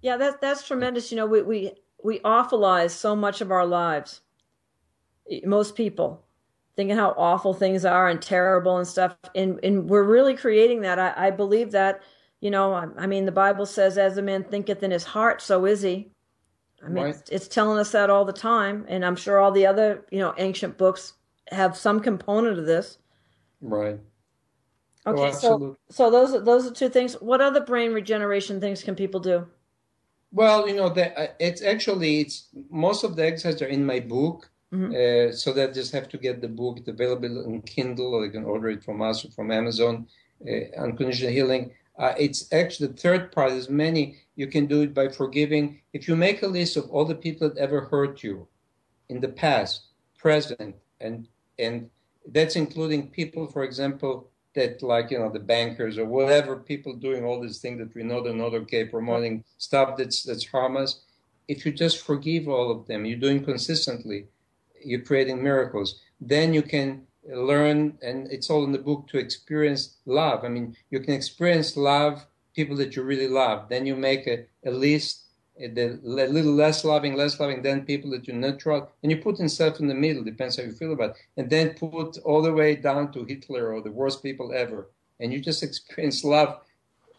Yeah, 0.01 0.17
that's 0.17 0.37
that's 0.39 0.65
tremendous. 0.65 1.11
You 1.11 1.17
know, 1.17 1.25
we 1.25 1.41
we 1.41 1.73
we 2.03 2.19
awfulize 2.19 2.91
so 2.91 3.15
much 3.15 3.41
of 3.41 3.51
our 3.51 3.65
lives. 3.65 4.21
Most 5.43 5.75
people 5.75 6.23
thinking 6.77 6.95
how 6.95 7.13
awful 7.17 7.53
things 7.53 7.85
are 7.85 8.07
and 8.07 8.21
terrible 8.21 8.77
and 8.77 8.87
stuff, 8.87 9.17
and 9.33 9.59
and 9.63 9.89
we're 9.89 10.03
really 10.03 10.35
creating 10.35 10.81
that. 10.81 10.99
I, 10.99 11.27
I 11.27 11.31
believe 11.31 11.71
that. 11.71 12.03
You 12.41 12.51
know, 12.51 12.73
I, 12.73 12.85
I 12.97 13.07
mean, 13.07 13.25
the 13.25 13.31
Bible 13.31 13.65
says, 13.65 13.97
"As 13.97 14.17
a 14.17 14.21
man 14.21 14.43
thinketh 14.43 14.83
in 14.83 14.91
his 14.91 15.03
heart, 15.03 15.41
so 15.41 15.65
is 15.65 15.81
he." 15.81 16.11
I 16.85 16.89
mean, 16.89 17.03
Right. 17.03 17.15
it's, 17.15 17.29
it's 17.29 17.47
telling 17.47 17.79
us 17.79 17.91
that 17.91 18.09
all 18.09 18.25
the 18.25 18.33
time, 18.33 18.85
and 18.87 19.03
I'm 19.03 19.15
sure 19.15 19.39
all 19.39 19.51
the 19.51 19.65
other 19.65 20.05
you 20.11 20.19
know 20.19 20.33
ancient 20.37 20.77
books 20.77 21.13
have 21.51 21.75
some 21.75 21.99
component 21.99 22.59
of 22.59 22.65
this. 22.65 22.99
Right. 23.61 23.99
Okay, 25.07 25.29
Oh, 25.29 25.31
so 25.31 25.77
so 25.89 26.09
those 26.11 26.33
are 26.33 26.39
those 26.41 26.65
are 26.67 26.71
two 26.73 26.89
things. 26.89 27.13
What 27.21 27.41
other 27.41 27.61
brain 27.61 27.93
regeneration 27.93 28.59
things 28.59 28.83
can 28.83 28.95
people 28.95 29.19
do? 29.19 29.47
Well, 30.31 30.67
you 30.67 30.75
know, 30.75 30.89
the, 30.89 31.17
uh, 31.17 31.27
it's 31.39 31.61
actually 31.61 32.21
it's 32.21 32.49
most 32.69 33.03
of 33.03 33.15
the 33.15 33.25
exercises 33.25 33.61
are 33.61 33.67
in 33.67 33.85
my 33.85 33.99
book, 33.99 34.49
uh, 34.73 35.31
so 35.31 35.53
they 35.53 35.65
just 35.71 35.93
have 35.93 36.09
to 36.09 36.17
get 36.17 36.41
the 36.41 36.49
book. 36.49 36.79
It's 36.79 36.87
available 36.87 37.45
in 37.45 37.61
Kindle, 37.61 38.13
or 38.15 38.25
they 38.25 38.31
can 38.31 38.43
order 38.43 38.69
it 38.69 38.83
from 38.83 39.01
us 39.01 39.23
or 39.25 39.31
from 39.31 39.51
Amazon. 39.51 40.07
Uh, 40.45 40.65
Unconditional 40.77 41.31
Healing. 41.31 41.71
Uh, 41.97 42.13
it's 42.19 42.51
actually 42.51 42.87
the 42.87 42.97
third 42.97 43.31
part. 43.31 43.53
Is 43.53 43.69
many 43.69 44.17
you 44.35 44.47
can 44.47 44.65
do 44.65 44.81
it 44.81 44.93
by 44.93 45.07
forgiving. 45.07 45.81
If 45.93 46.07
you 46.07 46.15
make 46.15 46.43
a 46.43 46.47
list 46.47 46.77
of 46.77 46.89
all 46.89 47.05
the 47.05 47.15
people 47.15 47.49
that 47.49 47.57
ever 47.57 47.81
hurt 47.81 48.23
you 48.23 48.47
in 49.09 49.21
the 49.21 49.29
past, 49.29 49.85
present, 50.17 50.75
and 50.99 51.27
and 51.57 51.89
that's 52.31 52.55
including 52.55 53.09
people, 53.09 53.47
for 53.47 53.63
example, 53.63 54.29
that 54.55 54.81
like 54.81 55.11
you 55.11 55.19
know 55.19 55.29
the 55.29 55.39
bankers 55.39 55.97
or 55.97 56.05
whatever 56.05 56.55
people 56.57 56.93
doing 56.93 57.23
all 57.23 57.41
these 57.41 57.59
things 57.59 57.79
that 57.79 57.93
we 57.95 58.03
know 58.03 58.23
they're 58.23 58.33
not 58.33 58.53
okay, 58.53 58.85
promoting 58.85 59.43
stuff 59.57 59.97
that's 59.97 60.23
that's 60.23 60.47
harm 60.47 60.77
us. 60.77 61.01
If 61.47 61.65
you 61.65 61.71
just 61.71 62.01
forgive 62.01 62.47
all 62.47 62.71
of 62.71 62.87
them, 62.87 63.05
you're 63.05 63.19
doing 63.19 63.43
consistently, 63.43 64.27
you're 64.83 65.01
creating 65.01 65.43
miracles. 65.43 65.99
Then 66.19 66.53
you 66.53 66.63
can 66.63 67.05
learn, 67.27 67.97
and 68.01 68.31
it's 68.31 68.49
all 68.49 68.63
in 68.63 68.71
the 68.71 68.79
book 68.79 69.07
to 69.09 69.17
experience 69.17 69.97
love. 70.05 70.43
I 70.43 70.49
mean, 70.49 70.75
you 70.89 70.99
can 70.99 71.13
experience 71.13 71.77
love, 71.77 72.25
people 72.55 72.75
that 72.77 72.95
you 72.95 73.03
really 73.03 73.27
love. 73.27 73.69
Then 73.69 73.85
you 73.85 73.95
make 73.95 74.27
a, 74.27 74.45
a 74.65 74.71
list 74.71 75.25
the 75.57 75.99
a 76.03 76.27
little 76.27 76.53
less 76.53 76.83
loving, 76.83 77.15
less 77.15 77.39
loving, 77.39 77.61
then 77.61 77.85
people 77.85 78.11
that 78.11 78.27
you're 78.27 78.35
neutral, 78.35 78.89
and 79.01 79.11
you 79.11 79.17
put 79.17 79.39
yourself 79.39 79.79
in 79.79 79.87
the 79.87 79.95
middle, 79.95 80.23
depends 80.23 80.57
how 80.57 80.63
you 80.63 80.73
feel 80.73 80.93
about 80.93 81.11
it, 81.11 81.15
and 81.37 81.49
then 81.49 81.75
put 81.75 82.17
all 82.19 82.41
the 82.41 82.51
way 82.51 82.75
down 82.75 83.11
to 83.13 83.23
Hitler 83.23 83.73
or 83.73 83.81
the 83.81 83.91
worst 83.91 84.21
people 84.21 84.51
ever, 84.53 84.89
and 85.19 85.31
you 85.31 85.39
just 85.39 85.63
experience 85.63 86.23
love, 86.23 86.59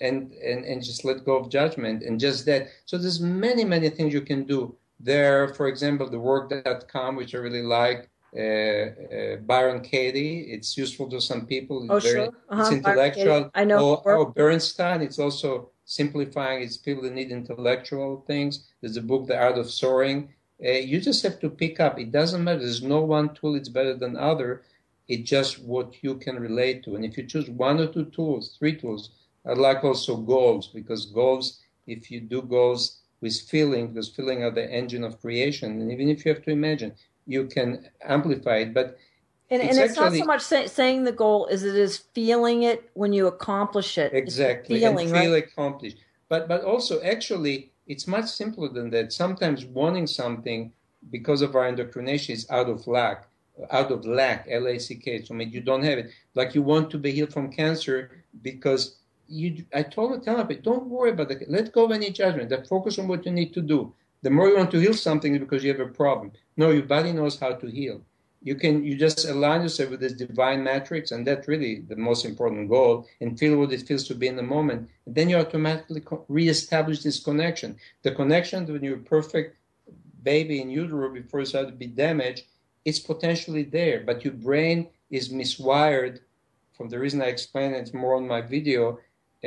and 0.01 0.33
and 0.33 0.65
and 0.65 0.85
just 0.85 1.05
let 1.05 1.25
go 1.25 1.37
of 1.37 1.51
judgment 1.51 2.03
and 2.03 2.21
just 2.21 2.45
that. 2.47 2.69
So 2.85 2.99
there's 2.99 3.21
many 3.21 3.65
many 3.65 3.89
things 3.89 4.13
you 4.13 4.21
can 4.21 4.45
do 4.45 4.77
there. 5.01 5.55
For 5.55 5.69
example, 5.69 6.11
the 6.11 6.21
work.com, 6.21 7.17
which 7.17 7.35
I 7.35 7.39
really 7.39 7.63
like. 7.63 8.11
Uh, 8.35 8.41
uh, 8.41 9.37
Byron 9.37 9.81
Katie, 9.81 10.41
it's 10.51 10.77
useful 10.77 11.09
to 11.11 11.21
some 11.21 11.47
people. 11.47 11.83
It's 11.83 11.91
Oh, 11.91 12.01
very, 12.01 12.25
sure. 12.27 12.35
Uh-huh, 12.49 12.63
It's 12.63 12.73
intellectual. 12.73 13.51
I 13.55 13.65
know 13.65 13.79
Or, 13.79 13.97
his 13.97 14.05
or 14.07 14.33
Bernstein, 14.33 15.01
it's 15.03 15.19
also 15.19 15.71
simplifying. 15.85 16.63
It's 16.63 16.77
people 16.77 17.03
that 17.05 17.15
need 17.15 17.31
intellectual 17.31 18.25
things. 18.27 18.67
There's 18.81 18.97
a 18.97 19.03
book, 19.03 19.27
The 19.27 19.39
Art 19.39 19.59
of 19.59 19.71
Soaring. 19.71 20.35
Uh, 20.65 20.71
you 20.73 21.01
just 21.01 21.23
have 21.23 21.39
to 21.41 21.51
pick 21.51 21.81
up. 21.81 21.99
It 21.99 22.11
doesn't 22.13 22.43
matter. 22.43 22.61
There's 22.61 22.83
no 22.83 23.03
one 23.03 23.35
tool 23.35 23.55
it's 23.55 23.69
better 23.69 23.95
than 23.95 24.17
other. 24.17 24.63
It's 25.09 25.29
just 25.29 25.63
what 25.63 26.03
you 26.03 26.17
can 26.17 26.39
relate 26.41 26.83
to. 26.85 26.97
And 26.97 27.05
if 27.05 27.17
you 27.17 27.25
choose 27.25 27.49
one 27.49 27.79
or 27.81 27.87
two 27.87 28.07
tools, 28.07 28.57
three 28.59 28.75
tools, 28.75 29.11
I 29.47 29.53
like 29.53 29.85
also 29.85 30.17
goals 30.17 30.69
because 30.69 31.07
goals, 31.07 31.61
if 31.87 32.11
you 32.11 32.21
do 32.21 32.43
goals 32.43 32.99
with 33.21 33.39
feeling, 33.43 33.89
because 33.89 34.09
feeling 34.09 34.43
are 34.43 34.51
the 34.51 34.69
engine 34.71 35.05
of 35.05 35.21
creation, 35.21 35.81
and 35.81 35.93
even 35.93 36.09
if 36.09 36.25
you 36.27 36.35
have 36.35 36.43
to 36.43 36.51
imagine, 36.51 36.93
you 37.27 37.47
can 37.47 37.89
amplify 38.03 38.59
it. 38.59 38.75
But 38.75 38.99
And 39.51 39.63
It's 39.63 39.77
and 39.77 39.85
it's 39.85 39.97
not 39.97 40.13
so 40.13 40.25
much 40.25 40.43
say, 40.43 40.67
saying 40.67 41.05
the 41.05 41.13
goal 41.13 41.49
as 41.51 41.63
it 41.63 41.77
is 41.77 41.99
feeling 42.15 42.65
it 42.65 42.91
when 42.95 43.13
you 43.13 43.27
accomplish 43.27 43.99
it. 43.99 44.13
It's 44.13 44.15
exactly 44.15 44.81
feeling, 44.81 45.11
and 45.11 45.19
feel 45.23 45.33
right? 45.33 45.45
accomplished 45.45 45.99
but 46.29 46.49
but 46.49 46.65
also 46.65 47.01
actually 47.03 47.71
it's 47.87 48.07
much 48.07 48.27
simpler 48.27 48.69
than 48.69 48.91
that 48.91 49.13
sometimes 49.13 49.65
wanting 49.65 50.07
something 50.07 50.73
because 51.11 51.43
of 51.43 51.55
our 51.55 51.69
indoctrination 51.69 52.35
is 52.35 52.49
out 52.51 52.69
of 52.69 52.87
lack 52.87 53.29
out 53.71 53.91
of 53.91 54.05
lack 54.05 54.47
l-a-c-k 54.51 55.23
so 55.23 55.35
I 55.35 55.37
mean 55.37 55.51
you 55.51 55.61
don't 55.61 55.83
have 55.83 55.99
it 55.99 56.11
like 56.35 56.55
you 56.55 56.63
want 56.63 56.91
to 56.91 56.99
be 56.99 57.13
healed 57.13 57.33
from 57.33 57.53
cancer 57.53 58.25
because 58.43 58.97
you 59.29 59.65
i 59.75 59.83
told 59.83 60.13
the 60.13 60.25
them 60.25 60.49
don't 60.63 60.87
worry 60.87 61.11
about 61.11 61.31
it 61.31 61.51
let 61.51 61.73
go 61.73 61.85
of 61.85 61.93
any 61.93 62.11
judgment 62.11 62.51
that 62.51 62.69
focus 62.69 62.99
on 62.99 63.09
what 63.09 63.25
you 63.27 63.33
need 63.33 63.53
to 63.55 63.63
do 63.63 63.93
the 64.23 64.31
more 64.31 64.49
you 64.49 64.57
want 64.57 64.71
to 64.73 64.81
heal 64.81 64.95
something 64.95 65.35
is 65.35 65.41
because 65.41 65.63
you 65.63 65.71
have 65.73 65.81
a 65.81 65.93
problem. 65.93 66.33
No 66.57 66.71
your 66.71 66.85
body 66.85 67.13
knows 67.13 67.39
how 67.39 67.53
to 67.55 67.67
heal. 67.67 68.01
You 68.43 68.55
can 68.55 68.85
you 68.85 68.97
just 68.97 69.27
align 69.27 69.63
yourself 69.63 69.91
with 69.91 70.01
this 70.01 70.13
divine 70.13 70.63
matrix 70.63 71.11
and 71.11 71.27
that's 71.27 71.49
really 71.49 71.81
the 71.81 71.97
most 71.97 72.25
important 72.25 72.69
goal 72.69 73.07
and 73.21 73.39
feel 73.39 73.57
what 73.59 73.73
it 73.73 73.87
feels 73.87 74.05
to 74.09 74.15
be 74.15 74.29
in 74.29 74.37
the 74.37 74.43
moment. 74.43 74.89
And 75.07 75.15
then 75.15 75.29
you 75.29 75.37
automatically 75.37 76.03
reestablish 76.29 77.03
this 77.03 77.23
connection. 77.23 77.77
The 78.03 78.13
connection 78.13 78.67
when 78.67 78.85
you're 78.85 78.99
perfect 78.99 79.57
baby 80.27 80.61
in 80.61 80.69
utero 80.69 81.09
before 81.09 81.41
you 81.41 81.47
start 81.47 81.69
to 81.69 81.83
be 81.85 81.87
damaged 81.87 82.43
it's 82.85 82.99
potentially 82.99 83.63
there 83.63 83.99
but 84.09 84.25
your 84.25 84.35
brain 84.49 84.89
is 85.19 85.33
miswired 85.41 86.19
from 86.77 86.89
the 86.89 86.99
reason 86.99 87.23
i 87.23 87.27
explained 87.27 87.75
it 87.77 87.95
more 87.95 88.17
on 88.17 88.27
my 88.35 88.41
video 88.41 88.83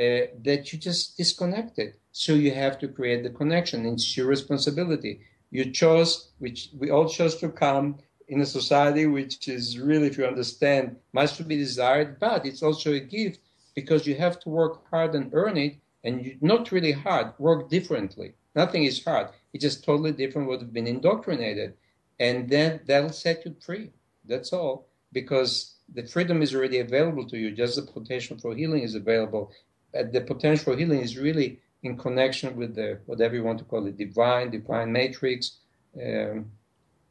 uh, 0.02 0.24
that 0.46 0.62
you 0.68 0.78
just 0.78 1.16
disconnected 1.18 1.90
so 2.12 2.34
you 2.34 2.52
have 2.52 2.78
to 2.78 2.88
create 2.88 3.22
the 3.22 3.30
connection 3.30 3.86
it's 3.86 4.16
your 4.16 4.26
responsibility 4.26 5.20
you 5.50 5.70
chose 5.70 6.30
which 6.38 6.70
we 6.78 6.90
all 6.90 7.08
chose 7.08 7.36
to 7.36 7.48
come 7.48 7.98
in 8.30 8.40
a 8.40 8.46
society 8.46 9.06
which 9.06 9.48
is 9.48 9.78
really, 9.78 10.06
if 10.06 10.16
you 10.16 10.24
understand, 10.24 10.96
much 11.12 11.36
to 11.36 11.42
be 11.42 11.56
desired, 11.56 12.18
but 12.20 12.46
it's 12.46 12.62
also 12.62 12.92
a 12.92 13.00
gift 13.00 13.40
because 13.74 14.06
you 14.06 14.14
have 14.14 14.38
to 14.38 14.48
work 14.48 14.88
hard 14.88 15.16
and 15.16 15.34
earn 15.34 15.56
it, 15.56 15.76
and 16.04 16.24
you, 16.24 16.36
not 16.40 16.70
really 16.70 16.92
hard, 16.92 17.32
work 17.38 17.68
differently. 17.68 18.32
Nothing 18.54 18.84
is 18.84 19.04
hard. 19.04 19.28
It's 19.52 19.62
just 19.62 19.84
totally 19.84 20.12
different 20.12 20.48
what 20.48 20.60
have 20.60 20.72
been 20.72 20.86
indoctrinated. 20.86 21.74
And 22.20 22.48
then 22.48 22.80
that'll 22.86 23.10
set 23.10 23.44
you 23.44 23.56
free. 23.60 23.90
That's 24.24 24.52
all. 24.52 24.86
Because 25.12 25.74
the 25.92 26.06
freedom 26.06 26.40
is 26.40 26.54
already 26.54 26.78
available 26.78 27.28
to 27.28 27.36
you, 27.36 27.50
just 27.50 27.74
the 27.74 27.82
potential 27.82 28.38
for 28.38 28.54
healing 28.54 28.84
is 28.84 28.94
available. 28.94 29.50
Uh, 29.92 30.04
the 30.12 30.20
potential 30.20 30.72
for 30.72 30.76
healing 30.78 31.00
is 31.00 31.18
really 31.18 31.58
in 31.82 31.96
connection 31.96 32.56
with 32.56 32.74
the 32.74 32.98
whatever 33.06 33.34
you 33.34 33.44
want 33.44 33.58
to 33.58 33.64
call 33.64 33.86
it, 33.86 33.96
divine, 33.96 34.50
divine 34.50 34.92
matrix. 34.92 35.58
Um, 35.96 36.50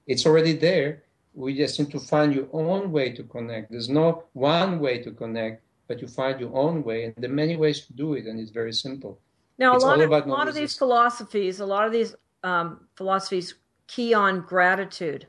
it's 0.08 0.26
already 0.26 0.54
there. 0.54 1.04
We 1.34 1.56
just 1.56 1.80
need 1.80 1.91
to 1.91 2.00
find 2.00 2.34
your 2.34 2.48
own 2.52 2.91
way 2.91 3.12
to 3.12 3.24
connect. 3.24 3.72
There's 3.72 3.90
no 3.90 4.26
one 4.34 4.80
way 4.80 5.02
to 5.04 5.12
connect, 5.12 5.64
but 5.88 6.02
you 6.02 6.08
find 6.08 6.40
your 6.40 6.56
own 6.56 6.84
way, 6.84 7.06
and 7.06 7.16
there 7.18 7.30
are 7.30 7.34
many 7.34 7.56
ways 7.56 7.86
to 7.88 7.94
do 7.94 8.14
it, 8.14 8.26
and 8.26 8.40
it's 8.40 8.52
very 8.52 8.74
simple. 8.74 9.20
Now, 9.58 9.76
It's 9.76 9.84
a 9.84 9.88
lot 9.88 10.00
of 10.00 10.08
about 10.08 10.26
a 10.28 10.30
lot 10.32 10.48
of 10.48 10.56
these 10.56 10.78
philosophies, 10.78 11.60
a 11.60 11.66
lot 11.66 11.86
of 11.86 11.91
these 11.91 12.16
um, 12.44 12.88
philosophies 12.96 13.56
key 13.88 14.14
on 14.14 14.41
gratitude. 14.41 15.28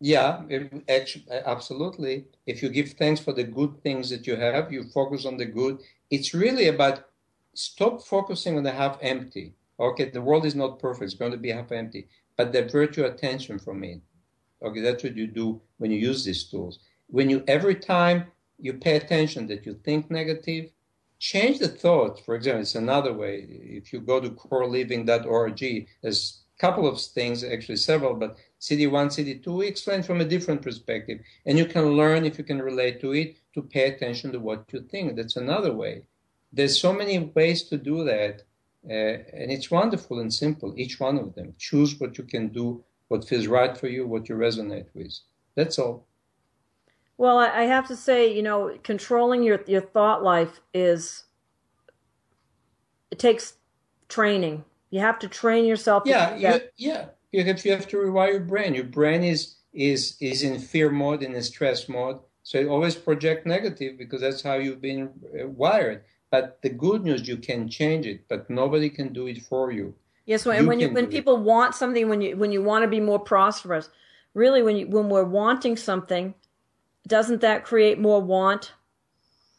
Yeah, 0.00 0.42
actually, 0.88 1.24
absolutely. 1.30 2.26
If 2.46 2.62
you 2.62 2.68
give 2.68 2.90
thanks 2.92 3.20
for 3.20 3.32
the 3.32 3.44
good 3.44 3.82
things 3.82 4.10
that 4.10 4.26
you 4.26 4.36
have, 4.36 4.72
you 4.72 4.84
focus 4.84 5.24
on 5.24 5.36
the 5.36 5.46
good. 5.46 5.80
It's 6.10 6.34
really 6.34 6.68
about 6.68 7.04
stop 7.54 8.02
focusing 8.02 8.56
on 8.56 8.62
the 8.62 8.72
half 8.72 8.98
empty. 9.00 9.54
Okay, 9.78 10.10
the 10.10 10.22
world 10.22 10.44
is 10.46 10.54
not 10.54 10.78
perfect; 10.78 11.04
it's 11.04 11.14
going 11.14 11.32
to 11.32 11.38
be 11.38 11.50
half 11.50 11.72
empty, 11.72 12.08
but 12.36 12.52
divert 12.52 12.96
your 12.96 13.06
attention 13.06 13.58
from 13.58 13.82
it. 13.84 14.00
Okay, 14.62 14.80
that's 14.80 15.02
what 15.02 15.16
you 15.16 15.26
do 15.26 15.60
when 15.78 15.90
you 15.90 15.98
use 15.98 16.24
these 16.24 16.44
tools. 16.44 16.78
When 17.08 17.28
you 17.28 17.44
every 17.46 17.74
time 17.74 18.26
you 18.58 18.74
pay 18.74 18.96
attention 18.96 19.46
that 19.48 19.66
you 19.66 19.74
think 19.84 20.10
negative, 20.10 20.70
change 21.18 21.58
the 21.58 21.68
thought. 21.68 22.24
For 22.24 22.34
example, 22.34 22.62
it's 22.62 22.74
another 22.74 23.12
way. 23.12 23.46
If 23.48 23.92
you 23.92 24.00
go 24.00 24.20
to 24.20 24.30
coreliving.org, 24.30 25.86
there's 26.02 26.44
a 26.56 26.60
couple 26.60 26.86
of 26.86 27.00
things, 27.00 27.42
actually 27.42 27.76
several, 27.76 28.14
but 28.14 28.36
CD1, 28.60 29.08
CD2, 29.08 29.46
we 29.46 29.66
explain 29.66 30.02
from 30.02 30.20
a 30.20 30.24
different 30.24 30.62
perspective. 30.62 31.20
And 31.46 31.58
you 31.58 31.66
can 31.66 31.96
learn, 31.96 32.24
if 32.24 32.38
you 32.38 32.44
can 32.44 32.62
relate 32.62 33.00
to 33.00 33.12
it, 33.12 33.36
to 33.54 33.62
pay 33.62 33.88
attention 33.88 34.32
to 34.32 34.40
what 34.40 34.64
you 34.72 34.80
think. 34.82 35.16
That's 35.16 35.36
another 35.36 35.72
way. 35.72 36.06
There's 36.54 36.80
so 36.80 36.92
many 36.92 37.18
ways 37.18 37.64
to 37.64 37.76
do 37.76 38.04
that. 38.04 38.42
Uh, 38.88 39.16
and 39.40 39.50
it's 39.50 39.70
wonderful 39.70 40.20
and 40.20 40.32
simple, 40.32 40.74
each 40.76 41.00
one 41.00 41.18
of 41.18 41.34
them. 41.34 41.54
Choose 41.58 41.98
what 41.98 42.18
you 42.18 42.24
can 42.24 42.48
do, 42.48 42.84
what 43.08 43.26
feels 43.26 43.46
right 43.46 43.76
for 43.76 43.88
you, 43.88 44.06
what 44.06 44.28
you 44.28 44.36
resonate 44.36 44.86
with. 44.94 45.18
That's 45.54 45.78
all. 45.78 46.06
Well, 47.16 47.38
I, 47.38 47.62
have 47.62 47.86
to 47.88 47.96
say, 47.96 48.34
you 48.34 48.42
know, 48.42 48.76
controlling 48.82 49.42
your 49.42 49.60
your 49.66 49.80
thought 49.80 50.22
life 50.22 50.60
is 50.74 51.24
it 53.10 53.18
takes 53.18 53.54
training. 54.08 54.64
You 54.90 55.00
have 55.00 55.18
to 55.20 55.28
train 55.28 55.64
yourself. 55.64 56.04
To 56.04 56.10
yeah 56.10 56.34
you, 56.34 56.60
yeah 56.76 57.06
you 57.34 57.44
have, 57.44 57.64
you 57.64 57.72
have 57.72 57.88
to 57.88 57.96
rewire 57.96 58.32
your 58.32 58.40
brain 58.40 58.74
your 58.74 58.84
brain 58.84 59.24
is 59.24 59.56
is 59.72 60.16
is 60.20 60.42
in 60.42 60.58
fear 60.58 60.90
mode 60.90 61.22
in 61.22 61.40
stress 61.42 61.88
mode 61.88 62.18
so 62.44 62.58
it 62.58 62.68
always 62.68 62.94
project 62.94 63.44
negative 63.44 63.98
because 63.98 64.20
that's 64.20 64.42
how 64.42 64.54
you've 64.54 64.80
been 64.80 65.10
uh, 65.40 65.48
wired 65.48 66.04
But 66.34 66.62
the 66.62 66.70
good 66.70 67.04
news, 67.04 67.28
you 67.28 67.36
can 67.36 67.68
change 67.68 68.06
it, 68.06 68.26
but 68.28 68.50
nobody 68.50 68.90
can 68.90 69.12
do 69.12 69.28
it 69.28 69.40
for 69.42 69.70
you. 69.70 69.94
Yes, 70.26 70.44
and 70.46 70.62
You 70.62 70.66
when 70.66 70.80
you 70.80 70.88
when 70.88 71.04
do 71.04 71.10
it. 71.10 71.16
people 71.16 71.36
want 71.36 71.76
something, 71.76 72.08
when 72.08 72.20
you 72.20 72.36
when 72.36 72.50
you 72.50 72.60
want 72.60 72.82
to 72.82 72.88
be 72.88 72.98
more 72.98 73.20
prosperous, 73.20 73.88
really, 74.42 74.60
when 74.60 74.76
you 74.76 74.88
when 74.88 75.08
we're 75.08 75.30
wanting 75.42 75.76
something, 75.76 76.34
doesn't 77.06 77.40
that 77.42 77.64
create 77.64 78.00
more 78.00 78.20
want? 78.20 78.72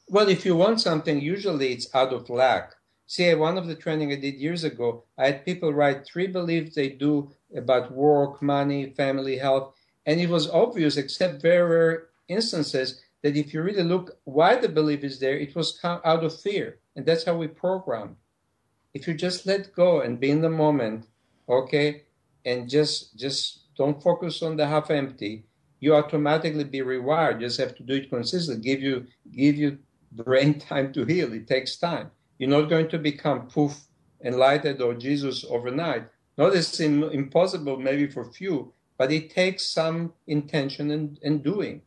Well, 0.09 0.27
if 0.27 0.45
you 0.45 0.57
want 0.57 0.81
something, 0.81 1.21
usually 1.21 1.71
it's 1.71 1.87
out 1.95 2.11
of 2.11 2.29
lack. 2.29 2.73
See, 3.07 3.33
one 3.35 3.57
of 3.57 3.67
the 3.67 3.75
training 3.83 4.11
I 4.11 4.17
did 4.17 4.35
years 4.35 4.65
ago, 4.65 5.05
I 5.17 5.27
had 5.27 5.45
people 5.45 5.71
write 5.71 6.05
three 6.05 6.27
beliefs 6.27 6.75
they 6.75 6.89
do 6.89 7.31
about 7.55 7.93
work, 7.93 8.41
money, 8.41 8.89
family, 8.97 9.37
health, 9.37 9.73
and 10.05 10.19
it 10.19 10.29
was 10.29 10.49
obvious, 10.49 10.97
except 10.97 11.41
very 11.41 11.69
rare 11.69 12.07
instances, 12.27 13.01
that 13.23 13.35
if 13.35 13.53
you 13.53 13.61
really 13.61 13.83
look 13.83 14.17
why 14.23 14.55
the 14.55 14.69
belief 14.69 15.03
is 15.03 15.19
there, 15.19 15.37
it 15.37 15.55
was 15.55 15.79
out 15.83 16.23
of 16.23 16.39
fear, 16.39 16.79
and 16.95 17.05
that's 17.05 17.25
how 17.25 17.35
we 17.35 17.47
program. 17.47 18.15
If 18.93 19.07
you 19.07 19.13
just 19.13 19.45
let 19.45 19.73
go 19.73 20.01
and 20.01 20.19
be 20.19 20.31
in 20.31 20.41
the 20.41 20.49
moment, 20.49 21.07
okay, 21.49 22.03
and 22.45 22.69
just 22.69 23.17
just 23.17 23.75
don't 23.75 24.01
focus 24.01 24.41
on 24.41 24.55
the 24.55 24.67
half 24.67 24.89
empty, 24.89 25.45
you 25.79 25.95
automatically 25.95 26.63
be 26.63 26.79
rewired. 26.79 27.41
You 27.41 27.47
just 27.47 27.59
have 27.59 27.75
to 27.75 27.83
do 27.83 27.95
it 27.95 28.09
consistently. 28.09 28.63
Give 28.63 28.81
you 28.81 29.07
give 29.31 29.55
you 29.55 29.79
brain 30.11 30.59
time 30.71 30.93
to 30.93 31.05
heal. 31.05 31.33
It 31.33 31.47
takes 31.47 31.77
time. 31.77 32.11
You're 32.37 32.49
not 32.49 32.69
going 32.69 32.89
to 32.89 32.99
become 32.99 33.47
poof 33.47 33.77
enlightened 34.23 34.81
or 34.81 34.93
Jesus 34.93 35.45
overnight. 35.49 36.07
Not 36.37 36.55
impossible 36.79 37.77
maybe 37.77 38.07
for 38.07 38.25
few, 38.25 38.73
but 38.97 39.11
it 39.11 39.29
takes 39.29 39.67
some 39.67 40.13
intention 40.27 40.91
and, 40.91 41.17
and 41.23 41.43
doing. 41.43 41.81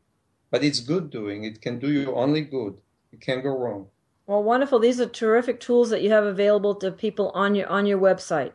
But 0.51 0.65
it's 0.65 0.81
good 0.81 1.11
doing. 1.11 1.45
It 1.45 1.61
can 1.61 1.79
do 1.79 1.91
you 1.91 2.15
only 2.15 2.41
good. 2.41 2.81
It 3.13 3.21
can't 3.21 3.43
go 3.43 3.57
wrong. 3.57 3.87
Well, 4.27 4.43
wonderful. 4.43 4.79
These 4.79 5.01
are 5.01 5.07
terrific 5.07 5.61
tools 5.61 5.91
that 5.91 6.03
you 6.03 6.11
have 6.11 6.25
available 6.25 6.75
to 6.77 6.91
people 6.91 7.31
on 7.31 7.55
your 7.55 7.67
on 7.69 7.87
your 7.87 7.99
website 7.99 8.53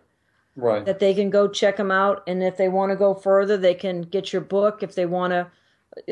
Right. 0.56 0.86
that 0.86 1.00
they 1.00 1.16
can 1.16 1.32
go 1.32 1.48
check 1.48 1.78
them 1.78 1.90
out, 1.92 2.22
and 2.28 2.44
if 2.44 2.58
they 2.58 2.70
want 2.70 2.92
to 2.92 2.96
go 2.96 3.16
further, 3.16 3.58
they 3.58 3.74
can 3.74 4.02
get 4.04 4.32
your 4.32 4.44
book. 4.44 4.84
If 4.84 4.94
they 4.94 5.08
want 5.08 5.32
to 5.34 5.48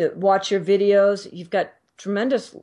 uh, 0.03 0.09
watch 0.15 0.49
your 0.49 0.61
videos, 0.61 1.31
you've 1.31 1.51
got 1.51 1.71
tremendous 1.97 2.55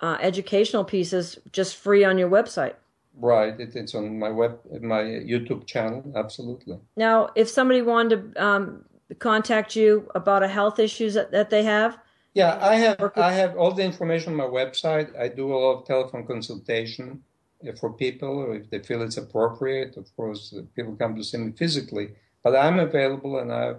uh, 0.00 0.18
educational 0.20 0.84
pieces 0.84 1.38
just 1.52 1.76
free 1.76 2.04
on 2.04 2.18
your 2.18 2.28
website. 2.28 2.74
Right. 3.14 3.58
It, 3.58 3.74
it's 3.76 3.94
on 3.94 4.18
my 4.18 4.30
web, 4.30 4.58
my 4.82 5.02
YouTube 5.02 5.66
channel. 5.66 6.04
Absolutely. 6.14 6.78
Now, 6.96 7.30
if 7.34 7.48
somebody 7.48 7.80
wanted 7.82 8.34
to 8.34 8.44
um, 8.44 8.84
contact 9.18 9.74
you 9.76 10.10
about 10.14 10.42
a 10.42 10.48
health 10.48 10.78
issues 10.78 11.14
that, 11.14 11.30
that 11.32 11.48
they 11.50 11.62
have, 11.64 11.98
Yeah, 12.34 12.58
I 12.60 12.76
have 12.76 13.12
I 13.16 13.32
have 13.32 13.56
all 13.56 13.72
the 13.72 13.82
information 13.84 14.32
on 14.32 14.36
my 14.36 14.44
website. 14.44 15.18
I 15.18 15.28
do 15.28 15.52
a 15.52 15.56
lot 15.56 15.80
of 15.80 15.86
telephone 15.86 16.26
consultation 16.26 17.22
uh, 17.66 17.72
for 17.72 17.92
people 17.92 18.52
if 18.52 18.70
they 18.70 18.78
feel 18.80 19.02
it's 19.02 19.16
appropriate. 19.16 19.96
Of 19.96 20.14
course, 20.16 20.54
uh, 20.56 20.62
people 20.76 20.94
come 20.96 21.16
to 21.16 21.24
see 21.24 21.38
me 21.38 21.52
physically, 21.52 22.10
but 22.44 22.54
I'm 22.54 22.78
available 22.78 23.38
and 23.40 23.52
I'm 23.52 23.76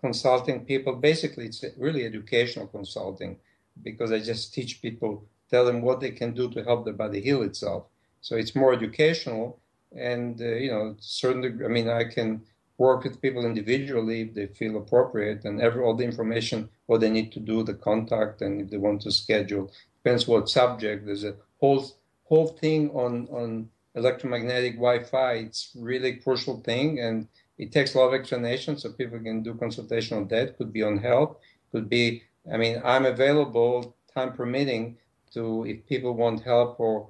consulting 0.00 0.64
people. 0.64 0.94
Basically, 0.94 1.46
it's 1.46 1.64
really 1.76 2.04
educational 2.04 2.68
consulting 2.68 3.38
because 3.82 4.12
I 4.12 4.20
just 4.20 4.54
teach 4.54 4.80
people, 4.80 5.24
tell 5.50 5.64
them 5.64 5.82
what 5.82 6.00
they 6.00 6.12
can 6.12 6.34
do 6.34 6.48
to 6.50 6.62
help 6.62 6.84
their 6.84 6.94
body 6.94 7.20
heal 7.20 7.42
itself. 7.42 7.86
So 8.20 8.36
it's 8.36 8.54
more 8.54 8.72
educational, 8.72 9.58
and 9.96 10.40
uh, 10.40 10.54
you 10.54 10.70
know, 10.70 10.94
certain. 11.00 11.62
I 11.64 11.68
mean, 11.68 11.88
I 11.88 12.04
can 12.04 12.42
work 12.78 13.04
with 13.04 13.20
people 13.20 13.44
individually 13.44 14.22
if 14.22 14.34
they 14.34 14.46
feel 14.46 14.76
appropriate 14.76 15.44
and 15.44 15.60
every 15.60 15.82
all 15.82 15.94
the 15.94 16.04
information 16.04 16.68
what 16.86 17.00
they 17.00 17.10
need 17.10 17.30
to 17.32 17.40
do 17.40 17.62
the 17.62 17.74
contact 17.74 18.42
and 18.42 18.60
if 18.60 18.70
they 18.70 18.78
want 18.78 19.00
to 19.02 19.12
schedule. 19.12 19.70
Depends 20.02 20.26
what 20.26 20.48
subject. 20.48 21.06
There's 21.06 21.24
a 21.24 21.36
whole 21.60 21.84
whole 22.24 22.48
thing 22.48 22.90
on 22.90 23.28
on 23.30 23.68
electromagnetic 23.94 24.74
wi-fi. 24.74 25.32
It's 25.34 25.70
really 25.76 26.14
crucial 26.16 26.60
thing 26.60 26.98
and 26.98 27.28
it 27.58 27.70
takes 27.70 27.94
a 27.94 27.98
lot 27.98 28.08
of 28.08 28.14
explanation 28.14 28.78
so 28.78 28.90
people 28.92 29.20
can 29.20 29.42
do 29.42 29.54
consultation 29.54 30.16
on 30.16 30.28
that. 30.28 30.56
Could 30.56 30.72
be 30.72 30.82
on 30.82 30.98
health. 30.98 31.36
Could 31.70 31.88
be 31.88 32.22
i 32.52 32.56
mean 32.56 32.82
i'm 32.84 33.06
available 33.06 33.94
time 34.12 34.32
permitting 34.32 34.96
to 35.32 35.64
if 35.64 35.86
people 35.86 36.12
want 36.12 36.42
help 36.42 36.80
or 36.80 37.08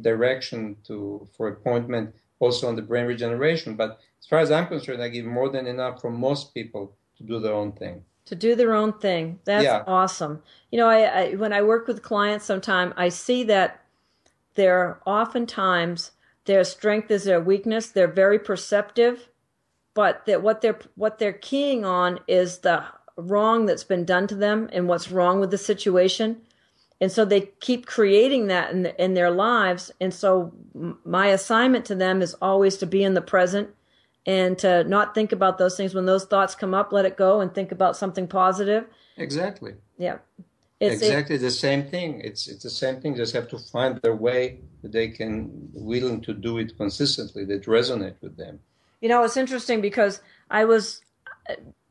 direction 0.00 0.76
to 0.84 1.28
for 1.36 1.48
appointment 1.48 2.14
also 2.42 2.68
on 2.68 2.76
the 2.76 2.82
brain 2.82 3.06
regeneration. 3.06 3.76
But 3.76 4.00
as 4.22 4.26
far 4.28 4.38
as 4.38 4.50
I'm 4.50 4.68
concerned, 4.68 5.02
I 5.02 5.08
give 5.08 5.26
more 5.26 5.48
than 5.50 5.66
enough 5.66 6.00
for 6.00 6.10
most 6.10 6.54
people 6.54 6.96
to 7.18 7.22
do 7.24 7.40
their 7.40 7.52
own 7.54 7.72
thing. 7.72 8.04
to 8.24 8.36
do 8.36 8.54
their 8.54 8.72
own 8.72 8.92
thing. 9.00 9.40
That's 9.44 9.64
Yeah. 9.64 9.82
awesome. 9.84 10.42
You 10.70 10.78
know, 10.78 10.88
I, 10.88 11.00
I 11.02 11.34
when 11.34 11.52
I 11.52 11.60
work 11.62 11.88
with 11.88 12.02
clients, 12.02 12.44
sometime 12.44 12.94
I 12.96 13.08
see 13.08 13.42
that 13.44 13.82
they're 14.54 15.00
oftentimes 15.04 16.12
their 16.44 16.62
strength 16.62 17.10
is 17.10 17.24
their 17.24 17.40
weakness. 17.40 17.88
They're 17.88 18.06
very 18.06 18.38
perceptive, 18.38 19.28
but 19.94 20.24
that 20.26 20.40
what 20.40 20.60
they're 20.60 20.78
what 20.94 21.18
they're 21.18 21.32
keying 21.32 21.84
on 21.84 22.20
is 22.28 22.58
the 22.58 22.84
wrong 23.16 23.66
that's 23.66 23.84
been 23.84 24.04
done 24.04 24.28
to 24.28 24.36
them 24.36 24.70
and 24.72 24.88
what's 24.88 25.10
wrong 25.10 25.40
with 25.40 25.50
the 25.50 25.58
situation. 25.58 26.42
And 27.00 27.10
so 27.10 27.24
they 27.24 27.50
keep 27.60 27.86
creating 27.86 28.46
that 28.46 28.70
in, 28.70 28.86
in 28.86 29.14
their 29.14 29.30
lives. 29.32 29.90
And 30.00 30.14
so 30.14 30.52
m- 30.76 30.98
my 31.04 31.26
assignment 31.26 31.84
to 31.86 31.96
them 31.96 32.22
is 32.22 32.34
always 32.34 32.76
to 32.78 32.86
be 32.86 33.02
in 33.02 33.14
the 33.14 33.20
present 33.20 33.70
and 34.26 34.58
to 34.58 34.84
not 34.84 35.14
think 35.14 35.32
about 35.32 35.58
those 35.58 35.76
things 35.76 35.94
when 35.94 36.06
those 36.06 36.24
thoughts 36.24 36.54
come 36.54 36.74
up 36.74 36.92
let 36.92 37.04
it 37.04 37.16
go 37.16 37.40
and 37.40 37.54
think 37.54 37.72
about 37.72 37.96
something 37.96 38.26
positive 38.26 38.84
Exactly. 39.16 39.74
yeah 39.98 40.18
it's 40.80 41.00
exactly 41.00 41.36
the 41.36 41.50
same 41.52 41.84
thing. 41.84 42.20
It's 42.24 42.48
it's 42.48 42.64
the 42.64 42.70
same 42.70 43.00
thing. 43.00 43.14
Just 43.14 43.34
have 43.34 43.46
to 43.50 43.58
find 43.58 44.00
their 44.02 44.16
way 44.16 44.58
that 44.82 44.90
they 44.90 45.08
can 45.08 45.48
willing 45.72 46.20
to 46.22 46.34
do 46.34 46.58
it 46.58 46.76
consistently 46.76 47.44
that 47.44 47.66
resonate 47.66 48.16
with 48.20 48.36
them. 48.36 48.58
you 49.00 49.08
know 49.08 49.22
it's 49.22 49.36
interesting 49.36 49.80
because 49.80 50.20
i 50.50 50.64
was 50.64 51.00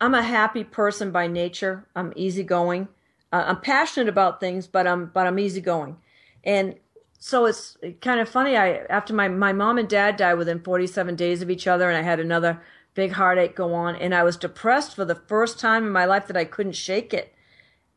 i'm 0.01 0.13
a 0.13 0.21
happy 0.21 0.63
person 0.63 1.11
by 1.11 1.25
nature 1.27 1.85
i'm 1.95 2.11
easygoing 2.15 2.87
uh, 3.33 3.43
i'm 3.47 3.59
passionate 3.61 4.09
about 4.09 4.39
things 4.39 4.67
but 4.67 4.85
i'm 4.87 5.05
but 5.13 5.25
i'm 5.27 5.39
easygoing 5.39 5.95
and 6.43 6.75
so 7.23 7.45
it's 7.45 7.77
kind 8.01 8.19
of 8.19 8.27
funny 8.27 8.57
i 8.57 8.73
after 8.89 9.13
my 9.13 9.29
my 9.29 9.53
mom 9.53 9.77
and 9.77 9.87
dad 9.87 10.17
died 10.17 10.33
within 10.33 10.59
47 10.59 11.15
days 11.15 11.41
of 11.41 11.49
each 11.49 11.67
other 11.67 11.89
and 11.89 11.97
i 11.97 12.01
had 12.01 12.19
another 12.19 12.61
big 12.93 13.13
heartache 13.13 13.55
go 13.55 13.73
on 13.73 13.95
and 13.95 14.13
i 14.13 14.23
was 14.23 14.35
depressed 14.35 14.95
for 14.95 15.05
the 15.05 15.15
first 15.15 15.59
time 15.59 15.85
in 15.85 15.91
my 15.91 16.05
life 16.05 16.27
that 16.27 16.35
i 16.35 16.43
couldn't 16.43 16.75
shake 16.75 17.13
it 17.13 17.33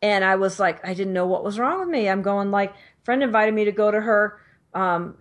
and 0.04 0.22
I 0.22 0.36
was 0.36 0.60
like, 0.60 0.86
I 0.86 0.92
didn't 0.92 1.14
know 1.14 1.26
what 1.26 1.42
was 1.42 1.58
wrong 1.58 1.80
with 1.80 1.88
me. 1.88 2.10
I'm 2.10 2.20
going 2.20 2.50
like, 2.50 2.74
friend 3.04 3.22
invited 3.22 3.54
me 3.54 3.64
to 3.64 3.72
go 3.72 3.90
to 3.90 4.02
her 4.02 4.38
um, 4.74 5.16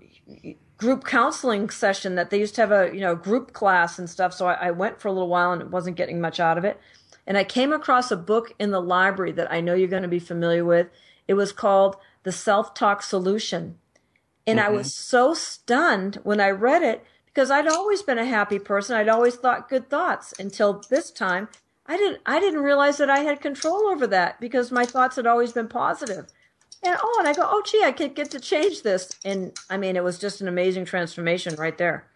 group 0.76 1.06
counseling 1.06 1.70
session 1.70 2.16
that 2.16 2.32
they 2.32 2.38
used 2.38 2.56
to 2.56 2.62
have 2.62 2.72
a 2.74 2.94
you 2.94 3.00
know 3.00 3.16
group 3.16 3.54
class 3.54 3.98
and 3.98 4.10
stuff. 4.10 4.34
So 4.34 4.46
I, 4.46 4.68
I 4.68 4.72
went 4.72 5.00
for 5.00 5.08
a 5.08 5.14
little 5.14 5.30
while 5.30 5.54
and 5.54 5.72
wasn't 5.72 5.96
getting 5.96 6.20
much 6.20 6.38
out 6.42 6.58
of 6.58 6.66
it. 6.66 6.82
And 7.26 7.38
I 7.38 7.46
came 7.46 7.72
across 7.72 8.12
a 8.12 8.18
book 8.18 8.52
in 8.60 8.72
the 8.72 8.82
library 8.82 9.32
that 9.32 9.50
I 9.50 9.62
know 9.62 9.74
you're 9.74 9.88
going 9.88 10.02
to 10.02 10.10
be 10.10 10.20
familiar 10.20 10.66
with. 10.66 10.88
It 11.30 11.36
was 11.36 11.54
called 11.54 11.96
The 12.24 12.34
Self 12.34 12.74
Talk 12.74 13.02
Solution. 13.04 13.78
And 14.46 14.60
I 14.60 14.70
was 14.70 14.94
so 14.94 15.34
stunned 15.34 16.20
when 16.24 16.42
I 16.42 16.50
read 16.50 16.84
it 16.84 17.06
because 17.26 17.50
I'd 17.50 17.68
always 17.68 18.02
been 18.02 18.18
a 18.18 18.26
happy 18.26 18.60
person. 18.60 18.96
I'd 18.96 19.10
always 19.10 19.36
thought 19.36 19.70
good 19.70 19.90
thoughts 19.90 20.34
until 20.38 20.84
this 20.90 21.12
time. 21.12 21.48
I 21.86 21.98
didn't 21.98 22.22
I 22.26 22.40
didn't 22.40 22.62
realize 22.62 22.98
that 22.98 23.10
I 23.10 23.20
had 23.20 23.42
control 23.42 23.88
over 23.88 24.08
that 24.08 24.40
because 24.40 24.72
my 24.72 24.86
thoughts 24.86 25.16
had 25.16 25.28
always 25.28 25.52
been 25.52 25.68
positive. 25.68 26.28
And 26.82 26.98
oh, 27.02 27.16
and 27.20 27.28
I 27.28 27.34
go, 27.34 27.44
oh 27.46 27.64
gee, 27.66 27.84
I 27.84 27.92
could 27.92 28.16
get 28.16 28.32
to 28.32 28.40
change 28.40 28.84
this. 28.84 29.12
And 29.24 29.58
I 29.70 29.78
mean, 29.78 29.96
it 29.96 30.04
was 30.04 30.20
just 30.20 30.42
an 30.42 30.48
amazing 30.48 30.86
transformation 30.86 31.56
right 31.56 31.78
there. 31.78 32.08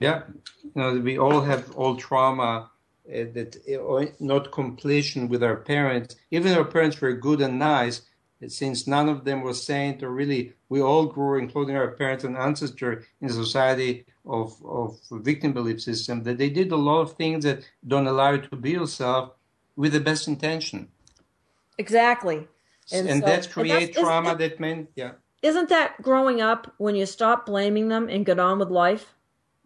Yeah, 0.00 0.22
you 0.62 0.72
know, 0.74 0.98
we 0.98 1.18
all 1.18 1.40
have 1.42 1.74
all 1.76 1.96
trauma 1.96 2.70
uh, 3.08 3.24
that 3.34 3.56
uh, 3.68 4.12
not 4.18 4.50
completion 4.50 5.28
with 5.28 5.42
our 5.42 5.56
parents. 5.56 6.16
Even 6.30 6.54
our 6.54 6.64
parents 6.64 7.00
were 7.00 7.12
good 7.12 7.40
and 7.40 7.58
nice, 7.58 8.02
since 8.48 8.86
none 8.86 9.08
of 9.08 9.24
them 9.24 9.42
was 9.42 9.62
saint 9.62 10.02
or 10.02 10.10
really, 10.10 10.52
we 10.68 10.80
all 10.80 11.06
grew, 11.06 11.38
including 11.38 11.76
our 11.76 11.90
parents 11.92 12.24
and 12.24 12.36
ancestors, 12.36 13.04
in 13.20 13.28
a 13.30 13.32
society 13.32 14.04
of 14.24 14.54
of 14.64 14.98
victim 15.10 15.52
belief 15.52 15.80
system. 15.80 16.22
That 16.24 16.38
they 16.38 16.50
did 16.50 16.70
a 16.72 16.76
lot 16.76 17.00
of 17.00 17.16
things 17.16 17.44
that 17.44 17.58
don't 17.86 18.06
allow 18.06 18.32
you 18.32 18.42
to 18.42 18.56
be 18.56 18.72
yourself 18.72 19.30
with 19.76 19.92
the 19.92 20.00
best 20.00 20.26
intention, 20.28 20.88
Exactly. 21.78 22.48
and, 22.92 23.08
so- 23.08 23.26
that 23.26 23.44
and 23.44 23.52
create 23.52 23.94
that's- 23.94 24.04
trauma. 24.04 24.28
isn't- 24.28 24.38
that 24.38 24.60
meant 24.60 24.88
yeah. 24.96 25.12
Isn't 25.42 25.68
that 25.68 26.00
growing 26.02 26.40
up 26.40 26.72
when 26.78 26.96
you 26.96 27.06
stop 27.06 27.46
blaming 27.46 27.88
them 27.88 28.08
and 28.08 28.24
get 28.26 28.38
on 28.38 28.58
with 28.58 28.70
life? 28.70 29.14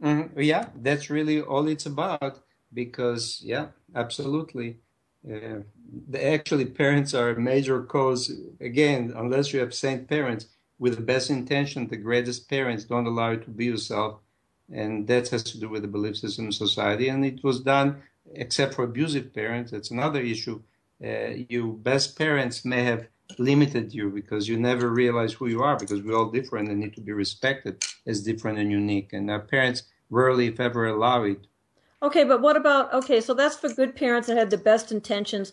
Mhm. 0.03 0.31
Yeah, 0.37 0.69
that's 0.77 1.09
really 1.11 1.41
all 1.41 1.67
it's 1.69 1.87
about. 1.87 2.41
Because 2.73 3.41
yeah, 3.43 3.67
absolutely. 3.95 4.79
Uh, 5.29 5.61
the 6.09 6.25
actually 6.25 6.65
parents 6.65 7.15
are 7.15 7.31
a 7.31 7.41
major 7.41 7.83
cause. 7.83 8.33
Again, 8.61 9.13
unless 9.17 9.53
you 9.53 9.61
have 9.61 9.75
saint 9.75 10.09
parents 10.09 10.47
with 10.79 10.97
the 10.97 11.03
best 11.03 11.31
intention, 11.31 11.89
the 11.89 11.97
greatest 11.97 12.49
parents 12.49 12.85
don't 12.85 13.07
allow 13.07 13.33
you 13.33 13.39
to 13.39 13.51
be 13.51 13.67
yourself, 13.67 14.21
and 14.73 15.07
that 15.09 15.29
has 15.29 15.43
to 15.43 15.61
do 15.61 15.69
with 15.69 15.83
the 15.83 15.89
belief 15.89 16.17
system 16.17 16.47
in 16.47 16.53
society. 16.53 17.09
And 17.09 17.25
it 17.25 17.45
was 17.45 17.61
done, 17.61 18.03
except 18.35 18.75
for 18.75 18.85
abusive 18.85 19.35
parents. 19.35 19.73
That's 19.73 19.91
another 19.91 20.21
issue. 20.21 20.63
Uh, 21.05 21.45
you 21.49 21.79
best 21.83 22.17
parents 22.17 22.65
may 22.65 22.83
have 22.85 23.07
limited 23.39 23.95
you 23.95 24.11
because 24.11 24.49
you 24.49 24.59
never 24.59 24.89
realize 24.91 25.33
who 25.33 25.47
you 25.47 25.63
are 25.63 25.77
because 25.77 26.03
we're 26.03 26.17
all 26.17 26.31
different 26.31 26.69
and 26.69 26.81
need 26.81 26.95
to 26.95 27.01
be 27.01 27.13
respected 27.13 27.83
as 28.07 28.23
different 28.23 28.59
and 28.59 28.71
unique. 28.71 29.13
And 29.13 29.31
our 29.31 29.41
parents 29.41 29.85
rarely, 30.11 30.47
if 30.49 30.61
ever, 30.61 30.87
allow 30.87 31.25
it. 31.25 31.47
Okay, 32.03 32.25
but 32.25 32.41
what 32.41 32.57
about 32.57 32.93
okay? 32.95 33.21
So 33.21 33.35
that's 33.35 33.57
for 33.57 33.69
good 33.69 33.95
parents 33.95 34.29
that 34.29 34.37
had 34.37 34.51
the 34.51 34.59
best 34.59 34.91
intentions. 34.91 35.53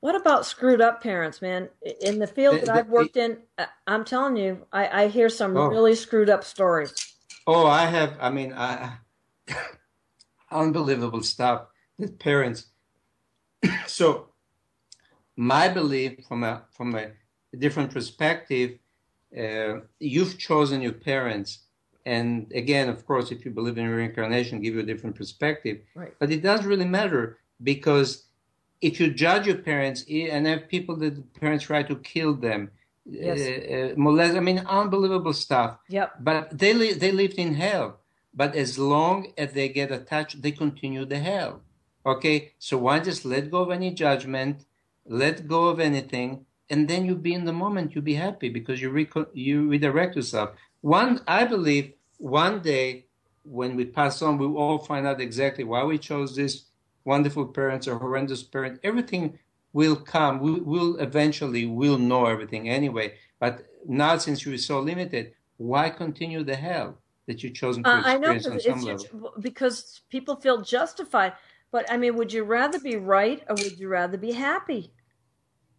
What 0.00 0.14
about 0.14 0.46
screwed 0.46 0.80
up 0.80 1.02
parents, 1.02 1.42
man? 1.42 1.68
In 2.02 2.20
the 2.20 2.26
field 2.26 2.60
that 2.60 2.68
I've 2.68 2.88
worked 2.88 3.16
in, 3.16 3.38
I'm 3.86 4.04
telling 4.04 4.36
you, 4.36 4.64
I, 4.72 5.04
I 5.04 5.08
hear 5.08 5.28
some 5.28 5.56
oh. 5.56 5.66
really 5.66 5.96
screwed 5.96 6.30
up 6.30 6.44
stories. 6.44 6.94
Oh, 7.48 7.66
I 7.66 7.86
have. 7.86 8.16
I 8.20 8.30
mean, 8.30 8.52
I, 8.52 8.92
unbelievable 10.50 11.22
stuff 11.22 11.66
that 11.98 12.18
parents. 12.20 12.66
so, 13.86 14.28
my 15.36 15.68
belief 15.68 16.24
from 16.28 16.44
a 16.44 16.62
from 16.70 16.94
a 16.94 17.10
different 17.58 17.92
perspective, 17.92 18.78
uh, 19.36 19.80
you've 19.98 20.38
chosen 20.38 20.80
your 20.80 20.92
parents, 20.92 21.60
and 22.14 22.26
again, 22.62 22.86
of 22.88 23.00
course, 23.06 23.26
if 23.34 23.44
you 23.44 23.50
believe 23.58 23.78
in 23.78 23.88
reincarnation, 23.88 24.62
give 24.62 24.74
you 24.74 24.80
a 24.80 24.90
different 24.92 25.16
perspective. 25.16 25.76
Right. 25.94 26.14
But 26.20 26.30
it 26.30 26.42
doesn't 26.42 26.68
really 26.72 26.90
matter 27.00 27.38
because 27.62 28.08
if 28.80 29.00
you 29.00 29.06
judge 29.12 29.46
your 29.46 29.60
parents 29.70 30.04
and 30.08 30.46
have 30.46 30.68
people 30.68 30.96
that 30.96 31.14
parents 31.40 31.64
try 31.64 31.82
to 31.82 31.96
kill 31.96 32.32
them, 32.34 32.70
yes. 33.04 33.38
uh, 33.38 33.74
uh, 33.74 33.94
molest, 33.96 34.36
I 34.36 34.40
mean, 34.40 34.60
unbelievable 34.80 35.32
stuff. 35.32 35.78
Yep. 35.88 36.08
But 36.20 36.58
they 36.58 36.72
li- 36.72 36.98
they 37.02 37.12
lived 37.12 37.38
in 37.44 37.54
hell. 37.54 37.88
But 38.34 38.54
as 38.54 38.78
long 38.78 39.32
as 39.36 39.52
they 39.52 39.68
get 39.68 39.90
attached, 39.90 40.40
they 40.42 40.52
continue 40.52 41.04
the 41.04 41.18
hell. 41.18 41.62
Okay, 42.06 42.52
so 42.58 42.78
why 42.78 43.00
just 43.00 43.24
let 43.24 43.50
go 43.50 43.60
of 43.62 43.70
any 43.70 43.90
judgment, 43.90 44.64
let 45.04 45.48
go 45.48 45.68
of 45.68 45.80
anything, 45.80 46.46
and 46.70 46.88
then 46.88 47.04
you 47.04 47.14
be 47.16 47.34
in 47.34 47.44
the 47.44 47.52
moment. 47.52 47.94
You 47.94 48.00
be 48.00 48.14
happy 48.14 48.48
because 48.48 48.80
you 48.80 48.88
you 49.34 49.68
redirect 49.68 50.16
yourself. 50.16 50.50
One, 50.80 51.20
I 51.26 51.44
believe, 51.44 51.92
one 52.18 52.60
day 52.60 53.06
when 53.44 53.76
we 53.76 53.84
pass 53.84 54.20
on, 54.22 54.38
we 54.38 54.46
all 54.46 54.78
find 54.78 55.06
out 55.06 55.20
exactly 55.20 55.64
why 55.64 55.82
we 55.84 55.98
chose 55.98 56.36
this 56.36 56.64
wonderful 57.04 57.46
parents 57.46 57.88
or 57.88 57.98
horrendous 57.98 58.42
parent. 58.42 58.78
Everything 58.84 59.38
will 59.72 59.96
come. 59.96 60.40
We 60.40 60.52
will 60.52 60.96
eventually 60.98 61.64
will 61.66 61.98
know 61.98 62.26
everything 62.26 62.68
anyway. 62.68 63.14
But 63.40 63.66
now, 63.86 64.18
since 64.18 64.44
you 64.44 64.52
are 64.52 64.58
so 64.58 64.80
limited, 64.80 65.32
why 65.56 65.90
continue 65.90 66.44
the 66.44 66.56
hell 66.56 66.98
that 67.26 67.42
you 67.42 67.50
chose 67.50 67.76
to 67.76 67.80
experience 67.80 68.06
uh, 68.06 68.10
I 68.10 68.18
know, 68.18 68.52
on 68.54 68.60
some 68.60 68.82
level? 68.82 69.32
Because 69.40 70.02
people 70.10 70.36
feel 70.36 70.60
justified. 70.60 71.32
But 71.70 71.90
I 71.90 71.96
mean, 71.96 72.16
would 72.16 72.32
you 72.32 72.44
rather 72.44 72.78
be 72.78 72.96
right 72.96 73.42
or 73.48 73.54
would 73.56 73.78
you 73.78 73.88
rather 73.88 74.16
be 74.16 74.32
happy? 74.32 74.92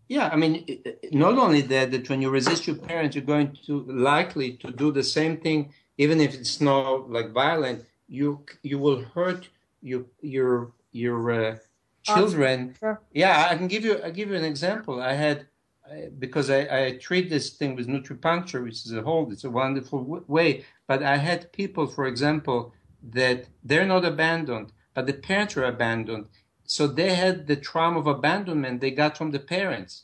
Yeah, 0.08 0.30
I 0.34 0.36
mean, 0.38 0.66
not 1.12 1.38
only 1.38 1.62
that, 1.62 1.92
that 1.92 2.10
when 2.10 2.20
you 2.22 2.32
resist 2.32 2.66
your 2.66 2.78
parents, 2.78 3.16
you're 3.16 3.26
going 3.26 3.56
to 3.68 3.84
likely 3.84 4.54
to 4.54 4.72
do 4.72 4.92
the 4.92 5.04
same 5.04 5.38
thing, 5.38 5.72
even 6.00 6.20
if 6.22 6.34
it's 6.34 6.60
not 6.62 7.12
like 7.12 7.30
violent. 7.32 7.86
You 8.08 8.30
you 8.64 8.80
will 8.86 9.02
hurt 9.16 9.44
your 9.82 10.06
your 10.22 10.72
your 10.92 11.20
uh, 11.32 11.58
children. 12.02 12.76
Sure. 12.80 13.00
Yeah, 13.14 13.48
I 13.52 13.56
can 13.60 13.68
give 13.68 13.84
you 13.86 13.94
I 14.04 14.10
give 14.10 14.30
you 14.32 14.38
an 14.44 14.50
example. 14.54 14.96
I 15.12 15.14
had 15.14 15.48
because 16.18 16.50
I, 16.50 16.62
I 16.80 16.98
treat 16.98 17.30
this 17.30 17.52
thing 17.52 17.76
with 17.76 17.88
nutripuncture, 17.88 18.64
which 18.64 18.86
is 18.86 18.94
a 18.94 19.02
hold. 19.02 19.32
It's 19.32 19.44
a 19.44 19.50
wonderful 19.50 20.04
w- 20.04 20.26
way. 20.28 20.66
But 20.88 21.04
I 21.04 21.18
had 21.18 21.52
people, 21.52 21.88
for 21.88 22.06
example, 22.08 22.74
that 23.20 23.48
they're 23.64 23.86
not 23.86 24.06
abandoned, 24.06 24.72
but 24.94 25.08
the 25.08 25.14
parents 25.14 25.58
are 25.58 25.66
abandoned. 25.66 26.28
So 26.64 26.86
they 26.88 27.16
had 27.16 27.48
the 27.48 27.56
trauma 27.56 28.00
of 28.00 28.08
abandonment 28.08 28.82
they 28.82 28.92
got 28.92 29.18
from 29.18 29.32
the 29.32 29.40
parents. 29.40 30.04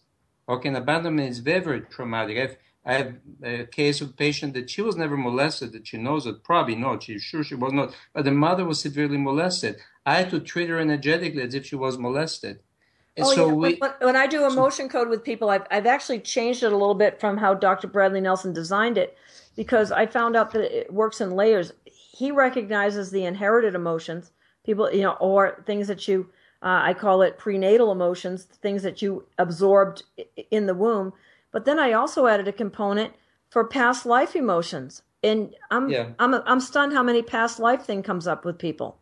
Okay, 0.49 0.69
and 0.69 0.77
abandonment 0.77 1.29
is 1.29 1.39
very, 1.39 1.63
very 1.63 1.81
traumatic. 1.81 2.37
I've, 2.37 2.57
I 2.85 2.93
have 2.93 3.15
a 3.41 3.65
case 3.65 3.99
of 4.01 4.11
a 4.11 4.13
patient 4.13 4.53
that 4.53 4.69
she 4.69 4.81
was 4.81 4.95
never 4.95 5.17
molested, 5.17 5.73
that 5.73 5.87
she 5.87 5.97
knows 5.97 6.27
it. 6.27 6.43
Probably 6.43 6.75
not. 6.75 7.03
She's 7.03 7.23
sure 7.23 7.43
she 7.43 7.55
was 7.55 7.73
not. 7.73 7.95
But 8.13 8.25
the 8.25 8.31
mother 8.31 8.63
was 8.63 8.79
severely 8.79 9.17
molested. 9.17 9.77
I 10.05 10.15
had 10.15 10.29
to 10.29 10.39
treat 10.39 10.69
her 10.69 10.77
energetically 10.77 11.41
as 11.41 11.55
if 11.55 11.65
she 11.65 11.75
was 11.75 11.97
molested. 11.97 12.59
And 13.17 13.25
oh, 13.25 13.33
so 13.33 13.47
yeah. 13.47 13.53
we, 13.53 13.75
when, 13.75 13.91
when 14.01 14.15
I 14.15 14.27
do 14.27 14.45
emotion 14.45 14.87
code 14.87 15.09
with 15.09 15.23
people, 15.23 15.49
I've, 15.49 15.65
I've 15.71 15.87
actually 15.87 16.19
changed 16.19 16.61
it 16.61 16.73
a 16.73 16.77
little 16.77 16.95
bit 16.95 17.19
from 17.19 17.37
how 17.37 17.55
Dr. 17.55 17.87
Bradley 17.87 18.21
Nelson 18.21 18.53
designed 18.53 18.97
it 18.97 19.17
because 19.55 19.91
I 19.91 20.05
found 20.05 20.35
out 20.35 20.51
that 20.51 20.61
it 20.61 20.93
works 20.93 21.21
in 21.21 21.31
layers. 21.31 21.71
He 21.85 22.31
recognizes 22.31 23.09
the 23.09 23.25
inherited 23.25 23.73
emotions, 23.73 24.31
people, 24.63 24.91
you 24.91 25.01
know, 25.01 25.13
or 25.13 25.63
things 25.65 25.87
that 25.87 26.07
you, 26.07 26.29
uh, 26.61 26.81
I 26.83 26.93
call 26.93 27.21
it 27.23 27.37
prenatal 27.37 27.91
emotions, 27.91 28.43
things 28.43 28.83
that 28.83 29.01
you 29.01 29.25
absorbed 29.39 30.03
in 30.51 30.65
the 30.67 30.75
womb 30.75 31.13
but 31.55 31.63
then 31.63 31.79
I 31.79 31.93
also 31.93 32.27
added 32.27 32.49
a 32.49 32.51
component 32.51 33.13
for 33.49 33.63
past 33.63 34.05
life 34.05 34.35
emotions. 34.35 35.03
And 35.23 35.55
I'm 35.71 35.87
yeah. 35.87 36.09
I'm 36.19 36.33
I'm 36.33 36.59
stunned 36.59 36.91
how 36.91 37.01
many 37.01 37.21
past 37.21 37.59
life 37.59 37.83
thing 37.83 38.03
comes 38.03 38.27
up 38.27 38.43
with 38.43 38.59
people. 38.59 38.99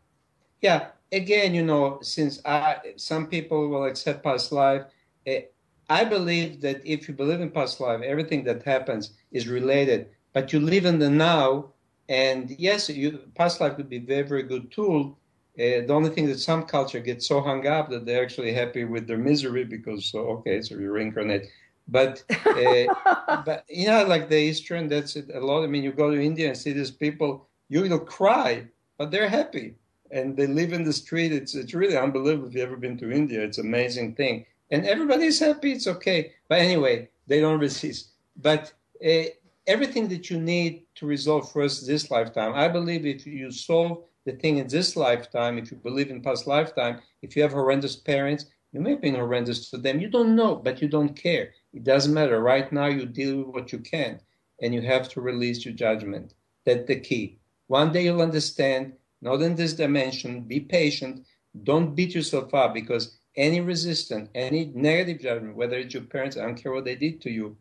Yeah, 0.62 0.90
again, 1.12 1.56
you 1.56 1.64
know, 1.64 1.98
since 2.04 2.40
I, 2.46 2.94
some 2.96 3.26
people 3.26 3.70
will 3.70 3.86
accept 3.86 4.24
past 4.24 4.52
life, 4.52 4.84
eh, 5.26 5.46
I 5.90 6.06
believe 6.06 6.62
that 6.62 6.86
if 6.86 7.08
you 7.08 7.16
believe 7.16 7.42
in 7.42 7.50
past 7.50 7.80
life, 7.80 8.02
everything 8.04 8.44
that 8.44 8.62
happens 8.62 9.16
is 9.32 9.48
related. 9.48 10.10
But 10.34 10.54
you 10.54 10.60
live 10.60 10.86
in 10.86 11.00
the 11.00 11.10
now, 11.10 11.74
and 12.08 12.52
yes, 12.60 12.88
you, 12.88 13.18
past 13.34 13.62
life 13.62 13.78
could 13.78 13.90
be 13.90 13.98
a 13.98 14.08
very, 14.14 14.28
very 14.28 14.44
good 14.44 14.72
tool. 14.72 15.18
Uh, 15.58 15.82
the 15.88 15.94
only 16.00 16.12
thing 16.12 16.28
that 16.28 16.40
some 16.40 16.64
culture 16.64 17.00
gets 17.00 17.28
so 17.28 17.42
hung 17.42 17.66
up 17.66 17.90
that 17.90 18.06
they're 18.06 18.24
actually 18.24 18.54
happy 18.54 18.84
with 18.84 19.08
their 19.08 19.18
misery 19.18 19.64
because, 19.64 20.06
so, 20.06 20.20
okay, 20.20 20.62
so 20.62 20.76
you 20.76 20.92
reincarnate. 20.92 21.48
But 21.88 22.24
uh, 22.46 23.42
but 23.46 23.66
you 23.70 23.88
know, 23.88 24.06
like 24.06 24.30
the 24.30 24.38
Eastern, 24.38 24.88
that's 24.88 25.16
it 25.16 25.30
a 25.34 25.40
lot. 25.40 25.64
I 25.64 25.68
mean, 25.68 25.84
you 25.84 25.92
go 25.92 26.12
to 26.12 26.22
India 26.22 26.48
and 26.48 26.58
see 26.58 26.74
these 26.74 26.92
people, 26.92 27.48
you 27.70 27.82
will 27.82 28.00
cry, 28.00 28.68
but 28.98 29.12
they're 29.12 29.30
happy 29.30 29.76
and 30.14 30.38
they 30.38 30.48
live 30.48 30.74
in 30.74 30.84
the 30.84 30.94
street. 30.94 31.34
It's 31.34 31.56
it's 31.56 31.74
really 31.74 31.98
unbelievable. 31.98 32.48
If 32.48 32.54
you've 32.54 32.68
ever 32.68 32.78
been 32.78 32.98
to 33.00 33.12
India, 33.12 33.42
it's 33.42 33.58
an 33.58 33.68
amazing 33.68 34.16
thing, 34.16 34.46
and 34.72 34.86
everybody's 34.86 35.40
happy. 35.40 35.74
It's 35.74 35.88
okay. 35.88 36.32
But 36.48 36.60
anyway, 36.60 37.10
they 37.28 37.42
don't 37.42 37.60
resist. 37.68 38.12
But 38.38 38.72
uh, 39.06 39.24
everything 39.68 40.08
that 40.10 40.30
you 40.30 40.40
need 40.40 40.84
to 40.96 41.06
resolve 41.06 41.52
first 41.52 41.86
this 41.86 42.10
lifetime, 42.12 42.54
I 42.54 42.68
believe, 42.68 43.06
if 43.06 43.26
you 43.26 43.52
solve 43.52 44.04
the 44.26 44.34
thing 44.34 44.58
in 44.58 44.68
this 44.68 44.96
lifetime, 44.96 45.58
if 45.58 45.72
you 45.72 45.78
believe 45.78 46.10
in 46.10 46.22
past 46.22 46.48
lifetime, 46.48 47.02
if 47.22 47.36
you 47.36 47.42
have 47.42 47.52
horrendous 47.52 47.96
parents, 47.96 48.46
you 48.72 48.80
may 48.80 48.92
have 48.92 49.02
been 49.02 49.16
horrendous 49.16 49.70
to 49.72 49.78
them. 49.78 50.00
You 50.00 50.10
don't 50.10 50.36
know, 50.36 50.56
but 50.56 50.82
you 50.82 50.88
don't 50.88 51.16
care. 51.16 51.52
It 51.74 51.84
doesn't 51.84 52.14
matter. 52.14 52.40
Right 52.40 52.72
now, 52.72 52.86
you 52.86 53.06
deal 53.06 53.38
with 53.38 53.48
what 53.48 53.72
you 53.72 53.80
can, 53.80 54.20
and 54.62 54.74
you 54.74 54.82
have 54.82 55.10
to 55.10 55.22
release 55.22 55.66
your 55.66 55.74
judgment. 55.74 56.34
That's 56.66 56.88
the 56.88 57.00
key. 57.00 57.40
One 57.68 57.92
day 57.92 58.04
you'll 58.06 58.22
understand, 58.22 58.94
not 59.22 59.42
in 59.42 59.56
this 59.56 59.74
dimension. 59.74 60.42
Be 60.42 60.60
patient. 60.60 61.26
Don't 61.64 61.96
beat 61.96 62.14
yourself 62.14 62.54
up 62.54 62.74
because 62.74 63.18
any 63.36 63.62
resistance, 63.62 64.30
any 64.36 64.72
negative 64.76 65.22
judgment, 65.22 65.56
whether 65.56 65.78
it's 65.78 65.94
your 65.94 66.04
parents, 66.04 66.38
I 66.38 66.42
don't 66.42 66.56
care 66.56 66.72
what 66.72 66.86
they 66.86 66.96
did 66.96 67.22
to 67.22 67.32
you, 67.32 67.58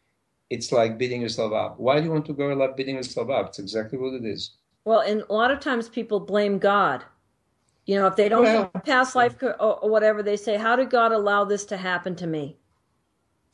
it's 0.50 0.70
like 0.70 0.98
beating 0.98 1.22
yourself 1.22 1.52
up. 1.52 1.80
Why 1.80 1.98
do 1.98 2.04
you 2.04 2.12
want 2.12 2.26
to 2.26 2.34
go 2.34 2.50
about 2.50 2.76
beating 2.76 2.96
yourself 2.96 3.30
up? 3.30 3.48
It's 3.48 3.58
exactly 3.58 3.98
what 3.98 4.12
it 4.12 4.24
is. 4.24 4.50
Well, 4.84 5.00
and 5.00 5.22
a 5.30 5.32
lot 5.32 5.50
of 5.50 5.60
times 5.60 5.88
people 5.88 6.20
blame 6.20 6.58
God. 6.58 7.04
You 7.86 7.98
know, 7.98 8.06
if 8.06 8.16
they 8.16 8.28
don't 8.28 8.42
well, 8.42 8.70
have 8.74 8.84
past 8.84 9.16
life 9.16 9.34
or 9.42 9.88
whatever, 9.88 10.22
they 10.22 10.36
say, 10.36 10.56
"How 10.56 10.76
did 10.76 10.90
God 10.90 11.10
allow 11.10 11.44
this 11.44 11.64
to 11.66 11.76
happen 11.76 12.14
to 12.16 12.26
me?" 12.26 12.58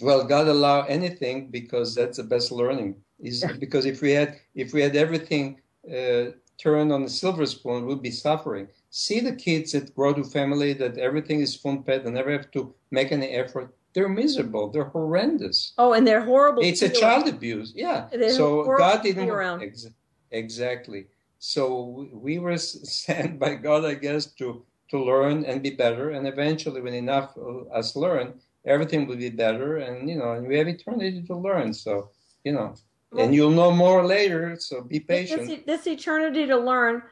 Well 0.00 0.24
god 0.24 0.48
allow 0.48 0.82
anything 0.82 1.48
because 1.50 1.94
that's 1.94 2.18
the 2.18 2.24
best 2.24 2.52
learning. 2.52 2.96
Is 3.20 3.44
because 3.58 3.84
if 3.84 4.00
we 4.00 4.12
had 4.12 4.36
if 4.54 4.72
we 4.72 4.80
had 4.80 4.94
everything 4.94 5.60
uh, 5.90 6.26
turned 6.56 6.92
on 6.92 7.02
the 7.02 7.10
silver 7.10 7.46
spoon 7.46 7.86
we'd 7.86 8.02
be 8.02 8.10
suffering. 8.10 8.68
See 8.90 9.20
the 9.20 9.34
kids 9.34 9.72
that 9.72 9.94
grow 9.94 10.14
to 10.14 10.24
family 10.24 10.72
that 10.74 10.98
everything 10.98 11.40
is 11.40 11.52
spoon 11.52 11.82
fed 11.82 12.04
and 12.04 12.14
never 12.14 12.30
have 12.30 12.50
to 12.52 12.74
make 12.90 13.12
any 13.12 13.28
effort. 13.28 13.74
They're 13.92 14.08
miserable. 14.08 14.70
They're 14.70 14.84
horrendous. 14.84 15.72
Oh 15.78 15.92
and 15.94 16.06
they're 16.06 16.24
horrible 16.24 16.62
it's 16.62 16.82
a 16.82 16.88
child 16.88 17.24
around. 17.24 17.34
abuse. 17.34 17.72
Yeah. 17.74 18.06
They're 18.12 18.30
so 18.30 18.64
god 18.76 19.02
didn't 19.02 19.62
ex- 19.62 19.88
exactly. 20.30 21.06
So 21.40 22.08
we 22.12 22.38
were 22.38 22.56
sent 22.58 23.38
by 23.38 23.54
god 23.54 23.84
i 23.84 23.94
guess 23.94 24.26
to 24.38 24.64
to 24.90 25.02
learn 25.02 25.44
and 25.44 25.62
be 25.62 25.70
better. 25.70 26.10
And 26.10 26.26
eventually 26.26 26.80
when 26.80 26.94
enough 26.94 27.36
of 27.36 27.66
us 27.72 27.96
learn 27.96 28.34
everything 28.68 29.06
will 29.06 29.16
be 29.16 29.30
better. 29.30 29.78
And, 29.78 30.08
you 30.08 30.16
know, 30.16 30.32
and 30.32 30.46
we 30.46 30.58
have 30.58 30.68
eternity 30.68 31.22
to 31.22 31.36
learn. 31.36 31.72
So, 31.72 32.10
you 32.44 32.52
know, 32.52 32.74
and 33.16 33.34
you'll 33.34 33.50
know 33.50 33.70
more 33.70 34.04
later. 34.04 34.56
So 34.60 34.82
be 34.82 35.00
patient. 35.00 35.46
This, 35.46 35.60
this 35.66 35.86
eternity 35.86 36.46
to 36.46 36.56
learn, 36.56 37.02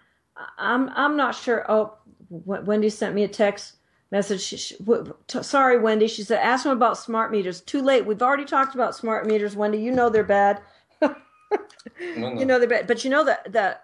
I'm, 0.58 0.90
I'm 0.90 1.16
not 1.16 1.34
sure. 1.34 1.64
Oh, 1.70 1.94
Wendy 2.28 2.90
sent 2.90 3.14
me 3.14 3.24
a 3.24 3.28
text 3.28 3.76
message. 4.10 4.42
She, 4.42 4.56
she, 4.56 4.76
sorry, 5.42 5.78
Wendy. 5.78 6.06
She 6.06 6.22
said, 6.22 6.40
ask 6.40 6.64
them 6.64 6.72
about 6.72 6.98
smart 6.98 7.32
meters. 7.32 7.62
Too 7.62 7.82
late. 7.82 8.04
We've 8.04 8.22
already 8.22 8.44
talked 8.44 8.74
about 8.74 8.94
smart 8.94 9.26
meters, 9.26 9.56
Wendy. 9.56 9.78
You 9.78 9.92
know 9.92 10.10
they're 10.10 10.24
bad. 10.24 10.60
no, 11.00 11.14
no. 12.16 12.38
You 12.38 12.44
know 12.44 12.58
they're 12.58 12.68
bad. 12.68 12.86
But 12.86 13.04
you 13.04 13.10
know 13.10 13.24
that 13.24 13.52
the 13.52 13.78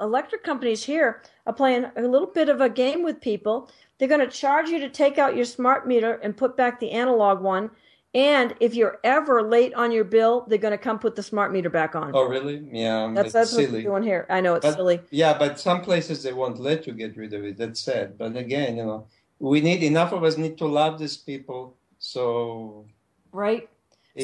electric 0.00 0.42
companies 0.44 0.84
here 0.84 1.22
are 1.46 1.52
playing 1.52 1.86
a 1.96 2.02
little 2.02 2.26
bit 2.26 2.48
of 2.48 2.60
a 2.60 2.68
game 2.68 3.02
with 3.02 3.20
people 3.20 3.70
they're 3.98 4.08
going 4.08 4.20
to 4.20 4.28
charge 4.28 4.68
you 4.68 4.78
to 4.80 4.88
take 4.88 5.18
out 5.18 5.36
your 5.36 5.44
smart 5.44 5.86
meter 5.86 6.14
and 6.22 6.36
put 6.36 6.56
back 6.56 6.78
the 6.78 6.90
analog 6.92 7.40
one. 7.40 7.70
And 8.14 8.54
if 8.60 8.74
you're 8.74 8.98
ever 9.04 9.42
late 9.42 9.74
on 9.74 9.92
your 9.92 10.04
bill, 10.04 10.46
they're 10.48 10.56
going 10.58 10.72
to 10.72 10.78
come 10.78 10.98
put 10.98 11.14
the 11.14 11.22
smart 11.22 11.52
meter 11.52 11.68
back 11.68 11.94
on. 11.94 12.12
Oh, 12.14 12.24
really? 12.24 12.66
Yeah, 12.72 13.12
that's 13.14 13.32
that's 13.32 13.52
what 13.52 13.64
silly. 13.66 13.82
they're 13.82 13.90
doing 13.90 14.02
here. 14.02 14.26
I 14.30 14.40
know 14.40 14.54
it's 14.54 14.64
But- 14.64 14.76
silly. 14.76 15.00
Yeah, 15.10 15.36
but 15.36 15.60
some 15.60 15.82
places 15.82 16.22
they 16.22 16.32
won't 16.32 16.58
let 16.58 16.86
you 16.86 16.94
get 16.94 17.16
rid 17.16 17.34
of 17.34 17.44
it. 17.44 17.58
That's 17.58 17.80
sad. 17.80 18.16
But 18.16 18.36
again, 18.36 18.76
you 18.76 18.84
know, 18.86 19.06
we 19.40 19.60
need 19.60 19.82
enough 19.82 20.12
of 20.12 20.24
us 20.24 20.38
need 20.38 20.56
to 20.58 20.66
love 20.66 20.98
these 20.98 21.16
people, 21.16 21.76
so 21.98 22.86
Right? 23.32 23.68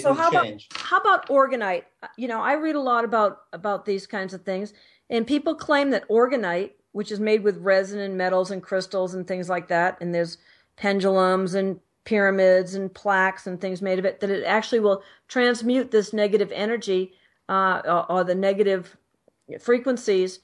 So 0.00 0.12
how 0.14 0.28
about 0.28 0.46
how 0.74 0.98
about 0.98 1.28
orgonite? 1.28 1.84
Uh, 2.02 2.08
you 2.16 2.26
know, 2.26 2.40
I 2.40 2.54
read 2.54 2.74
a 2.74 2.80
lot 2.80 3.04
about 3.04 3.42
about 3.52 3.84
these 3.84 4.06
kinds 4.06 4.34
of 4.34 4.42
things, 4.42 4.72
and 5.10 5.26
people 5.26 5.54
claim 5.54 5.90
that 5.90 6.08
orgonite, 6.08 6.72
which 6.92 7.12
is 7.12 7.20
made 7.20 7.42
with 7.42 7.58
resin 7.58 8.00
and 8.00 8.16
metals 8.16 8.50
and 8.50 8.62
crystals 8.62 9.14
and 9.14 9.26
things 9.26 9.48
like 9.48 9.68
that, 9.68 9.98
and 10.00 10.14
there's 10.14 10.38
pendulums 10.76 11.54
and 11.54 11.80
pyramids 12.04 12.74
and 12.74 12.92
plaques 12.92 13.46
and 13.46 13.60
things 13.60 13.80
made 13.80 13.98
of 13.98 14.04
it, 14.04 14.20
that 14.20 14.30
it 14.30 14.44
actually 14.44 14.80
will 14.80 15.02
transmute 15.28 15.90
this 15.90 16.12
negative 16.12 16.52
energy 16.52 17.12
uh, 17.48 17.80
or, 17.84 18.12
or 18.12 18.24
the 18.24 18.34
negative 18.34 18.96
frequencies 19.60 20.40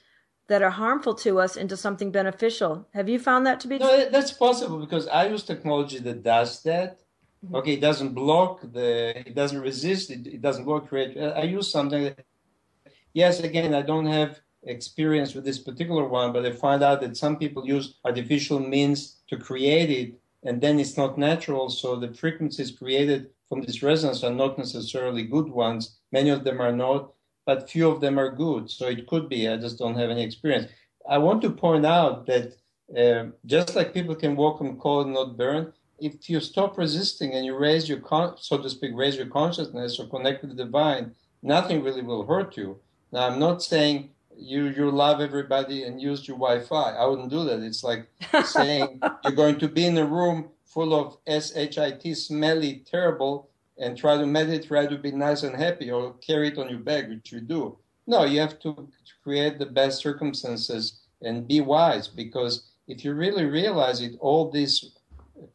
that 0.48 0.62
are 0.62 0.70
harmful 0.70 1.14
to 1.14 1.38
us 1.38 1.56
into 1.56 1.76
something 1.76 2.10
beneficial. 2.10 2.86
Have 2.92 3.08
you 3.08 3.18
found 3.18 3.46
that 3.46 3.60
to 3.60 3.68
be 3.68 3.78
No, 3.78 3.88
true? 3.88 4.10
that's 4.10 4.32
possible 4.32 4.78
because 4.78 5.06
I 5.06 5.28
use 5.28 5.44
technology 5.44 5.98
that 6.00 6.22
does 6.22 6.62
that. 6.64 7.00
Mm-hmm. 7.44 7.54
Okay, 7.54 7.72
it 7.74 7.80
doesn't 7.80 8.14
block 8.14 8.60
the, 8.72 9.16
it 9.28 9.34
doesn't 9.34 9.60
resist, 9.60 10.10
it, 10.10 10.26
it 10.26 10.42
doesn't 10.42 10.64
block 10.64 10.88
create. 10.88 11.16
I 11.16 11.42
use 11.42 11.70
something. 11.70 12.02
That, 12.04 12.24
yes, 13.12 13.40
again, 13.40 13.74
I 13.74 13.82
don't 13.82 14.06
have 14.06 14.40
experience 14.64 15.34
with 15.34 15.44
this 15.44 15.58
particular 15.58 16.06
one, 16.06 16.32
but 16.32 16.44
I 16.44 16.52
find 16.52 16.82
out 16.82 17.00
that 17.00 17.16
some 17.16 17.36
people 17.36 17.66
use 17.66 17.94
artificial 18.04 18.60
means 18.60 19.16
to 19.28 19.36
create 19.36 19.90
it, 19.90 20.20
and 20.42 20.60
then 20.60 20.78
it's 20.78 20.96
not 20.96 21.18
natural. 21.18 21.70
So 21.70 21.96
the 21.96 22.12
frequencies 22.12 22.70
created 22.70 23.30
from 23.48 23.62
this 23.62 23.82
resonance 23.82 24.22
are 24.22 24.32
not 24.32 24.58
necessarily 24.58 25.22
good 25.24 25.48
ones. 25.48 25.98
Many 26.12 26.30
of 26.30 26.44
them 26.44 26.60
are 26.60 26.72
not, 26.72 27.12
but 27.46 27.70
few 27.70 27.90
of 27.90 28.00
them 28.00 28.18
are 28.18 28.30
good. 28.30 28.70
So 28.70 28.86
it 28.86 29.06
could 29.06 29.28
be. 29.28 29.48
I 29.48 29.56
just 29.56 29.78
don't 29.78 29.96
have 29.96 30.10
any 30.10 30.22
experience. 30.22 30.70
I 31.08 31.18
want 31.18 31.42
to 31.42 31.50
point 31.50 31.86
out 31.86 32.26
that 32.26 32.54
uh, 32.96 33.30
just 33.46 33.74
like 33.74 33.94
people 33.94 34.14
can 34.14 34.36
walk 34.36 34.60
on 34.60 34.78
coal 34.78 35.02
and 35.02 35.14
not 35.14 35.36
burn, 35.36 35.72
if 35.98 36.28
you 36.28 36.40
stop 36.40 36.78
resisting 36.78 37.34
and 37.34 37.44
you 37.44 37.56
raise 37.56 37.88
your, 37.88 38.00
con- 38.00 38.36
so 38.38 38.58
to 38.58 38.70
speak, 38.70 38.92
raise 38.94 39.16
your 39.16 39.26
consciousness 39.26 39.98
or 39.98 40.06
connect 40.06 40.42
with 40.42 40.56
the 40.56 40.64
divine, 40.64 41.14
nothing 41.42 41.82
really 41.82 42.02
will 42.02 42.26
hurt 42.26 42.56
you. 42.56 42.78
Now, 43.12 43.28
I'm 43.28 43.38
not 43.38 43.62
saying 43.62 44.10
you 44.40 44.68
you 44.68 44.90
love 44.90 45.20
everybody 45.20 45.84
and 45.84 46.00
use 46.00 46.26
your 46.26 46.38
Wi-Fi. 46.38 46.92
I 46.92 47.04
wouldn't 47.06 47.30
do 47.30 47.44
that. 47.44 47.60
It's 47.60 47.84
like 47.84 48.08
saying 48.44 49.00
you're 49.22 49.32
going 49.32 49.58
to 49.58 49.68
be 49.68 49.86
in 49.86 49.98
a 49.98 50.06
room 50.06 50.48
full 50.64 50.94
of 50.94 51.18
shit, 51.26 52.16
smelly, 52.16 52.84
terrible, 52.90 53.50
and 53.78 53.96
try 53.96 54.16
to 54.16 54.26
meditate, 54.26 54.68
try 54.68 54.86
to 54.86 54.98
be 54.98 55.12
nice 55.12 55.42
and 55.42 55.56
happy, 55.56 55.90
or 55.90 56.14
carry 56.14 56.48
it 56.48 56.58
on 56.58 56.68
your 56.68 56.78
back, 56.78 57.08
which 57.08 57.32
you 57.32 57.40
do. 57.40 57.76
No, 58.06 58.24
you 58.24 58.40
have 58.40 58.58
to 58.60 58.88
create 59.22 59.58
the 59.58 59.66
best 59.66 60.00
circumstances 60.00 61.00
and 61.22 61.46
be 61.46 61.60
wise 61.60 62.08
because 62.08 62.70
if 62.88 63.04
you 63.04 63.14
really 63.14 63.44
realize 63.44 64.00
it, 64.00 64.16
all 64.20 64.50
this 64.50 64.96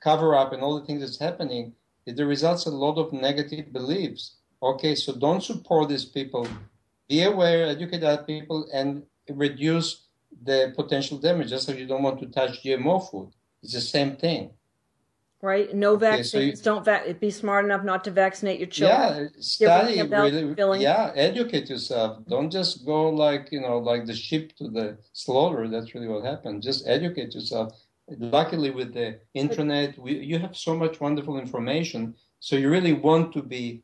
cover 0.01 0.35
up 0.35 0.53
and 0.53 0.61
all 0.61 0.79
the 0.79 0.85
things 0.85 1.01
that's 1.01 1.19
happening, 1.19 1.73
it 2.05 2.19
results 2.19 2.65
a 2.65 2.69
lot 2.69 2.97
of 2.97 3.11
negative 3.11 3.73
beliefs. 3.73 4.35
Okay, 4.61 4.95
so 4.95 5.13
don't 5.13 5.43
support 5.43 5.89
these 5.89 6.05
people. 6.05 6.47
Be 7.07 7.23
aware, 7.23 7.67
educate 7.67 8.03
other 8.03 8.23
people, 8.23 8.67
and 8.73 9.03
reduce 9.29 10.05
the 10.43 10.73
potential 10.75 11.17
damage. 11.17 11.49
Just 11.49 11.67
like 11.67 11.77
you 11.77 11.87
don't 11.87 12.03
want 12.03 12.19
to 12.19 12.27
touch 12.27 12.63
GMO 12.63 13.09
food. 13.09 13.31
It's 13.61 13.73
the 13.73 13.81
same 13.81 14.15
thing. 14.15 14.51
Right? 15.41 15.73
No 15.75 15.93
Okay, 15.93 16.23
so 16.23 16.39
you- 16.39 16.45
vaccines. 16.47 16.61
Don't 16.61 16.83
vac- 16.83 17.19
be 17.19 17.29
smart 17.29 17.65
enough 17.65 17.83
not 17.83 18.03
to 18.05 18.11
vaccinate 18.11 18.59
your 18.59 18.67
children. 18.67 19.31
Yeah, 19.35 19.41
study 19.41 20.01
really. 20.01 20.55
filling. 20.55 20.81
Yeah, 20.81 21.11
educate 21.15 21.69
yourself. 21.69 22.25
Don't 22.27 22.49
just 22.49 22.85
go 22.85 23.09
like 23.09 23.51
you 23.51 23.61
know, 23.61 23.77
like 23.77 24.05
the 24.07 24.15
sheep 24.15 24.55
to 24.57 24.69
the 24.69 24.97
slaughter. 25.13 25.67
That's 25.67 25.93
really 25.93 26.07
what 26.07 26.23
happened. 26.25 26.63
Just 26.63 26.87
educate 26.87 27.35
yourself. 27.35 27.73
Luckily, 28.07 28.71
with 28.71 28.93
the 28.93 29.19
internet, 29.33 29.97
we, 29.99 30.17
you 30.17 30.37
have 30.39 30.55
so 30.55 30.75
much 30.75 30.99
wonderful 30.99 31.39
information. 31.39 32.15
So 32.39 32.55
you 32.55 32.69
really 32.69 32.93
want 32.93 33.33
to 33.33 33.41
be 33.43 33.83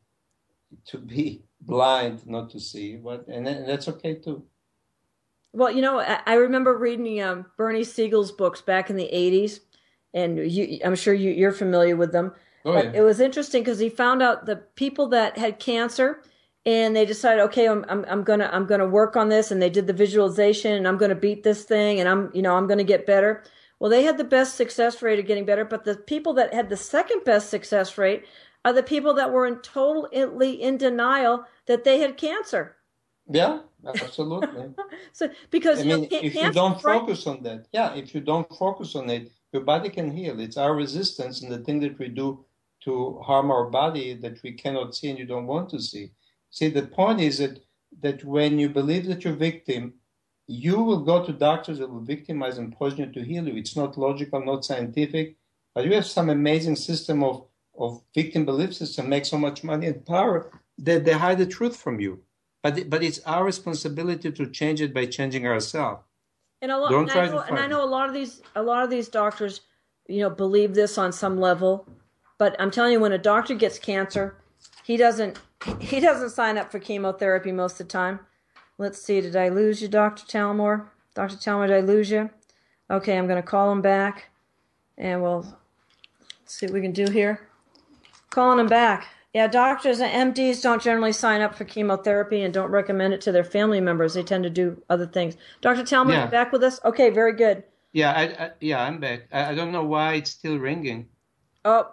to 0.86 0.98
be 0.98 1.42
blind, 1.66 2.26
not 2.26 2.50
to 2.50 2.60
see. 2.60 2.96
But 2.96 3.26
and, 3.28 3.46
and 3.46 3.68
that's 3.68 3.88
okay 3.88 4.14
too. 4.14 4.44
Well, 5.52 5.70
you 5.70 5.82
know, 5.82 6.00
I, 6.00 6.20
I 6.26 6.34
remember 6.34 6.76
reading 6.76 7.20
um, 7.22 7.46
Bernie 7.56 7.84
Siegel's 7.84 8.32
books 8.32 8.60
back 8.60 8.90
in 8.90 8.96
the 8.96 9.10
'80s, 9.12 9.60
and 10.14 10.38
you, 10.38 10.80
I'm 10.84 10.96
sure 10.96 11.14
you, 11.14 11.30
you're 11.30 11.52
familiar 11.52 11.96
with 11.96 12.12
them. 12.12 12.32
Oh 12.64 12.74
yeah. 12.74 12.92
It 12.94 13.02
was 13.02 13.20
interesting 13.20 13.62
because 13.62 13.78
he 13.78 13.88
found 13.88 14.22
out 14.22 14.46
the 14.46 14.56
people 14.56 15.08
that 15.08 15.36
had 15.36 15.58
cancer, 15.58 16.22
and 16.64 16.94
they 16.94 17.04
decided, 17.04 17.42
okay, 17.44 17.68
I'm, 17.68 17.84
I'm, 17.88 18.04
I'm 18.08 18.22
gonna 18.22 18.48
I'm 18.52 18.66
gonna 18.66 18.88
work 18.88 19.16
on 19.16 19.28
this, 19.28 19.50
and 19.50 19.60
they 19.60 19.70
did 19.70 19.86
the 19.86 19.92
visualization, 19.92 20.72
and 20.72 20.86
I'm 20.86 20.96
gonna 20.96 21.14
beat 21.14 21.42
this 21.42 21.64
thing, 21.64 22.00
and 22.00 22.08
I'm 22.08 22.30
you 22.34 22.42
know 22.42 22.56
I'm 22.56 22.66
gonna 22.66 22.84
get 22.84 23.06
better. 23.06 23.44
Well, 23.78 23.90
they 23.90 24.04
had 24.04 24.16
the 24.16 24.24
best 24.24 24.54
success 24.54 25.02
rate 25.02 25.18
of 25.18 25.26
getting 25.26 25.44
better, 25.44 25.64
but 25.64 25.84
the 25.84 25.96
people 25.96 26.34
that 26.34 26.54
had 26.54 26.68
the 26.68 26.76
second 26.76 27.24
best 27.24 27.50
success 27.50 27.98
rate 27.98 28.24
are 28.64 28.72
the 28.72 28.82
people 28.82 29.14
that 29.14 29.32
were 29.32 29.46
in 29.46 29.56
totally 29.58 30.62
in 30.62 30.76
denial 30.76 31.44
that 31.66 31.84
they 31.84 31.98
had 31.98 32.16
cancer. 32.16 32.76
Yeah, 33.28 33.60
absolutely. 33.86 34.74
So 35.12 35.28
because 35.50 35.80
I 35.80 35.82
you 35.82 35.88
know, 35.90 36.00
mean, 36.00 36.08
if 36.10 36.34
you 36.34 36.52
don't 36.52 36.82
right- 36.84 37.00
focus 37.00 37.26
on 37.26 37.42
that, 37.42 37.66
yeah, 37.72 37.94
if 37.94 38.14
you 38.14 38.20
don't 38.20 38.48
focus 38.56 38.94
on 38.96 39.10
it, 39.10 39.30
your 39.52 39.62
body 39.62 39.90
can 39.90 40.10
heal. 40.10 40.40
It's 40.40 40.56
our 40.56 40.74
resistance 40.74 41.42
and 41.42 41.52
the 41.52 41.58
thing 41.58 41.80
that 41.80 41.98
we 41.98 42.08
do 42.08 42.44
to 42.84 43.18
harm 43.20 43.50
our 43.50 43.66
body 43.66 44.14
that 44.14 44.42
we 44.42 44.52
cannot 44.52 44.94
see 44.94 45.10
and 45.10 45.18
you 45.18 45.26
don't 45.26 45.46
want 45.46 45.68
to 45.70 45.80
see. 45.80 46.12
See, 46.50 46.68
the 46.68 46.86
point 46.86 47.20
is 47.20 47.38
that 47.38 47.60
that 48.00 48.24
when 48.24 48.58
you 48.58 48.68
believe 48.70 49.06
that 49.06 49.22
you're 49.24 49.34
victim, 49.34 49.94
you 50.46 50.82
will 50.82 51.00
go 51.00 51.24
to 51.24 51.32
doctors 51.32 51.78
that 51.78 51.90
will 51.90 52.00
victimize 52.00 52.58
and 52.58 52.72
poison 52.72 53.00
you 53.00 53.12
to 53.12 53.22
heal 53.22 53.46
you. 53.46 53.56
It's 53.56 53.76
not 53.76 53.98
logical, 53.98 54.44
not 54.44 54.64
scientific, 54.64 55.36
but 55.74 55.84
you 55.84 55.94
have 55.94 56.06
some 56.06 56.30
amazing 56.30 56.76
system 56.76 57.22
of 57.22 57.44
of 57.78 58.02
victim 58.14 58.44
belief 58.44 58.74
system, 58.74 59.08
make 59.08 59.24
so 59.24 59.38
much 59.38 59.64
money 59.64 59.86
and 59.86 60.04
power 60.04 60.50
that 60.78 61.04
they 61.04 61.12
hide 61.12 61.38
the 61.38 61.46
truth 61.46 61.76
from 61.76 62.00
you. 62.00 62.20
But 62.62 62.88
but 62.88 63.02
it's 63.02 63.20
our 63.20 63.44
responsibility 63.44 64.30
to 64.30 64.46
change 64.50 64.80
it 64.80 64.94
by 64.94 65.06
changing 65.06 65.46
ourselves. 65.46 66.02
And 66.60 66.70
a 66.70 66.78
lot, 66.78 66.90
Don't 66.90 67.02
and, 67.02 67.10
try 67.10 67.24
I 67.24 67.26
to 67.26 67.32
know, 67.32 67.40
and 67.40 67.58
I 67.58 67.66
know 67.66 67.84
a 67.84 67.86
lot 67.86 68.08
of 68.08 68.14
these, 68.14 68.40
a 68.54 68.62
lot 68.62 68.84
of 68.84 68.90
these 68.90 69.08
doctors, 69.08 69.62
you 70.06 70.20
know, 70.20 70.30
believe 70.30 70.74
this 70.74 70.96
on 70.96 71.12
some 71.12 71.40
level. 71.40 71.88
But 72.38 72.54
I'm 72.60 72.70
telling 72.70 72.92
you, 72.92 73.00
when 73.00 73.12
a 73.12 73.18
doctor 73.18 73.56
gets 73.56 73.80
cancer, 73.80 74.36
he 74.84 74.96
doesn't, 74.96 75.40
he 75.80 75.98
doesn't 75.98 76.30
sign 76.30 76.58
up 76.58 76.70
for 76.70 76.78
chemotherapy 76.78 77.50
most 77.50 77.80
of 77.80 77.88
the 77.88 77.92
time. 77.92 78.20
Let's 78.78 79.02
see, 79.02 79.20
did 79.20 79.36
I 79.36 79.48
lose 79.48 79.82
you, 79.82 79.88
Doctor 79.88 80.24
Talmor? 80.24 80.86
Doctor 81.14 81.36
Talmor, 81.36 81.66
did 81.66 81.76
I 81.76 81.80
lose 81.80 82.10
you? 82.10 82.30
Okay, 82.90 83.18
I'm 83.18 83.26
going 83.26 83.42
to 83.42 83.46
call 83.46 83.70
him 83.70 83.82
back, 83.82 84.30
and 84.96 85.20
we'll 85.20 85.44
see 86.46 86.66
what 86.66 86.74
we 86.74 86.80
can 86.80 86.92
do 86.92 87.10
here. 87.10 87.48
Calling 88.32 88.58
him 88.58 88.66
back. 88.66 89.08
Yeah, 89.34 89.46
doctors 89.46 90.00
and 90.00 90.34
MDs 90.34 90.62
don't 90.62 90.82
generally 90.82 91.12
sign 91.12 91.42
up 91.42 91.54
for 91.54 91.64
chemotherapy 91.64 92.42
and 92.42 92.52
don't 92.52 92.70
recommend 92.70 93.12
it 93.12 93.20
to 93.22 93.32
their 93.32 93.44
family 93.44 93.80
members. 93.80 94.14
They 94.14 94.22
tend 94.22 94.44
to 94.44 94.50
do 94.50 94.82
other 94.88 95.06
things. 95.06 95.36
Dr. 95.60 95.82
Talmor, 95.82 96.12
Yeah. 96.12 96.26
back 96.26 96.50
with 96.50 96.62
us? 96.62 96.80
Okay, 96.82 97.10
very 97.10 97.34
good. 97.34 97.62
Yeah, 97.92 98.12
I, 98.12 98.22
I 98.22 98.50
yeah, 98.60 98.82
I'm 98.82 99.00
back. 99.00 99.28
I, 99.32 99.50
I 99.50 99.54
don't 99.54 99.70
know 99.70 99.84
why 99.84 100.14
it's 100.14 100.30
still 100.30 100.58
ringing. 100.58 101.08
Oh, 101.64 101.88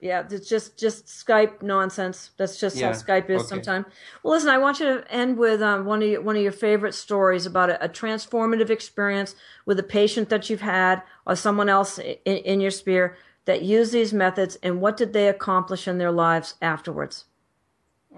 yeah, 0.00 0.24
it's 0.28 0.48
just 0.48 0.76
just 0.78 1.06
Skype 1.06 1.62
nonsense. 1.62 2.32
That's 2.36 2.58
just 2.58 2.80
how 2.80 2.90
Skype 2.90 3.30
is 3.30 3.42
okay. 3.42 3.48
sometimes. 3.48 3.86
Well, 4.22 4.34
listen, 4.34 4.50
I 4.50 4.58
want 4.58 4.80
you 4.80 4.86
to 4.86 5.12
end 5.12 5.38
with 5.38 5.62
um, 5.62 5.86
one 5.86 6.02
of 6.02 6.08
your, 6.08 6.20
one 6.22 6.36
of 6.36 6.42
your 6.42 6.52
favorite 6.52 6.92
stories 6.94 7.46
about 7.46 7.70
a, 7.70 7.84
a 7.84 7.88
transformative 7.88 8.68
experience 8.68 9.36
with 9.64 9.78
a 9.78 9.84
patient 9.84 10.28
that 10.28 10.50
you've 10.50 10.60
had 10.60 11.02
or 11.24 11.36
someone 11.36 11.68
else 11.68 11.98
in, 11.98 12.16
in 12.24 12.60
your 12.60 12.72
sphere 12.72 13.16
that 13.44 13.62
used 13.62 13.92
these 13.92 14.12
methods, 14.12 14.56
and 14.62 14.80
what 14.80 14.96
did 14.96 15.12
they 15.12 15.28
accomplish 15.28 15.86
in 15.86 15.98
their 15.98 16.12
lives 16.12 16.54
afterwards? 16.62 17.26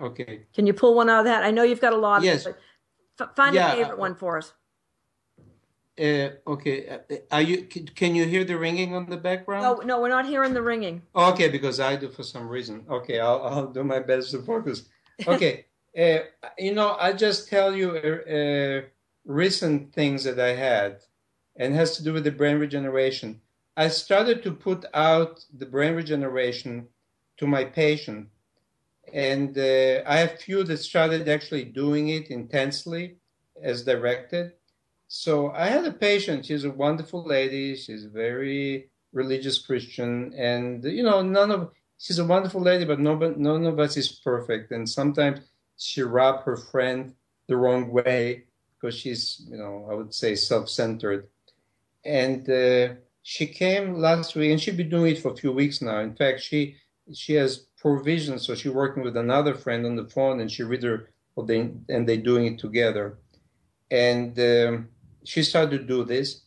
Okay. 0.01 0.43
Can 0.55 0.67
you 0.67 0.75
pull 0.75 0.95
one 0.95 1.09
out 1.09 1.21
of 1.21 1.25
that? 1.25 1.43
I 1.43 1.51
know 1.51 1.63
you've 1.63 1.81
got 1.81 1.93
a 1.93 1.97
lot. 1.97 2.23
Yes. 2.23 2.47
But 3.17 3.35
find 3.35 3.55
Yeah, 3.55 3.73
a 3.73 3.77
favorite 3.77 3.95
uh, 3.95 3.97
one 3.97 4.15
for 4.15 4.39
us. 4.39 4.53
Uh, 5.99 6.29
okay. 6.47 6.99
Are 7.31 7.41
you? 7.41 7.63
Can, 7.63 8.15
you 8.15 8.27
hear 8.27 8.45
the 8.45 8.59
ringing 8.59 8.95
on 8.95 9.09
the 9.09 9.17
background? 9.17 9.63
No, 9.63 9.75
no, 9.77 10.01
we're 10.01 10.11
not 10.11 10.27
hearing 10.27 10.53
the 10.53 10.61
ringing. 10.61 11.01
Okay, 11.15 11.49
because 11.49 11.81
I 11.81 11.97
do 11.97 12.11
for 12.11 12.23
some 12.23 12.49
reason. 12.49 12.85
Okay, 12.91 13.19
I'll, 13.19 13.43
I'll 13.43 13.67
do 13.67 13.83
my 13.83 14.01
best 14.01 14.31
to 14.33 14.43
focus. 14.43 14.85
Okay, 15.27 15.65
uh, 15.99 16.19
you 16.59 16.75
know, 16.75 16.97
I 17.01 17.15
just 17.15 17.49
tell 17.49 17.75
you 17.75 17.93
uh, 17.97 18.31
uh, 18.31 18.83
recent 19.25 19.95
things 19.95 20.25
that 20.25 20.39
I 20.39 20.55
had, 20.55 20.99
and 21.57 21.75
has 21.75 21.97
to 21.97 22.05
do 22.05 22.13
with 22.13 22.25
the 22.25 22.31
brain 22.31 22.59
regeneration. 22.59 23.41
I 23.77 23.89
started 23.89 24.43
to 24.45 24.53
put 24.53 24.85
out 24.95 25.45
the 25.57 25.67
brain 25.67 25.95
regeneration 25.95 26.89
to 27.37 27.47
my 27.47 27.65
patient, 27.65 28.29
and 29.13 29.57
uh, 29.57 30.03
I 30.07 30.17
have 30.17 30.41
few 30.41 30.65
that 30.65 30.79
started 30.79 31.29
actually 31.29 31.65
doing 31.65 32.09
it 32.09 32.31
intensely 32.31 33.17
as 33.63 33.85
directed. 33.85 34.53
So 35.09 35.51
I 35.51 35.67
had 35.67 35.85
a 35.85 35.93
patient. 35.93 36.47
She's 36.47 36.65
a 36.65 36.71
wonderful 36.71 37.25
lady. 37.25 37.77
She's 37.77 38.05
very 38.07 38.91
religious 39.13 39.59
Christian, 39.59 40.33
and 40.35 40.83
you 40.85 41.03
know, 41.03 41.23
none 41.23 41.51
of 41.51 41.71
she's 41.99 42.19
a 42.19 42.25
wonderful 42.25 42.61
lady, 42.61 42.85
but 42.85 43.01
nobody, 43.01 43.35
none 43.37 43.67
of 43.67 43.79
us 43.79 43.97
is 43.97 44.11
perfect. 44.11 44.73
And 44.73 44.89
sometimes 44.89 45.41
she 45.77 46.03
rub 46.03 46.45
her 46.45 46.57
friend 46.57 47.15
the 47.47 47.57
wrong 47.57 47.91
way 47.91 48.45
because 48.75 48.97
she's, 48.97 49.47
you 49.49 49.57
know, 49.57 49.87
I 49.91 49.95
would 49.95 50.13
say 50.15 50.35
self-centered. 50.35 51.29
And 52.05 52.49
uh, 52.49 52.95
she 53.29 53.45
came 53.45 53.95
last 53.95 54.37
week, 54.37 54.53
and 54.53 54.61
she's 54.61 54.77
been 54.77 54.89
doing 54.89 55.17
it 55.17 55.19
for 55.19 55.33
a 55.33 55.37
few 55.37 55.51
weeks 55.51 55.83
now. 55.83 55.99
In 55.99 56.15
fact, 56.15 56.41
she 56.41 56.77
she 57.13 57.33
has 57.35 57.67
provision, 57.77 58.39
so 58.39 58.55
she's 58.55 58.71
working 58.73 59.03
with 59.03 59.17
another 59.17 59.53
friend 59.53 59.85
on 59.85 59.97
the 59.97 60.07
phone, 60.07 60.39
and 60.39 60.49
she 60.49 60.63
read 60.63 60.85
her, 60.85 61.11
and 61.37 62.09
they're 62.09 62.29
doing 62.31 62.47
it 62.47 62.61
together. 62.61 63.19
And 63.91 64.39
um, 64.39 64.89
she 65.25 65.43
started 65.43 65.77
to 65.77 65.85
do 65.85 66.05
this, 66.05 66.43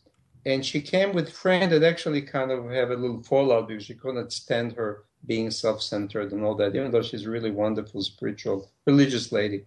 and 0.46 0.64
she 0.64 0.80
came 0.80 1.12
with 1.12 1.30
friend 1.30 1.70
that 1.70 1.82
actually 1.82 2.22
kind 2.22 2.50
of 2.50 2.70
have 2.70 2.90
a 2.90 2.96
little 2.96 3.22
fallout 3.24 3.68
because 3.68 3.84
she 3.84 3.94
couldn't 3.94 4.32
stand 4.32 4.72
her 4.72 5.04
being 5.26 5.50
self-centered 5.50 6.32
and 6.32 6.42
all 6.42 6.54
that, 6.54 6.74
even 6.74 6.90
though 6.90 7.02
she's 7.02 7.26
a 7.26 7.30
really 7.30 7.50
wonderful, 7.50 8.00
spiritual, 8.00 8.70
religious 8.86 9.32
lady. 9.32 9.66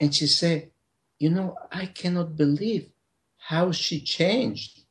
And 0.00 0.12
she 0.12 0.26
said, 0.26 0.72
you 1.20 1.30
know, 1.30 1.56
I 1.70 1.86
cannot 1.86 2.36
believe 2.36 2.90
how 3.36 3.70
she 3.70 4.00
changed. 4.00 4.83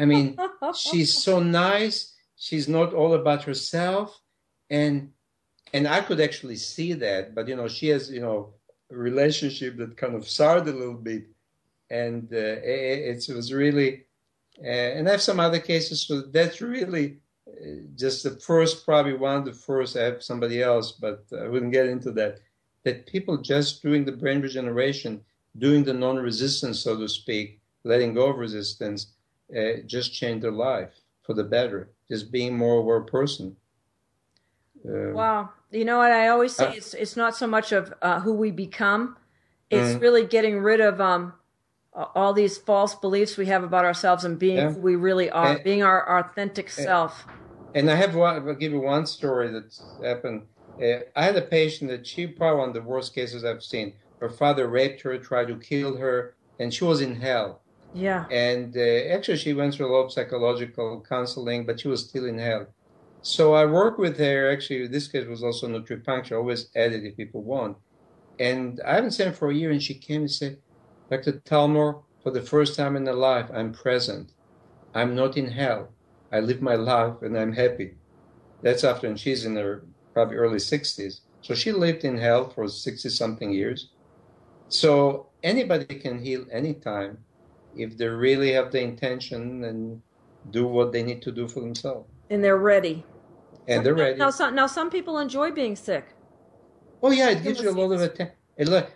I 0.00 0.04
mean, 0.06 0.36
she's 0.74 1.22
so 1.22 1.40
nice. 1.40 2.14
She's 2.36 2.68
not 2.68 2.94
all 2.94 3.14
about 3.14 3.44
herself. 3.44 4.18
And 4.70 5.10
and 5.72 5.86
I 5.86 6.00
could 6.00 6.20
actually 6.20 6.56
see 6.56 6.94
that, 6.94 7.34
but 7.34 7.46
you 7.48 7.56
know, 7.56 7.68
she 7.68 7.88
has, 7.88 8.10
you 8.10 8.20
know, 8.20 8.54
a 8.90 8.96
relationship 8.96 9.76
that 9.76 9.96
kind 9.96 10.14
of 10.16 10.28
soured 10.28 10.66
a 10.66 10.72
little 10.72 10.94
bit. 10.94 11.24
And 11.90 12.32
uh, 12.32 12.36
it, 12.36 13.28
it 13.28 13.34
was 13.34 13.52
really, 13.52 14.04
uh, 14.62 14.66
and 14.66 15.08
I 15.08 15.12
have 15.12 15.22
some 15.22 15.40
other 15.40 15.60
cases. 15.60 16.02
So 16.06 16.22
that's 16.22 16.60
really 16.60 17.18
uh, 17.48 17.82
just 17.94 18.24
the 18.24 18.30
first, 18.30 18.84
probably 18.84 19.14
one 19.14 19.36
of 19.36 19.44
the 19.44 19.52
first. 19.52 19.96
I 19.96 20.02
have 20.02 20.22
somebody 20.22 20.62
else, 20.62 20.92
but 20.92 21.24
I 21.38 21.46
wouldn't 21.46 21.72
get 21.72 21.86
into 21.86 22.10
that. 22.12 22.40
That 22.84 23.06
people 23.06 23.36
just 23.36 23.82
doing 23.82 24.04
the 24.04 24.12
brain 24.12 24.40
regeneration, 24.40 25.20
doing 25.58 25.84
the 25.84 25.94
non-resistance, 25.94 26.80
so 26.80 26.96
to 26.98 27.08
speak, 27.08 27.60
letting 27.84 28.14
go 28.14 28.28
of 28.28 28.38
resistance, 28.38 29.12
uh, 29.56 29.82
just 29.86 30.12
change 30.12 30.42
their 30.42 30.52
life 30.52 30.92
for 31.22 31.34
the 31.34 31.44
better. 31.44 31.90
Just 32.08 32.32
being 32.32 32.56
more 32.56 32.78
aware 32.78 32.96
of 32.96 33.04
a 33.04 33.06
person. 33.06 33.56
Uh, 34.84 35.12
wow, 35.12 35.50
you 35.70 35.84
know 35.84 35.98
what 35.98 36.10
I 36.10 36.28
always 36.28 36.54
say? 36.54 36.66
Uh, 36.66 36.72
it's 36.72 36.94
it's 36.94 37.16
not 37.16 37.36
so 37.36 37.46
much 37.46 37.72
of 37.72 37.92
uh, 38.02 38.20
who 38.20 38.32
we 38.32 38.50
become; 38.50 39.16
it's 39.70 39.96
mm. 39.96 40.00
really 40.00 40.24
getting 40.24 40.58
rid 40.60 40.80
of 40.80 41.00
um, 41.00 41.34
all 41.94 42.32
these 42.32 42.56
false 42.56 42.94
beliefs 42.94 43.36
we 43.36 43.46
have 43.46 43.62
about 43.62 43.84
ourselves 43.84 44.24
and 44.24 44.38
being 44.38 44.56
yeah. 44.56 44.72
who 44.72 44.80
we 44.80 44.96
really 44.96 45.30
are, 45.30 45.54
and, 45.54 45.64
being 45.64 45.82
our, 45.82 46.02
our 46.02 46.20
authentic 46.20 46.66
and, 46.66 46.84
self. 46.86 47.26
And 47.74 47.90
I 47.90 47.96
have 47.96 48.14
one. 48.14 48.48
I'll 48.48 48.54
give 48.54 48.72
you 48.72 48.80
one 48.80 49.06
story 49.06 49.50
that 49.52 49.78
happened. 50.02 50.42
Uh, 50.82 51.00
I 51.14 51.24
had 51.24 51.36
a 51.36 51.42
patient 51.42 51.90
that 51.90 52.06
she 52.06 52.26
probably 52.26 52.58
one 52.58 52.68
of 52.68 52.74
the 52.74 52.82
worst 52.82 53.14
cases 53.14 53.44
I've 53.44 53.62
seen. 53.62 53.92
Her 54.20 54.30
father 54.30 54.68
raped 54.68 55.02
her, 55.02 55.16
tried 55.18 55.48
to 55.48 55.56
kill 55.56 55.96
her, 55.96 56.34
and 56.58 56.72
she 56.72 56.84
was 56.84 57.00
in 57.00 57.16
hell. 57.16 57.60
Yeah. 57.92 58.26
And 58.30 58.76
uh, 58.76 59.14
actually, 59.14 59.38
she 59.38 59.52
went 59.52 59.74
through 59.74 59.90
a 59.90 59.92
lot 59.94 60.06
of 60.06 60.12
psychological 60.12 61.04
counseling, 61.08 61.66
but 61.66 61.80
she 61.80 61.88
was 61.88 62.08
still 62.08 62.26
in 62.26 62.38
hell. 62.38 62.66
So 63.22 63.54
I 63.54 63.66
worked 63.66 63.98
with 63.98 64.18
her. 64.18 64.50
Actually, 64.50 64.86
this 64.86 65.08
case 65.08 65.26
was 65.26 65.42
also 65.42 65.68
nutripuncture. 65.68 66.32
I 66.32 66.36
always 66.36 66.70
added 66.76 67.04
if 67.04 67.16
people 67.16 67.42
want. 67.42 67.76
And 68.38 68.80
I 68.86 68.94
haven't 68.94 69.10
seen 69.10 69.26
her 69.26 69.32
for 69.32 69.50
a 69.50 69.54
year, 69.54 69.70
and 69.70 69.82
she 69.82 69.94
came 69.94 70.22
and 70.22 70.30
said, 70.30 70.58
Dr. 71.10 71.32
Talmor, 71.32 72.02
for 72.22 72.30
the 72.30 72.42
first 72.42 72.76
time 72.76 72.96
in 72.96 73.06
her 73.06 73.12
life, 73.12 73.50
I'm 73.52 73.72
present. 73.72 74.32
I'm 74.94 75.14
not 75.14 75.36
in 75.36 75.46
hell. 75.46 75.92
I 76.32 76.40
live 76.40 76.62
my 76.62 76.76
life 76.76 77.22
and 77.22 77.36
I'm 77.36 77.52
happy. 77.52 77.94
That's 78.62 78.84
after, 78.84 79.06
and 79.06 79.18
she's 79.18 79.44
in 79.44 79.56
her 79.56 79.84
probably 80.12 80.36
early 80.36 80.58
60s. 80.58 81.20
So 81.42 81.54
she 81.54 81.72
lived 81.72 82.04
in 82.04 82.18
hell 82.18 82.50
for 82.50 82.68
60 82.68 83.08
something 83.08 83.50
years. 83.50 83.90
So 84.68 85.30
anybody 85.42 85.94
can 85.96 86.22
heal 86.22 86.44
anytime 86.52 87.18
if 87.76 87.96
they 87.96 88.06
really 88.06 88.52
have 88.52 88.72
the 88.72 88.80
intention 88.80 89.64
and 89.64 90.00
do 90.50 90.66
what 90.66 90.92
they 90.92 91.02
need 91.02 91.22
to 91.22 91.32
do 91.32 91.46
for 91.48 91.60
themselves. 91.60 92.08
And 92.30 92.42
they're 92.42 92.56
ready. 92.56 93.04
And 93.68 93.84
they're 93.84 93.94
ready. 93.94 94.18
Now, 94.18 94.30
some, 94.30 94.54
now 94.54 94.66
some 94.66 94.90
people 94.90 95.18
enjoy 95.18 95.50
being 95.50 95.76
sick. 95.76 96.14
Oh 97.02 97.10
yeah, 97.10 97.30
it 97.30 97.42
gives 97.42 97.60
you 97.60 97.70
a 97.70 97.72
lot 97.72 97.92
of 97.92 98.02
attention. 98.02 98.34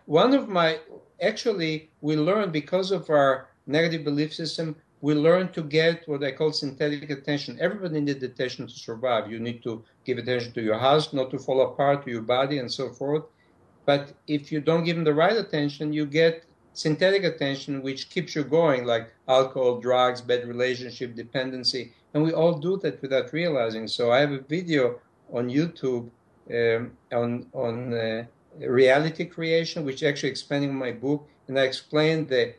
One 0.07 0.35
of 0.35 0.49
my 0.49 0.79
actually 1.23 1.91
we 2.01 2.17
learn 2.17 2.51
because 2.51 2.91
of 2.91 3.09
our 3.09 3.49
negative 3.67 4.05
belief 4.05 4.35
system. 4.35 4.77
We 5.01 5.15
learn 5.15 5.53
to 5.53 5.63
get 5.63 6.09
what 6.09 6.25
I 6.25 6.33
call 6.33 6.53
synthetic 6.53 7.11
attention. 7.11 7.59
Everybody 7.61 8.01
needs 8.01 8.23
attention 8.23 8.67
to 8.67 8.73
survive. 8.73 9.31
You 9.31 9.39
need 9.39 9.63
to 9.63 9.85
give 10.05 10.17
attention 10.19 10.53
to 10.55 10.63
your 10.63 10.79
house, 10.79 11.13
not 11.13 11.31
to 11.31 11.39
fall 11.39 11.61
apart, 11.61 12.05
to 12.05 12.11
your 12.11 12.23
body, 12.23 12.59
and 12.59 12.73
so 12.73 12.89
forth. 12.91 13.25
But 13.85 14.13
if 14.27 14.51
you 14.51 14.61
don't 14.61 14.85
give 14.85 14.97
them 14.97 15.05
the 15.05 15.13
right 15.13 15.37
attention, 15.37 15.93
you 15.93 16.07
get 16.07 16.45
synthetic 16.75 17.25
attention, 17.25 17.83
which 17.83 18.11
keeps 18.11 18.35
you 18.35 18.45
going, 18.45 18.85
like 18.85 19.13
alcohol, 19.29 19.81
drugs, 19.81 20.21
bad 20.21 20.47
relationship, 20.47 21.15
dependency. 21.15 21.93
And 22.13 22.23
we 22.23 22.33
all 22.33 22.59
do 22.59 22.77
that 22.79 23.01
without 23.01 23.33
realizing. 23.33 23.89
So 23.89 24.13
I 24.13 24.19
have 24.21 24.33
a 24.33 24.41
video 24.41 25.01
on 25.33 25.49
YouTube 25.49 26.11
um, 26.51 26.93
on, 27.13 27.47
on 27.55 27.95
uh, 27.95 28.25
reality 28.61 29.25
creation, 29.25 29.85
which 29.85 30.03
actually 30.03 30.29
expanding 30.29 30.75
my 30.75 30.93
book. 30.93 31.27
And 31.49 31.59
I 31.59 31.63
explained 31.63 32.29
the 32.29 32.55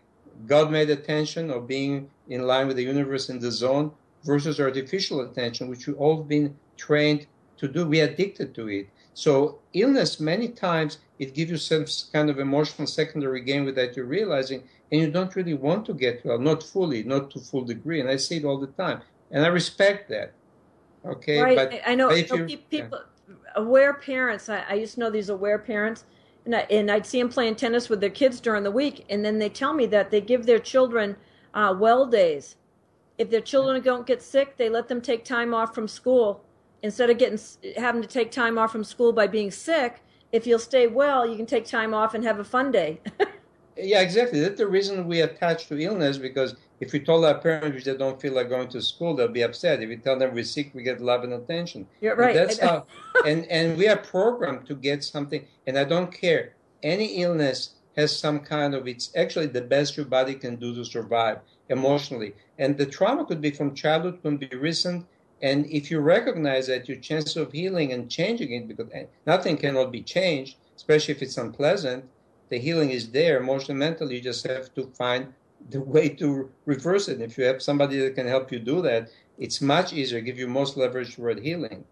God-made 0.48 0.90
attention 0.90 1.52
of 1.52 1.68
being 1.68 2.10
in 2.28 2.48
line 2.48 2.68
with 2.68 2.78
the 2.78 2.84
universe 2.84 3.30
in 3.30 3.40
the 3.40 3.52
zone 3.52 3.92
versus 4.24 4.60
artificial 4.60 5.22
attention, 5.22 5.70
which 5.70 5.88
we've 5.88 5.98
all 5.98 6.24
been 6.24 6.56
trained 6.78 7.28
to 7.58 7.68
do. 7.68 7.86
We 7.88 8.02
are 8.02 8.06
addicted 8.06 8.56
to 8.56 8.68
it. 8.70 8.90
So 9.16 9.60
illness, 9.72 10.20
many 10.20 10.50
times, 10.50 10.98
it 11.20 11.34
gives 11.34 11.50
you 11.50 11.58
some 11.58 11.86
kind 12.12 12.30
of 12.30 12.38
emotional 12.38 12.86
secondary 12.86 13.42
gain 13.42 13.64
without 13.64 13.96
you 13.96 14.04
realizing, 14.04 14.62
and 14.92 15.02
you 15.02 15.10
don't 15.10 15.34
really 15.38 15.54
want 15.54 15.86
to 15.86 15.94
get 15.94 16.24
well, 16.26 16.38
not 16.38 16.62
fully, 16.62 17.02
not 17.04 17.32
to 17.32 17.40
full 17.40 17.64
degree. 17.64 18.02
And 18.02 18.10
I 18.10 18.18
see 18.18 18.38
it 18.38 18.46
all 18.46 18.60
the 18.60 18.68
time, 18.68 19.02
and 19.32 19.46
I 19.46 19.48
respect 19.48 20.10
that. 20.10 20.34
Okay, 21.06 21.42
right. 21.42 21.56
but 21.56 21.82
I 21.88 21.96
know, 21.96 22.12
you, 22.12 22.58
people, 22.70 23.00
yeah. 23.30 23.36
aware 23.56 23.94
parents. 23.94 24.50
I, 24.50 24.66
I, 24.70 24.74
used 24.74 24.96
to 24.96 25.00
know 25.00 25.10
these 25.10 25.30
aware 25.30 25.60
parents, 25.60 26.04
and 26.44 26.54
I, 26.54 26.68
and 26.70 26.92
I'd 26.92 27.06
see 27.06 27.20
them 27.20 27.30
playing 27.30 27.56
tennis 27.56 27.88
with 27.88 28.02
their 28.02 28.10
kids 28.10 28.42
during 28.42 28.64
the 28.64 28.72
week, 28.72 29.06
and 29.10 29.24
then 29.24 29.40
they 29.40 29.50
tell 29.50 29.74
me 29.74 29.86
that 29.86 30.12
they 30.12 30.20
give 30.20 30.46
their 30.46 30.60
children 30.60 31.16
uh, 31.54 31.74
well 31.80 32.06
days. 32.06 32.58
If 33.18 33.30
their 33.30 33.40
children 33.40 33.82
don't 33.82 34.06
get 34.06 34.22
sick, 34.22 34.58
they 34.58 34.68
let 34.68 34.90
them 34.90 35.00
take 35.00 35.24
time 35.24 35.54
off 35.54 35.74
from 35.74 35.88
school 35.88 36.44
instead 36.84 37.10
of 37.10 37.18
getting 37.18 37.40
having 37.78 38.02
to 38.02 38.08
take 38.08 38.32
time 38.32 38.58
off 38.58 38.72
from 38.72 38.84
school 38.84 39.12
by 39.12 39.28
being 39.28 39.52
sick, 39.52 40.02
if 40.32 40.46
you'll 40.46 40.60
stay 40.60 40.88
well, 40.88 41.28
you 41.28 41.38
can 41.38 41.46
take 41.46 41.66
time 41.66 41.94
off 41.94 42.14
and 42.14 42.24
have 42.24 42.40
a 42.40 42.44
fun 42.44 42.72
day. 42.72 43.00
yeah, 43.78 44.02
exactly. 44.02 44.40
That's 44.40 44.58
the 44.58 44.68
reason 44.68 45.08
we 45.08 45.22
attach 45.22 45.68
to 45.68 45.80
illness 45.80 46.18
because 46.18 46.56
if 46.80 46.92
we 46.92 47.00
told 47.00 47.24
our 47.24 47.40
parents 47.40 47.86
they 47.86 47.96
don't 47.96 48.20
feel 48.22 48.34
like 48.34 48.50
going 48.50 48.68
to 48.70 48.82
school, 48.82 49.16
they'll 49.16 49.28
be 49.28 49.44
upset. 49.44 49.82
If 49.82 49.90
we 49.90 49.98
tell 49.98 50.20
them 50.20 50.34
we're 50.34 50.44
sick, 50.44 50.72
we 50.74 50.84
get 50.84 51.00
love 51.02 51.24
and 51.24 51.34
attention. 51.34 51.88
You're 52.02 52.16
right. 52.16 52.36
And 52.36 52.50
that's 52.50 52.60
how, 52.68 52.86
and 53.26 53.46
and 53.46 53.78
we 53.78 53.88
are 53.88 53.98
programmed 53.98 54.68
to 54.68 54.76
get 54.76 55.04
something. 55.04 55.46
And 55.68 55.78
I 55.78 55.84
don't 55.84 56.12
care. 56.12 56.54
Any 56.84 57.22
illness 57.22 57.76
has 57.96 58.18
some 58.18 58.40
kind 58.42 58.76
of. 58.76 58.88
It's 58.88 59.12
actually 59.16 59.48
the 59.48 59.62
best 59.62 59.96
your 59.96 60.06
body 60.06 60.36
can 60.36 60.58
do 60.58 60.76
to 60.76 60.84
survive 60.84 61.40
emotionally. 61.70 62.34
And 62.60 62.78
the 62.78 62.86
trauma 62.86 63.26
could 63.26 63.42
be 63.42 63.52
from 63.52 63.74
childhood, 63.74 64.22
could 64.22 64.40
be 64.40 64.56
recent, 64.56 65.06
and 65.46 65.68
if 65.68 65.92
you 65.92 66.00
recognize 66.00 66.66
that 66.66 66.88
your 66.90 66.98
chance 66.98 67.36
of 67.36 67.52
healing 67.52 67.94
and 67.94 68.10
changing 68.10 68.52
it, 68.54 68.68
because 68.68 68.90
eh, 68.92 69.06
nothing 69.28 69.58
cannot 69.58 69.92
be 69.92 70.02
changed, 70.02 70.58
especially 70.76 71.14
if 71.14 71.22
it's 71.22 71.38
unpleasant, 71.38 72.04
the 72.50 72.58
healing 72.58 72.90
is 72.90 73.12
there. 73.12 73.38
Emotionally, 73.38 73.78
mentally, 73.78 74.16
you 74.16 74.22
just 74.22 74.48
have 74.48 74.74
to 74.74 74.88
find 74.98 75.32
the 75.70 75.82
way 75.94 76.10
to 76.10 76.50
reverse 76.66 77.08
it. 77.10 77.22
If 77.22 77.38
you 77.38 77.44
have 77.44 77.62
somebody 77.62 78.00
that 78.00 78.16
can 78.16 78.28
help 78.28 78.52
you 78.52 78.58
do 78.58 78.82
that, 78.82 79.10
it's 79.38 79.62
much 79.62 79.94
easier, 79.94 80.20
give 80.20 80.40
you 80.40 80.48
most 80.48 80.78
leverage 80.78 81.16
toward 81.16 81.40
healing. 81.40 81.86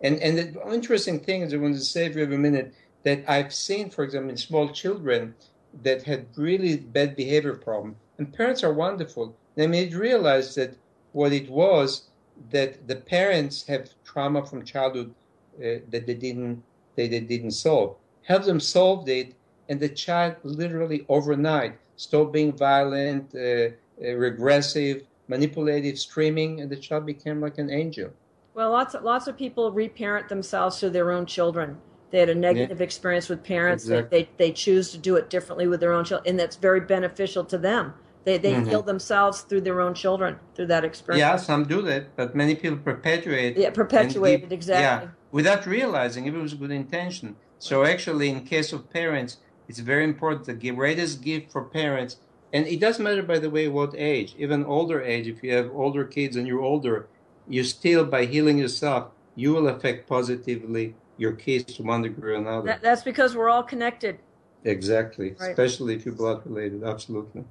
And 0.00 0.18
and 0.24 0.38
the 0.38 0.72
interesting 0.72 1.20
thing 1.20 1.42
is, 1.42 1.52
I 1.52 1.58
want 1.58 1.74
to 1.74 1.84
say, 1.84 2.10
you 2.10 2.24
a 2.24 2.44
minute, 2.48 2.72
that 3.02 3.20
I've 3.28 3.52
seen, 3.52 3.90
for 3.90 4.04
example, 4.04 4.30
in 4.30 4.38
small 4.38 4.70
children 4.70 5.34
that 5.82 6.04
had 6.04 6.28
really 6.34 6.78
bad 6.78 7.14
behavior 7.14 7.56
problem, 7.56 7.96
and 8.16 8.32
parents 8.32 8.64
are 8.64 8.72
wonderful. 8.72 9.36
They 9.54 9.66
made 9.66 9.92
realize 9.92 10.54
that 10.54 10.72
what 11.12 11.32
it 11.34 11.50
was 11.50 12.08
that 12.50 12.86
the 12.86 12.96
parents 12.96 13.66
have 13.66 13.90
trauma 14.04 14.44
from 14.44 14.64
childhood 14.64 15.14
uh, 15.58 15.80
that 15.90 16.06
they 16.06 16.14
didn't 16.14 16.62
they, 16.96 17.08
they 17.08 17.20
didn't 17.20 17.52
solve. 17.52 17.96
Help 18.22 18.44
them 18.44 18.60
solve 18.60 19.08
it, 19.08 19.34
and 19.68 19.78
the 19.78 19.88
child 19.88 20.36
literally 20.42 21.04
overnight 21.08 21.78
stopped 21.96 22.32
being 22.32 22.52
violent, 22.52 23.34
uh, 23.34 23.38
uh, 23.38 24.14
regressive, 24.14 25.02
manipulative, 25.28 25.98
screaming, 25.98 26.60
and 26.60 26.70
the 26.70 26.76
child 26.76 27.06
became 27.06 27.40
like 27.40 27.58
an 27.58 27.70
angel. 27.70 28.10
Well, 28.54 28.70
lots 28.70 28.94
of 28.94 29.02
lots 29.02 29.26
of 29.26 29.36
people 29.36 29.72
reparent 29.72 30.28
themselves 30.28 30.78
to 30.80 30.90
their 30.90 31.10
own 31.10 31.26
children. 31.26 31.78
They 32.10 32.20
had 32.20 32.28
a 32.28 32.34
negative 32.34 32.78
yeah. 32.78 32.84
experience 32.84 33.28
with 33.28 33.42
parents. 33.42 33.84
Exactly. 33.84 34.18
They, 34.18 34.24
they, 34.24 34.30
they 34.36 34.52
choose 34.52 34.92
to 34.92 34.98
do 34.98 35.16
it 35.16 35.28
differently 35.28 35.66
with 35.66 35.80
their 35.80 35.92
own 35.92 36.04
children, 36.04 36.28
and 36.28 36.38
that's 36.38 36.56
very 36.56 36.80
beneficial 36.80 37.44
to 37.44 37.58
them. 37.58 37.94
They 38.26 38.38
they 38.38 38.54
mm-hmm. 38.54 38.68
heal 38.68 38.82
themselves 38.82 39.42
through 39.42 39.60
their 39.60 39.80
own 39.80 39.94
children 39.94 40.40
through 40.56 40.66
that 40.66 40.84
experience. 40.84 41.20
Yeah, 41.20 41.36
some 41.36 41.62
do 41.64 41.80
that, 41.82 42.16
but 42.16 42.34
many 42.34 42.56
people 42.56 42.78
perpetuate. 42.78 43.56
Yeah, 43.56 43.70
perpetuate 43.70 44.42
it 44.42 44.52
exactly. 44.52 45.06
Yeah, 45.06 45.12
without 45.30 45.64
realizing 45.64 46.26
it 46.26 46.34
was 46.34 46.52
good 46.54 46.72
intention. 46.72 47.36
So 47.60 47.84
actually, 47.84 48.28
in 48.28 48.40
case 48.42 48.72
of 48.72 48.90
parents, 48.90 49.36
it's 49.68 49.78
very 49.78 50.02
important. 50.02 50.44
To 50.46 50.54
give 50.54 50.74
the 50.74 50.78
greatest 50.78 51.22
gift 51.22 51.52
for 51.52 51.62
parents, 51.62 52.16
and 52.52 52.66
it 52.66 52.80
doesn't 52.80 53.04
matter, 53.04 53.22
by 53.22 53.38
the 53.38 53.48
way, 53.48 53.68
what 53.68 53.94
age, 53.96 54.34
even 54.36 54.64
older 54.64 55.00
age. 55.00 55.28
If 55.28 55.44
you 55.44 55.52
have 55.54 55.70
older 55.72 56.04
kids 56.04 56.34
and 56.34 56.48
you're 56.48 56.66
older, 56.72 57.06
you 57.48 57.62
still 57.62 58.04
by 58.04 58.24
healing 58.24 58.58
yourself, 58.58 59.02
you 59.36 59.52
will 59.54 59.68
affect 59.68 60.08
positively 60.08 60.96
your 61.16 61.32
kids 61.32 61.74
to 61.76 61.84
one 61.84 62.02
degree 62.02 62.32
or 62.32 62.38
another. 62.38 62.66
That, 62.66 62.82
that's 62.82 63.04
because 63.04 63.36
we're 63.36 63.50
all 63.50 63.62
connected. 63.62 64.18
Exactly, 64.64 65.36
Right. 65.38 65.50
especially 65.50 65.94
if 65.94 66.04
you're 66.04 66.14
blood 66.14 66.42
related. 66.44 66.82
Absolutely. 66.82 67.44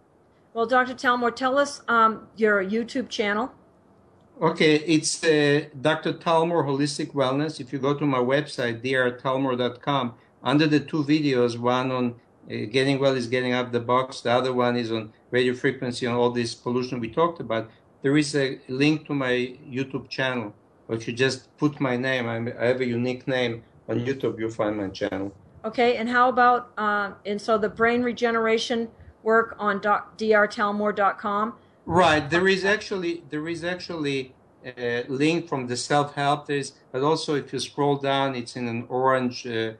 Well, 0.55 0.65
Dr. 0.65 0.93
Talmor, 0.93 1.35
tell 1.35 1.57
us 1.57 1.81
um, 1.89 2.29
your 2.37 2.63
YouTube 2.63 3.09
channel. 3.09 3.51
Okay, 4.41 4.75
it's 4.75 5.21
uh, 5.21 5.65
Dr. 5.81 6.13
Talmor 6.13 6.63
Holistic 6.65 7.11
Wellness. 7.13 7.59
If 7.59 7.73
you 7.73 7.79
go 7.79 7.93
to 7.93 8.05
my 8.05 8.19
website, 8.19 8.81
drtalmor.com, 8.81 10.13
under 10.41 10.65
the 10.65 10.79
two 10.79 11.03
videos, 11.03 11.57
one 11.57 11.91
on 11.91 12.15
uh, 12.49 12.67
getting 12.71 12.99
well 12.99 13.17
is 13.17 13.27
getting 13.27 13.51
out 13.51 13.65
of 13.65 13.71
the 13.73 13.81
box, 13.81 14.21
the 14.21 14.31
other 14.31 14.53
one 14.53 14.77
is 14.77 14.93
on 14.93 15.11
radio 15.29 15.53
frequency 15.53 16.05
and 16.05 16.15
all 16.15 16.31
this 16.31 16.55
pollution 16.55 17.01
we 17.01 17.09
talked 17.09 17.41
about. 17.41 17.69
There 18.01 18.15
is 18.15 18.33
a 18.33 18.57
link 18.69 19.05
to 19.07 19.13
my 19.13 19.57
YouTube 19.69 20.07
channel. 20.07 20.53
Or 20.87 20.95
if 20.95 21.05
you 21.05 21.11
just 21.11 21.49
put 21.57 21.81
my 21.81 21.97
name, 21.97 22.29
I'm, 22.29 22.47
I 22.57 22.67
have 22.67 22.79
a 22.79 22.85
unique 22.85 23.27
name 23.27 23.61
on 23.89 23.99
YouTube, 23.99 24.39
you'll 24.39 24.51
find 24.51 24.77
my 24.77 24.87
channel. 24.87 25.35
Okay, 25.65 25.97
and 25.97 26.07
how 26.07 26.29
about, 26.29 26.71
uh, 26.77 27.11
and 27.25 27.41
so 27.41 27.57
the 27.57 27.67
brain 27.67 28.03
regeneration 28.03 28.87
work 29.25 29.55
on 29.59 29.81
doc, 29.81 30.17
drtalmor.com? 30.17 31.55
Right. 31.85 32.29
There 32.29 32.47
is 32.47 32.63
actually 32.63 33.23
there 33.29 33.47
is 33.47 33.63
actually 33.63 34.33
a 34.65 35.05
link 35.07 35.49
from 35.49 35.67
the 35.67 35.77
self 35.77 36.15
help. 36.15 36.47
There's 36.47 36.73
but 36.91 37.01
also 37.03 37.35
if 37.35 37.51
you 37.51 37.59
scroll 37.59 37.97
down, 37.97 38.35
it's 38.35 38.55
in 38.55 38.67
an 38.67 38.85
orange 38.87 39.45
uh, 39.45 39.73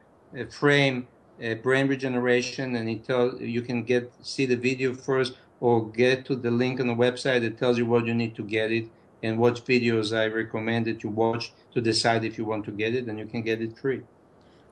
frame, 0.50 1.08
uh, 1.44 1.56
brain 1.56 1.88
regeneration, 1.88 2.76
and 2.76 2.90
it 2.90 3.06
tells 3.06 3.40
you 3.40 3.62
can 3.62 3.84
get 3.84 4.12
see 4.22 4.46
the 4.46 4.58
video 4.58 4.94
first 4.94 5.34
or 5.60 5.88
get 5.90 6.26
to 6.26 6.36
the 6.36 6.52
link 6.52 6.80
on 6.80 6.88
the 6.88 6.94
website 6.94 7.42
that 7.42 7.58
tells 7.58 7.78
you 7.78 7.86
what 7.86 8.06
you 8.06 8.14
need 8.14 8.36
to 8.36 8.44
get 8.44 8.72
it 8.72 8.86
and 9.24 9.40
what 9.40 9.56
videos 9.66 10.16
I 10.16 10.26
recommend 10.28 10.86
that 10.86 11.02
you 11.02 11.10
watch 11.10 11.54
to 11.74 11.82
decide 11.82 12.24
if 12.24 12.38
you 12.38 12.46
want 12.46 12.66
to 12.66 12.72
get 12.72 12.94
it, 12.94 13.08
and 13.08 13.18
you 13.18 13.26
can 13.26 13.42
get 13.42 13.62
it 13.62 13.78
free. 13.78 14.02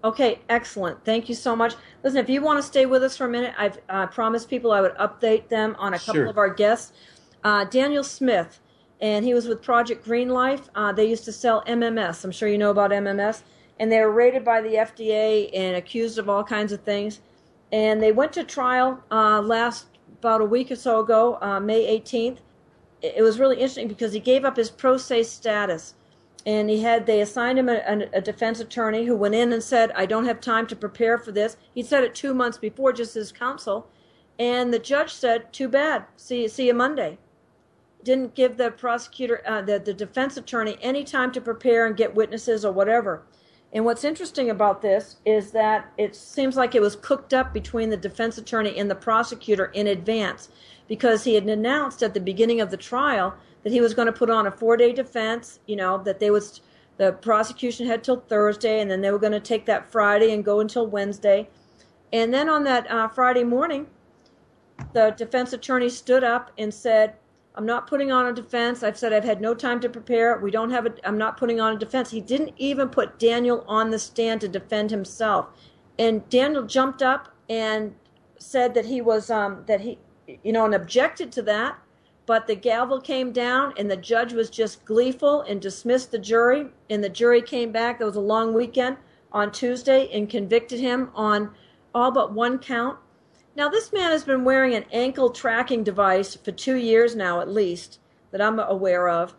Okay, 0.04 0.40
excellent. 0.50 1.04
Thank 1.06 1.30
you 1.30 1.36
so 1.36 1.56
much. 1.56 1.76
Listen, 2.04 2.20
if 2.20 2.30
you 2.30 2.42
want 2.42 2.60
to 2.60 2.64
stay 2.64 2.86
with 2.86 3.04
us 3.04 3.16
for 3.16 3.26
a 3.26 3.30
minute, 3.30 3.54
I've 3.58 3.80
uh, 3.88 4.08
promised 4.08 4.50
people 4.50 4.72
I 4.74 4.82
would 4.82 4.96
update 4.96 5.48
them 5.48 5.76
on 5.80 5.94
a 5.94 5.98
couple 6.00 6.16
Sure. 6.16 6.26
of 6.26 6.38
our 6.38 6.50
guests. 6.50 6.92
Uh, 7.44 7.64
Daniel 7.66 8.04
Smith, 8.04 8.60
and 9.00 9.24
he 9.24 9.34
was 9.34 9.48
with 9.48 9.62
Project 9.62 10.04
Green 10.04 10.30
Life. 10.30 10.70
Uh, 10.76 10.92
they 10.92 11.06
used 11.06 11.24
to 11.26 11.32
sell 11.32 11.64
MMS. 11.68 12.24
I'm 12.26 12.32
sure 12.32 12.50
you 12.50 12.58
know 12.58 12.72
about 12.72 12.92
MMS. 12.92 13.44
And 13.80 13.92
they 13.92 14.00
were 14.02 14.12
raided 14.12 14.44
by 14.46 14.62
the 14.62 14.76
FDA 14.76 15.50
and 15.54 15.76
accused 15.78 16.18
of 16.20 16.30
all 16.30 16.44
kinds 16.44 16.72
of 16.74 16.82
things. 16.82 17.22
And 17.72 18.04
they 18.04 18.12
went 18.12 18.34
to 18.34 18.44
trial 18.44 19.04
uh, 19.10 19.42
last 19.42 19.88
about 20.20 20.42
a 20.42 20.46
week 20.46 20.70
or 20.70 20.76
so 20.76 21.00
ago, 21.00 21.38
uh, 21.42 21.60
May 21.60 22.00
18th. 22.00 22.38
It 23.02 23.14
it 23.18 23.22
was 23.24 23.40
really 23.40 23.56
interesting 23.56 23.88
because 23.88 24.14
he 24.14 24.20
gave 24.20 24.46
up 24.46 24.58
his 24.58 24.70
pro 24.70 24.98
se 24.98 25.24
status 25.24 25.96
and 26.46 26.70
he 26.70 26.82
had 26.82 27.06
they 27.06 27.22
assigned 27.22 27.58
him 27.58 27.70
a, 27.70 28.08
a, 28.14 28.22
defense 28.22 28.60
attorney 28.60 29.06
who 29.06 29.16
went 29.16 29.36
in 29.36 29.54
and 29.54 29.64
said 29.64 29.92
i 29.96 30.06
don't 30.06 30.26
have 30.26 30.42
time 30.42 30.68
to 30.68 30.76
prepare 30.76 31.18
for 31.18 31.32
this. 31.32 31.58
He 31.74 31.84
said 31.84 32.04
it 32.04 32.16
two 32.16 32.34
months 32.34 32.58
before 32.58 32.94
just 32.94 33.16
as 33.16 33.32
counsel. 33.32 33.88
And 34.40 34.74
the 34.74 34.80
judge 34.80 35.14
said 35.14 35.54
too 35.54 35.68
bad. 35.68 36.06
See, 36.18 36.48
see 36.48 36.68
you 36.68 36.74
monday. 36.74 37.18
Didn't 38.04 38.36
give 38.36 38.58
the 38.58 38.72
prosecutor 38.72 39.42
uh, 39.48 39.62
the, 39.62 39.80
the 39.80 39.94
defense 39.94 40.36
attorney 40.36 40.78
any 40.82 41.04
time 41.04 41.32
to 41.32 41.42
prepare 41.42 41.86
and 41.86 41.96
get 41.96 42.16
witnesses 42.16 42.66
or 42.66 42.74
whatever. 42.74 43.24
And 43.72 43.86
what's 43.86 44.04
interesting 44.04 44.50
about 44.50 44.82
this 44.82 45.18
is 45.26 45.52
that 45.52 45.92
it 45.98 46.16
seems 46.16 46.56
like 46.56 46.76
it 46.76 46.82
was 46.82 46.96
cooked 46.96 47.34
up 47.34 47.54
between 47.54 47.90
the 47.90 47.98
defense 47.98 48.38
attorney 48.38 48.78
and 48.78 48.90
the 48.90 48.96
prosecutor 48.96 49.66
in 49.66 49.88
advance 49.88 50.50
because 50.88 51.24
he 51.24 51.34
had 51.36 51.48
announced 51.48 52.04
at 52.04 52.14
the 52.14 52.20
beginning 52.20 52.62
of 52.62 52.70
the 52.70 52.78
trial 52.78 53.34
that 53.64 53.72
he 53.72 53.82
was 53.82 53.94
going 53.94 54.06
to 54.06 54.12
put 54.12 54.30
on 54.30 54.48
a 54.48 54.52
four 54.52 54.78
day 54.78 54.94
defense, 54.94 55.60
you 55.68 55.76
know, 55.76 56.02
that 56.04 56.20
they 56.20 56.30
was 56.30 56.62
the 56.98 57.14
prosecution 57.14 57.88
had 57.88 58.04
till 58.04 58.20
Thursday 58.20 58.80
and 58.82 58.90
then 58.90 59.02
they 59.02 59.12
were 59.12 59.20
going 59.20 59.32
to 59.34 59.40
take 59.40 59.66
that 59.66 59.92
Friday 59.92 60.34
and 60.34 60.46
go 60.46 60.60
until 60.60 60.86
Wednesday. 60.86 61.50
And 62.12 62.32
then 62.34 62.50
on 62.50 62.64
that 62.66 62.90
uh, 62.92 63.08
Friday 63.08 63.44
morning, 63.44 63.88
the 64.94 65.12
defense 65.18 65.54
attorney 65.54 65.90
stood 65.90 66.24
up 66.24 66.52
and 66.58 66.72
said, 66.72 67.16
I'm 67.56 67.66
not 67.66 67.88
putting 67.88 68.12
on 68.12 68.28
a 68.28 68.34
defense. 68.34 68.84
I've 68.84 68.98
said 68.98 69.14
I've 69.14 69.24
had 69.24 69.42
no 69.42 69.54
time 69.54 69.80
to 69.82 69.90
prepare. 69.90 70.38
We 70.40 70.52
don't 70.52 70.72
have 70.72 70.86
a, 70.86 70.94
I'm 71.04 71.18
not 71.18 71.38
putting 71.38 71.60
on 71.60 71.76
a 71.76 71.80
defense. 71.80 72.10
He 72.10 72.22
didn't 72.22 72.54
even 72.58 72.90
put 72.90 73.20
Daniel 73.20 73.64
on 73.68 73.92
the 73.92 74.00
stand 74.00 74.42
to 74.42 74.48
defend 74.48 74.92
himself. 74.92 75.48
And 76.00 76.28
Daniel 76.30 76.64
jumped 76.64 77.04
up 77.04 77.30
and 77.50 77.94
said 78.40 78.74
that 78.74 78.86
he 78.86 79.02
was, 79.02 79.30
um, 79.30 79.64
that 79.68 79.82
he, 79.82 80.00
you 80.44 80.52
know, 80.52 80.66
and 80.66 80.74
objected 80.74 81.32
to 81.34 81.42
that. 81.44 81.78
But 82.26 82.48
the 82.48 82.56
gavel 82.56 83.02
came 83.02 83.32
down 83.32 83.74
and 83.78 83.92
the 83.92 83.98
judge 83.98 84.34
was 84.34 84.50
just 84.50 84.86
gleeful 84.86 85.42
and 85.42 85.62
dismissed 85.62 86.12
the 86.12 86.20
jury. 86.20 86.68
And 86.90 87.04
the 87.04 87.10
jury 87.10 87.42
came 87.42 87.72
back. 87.72 87.98
There 87.98 88.08
was 88.08 88.16
a 88.16 88.22
long 88.22 88.54
weekend 88.54 88.98
on 89.32 89.52
Tuesday 89.52 90.10
and 90.14 90.30
convicted 90.30 90.80
him 90.80 91.10
on 91.16 91.52
all 91.94 92.12
but 92.12 92.34
one 92.34 92.60
count. 92.60 92.98
Now, 93.56 93.70
this 93.70 93.94
man 93.94 94.12
has 94.12 94.24
been 94.24 94.44
wearing 94.44 94.74
an 94.74 94.86
ankle 94.92 95.30
tracking 95.30 95.84
device 95.84 96.36
for 96.36 96.52
two 96.52 96.76
years 96.76 97.16
now, 97.16 97.40
at 97.40 97.50
least, 97.50 98.00
that 98.32 98.42
I'm 98.42 98.60
aware 98.60 99.10
of. 99.10 99.36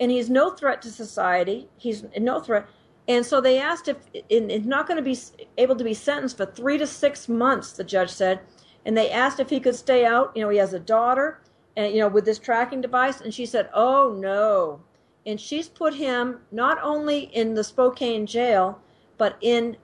And 0.00 0.10
he's 0.10 0.30
no 0.30 0.50
threat 0.50 0.80
to 0.82 0.90
society. 0.90 1.68
He's 1.76 2.04
no 2.16 2.40
threat. 2.40 2.66
And 3.08 3.26
so 3.26 3.40
they 3.40 3.58
asked 3.58 3.88
if 3.88 3.96
he's 4.28 4.64
not 4.64 4.86
going 4.86 4.96
to 4.96 5.02
be 5.02 5.18
able 5.56 5.76
to 5.76 5.84
be 5.84 5.94
sentenced 5.94 6.36
for 6.36 6.46
three 6.46 6.78
to 6.78 6.86
six 6.86 7.28
months, 7.28 7.72
the 7.72 7.84
judge 7.84 8.10
said. 8.10 8.40
And 8.86 8.96
they 8.96 9.10
asked 9.10 9.40
if 9.40 9.50
he 9.50 9.60
could 9.60 9.74
stay 9.74 10.06
out. 10.06 10.32
You 10.34 10.42
know, 10.42 10.50
he 10.50 10.58
has 10.58 10.72
a 10.72 10.78
daughter, 10.78 11.40
and 11.78 11.94
you 11.94 12.00
know, 12.00 12.08
with 12.08 12.24
this 12.24 12.40
tracking 12.40 12.80
device. 12.80 13.20
And 13.20 13.32
she 13.32 13.46
said, 13.46 13.70
"Oh 13.72 14.14
no." 14.18 14.80
And 15.24 15.40
she's 15.40 15.68
put 15.68 15.94
him 15.94 16.40
not 16.50 16.78
only 16.82 17.20
in 17.20 17.54
the 17.54 17.62
Spokane 17.62 18.26
jail, 18.26 18.80
but 19.16 19.36
in 19.40 19.76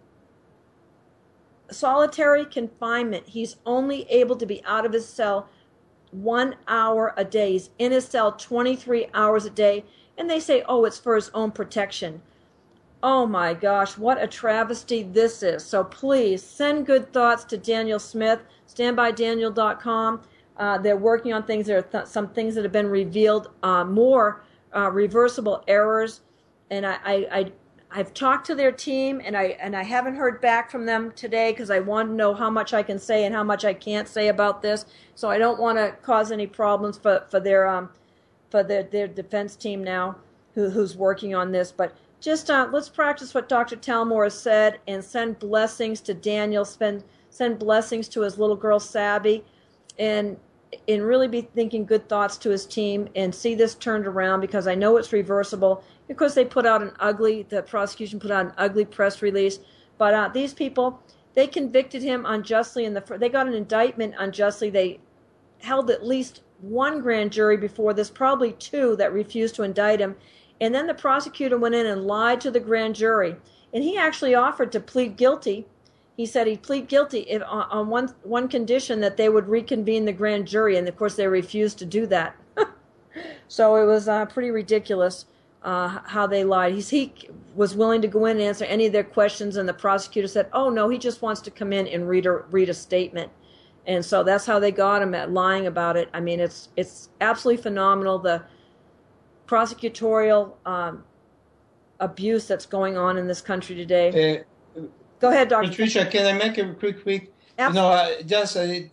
solitary 1.71 2.45
confinement. 2.45 3.29
He's 3.29 3.57
only 3.65 4.03
able 4.11 4.37
to 4.37 4.47
be 4.47 4.65
out 4.65 4.85
of 4.85 4.93
his 4.93 5.09
cell 5.09 5.49
one 6.11 6.57
hour 6.67 7.13
a 7.17 7.25
day. 7.25 7.53
He's 7.53 7.71
in 7.79 7.93
his 7.93 8.07
cell 8.07 8.33
23 8.33 9.09
hours 9.13 9.45
a 9.45 9.51
day. 9.51 9.85
And 10.17 10.31
they 10.31 10.41
say, 10.41 10.63
oh, 10.69 10.85
it's 10.85 10.99
for 10.99 11.17
his 11.17 11.31
own 11.35 11.51
protection. 11.51 12.23
Oh 13.03 13.27
my 13.27 13.53
gosh, 13.53 13.99
what 13.99 14.23
a 14.23 14.27
travesty 14.27 15.03
this 15.03 15.43
is. 15.43 15.65
So 15.65 15.85
please 15.85 16.43
send 16.43 16.87
good 16.87 17.13
thoughts 17.13 17.45
to 17.45 17.59
Daniel 17.59 17.99
Smith, 17.99 18.41
standbydaniel.com. 18.67 20.23
Uh, 20.57 20.79
they're 20.79 20.97
working 20.97 21.33
on 21.33 21.45
things. 21.45 21.67
There 21.67 21.79
are 21.79 21.83
th- 21.83 22.07
some 22.07 22.29
things 22.29 22.55
that 22.55 22.63
have 22.65 22.73
been 22.73 22.89
revealed, 22.89 23.51
uh, 23.63 23.85
more 23.85 24.45
uh, 24.75 24.91
reversible 24.91 25.65
errors. 25.67 26.21
And 26.71 26.87
I, 26.87 26.99
I, 27.05 27.15
I 27.31 27.53
I've 27.97 28.13
talked 28.13 28.47
to 28.47 28.57
their 28.57 28.73
team 28.73 29.23
and 29.25 29.37
I 29.37 29.57
and 29.61 29.77
I 29.77 29.85
haven't 29.85 30.17
heard 30.17 30.41
back 30.41 30.69
from 30.69 30.85
them 30.85 31.13
today 31.13 31.53
because 31.53 31.71
I 31.71 31.79
want 31.79 32.09
to 32.09 32.15
know 32.15 32.35
how 32.35 32.51
much 32.51 32.75
I 32.75 32.83
can 32.83 32.99
say 32.99 33.25
and 33.25 33.33
how 33.33 33.45
much 33.45 33.65
I 33.65 33.73
can't 33.73 34.09
say 34.09 34.29
about 34.29 34.63
this. 34.63 34.85
So 35.15 35.31
I 35.31 35.39
don't 35.39 35.61
want 35.61 35.79
to 35.79 35.93
cause 36.03 36.33
any 36.33 36.49
problems 36.49 36.99
for 36.99 37.25
for 37.31 37.39
their 37.39 37.69
um 37.69 37.91
for 38.51 38.65
their 38.65 38.83
their 38.83 39.07
defense 39.07 39.55
team 39.55 39.85
now 39.85 40.17
who 40.55 40.71
who's 40.71 40.97
working 40.97 41.37
on 41.37 41.53
this. 41.53 41.71
But 41.71 41.97
just 42.21 42.51
uh, 42.51 42.69
let's 42.73 42.89
practice 42.89 43.33
what 43.33 43.49
Dr. 43.49 43.77
Talmor 43.77 44.25
has 44.25 44.37
said 44.37 44.81
and 44.89 45.05
send 45.05 45.39
blessings 45.39 46.01
to 46.01 46.15
Daniel. 46.15 46.65
Send 46.65 47.05
send 47.31 47.61
blessings 47.61 48.09
to 48.09 48.23
his 48.23 48.39
little 48.39 48.57
girl 48.57 48.81
Sabby, 48.81 49.45
and 49.99 50.37
and 50.89 51.05
really 51.05 51.29
be 51.29 51.43
thinking 51.43 51.85
good 51.85 52.09
thoughts 52.09 52.37
to 52.37 52.51
his 52.51 52.67
team 52.67 53.09
and 53.15 53.33
see 53.33 53.55
this 53.55 53.77
turned 53.77 54.07
around 54.07 54.41
because 54.41 54.67
I 54.67 54.75
know 54.75 54.97
it's 54.97 55.13
reversible. 55.13 55.85
Of 56.11 56.17
course, 56.17 56.35
they 56.35 56.45
put 56.45 56.67
out 56.67 56.83
an 56.83 56.93
ugly, 56.99 57.47
the 57.49 57.63
prosecution 57.63 58.19
put 58.19 58.33
out 58.33 58.47
an 58.47 58.53
ugly 58.59 58.85
press 58.85 59.23
release, 59.23 59.61
but 59.99 60.15
uh, 60.15 60.29
these 60.29 60.53
people, 60.53 61.01
they 61.35 61.47
convicted 61.47 62.03
him 62.03 62.27
unjustly 62.27 62.85
in 62.85 62.95
the, 62.95 63.01
they 63.19 63.29
got 63.29 63.47
an 63.47 63.55
indictment 63.55 64.15
unjustly. 64.19 64.69
They 64.69 64.99
held 65.61 65.91
at 65.91 66.05
least 66.05 66.43
one 66.61 67.01
grand 67.01 67.33
jury 67.33 67.57
before 67.57 67.95
this, 67.95 68.11
probably 68.11 68.53
two 68.53 68.97
that 68.97 69.13
refused 69.13 69.55
to 69.57 69.63
indict 69.63 70.01
him. 70.01 70.17
And 70.61 70.75
then 70.75 70.87
the 70.87 70.95
prosecutor 70.95 71.59
went 71.59 71.75
in 71.75 71.87
and 71.87 72.07
lied 72.07 72.41
to 72.43 72.51
the 72.51 72.61
grand 72.61 72.95
jury. 72.95 73.37
And 73.73 73.83
he 73.83 73.97
actually 73.97 74.35
offered 74.35 74.73
to 74.73 74.81
plead 74.81 75.17
guilty. 75.17 75.67
He 76.17 76.27
said 76.27 76.47
he'd 76.47 76.63
plead 76.63 76.89
guilty 76.89 77.41
on, 77.43 77.67
on 77.71 77.89
one, 77.89 78.15
one 78.23 78.49
condition 78.49 79.01
that 79.01 79.17
they 79.17 79.29
would 79.29 79.49
reconvene 79.49 80.05
the 80.05 80.13
grand 80.13 80.47
jury. 80.47 80.77
And 80.77 80.89
of 80.89 80.97
course, 80.97 81.17
they 81.17 81.27
refused 81.27 81.79
to 81.79 81.85
do 81.85 82.07
that. 82.07 82.37
so 83.49 83.77
it 83.77 83.85
was 83.85 84.09
uh, 84.09 84.27
pretty 84.27 84.51
ridiculous 84.51 85.27
uh, 85.65 86.01
how 86.07 86.27
they 86.27 86.45
lied. 86.45 86.75
He's, 86.75 86.91
he 86.91 87.13
was 87.55 87.75
willing 87.75 88.03
to 88.03 88.09
go 88.09 88.27
in 88.27 88.37
and 88.37 88.47
answer 88.47 88.65
any 88.67 88.87
of 88.87 88.93
their 88.93 89.05
questions, 89.05 89.57
and 89.57 89.69
the 89.69 89.75
prosecutor 89.75 90.29
said, 90.29 90.49
"Oh 90.53 90.69
no, 90.69 90.89
he 90.91 90.99
just 90.99 91.23
wants 91.23 91.41
to 91.43 91.51
come 91.51 91.73
in 91.73 91.89
and 91.89 92.07
read 92.09 92.27
a 92.27 92.33
read 92.51 92.69
a 92.69 92.75
statement." 92.75 93.33
And 93.87 94.05
so 94.05 94.23
that's 94.23 94.47
how 94.47 94.59
they 94.59 94.71
got 94.71 95.03
him 95.03 95.15
at 95.15 95.31
lying 95.31 95.67
about 95.67 95.97
it. 95.97 96.11
I 96.13 96.21
mean, 96.21 96.39
it's 96.39 96.69
it's 96.77 97.09
absolutely 97.21 97.63
phenomenal. 97.63 98.19
The 98.19 98.45
prosecutorial 99.47 100.53
um, 100.67 101.05
abuse 102.01 102.47
that's 102.47 102.67
going 102.67 102.97
on 102.99 103.17
in 103.17 103.27
this 103.27 103.41
country 103.41 103.75
today. 103.75 104.41
Uh, 104.41 104.45
Go 105.25 105.31
ahead, 105.31 105.49
Dr. 105.49 105.69
Patricia, 105.69 106.05
can 106.05 106.27
I 106.27 106.35
make 106.37 106.59
a 106.59 106.75
quick, 106.75 107.03
quick? 107.03 107.33
You 107.59 107.73
know, 107.73 107.89
I 107.89 108.21
just 108.27 108.59
I, 108.59 108.91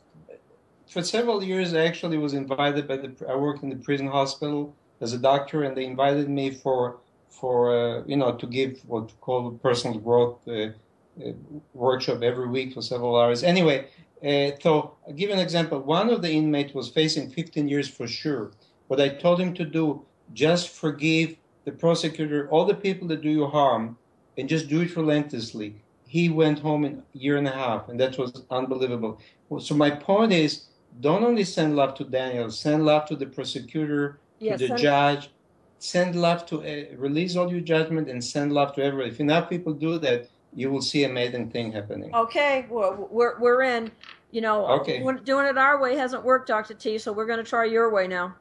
for 0.87 1.03
several 1.03 1.43
years, 1.43 1.73
I 1.73 1.81
actually 1.81 2.17
was 2.17 2.33
invited 2.33 2.87
by 2.87 2.95
the. 3.03 3.09
I 3.27 3.35
worked 3.35 3.63
in 3.63 3.69
the 3.69 3.75
prison 3.75 4.07
hospital 4.07 4.73
as 5.01 5.11
a 5.11 5.17
doctor, 5.17 5.63
and 5.63 5.75
they 5.75 5.83
invited 5.83 6.29
me 6.29 6.51
for 6.51 6.99
for 7.29 7.55
uh, 7.75 8.03
you 8.05 8.15
know 8.15 8.31
to 8.31 8.47
give 8.47 8.79
what 8.87 9.11
called 9.19 9.61
personal 9.61 9.99
growth 9.99 10.37
uh, 10.47 10.53
uh, 10.53 11.33
workshop 11.73 12.23
every 12.23 12.47
week 12.47 12.75
for 12.75 12.81
several 12.81 13.19
hours. 13.19 13.43
Anyway, 13.43 13.87
uh, 14.23 14.51
so 14.63 14.95
I'll 15.05 15.13
give 15.13 15.31
an 15.31 15.39
example. 15.39 15.81
One 15.81 16.09
of 16.09 16.21
the 16.21 16.31
inmates 16.31 16.73
was 16.73 16.87
facing 16.87 17.29
15 17.29 17.67
years 17.67 17.89
for 17.89 18.07
sure. 18.07 18.51
What 18.87 19.01
I 19.01 19.09
told 19.09 19.41
him 19.41 19.53
to 19.55 19.65
do, 19.65 20.05
just 20.33 20.69
forgive 20.69 21.35
the 21.65 21.73
prosecutor, 21.73 22.47
all 22.49 22.63
the 22.63 22.79
people 22.87 23.09
that 23.09 23.21
do 23.21 23.29
you 23.29 23.47
harm, 23.47 23.97
and 24.37 24.47
just 24.47 24.69
do 24.69 24.79
it 24.79 24.95
relentlessly. 24.95 25.80
He 26.11 26.27
went 26.27 26.59
home 26.59 26.83
in 26.83 26.93
a 27.15 27.17
year 27.17 27.37
and 27.37 27.47
a 27.47 27.51
half, 27.51 27.87
and 27.87 27.97
that 28.01 28.17
was 28.17 28.43
unbelievable. 28.49 29.21
So 29.59 29.73
my 29.75 29.89
point 29.89 30.33
is, 30.33 30.65
don't 30.99 31.23
only 31.23 31.45
send 31.45 31.77
love 31.77 31.93
to 31.99 32.03
Daniel, 32.03 32.51
send 32.51 32.83
love 32.85 33.05
to 33.05 33.15
the 33.15 33.27
prosecutor, 33.27 34.19
Yes, 34.37 34.59
to 34.59 34.67
the 34.67 34.75
judge, 34.75 35.31
send 35.79 36.17
love 36.17 36.45
to 36.47 36.55
uh, 36.63 36.97
release 36.97 37.37
all 37.37 37.49
your 37.49 37.61
judgment, 37.61 38.09
and 38.09 38.21
send 38.21 38.51
love 38.51 38.75
to 38.75 38.83
everybody. 38.83 39.09
If 39.09 39.21
enough 39.21 39.49
people 39.49 39.71
do 39.71 39.99
that, 39.99 40.27
you 40.53 40.69
will 40.69 40.81
see 40.81 41.05
amazing 41.05 41.49
thing 41.49 41.71
happening. 41.71 42.13
Okay, 42.13 42.65
well, 42.69 43.07
we're 43.09 43.39
we're 43.39 43.61
in. 43.61 43.89
You 44.31 44.41
know, 44.41 44.67
Okay. 44.79 44.97
doing- 45.23 45.45
it 45.45 45.57
our 45.57 45.79
way 45.81 45.95
hasn't 45.95 46.25
worked, 46.25 46.47
Dr. 46.49 46.73
T. 46.73 46.97
So 46.97 47.13
we're 47.13 47.29
going 47.31 47.43
to 47.45 47.49
try 47.53 47.63
your 47.63 47.89
way 47.89 48.05
now. 48.07 48.35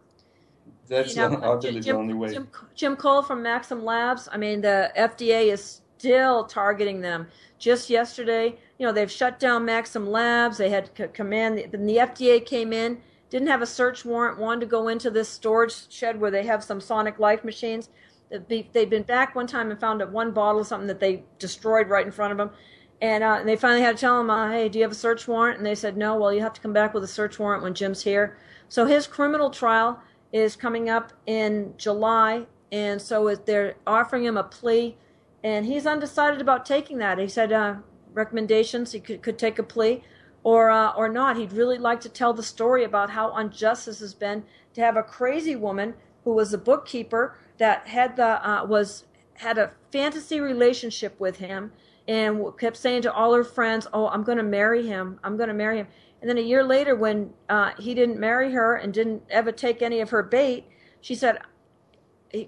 That's 0.89 1.15
You 1.15 1.29
know, 1.29 1.61
the, 1.61 1.71
Jim, 1.71 1.83
the 1.83 1.93
only 1.93 2.15
way. 2.15 2.33
Jim, 2.35 2.49
Jim 2.75 2.97
Cole 2.97 3.23
from 3.23 3.45
Maxam 3.45 3.85
Labs. 3.85 4.29
I 4.33 4.39
mean, 4.39 4.61
the 4.61 4.91
FDA 4.97 5.53
is 5.53 5.83
still 6.01 6.45
targeting 6.45 7.03
them. 7.03 7.29
Just 7.59 7.91
yesterday, 7.91 8.59
you 8.79 8.87
know, 8.87 8.93
they've 8.93 9.11
shut 9.11 9.39
down 9.39 9.67
Maxam 9.67 10.09
Labs. 10.09 10.57
They 10.57 10.71
had 10.71 10.91
c- 10.97 11.09
command. 11.13 11.63
Then 11.71 11.85
the 11.85 11.99
FDA 11.99 12.45
came 12.45 12.73
in, 12.73 13.03
didn't 13.29 13.49
have 13.49 13.61
a 13.61 13.67
search 13.67 14.03
warrant, 14.03 14.39
wanted 14.39 14.61
to 14.61 14.67
go 14.67 14.89
into 14.89 15.11
this 15.11 15.29
storage 15.29 15.93
shed 15.93 16.19
where 16.19 16.31
they 16.31 16.45
have 16.45 16.65
some 16.65 16.81
Sonic 16.81 17.19
Life 17.19 17.45
machines. 17.45 17.91
They'd 18.31 18.73
been 18.73 19.03
back 19.03 19.35
one 19.35 19.47
time 19.47 19.71
and 19.71 19.79
found 19.79 20.01
one 20.11 20.31
bottle 20.31 20.63
of 20.63 20.67
something 20.67 20.87
that 20.87 21.01
they 21.01 21.25
destroyed 21.39 21.89
right 21.89 22.07
in 22.07 22.13
front 22.13 22.33
of 22.33 22.39
them. 22.39 22.51
And, 23.03 23.23
uh, 23.23 23.37
and 23.41 23.49
they 23.49 23.57
finally 23.57 23.83
had 23.83 23.97
to 23.97 24.01
tell 24.01 24.21
him, 24.21 24.31
uh, 24.31 24.51
hey, 24.51 24.71
do 24.71 24.79
you 24.79 24.85
have 24.85 24.93
a 24.93 24.95
search 24.95 25.29
warrant? 25.29 25.59
And 25.59 25.67
they 25.67 25.75
said, 25.75 25.99
no, 25.99 26.17
well, 26.17 26.33
you 26.33 26.41
have 26.41 26.53
to 26.55 26.61
come 26.63 26.73
back 26.73 26.95
with 26.95 27.05
a 27.05 27.09
search 27.09 27.39
warrant 27.39 27.63
when 27.63 27.75
Jim's 27.75 28.03
here. 28.03 28.39
So 28.69 28.87
his 28.87 29.07
criminal 29.07 29.51
trial 29.51 30.01
is 30.33 30.57
coming 30.57 30.89
up 30.89 31.13
in 31.27 31.75
July. 31.77 32.47
And 32.73 33.03
so 33.03 33.35
they're 33.35 33.75
offering 33.87 34.25
him 34.25 34.39
a 34.39 34.45
plea. 34.45 34.97
And 35.43 35.67
he's 35.67 35.87
undecided 35.87 36.41
about 36.41 36.67
taking 36.67 36.99
that. 36.99 37.19
He 37.19 37.29
said 37.29 37.53
uh, 37.53 37.77
recommendations, 38.13 38.93
he 38.93 39.01
could, 39.01 39.23
could 39.23 39.39
take 39.39 39.59
a 39.59 39.63
plea 39.63 40.03
or, 40.43 40.71
uh, 40.71 40.93
or 40.93 41.09
not. 41.09 41.37
He'd 41.37 41.53
really 41.53 41.79
like 41.79 42.01
to 42.03 42.09
tell 42.09 42.33
the 42.33 42.43
story 42.43 42.85
about 42.85 43.11
how 43.11 43.33
unjust 43.33 43.87
this 43.87 44.01
has 44.01 44.15
been 44.15 44.45
to 44.75 44.81
have 44.81 44.97
a 44.97 45.03
crazy 45.03 45.57
woman 45.57 45.95
who 46.25 46.33
was 46.33 46.53
a 46.53 46.59
bookkeeper 46.59 47.37
that 47.59 47.89
had 47.89 48.17
the 48.17 48.49
uh, 48.49 48.65
was 48.65 49.05
had 49.35 49.59
a 49.59 49.73
fantasy 49.91 50.41
relationship 50.41 51.19
with 51.19 51.37
him 51.37 51.73
and 52.07 52.43
kept 52.59 52.77
saying 52.77 53.03
to 53.03 53.13
all 53.13 53.35
her 53.35 53.45
friends, 53.45 53.87
"Oh, 53.93 54.09
I'm 54.09 54.23
going 54.23 54.39
to 54.39 54.45
marry 54.45 54.87
him. 54.87 55.19
I'm 55.25 55.37
going 55.37 55.49
to 55.49 55.55
marry 55.55 55.79
him." 55.79 55.89
And 56.21 56.29
then 56.29 56.39
a 56.39 56.43
year 56.43 56.63
later, 56.63 56.95
when 56.95 57.33
uh, 57.49 57.71
he 57.79 57.95
didn't 57.95 58.19
marry 58.19 58.53
her 58.53 58.77
and 58.77 58.93
didn't 58.93 59.23
ever 59.31 59.53
take 59.53 59.81
any 59.81 60.01
of 60.01 60.11
her 60.11 60.23
bait, 60.23 60.67
she 61.01 61.15
said 61.15 61.39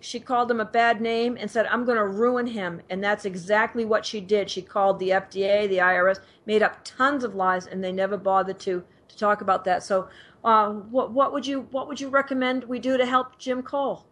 she 0.00 0.20
called 0.20 0.50
him 0.50 0.60
a 0.60 0.64
bad 0.64 1.00
name 1.00 1.36
and 1.38 1.50
said, 1.50 1.66
"I'm 1.66 1.84
going 1.84 1.98
to 1.98 2.06
ruin 2.06 2.46
him." 2.46 2.80
And 2.90 3.02
that's 3.02 3.24
exactly 3.24 3.84
what 3.84 4.06
she 4.06 4.20
did. 4.20 4.50
She 4.50 4.62
called 4.62 4.98
the 4.98 5.10
FDA, 5.10 5.68
the 5.68 5.78
IRS, 5.78 6.20
made 6.46 6.62
up 6.62 6.80
tons 6.84 7.24
of 7.24 7.34
lies, 7.34 7.66
and 7.66 7.82
they 7.82 7.92
never 7.92 8.16
bothered 8.16 8.58
to 8.60 8.84
to 9.08 9.16
talk 9.18 9.40
about 9.40 9.64
that. 9.64 9.82
So, 9.82 10.08
uh, 10.44 10.70
what 10.70 11.12
what 11.12 11.32
would 11.32 11.46
you 11.46 11.68
what 11.70 11.88
would 11.88 12.00
you 12.00 12.08
recommend 12.08 12.64
we 12.64 12.78
do 12.78 12.96
to 12.96 13.06
help 13.06 13.38
Jim 13.38 13.62
Cole, 13.62 14.06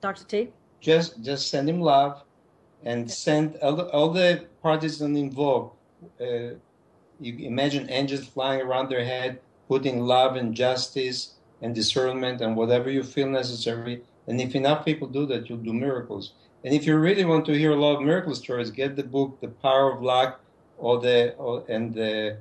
Doctor 0.00 0.24
T? 0.24 0.52
just 0.84 1.22
just 1.22 1.48
send 1.48 1.68
him 1.68 1.80
love 1.80 2.22
and 2.84 3.10
send 3.10 3.56
all 3.62 3.74
the, 3.74 3.86
all 3.88 4.10
the 4.10 4.46
parties 4.62 5.00
involved 5.00 5.72
uh, 6.20 6.52
you 7.20 7.32
imagine 7.38 7.88
angels 7.90 8.26
flying 8.26 8.60
around 8.60 8.90
their 8.90 9.04
head 9.04 9.40
putting 9.66 10.00
love 10.00 10.36
and 10.36 10.54
justice 10.54 11.34
and 11.62 11.74
discernment 11.74 12.42
and 12.42 12.54
whatever 12.54 12.90
you 12.90 13.02
feel 13.02 13.28
necessary 13.28 14.02
and 14.26 14.40
if 14.40 14.54
enough 14.54 14.84
people 14.84 15.08
do 15.08 15.26
that 15.26 15.48
you'll 15.48 15.58
do 15.58 15.72
miracles 15.72 16.32
and 16.64 16.74
if 16.74 16.86
you 16.86 16.96
really 16.96 17.24
want 17.24 17.44
to 17.44 17.52
hear 17.52 17.72
a 17.72 17.76
lot 17.76 17.96
of 17.96 18.02
miracle 18.02 18.34
stories 18.34 18.70
get 18.70 18.96
the 18.96 19.02
book 19.02 19.40
the 19.40 19.48
power 19.48 19.92
of 19.92 20.02
luck 20.02 20.40
or 20.78 21.00
the 21.00 21.34
or, 21.34 21.64
and 21.68 21.94
the 21.94 22.36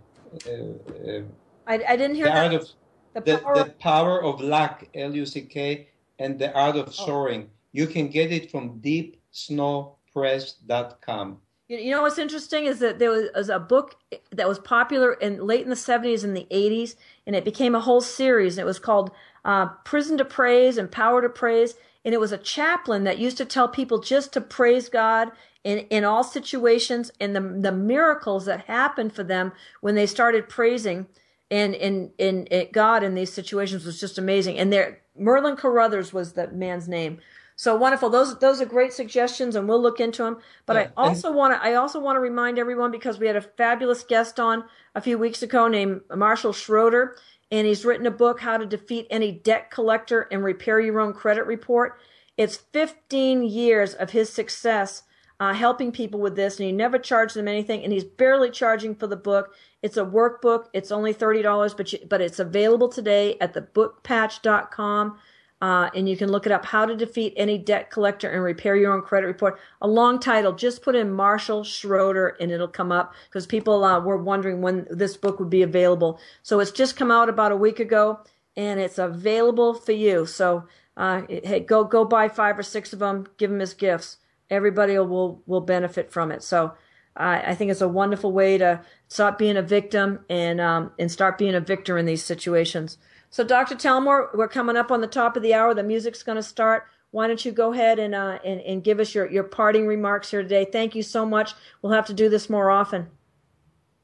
uh, 0.48 0.50
uh, 0.50 1.22
I, 1.68 1.76
I 1.88 1.96
didn't 1.96 2.16
hear 2.16 2.26
the 2.26 2.32
that. 2.32 2.46
art 2.46 2.54
of 2.54 2.68
the 3.14 3.22
the, 3.22 3.38
power 3.38 3.56
the 3.56 3.66
power 3.80 4.22
of 4.24 4.42
luck, 4.42 4.84
L-U-C-K, 4.96 5.88
and 6.20 6.38
the 6.40 6.54
art 6.54 6.76
of 6.76 6.94
soaring. 6.94 7.50
You 7.72 7.88
can 7.88 8.10
get 8.10 8.32
it 8.32 8.52
from 8.52 8.82
deepsnowpress.com. 8.82 11.38
You 11.70 11.78
you 11.78 11.92
know 11.92 12.02
what's 12.02 12.18
interesting 12.18 12.66
is 12.66 12.80
that 12.80 13.00
there 13.00 13.10
was, 13.10 13.30
was 13.36 13.48
a 13.50 13.60
book 13.60 13.96
that 14.32 14.48
was 14.48 14.60
popular 14.60 15.14
in 15.14 15.46
late 15.46 15.62
in 15.62 15.70
the 15.70 15.76
70s 15.76 16.24
and 16.24 16.36
the 16.36 16.48
80s, 16.52 16.96
and 17.26 17.36
it 17.36 17.46
became 17.46 17.76
a 17.76 17.80
whole 17.80 18.02
series. 18.02 18.58
And 18.58 18.64
it 18.64 18.66
was 18.66 18.80
called 18.80 19.12
uh, 19.46 19.68
Prison 19.84 20.18
to 20.18 20.26
Praise 20.26 20.78
and 20.78 20.92
Power 20.92 21.22
to 21.22 21.30
Praise. 21.30 21.76
And 22.06 22.14
it 22.14 22.20
was 22.20 22.32
a 22.32 22.38
chaplain 22.38 23.06
that 23.06 23.18
used 23.18 23.38
to 23.38 23.46
tell 23.46 23.68
people 23.68 24.00
just 24.00 24.34
to 24.34 24.42
praise 24.42 24.90
God 24.90 25.32
in, 25.64 25.80
in 25.90 26.04
all 26.04 26.24
situations 26.24 27.12
and 27.20 27.36
the, 27.36 27.42
the 27.42 27.72
miracles 27.72 28.46
that 28.46 28.66
happened 28.66 29.14
for 29.14 29.24
them 29.24 29.54
when 29.82 29.96
they 29.96 30.06
started 30.06 30.50
praising 30.50 31.08
and 31.50 31.76
in, 31.76 32.12
in, 32.18 32.46
in 32.48 32.68
God 32.72 33.04
in 33.04 33.16
these 33.16 33.32
situations 33.32 33.86
was 33.86 34.00
just 34.00 34.18
amazing. 34.18 34.58
And 34.58 34.74
there, 34.74 35.02
Merlin 35.18 35.56
Carothers 35.56 36.12
was 36.12 36.34
the 36.34 36.48
man's 36.48 36.88
name. 36.88 37.20
So 37.56 37.76
wonderful. 37.76 38.10
Those 38.10 38.40
those 38.40 38.60
are 38.62 38.66
great 38.66 38.94
suggestions, 38.94 39.56
and 39.56 39.70
we'll 39.70 39.82
look 39.82 40.00
into 40.00 40.24
them. 40.24 40.40
But 40.66 40.76
Yeah, 40.76 40.82
I 40.98 41.08
also 41.08 41.32
want 41.32 41.54
to 41.54 41.64
I 41.64 41.76
also 41.76 42.00
want 42.00 42.16
to 42.16 42.20
remind 42.20 42.58
everyone 42.58 42.90
because 42.90 43.20
we 43.20 43.28
had 43.28 43.36
a 43.36 43.42
fabulous 43.42 44.04
guest 44.04 44.40
on 44.40 44.64
a 44.96 45.02
few 45.02 45.20
weeks 45.20 45.44
ago 45.44 45.68
named 45.68 46.02
Marshall 46.16 46.54
Schroeder, 46.54 47.16
and 47.54 47.68
he's 47.68 47.86
written 47.86 48.08
a 48.08 48.12
book 48.12 48.40
how 48.40 48.58
to 48.58 48.66
defeat 48.66 49.06
any 49.12 49.32
debt 49.32 49.70
collector 49.70 50.28
and 50.32 50.44
repair 50.44 50.80
your 50.80 51.00
own 51.00 51.14
credit 51.14 51.46
report. 51.46 52.00
It's 52.36 52.58
15 52.58 53.44
years 53.44 53.94
of 53.94 54.10
his 54.10 54.34
success 54.34 55.04
uh, 55.40 55.54
helping 55.54 55.92
people 55.92 56.20
with 56.20 56.36
this, 56.36 56.58
and 56.58 56.66
he 56.66 56.72
never 56.72 56.98
charged 56.98 57.36
them 57.36 57.48
anything, 57.48 57.84
and 57.84 57.94
he's 57.94 58.04
barely 58.04 58.50
charging 58.50 58.96
for 58.96 59.06
the 59.06 59.16
book. 59.16 59.54
It's 59.84 59.98
a 59.98 60.06
workbook. 60.06 60.66
It's 60.74 60.92
only 60.92 61.14
thirty 61.14 61.42
dollars, 61.42 61.76
but 61.76 61.94
you, 61.94 62.00
but 62.10 62.22
it's 62.22 62.40
available 62.40 62.88
today 62.88 63.38
at 63.40 63.54
thebookpatch.com. 63.54 65.20
Uh, 65.64 65.90
and 65.96 66.10
you 66.10 66.18
can 66.18 66.30
look 66.30 66.46
it 66.46 66.52
up 66.52 66.66
how 66.66 66.86
to 66.86 66.94
defeat 66.94 67.34
any 67.38 67.58
debt 67.58 67.90
collector 67.90 68.30
and 68.30 68.44
repair 68.44 68.76
your 68.76 68.92
own 68.92 69.02
credit 69.02 69.28
report. 69.28 69.58
A 69.82 69.88
long 69.88 70.20
title. 70.20 70.52
Just 70.52 70.82
put 70.82 70.94
in 70.94 71.10
marshall 71.10 71.64
schroeder 71.64 72.36
and 72.42 72.52
it'll 72.52 72.68
come 72.68 72.92
up 72.92 73.14
because 73.30 73.48
people 73.48 73.82
uh, 73.86 74.02
were 74.02 74.18
wondering 74.18 74.62
when 74.62 74.86
this 74.90 75.16
book 75.16 75.40
would 75.40 75.50
be 75.50 75.62
available. 75.62 76.20
So 76.42 76.60
it's 76.60 76.72
just 76.72 76.98
come 76.98 77.12
out 77.12 77.30
about 77.30 77.54
a 77.54 77.56
week 77.56 77.80
ago 77.80 78.20
and 78.58 78.78
it's 78.78 78.98
available 78.98 79.74
for 79.74 79.94
you. 79.94 80.26
So 80.26 80.66
uh, 80.98 81.22
hey 81.30 81.62
go 81.62 81.86
go 81.86 82.04
buy 82.04 82.28
five 82.28 82.60
or 82.60 82.64
six 82.64 82.92
of 82.92 83.00
them 83.00 83.26
give 83.38 83.50
them 83.50 83.62
as 83.62 83.74
gifts. 83.74 84.18
Everybody 84.50 84.98
will 84.98 85.42
will 85.46 85.62
benefit 85.62 86.12
from 86.12 86.30
it. 86.34 86.44
So 86.44 86.74
I 87.16 87.56
think 87.56 87.72
it's 87.72 87.80
a 87.80 87.88
wonderful 87.88 88.34
way 88.34 88.58
to 88.58 88.82
stop 89.08 89.38
being 89.38 89.56
a 89.56 89.62
victim 89.62 90.26
and 90.30 90.60
um, 90.60 90.92
and 91.00 91.10
start 91.10 91.38
being 91.38 91.56
a 91.56 91.62
victor 91.62 91.98
in 91.98 92.06
these 92.06 92.24
situations. 92.26 92.98
So, 93.34 93.44
Dr. 93.44 93.74
Talmor, 93.74 94.28
we're 94.36 94.48
coming 94.48 94.78
up 94.78 94.92
on 94.92 95.02
the 95.02 95.08
top 95.08 95.36
of 95.36 95.42
the 95.42 95.56
hour. 95.56 95.74
The 95.74 95.82
music's 95.82 96.22
going 96.22 96.36
to 96.36 96.44
start. 96.44 96.86
Why 97.10 97.26
don't 97.26 97.44
you 97.44 97.52
go 97.52 97.74
ahead 97.74 97.98
and, 97.98 98.14
uh, 98.14 98.38
and 98.46 98.62
and 98.62 98.84
give 98.84 99.00
us 99.00 99.16
your, 99.16 99.28
your 99.28 99.44
parting 99.44 99.88
remarks 99.88 100.30
here 100.30 100.44
today? 100.44 100.68
Thank 100.72 100.94
you 100.94 101.02
so 101.02 101.26
much. 101.26 101.54
We'll 101.82 101.94
have 101.94 102.06
to 102.08 102.14
do 102.14 102.30
this 102.30 102.48
more 102.48 102.70
often. 102.70 103.10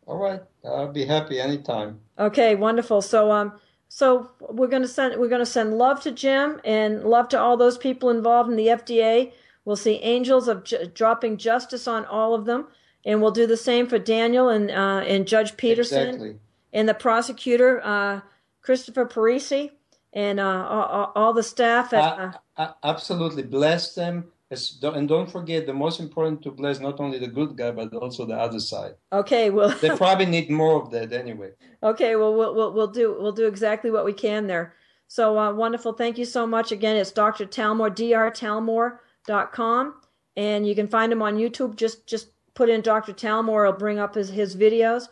All 0.07 0.17
right, 0.17 0.41
I'll 0.65 0.91
be 0.91 1.05
happy 1.05 1.39
anytime. 1.39 1.99
Okay, 2.17 2.55
wonderful. 2.55 3.03
So 3.03 3.31
um 3.31 3.53
so 3.87 4.31
we're 4.39 4.67
going 4.67 4.81
to 4.81 4.87
send 4.87 5.19
we're 5.19 5.29
going 5.29 5.45
to 5.45 5.45
send 5.45 5.77
love 5.77 6.01
to 6.01 6.11
Jim 6.11 6.59
and 6.63 7.03
love 7.03 7.29
to 7.29 7.39
all 7.39 7.55
those 7.55 7.77
people 7.77 8.09
involved 8.09 8.49
in 8.49 8.55
the 8.55 8.65
FDA. 8.65 9.31
We'll 9.63 9.75
see 9.75 9.97
angels 9.97 10.47
of 10.47 10.63
ju- 10.63 10.89
dropping 10.91 11.37
justice 11.37 11.87
on 11.87 12.03
all 12.05 12.33
of 12.33 12.45
them, 12.45 12.65
and 13.05 13.21
we'll 13.21 13.29
do 13.29 13.45
the 13.45 13.57
same 13.57 13.85
for 13.85 13.99
Daniel 13.99 14.49
and 14.49 14.71
uh, 14.71 15.03
and 15.05 15.27
Judge 15.27 15.55
Peterson 15.55 16.07
Exactly. 16.07 16.39
and 16.73 16.89
the 16.89 16.95
prosecutor 16.95 17.79
uh, 17.85 18.21
Christopher 18.69 19.07
Parisi 19.07 19.71
and 20.13 20.39
uh, 20.39 20.67
all, 20.69 21.11
all 21.15 21.33
the 21.33 21.41
staff 21.41 21.91
at. 21.91 22.39
Uh, 22.55 22.71
absolutely, 22.83 23.41
bless 23.41 23.95
them, 23.95 24.25
and 24.51 25.09
don't 25.09 25.31
forget 25.31 25.65
the 25.65 25.73
most 25.73 25.99
important 25.99 26.43
to 26.43 26.51
bless 26.51 26.79
not 26.79 26.99
only 26.99 27.17
the 27.17 27.25
good 27.25 27.57
guy 27.57 27.71
but 27.71 27.91
also 27.95 28.27
the 28.27 28.35
other 28.35 28.59
side. 28.59 28.93
okay, 29.11 29.49
well, 29.49 29.69
They 29.81 29.89
probably 29.97 30.27
need 30.27 30.51
more 30.51 30.79
of 30.79 30.91
that 30.91 31.13
anyway. 31.13 31.53
Okay, 31.81 32.15
well, 32.15 32.35
we'll 32.35 32.53
we'll 32.53 32.71
we'll 32.71 32.93
do 32.99 33.17
we'll 33.19 33.31
do 33.31 33.47
exactly 33.47 33.89
what 33.89 34.05
we 34.05 34.13
can 34.13 34.45
there. 34.45 34.75
So 35.07 35.39
uh, 35.39 35.51
wonderful! 35.51 35.93
Thank 35.93 36.19
you 36.19 36.25
so 36.25 36.45
much 36.45 36.71
again. 36.71 36.95
It's 36.95 37.11
Dr. 37.11 37.47
Talmor, 37.47 37.89
drtalmor.com, 37.89 39.93
and 40.37 40.67
you 40.67 40.75
can 40.75 40.87
find 40.87 41.11
him 41.11 41.23
on 41.23 41.37
YouTube. 41.37 41.75
Just 41.75 42.05
just 42.05 42.27
put 42.53 42.69
in 42.69 42.81
Dr. 42.81 43.13
Talmor; 43.13 43.67
it'll 43.67 43.79
bring 43.79 43.97
up 43.97 44.13
his, 44.13 44.29
his 44.29 44.55
videos. 44.55 45.07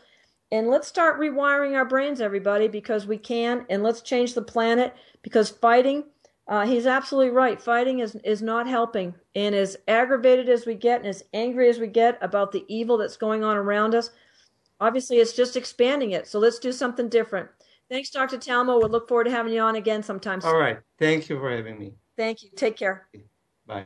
And 0.51 0.69
let's 0.69 0.87
start 0.87 1.19
rewiring 1.19 1.75
our 1.75 1.85
brains, 1.85 2.21
everybody, 2.21 2.67
because 2.67 3.05
we 3.05 3.17
can. 3.17 3.65
And 3.69 3.83
let's 3.83 4.01
change 4.01 4.33
the 4.33 4.41
planet 4.41 4.95
because 5.21 5.49
fighting, 5.49 6.05
uh, 6.47 6.65
he's 6.65 6.85
absolutely 6.85 7.31
right. 7.31 7.61
Fighting 7.61 7.99
is, 7.99 8.15
is 8.23 8.41
not 8.41 8.67
helping. 8.67 9.13
And 9.35 9.53
as 9.53 9.75
aggravated 9.87 10.47
as 10.47 10.65
we 10.65 10.75
get 10.75 11.01
and 11.01 11.09
as 11.09 11.23
angry 11.33 11.69
as 11.69 11.79
we 11.79 11.87
get 11.87 12.17
about 12.21 12.51
the 12.51 12.63
evil 12.69 12.97
that's 12.97 13.17
going 13.17 13.43
on 13.43 13.57
around 13.57 13.93
us, 13.93 14.11
obviously 14.79 15.17
it's 15.17 15.33
just 15.33 15.57
expanding 15.57 16.11
it. 16.11 16.27
So 16.27 16.39
let's 16.39 16.59
do 16.59 16.71
something 16.71 17.09
different. 17.09 17.49
Thanks, 17.89 18.09
Dr. 18.09 18.37
Talmor. 18.37 18.79
We'll 18.79 18.89
look 18.89 19.07
forward 19.07 19.25
to 19.25 19.31
having 19.31 19.53
you 19.53 19.61
on 19.61 19.75
again 19.75 20.03
sometime 20.03 20.41
soon. 20.41 20.51
All 20.51 20.59
right. 20.59 20.79
Thank 20.99 21.29
you 21.29 21.39
for 21.39 21.51
having 21.51 21.77
me. 21.77 21.93
Thank 22.15 22.43
you. 22.43 22.49
Take 22.55 22.77
care. 22.77 23.07
Bye. 23.65 23.85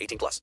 18 0.01 0.17
plus. 0.17 0.39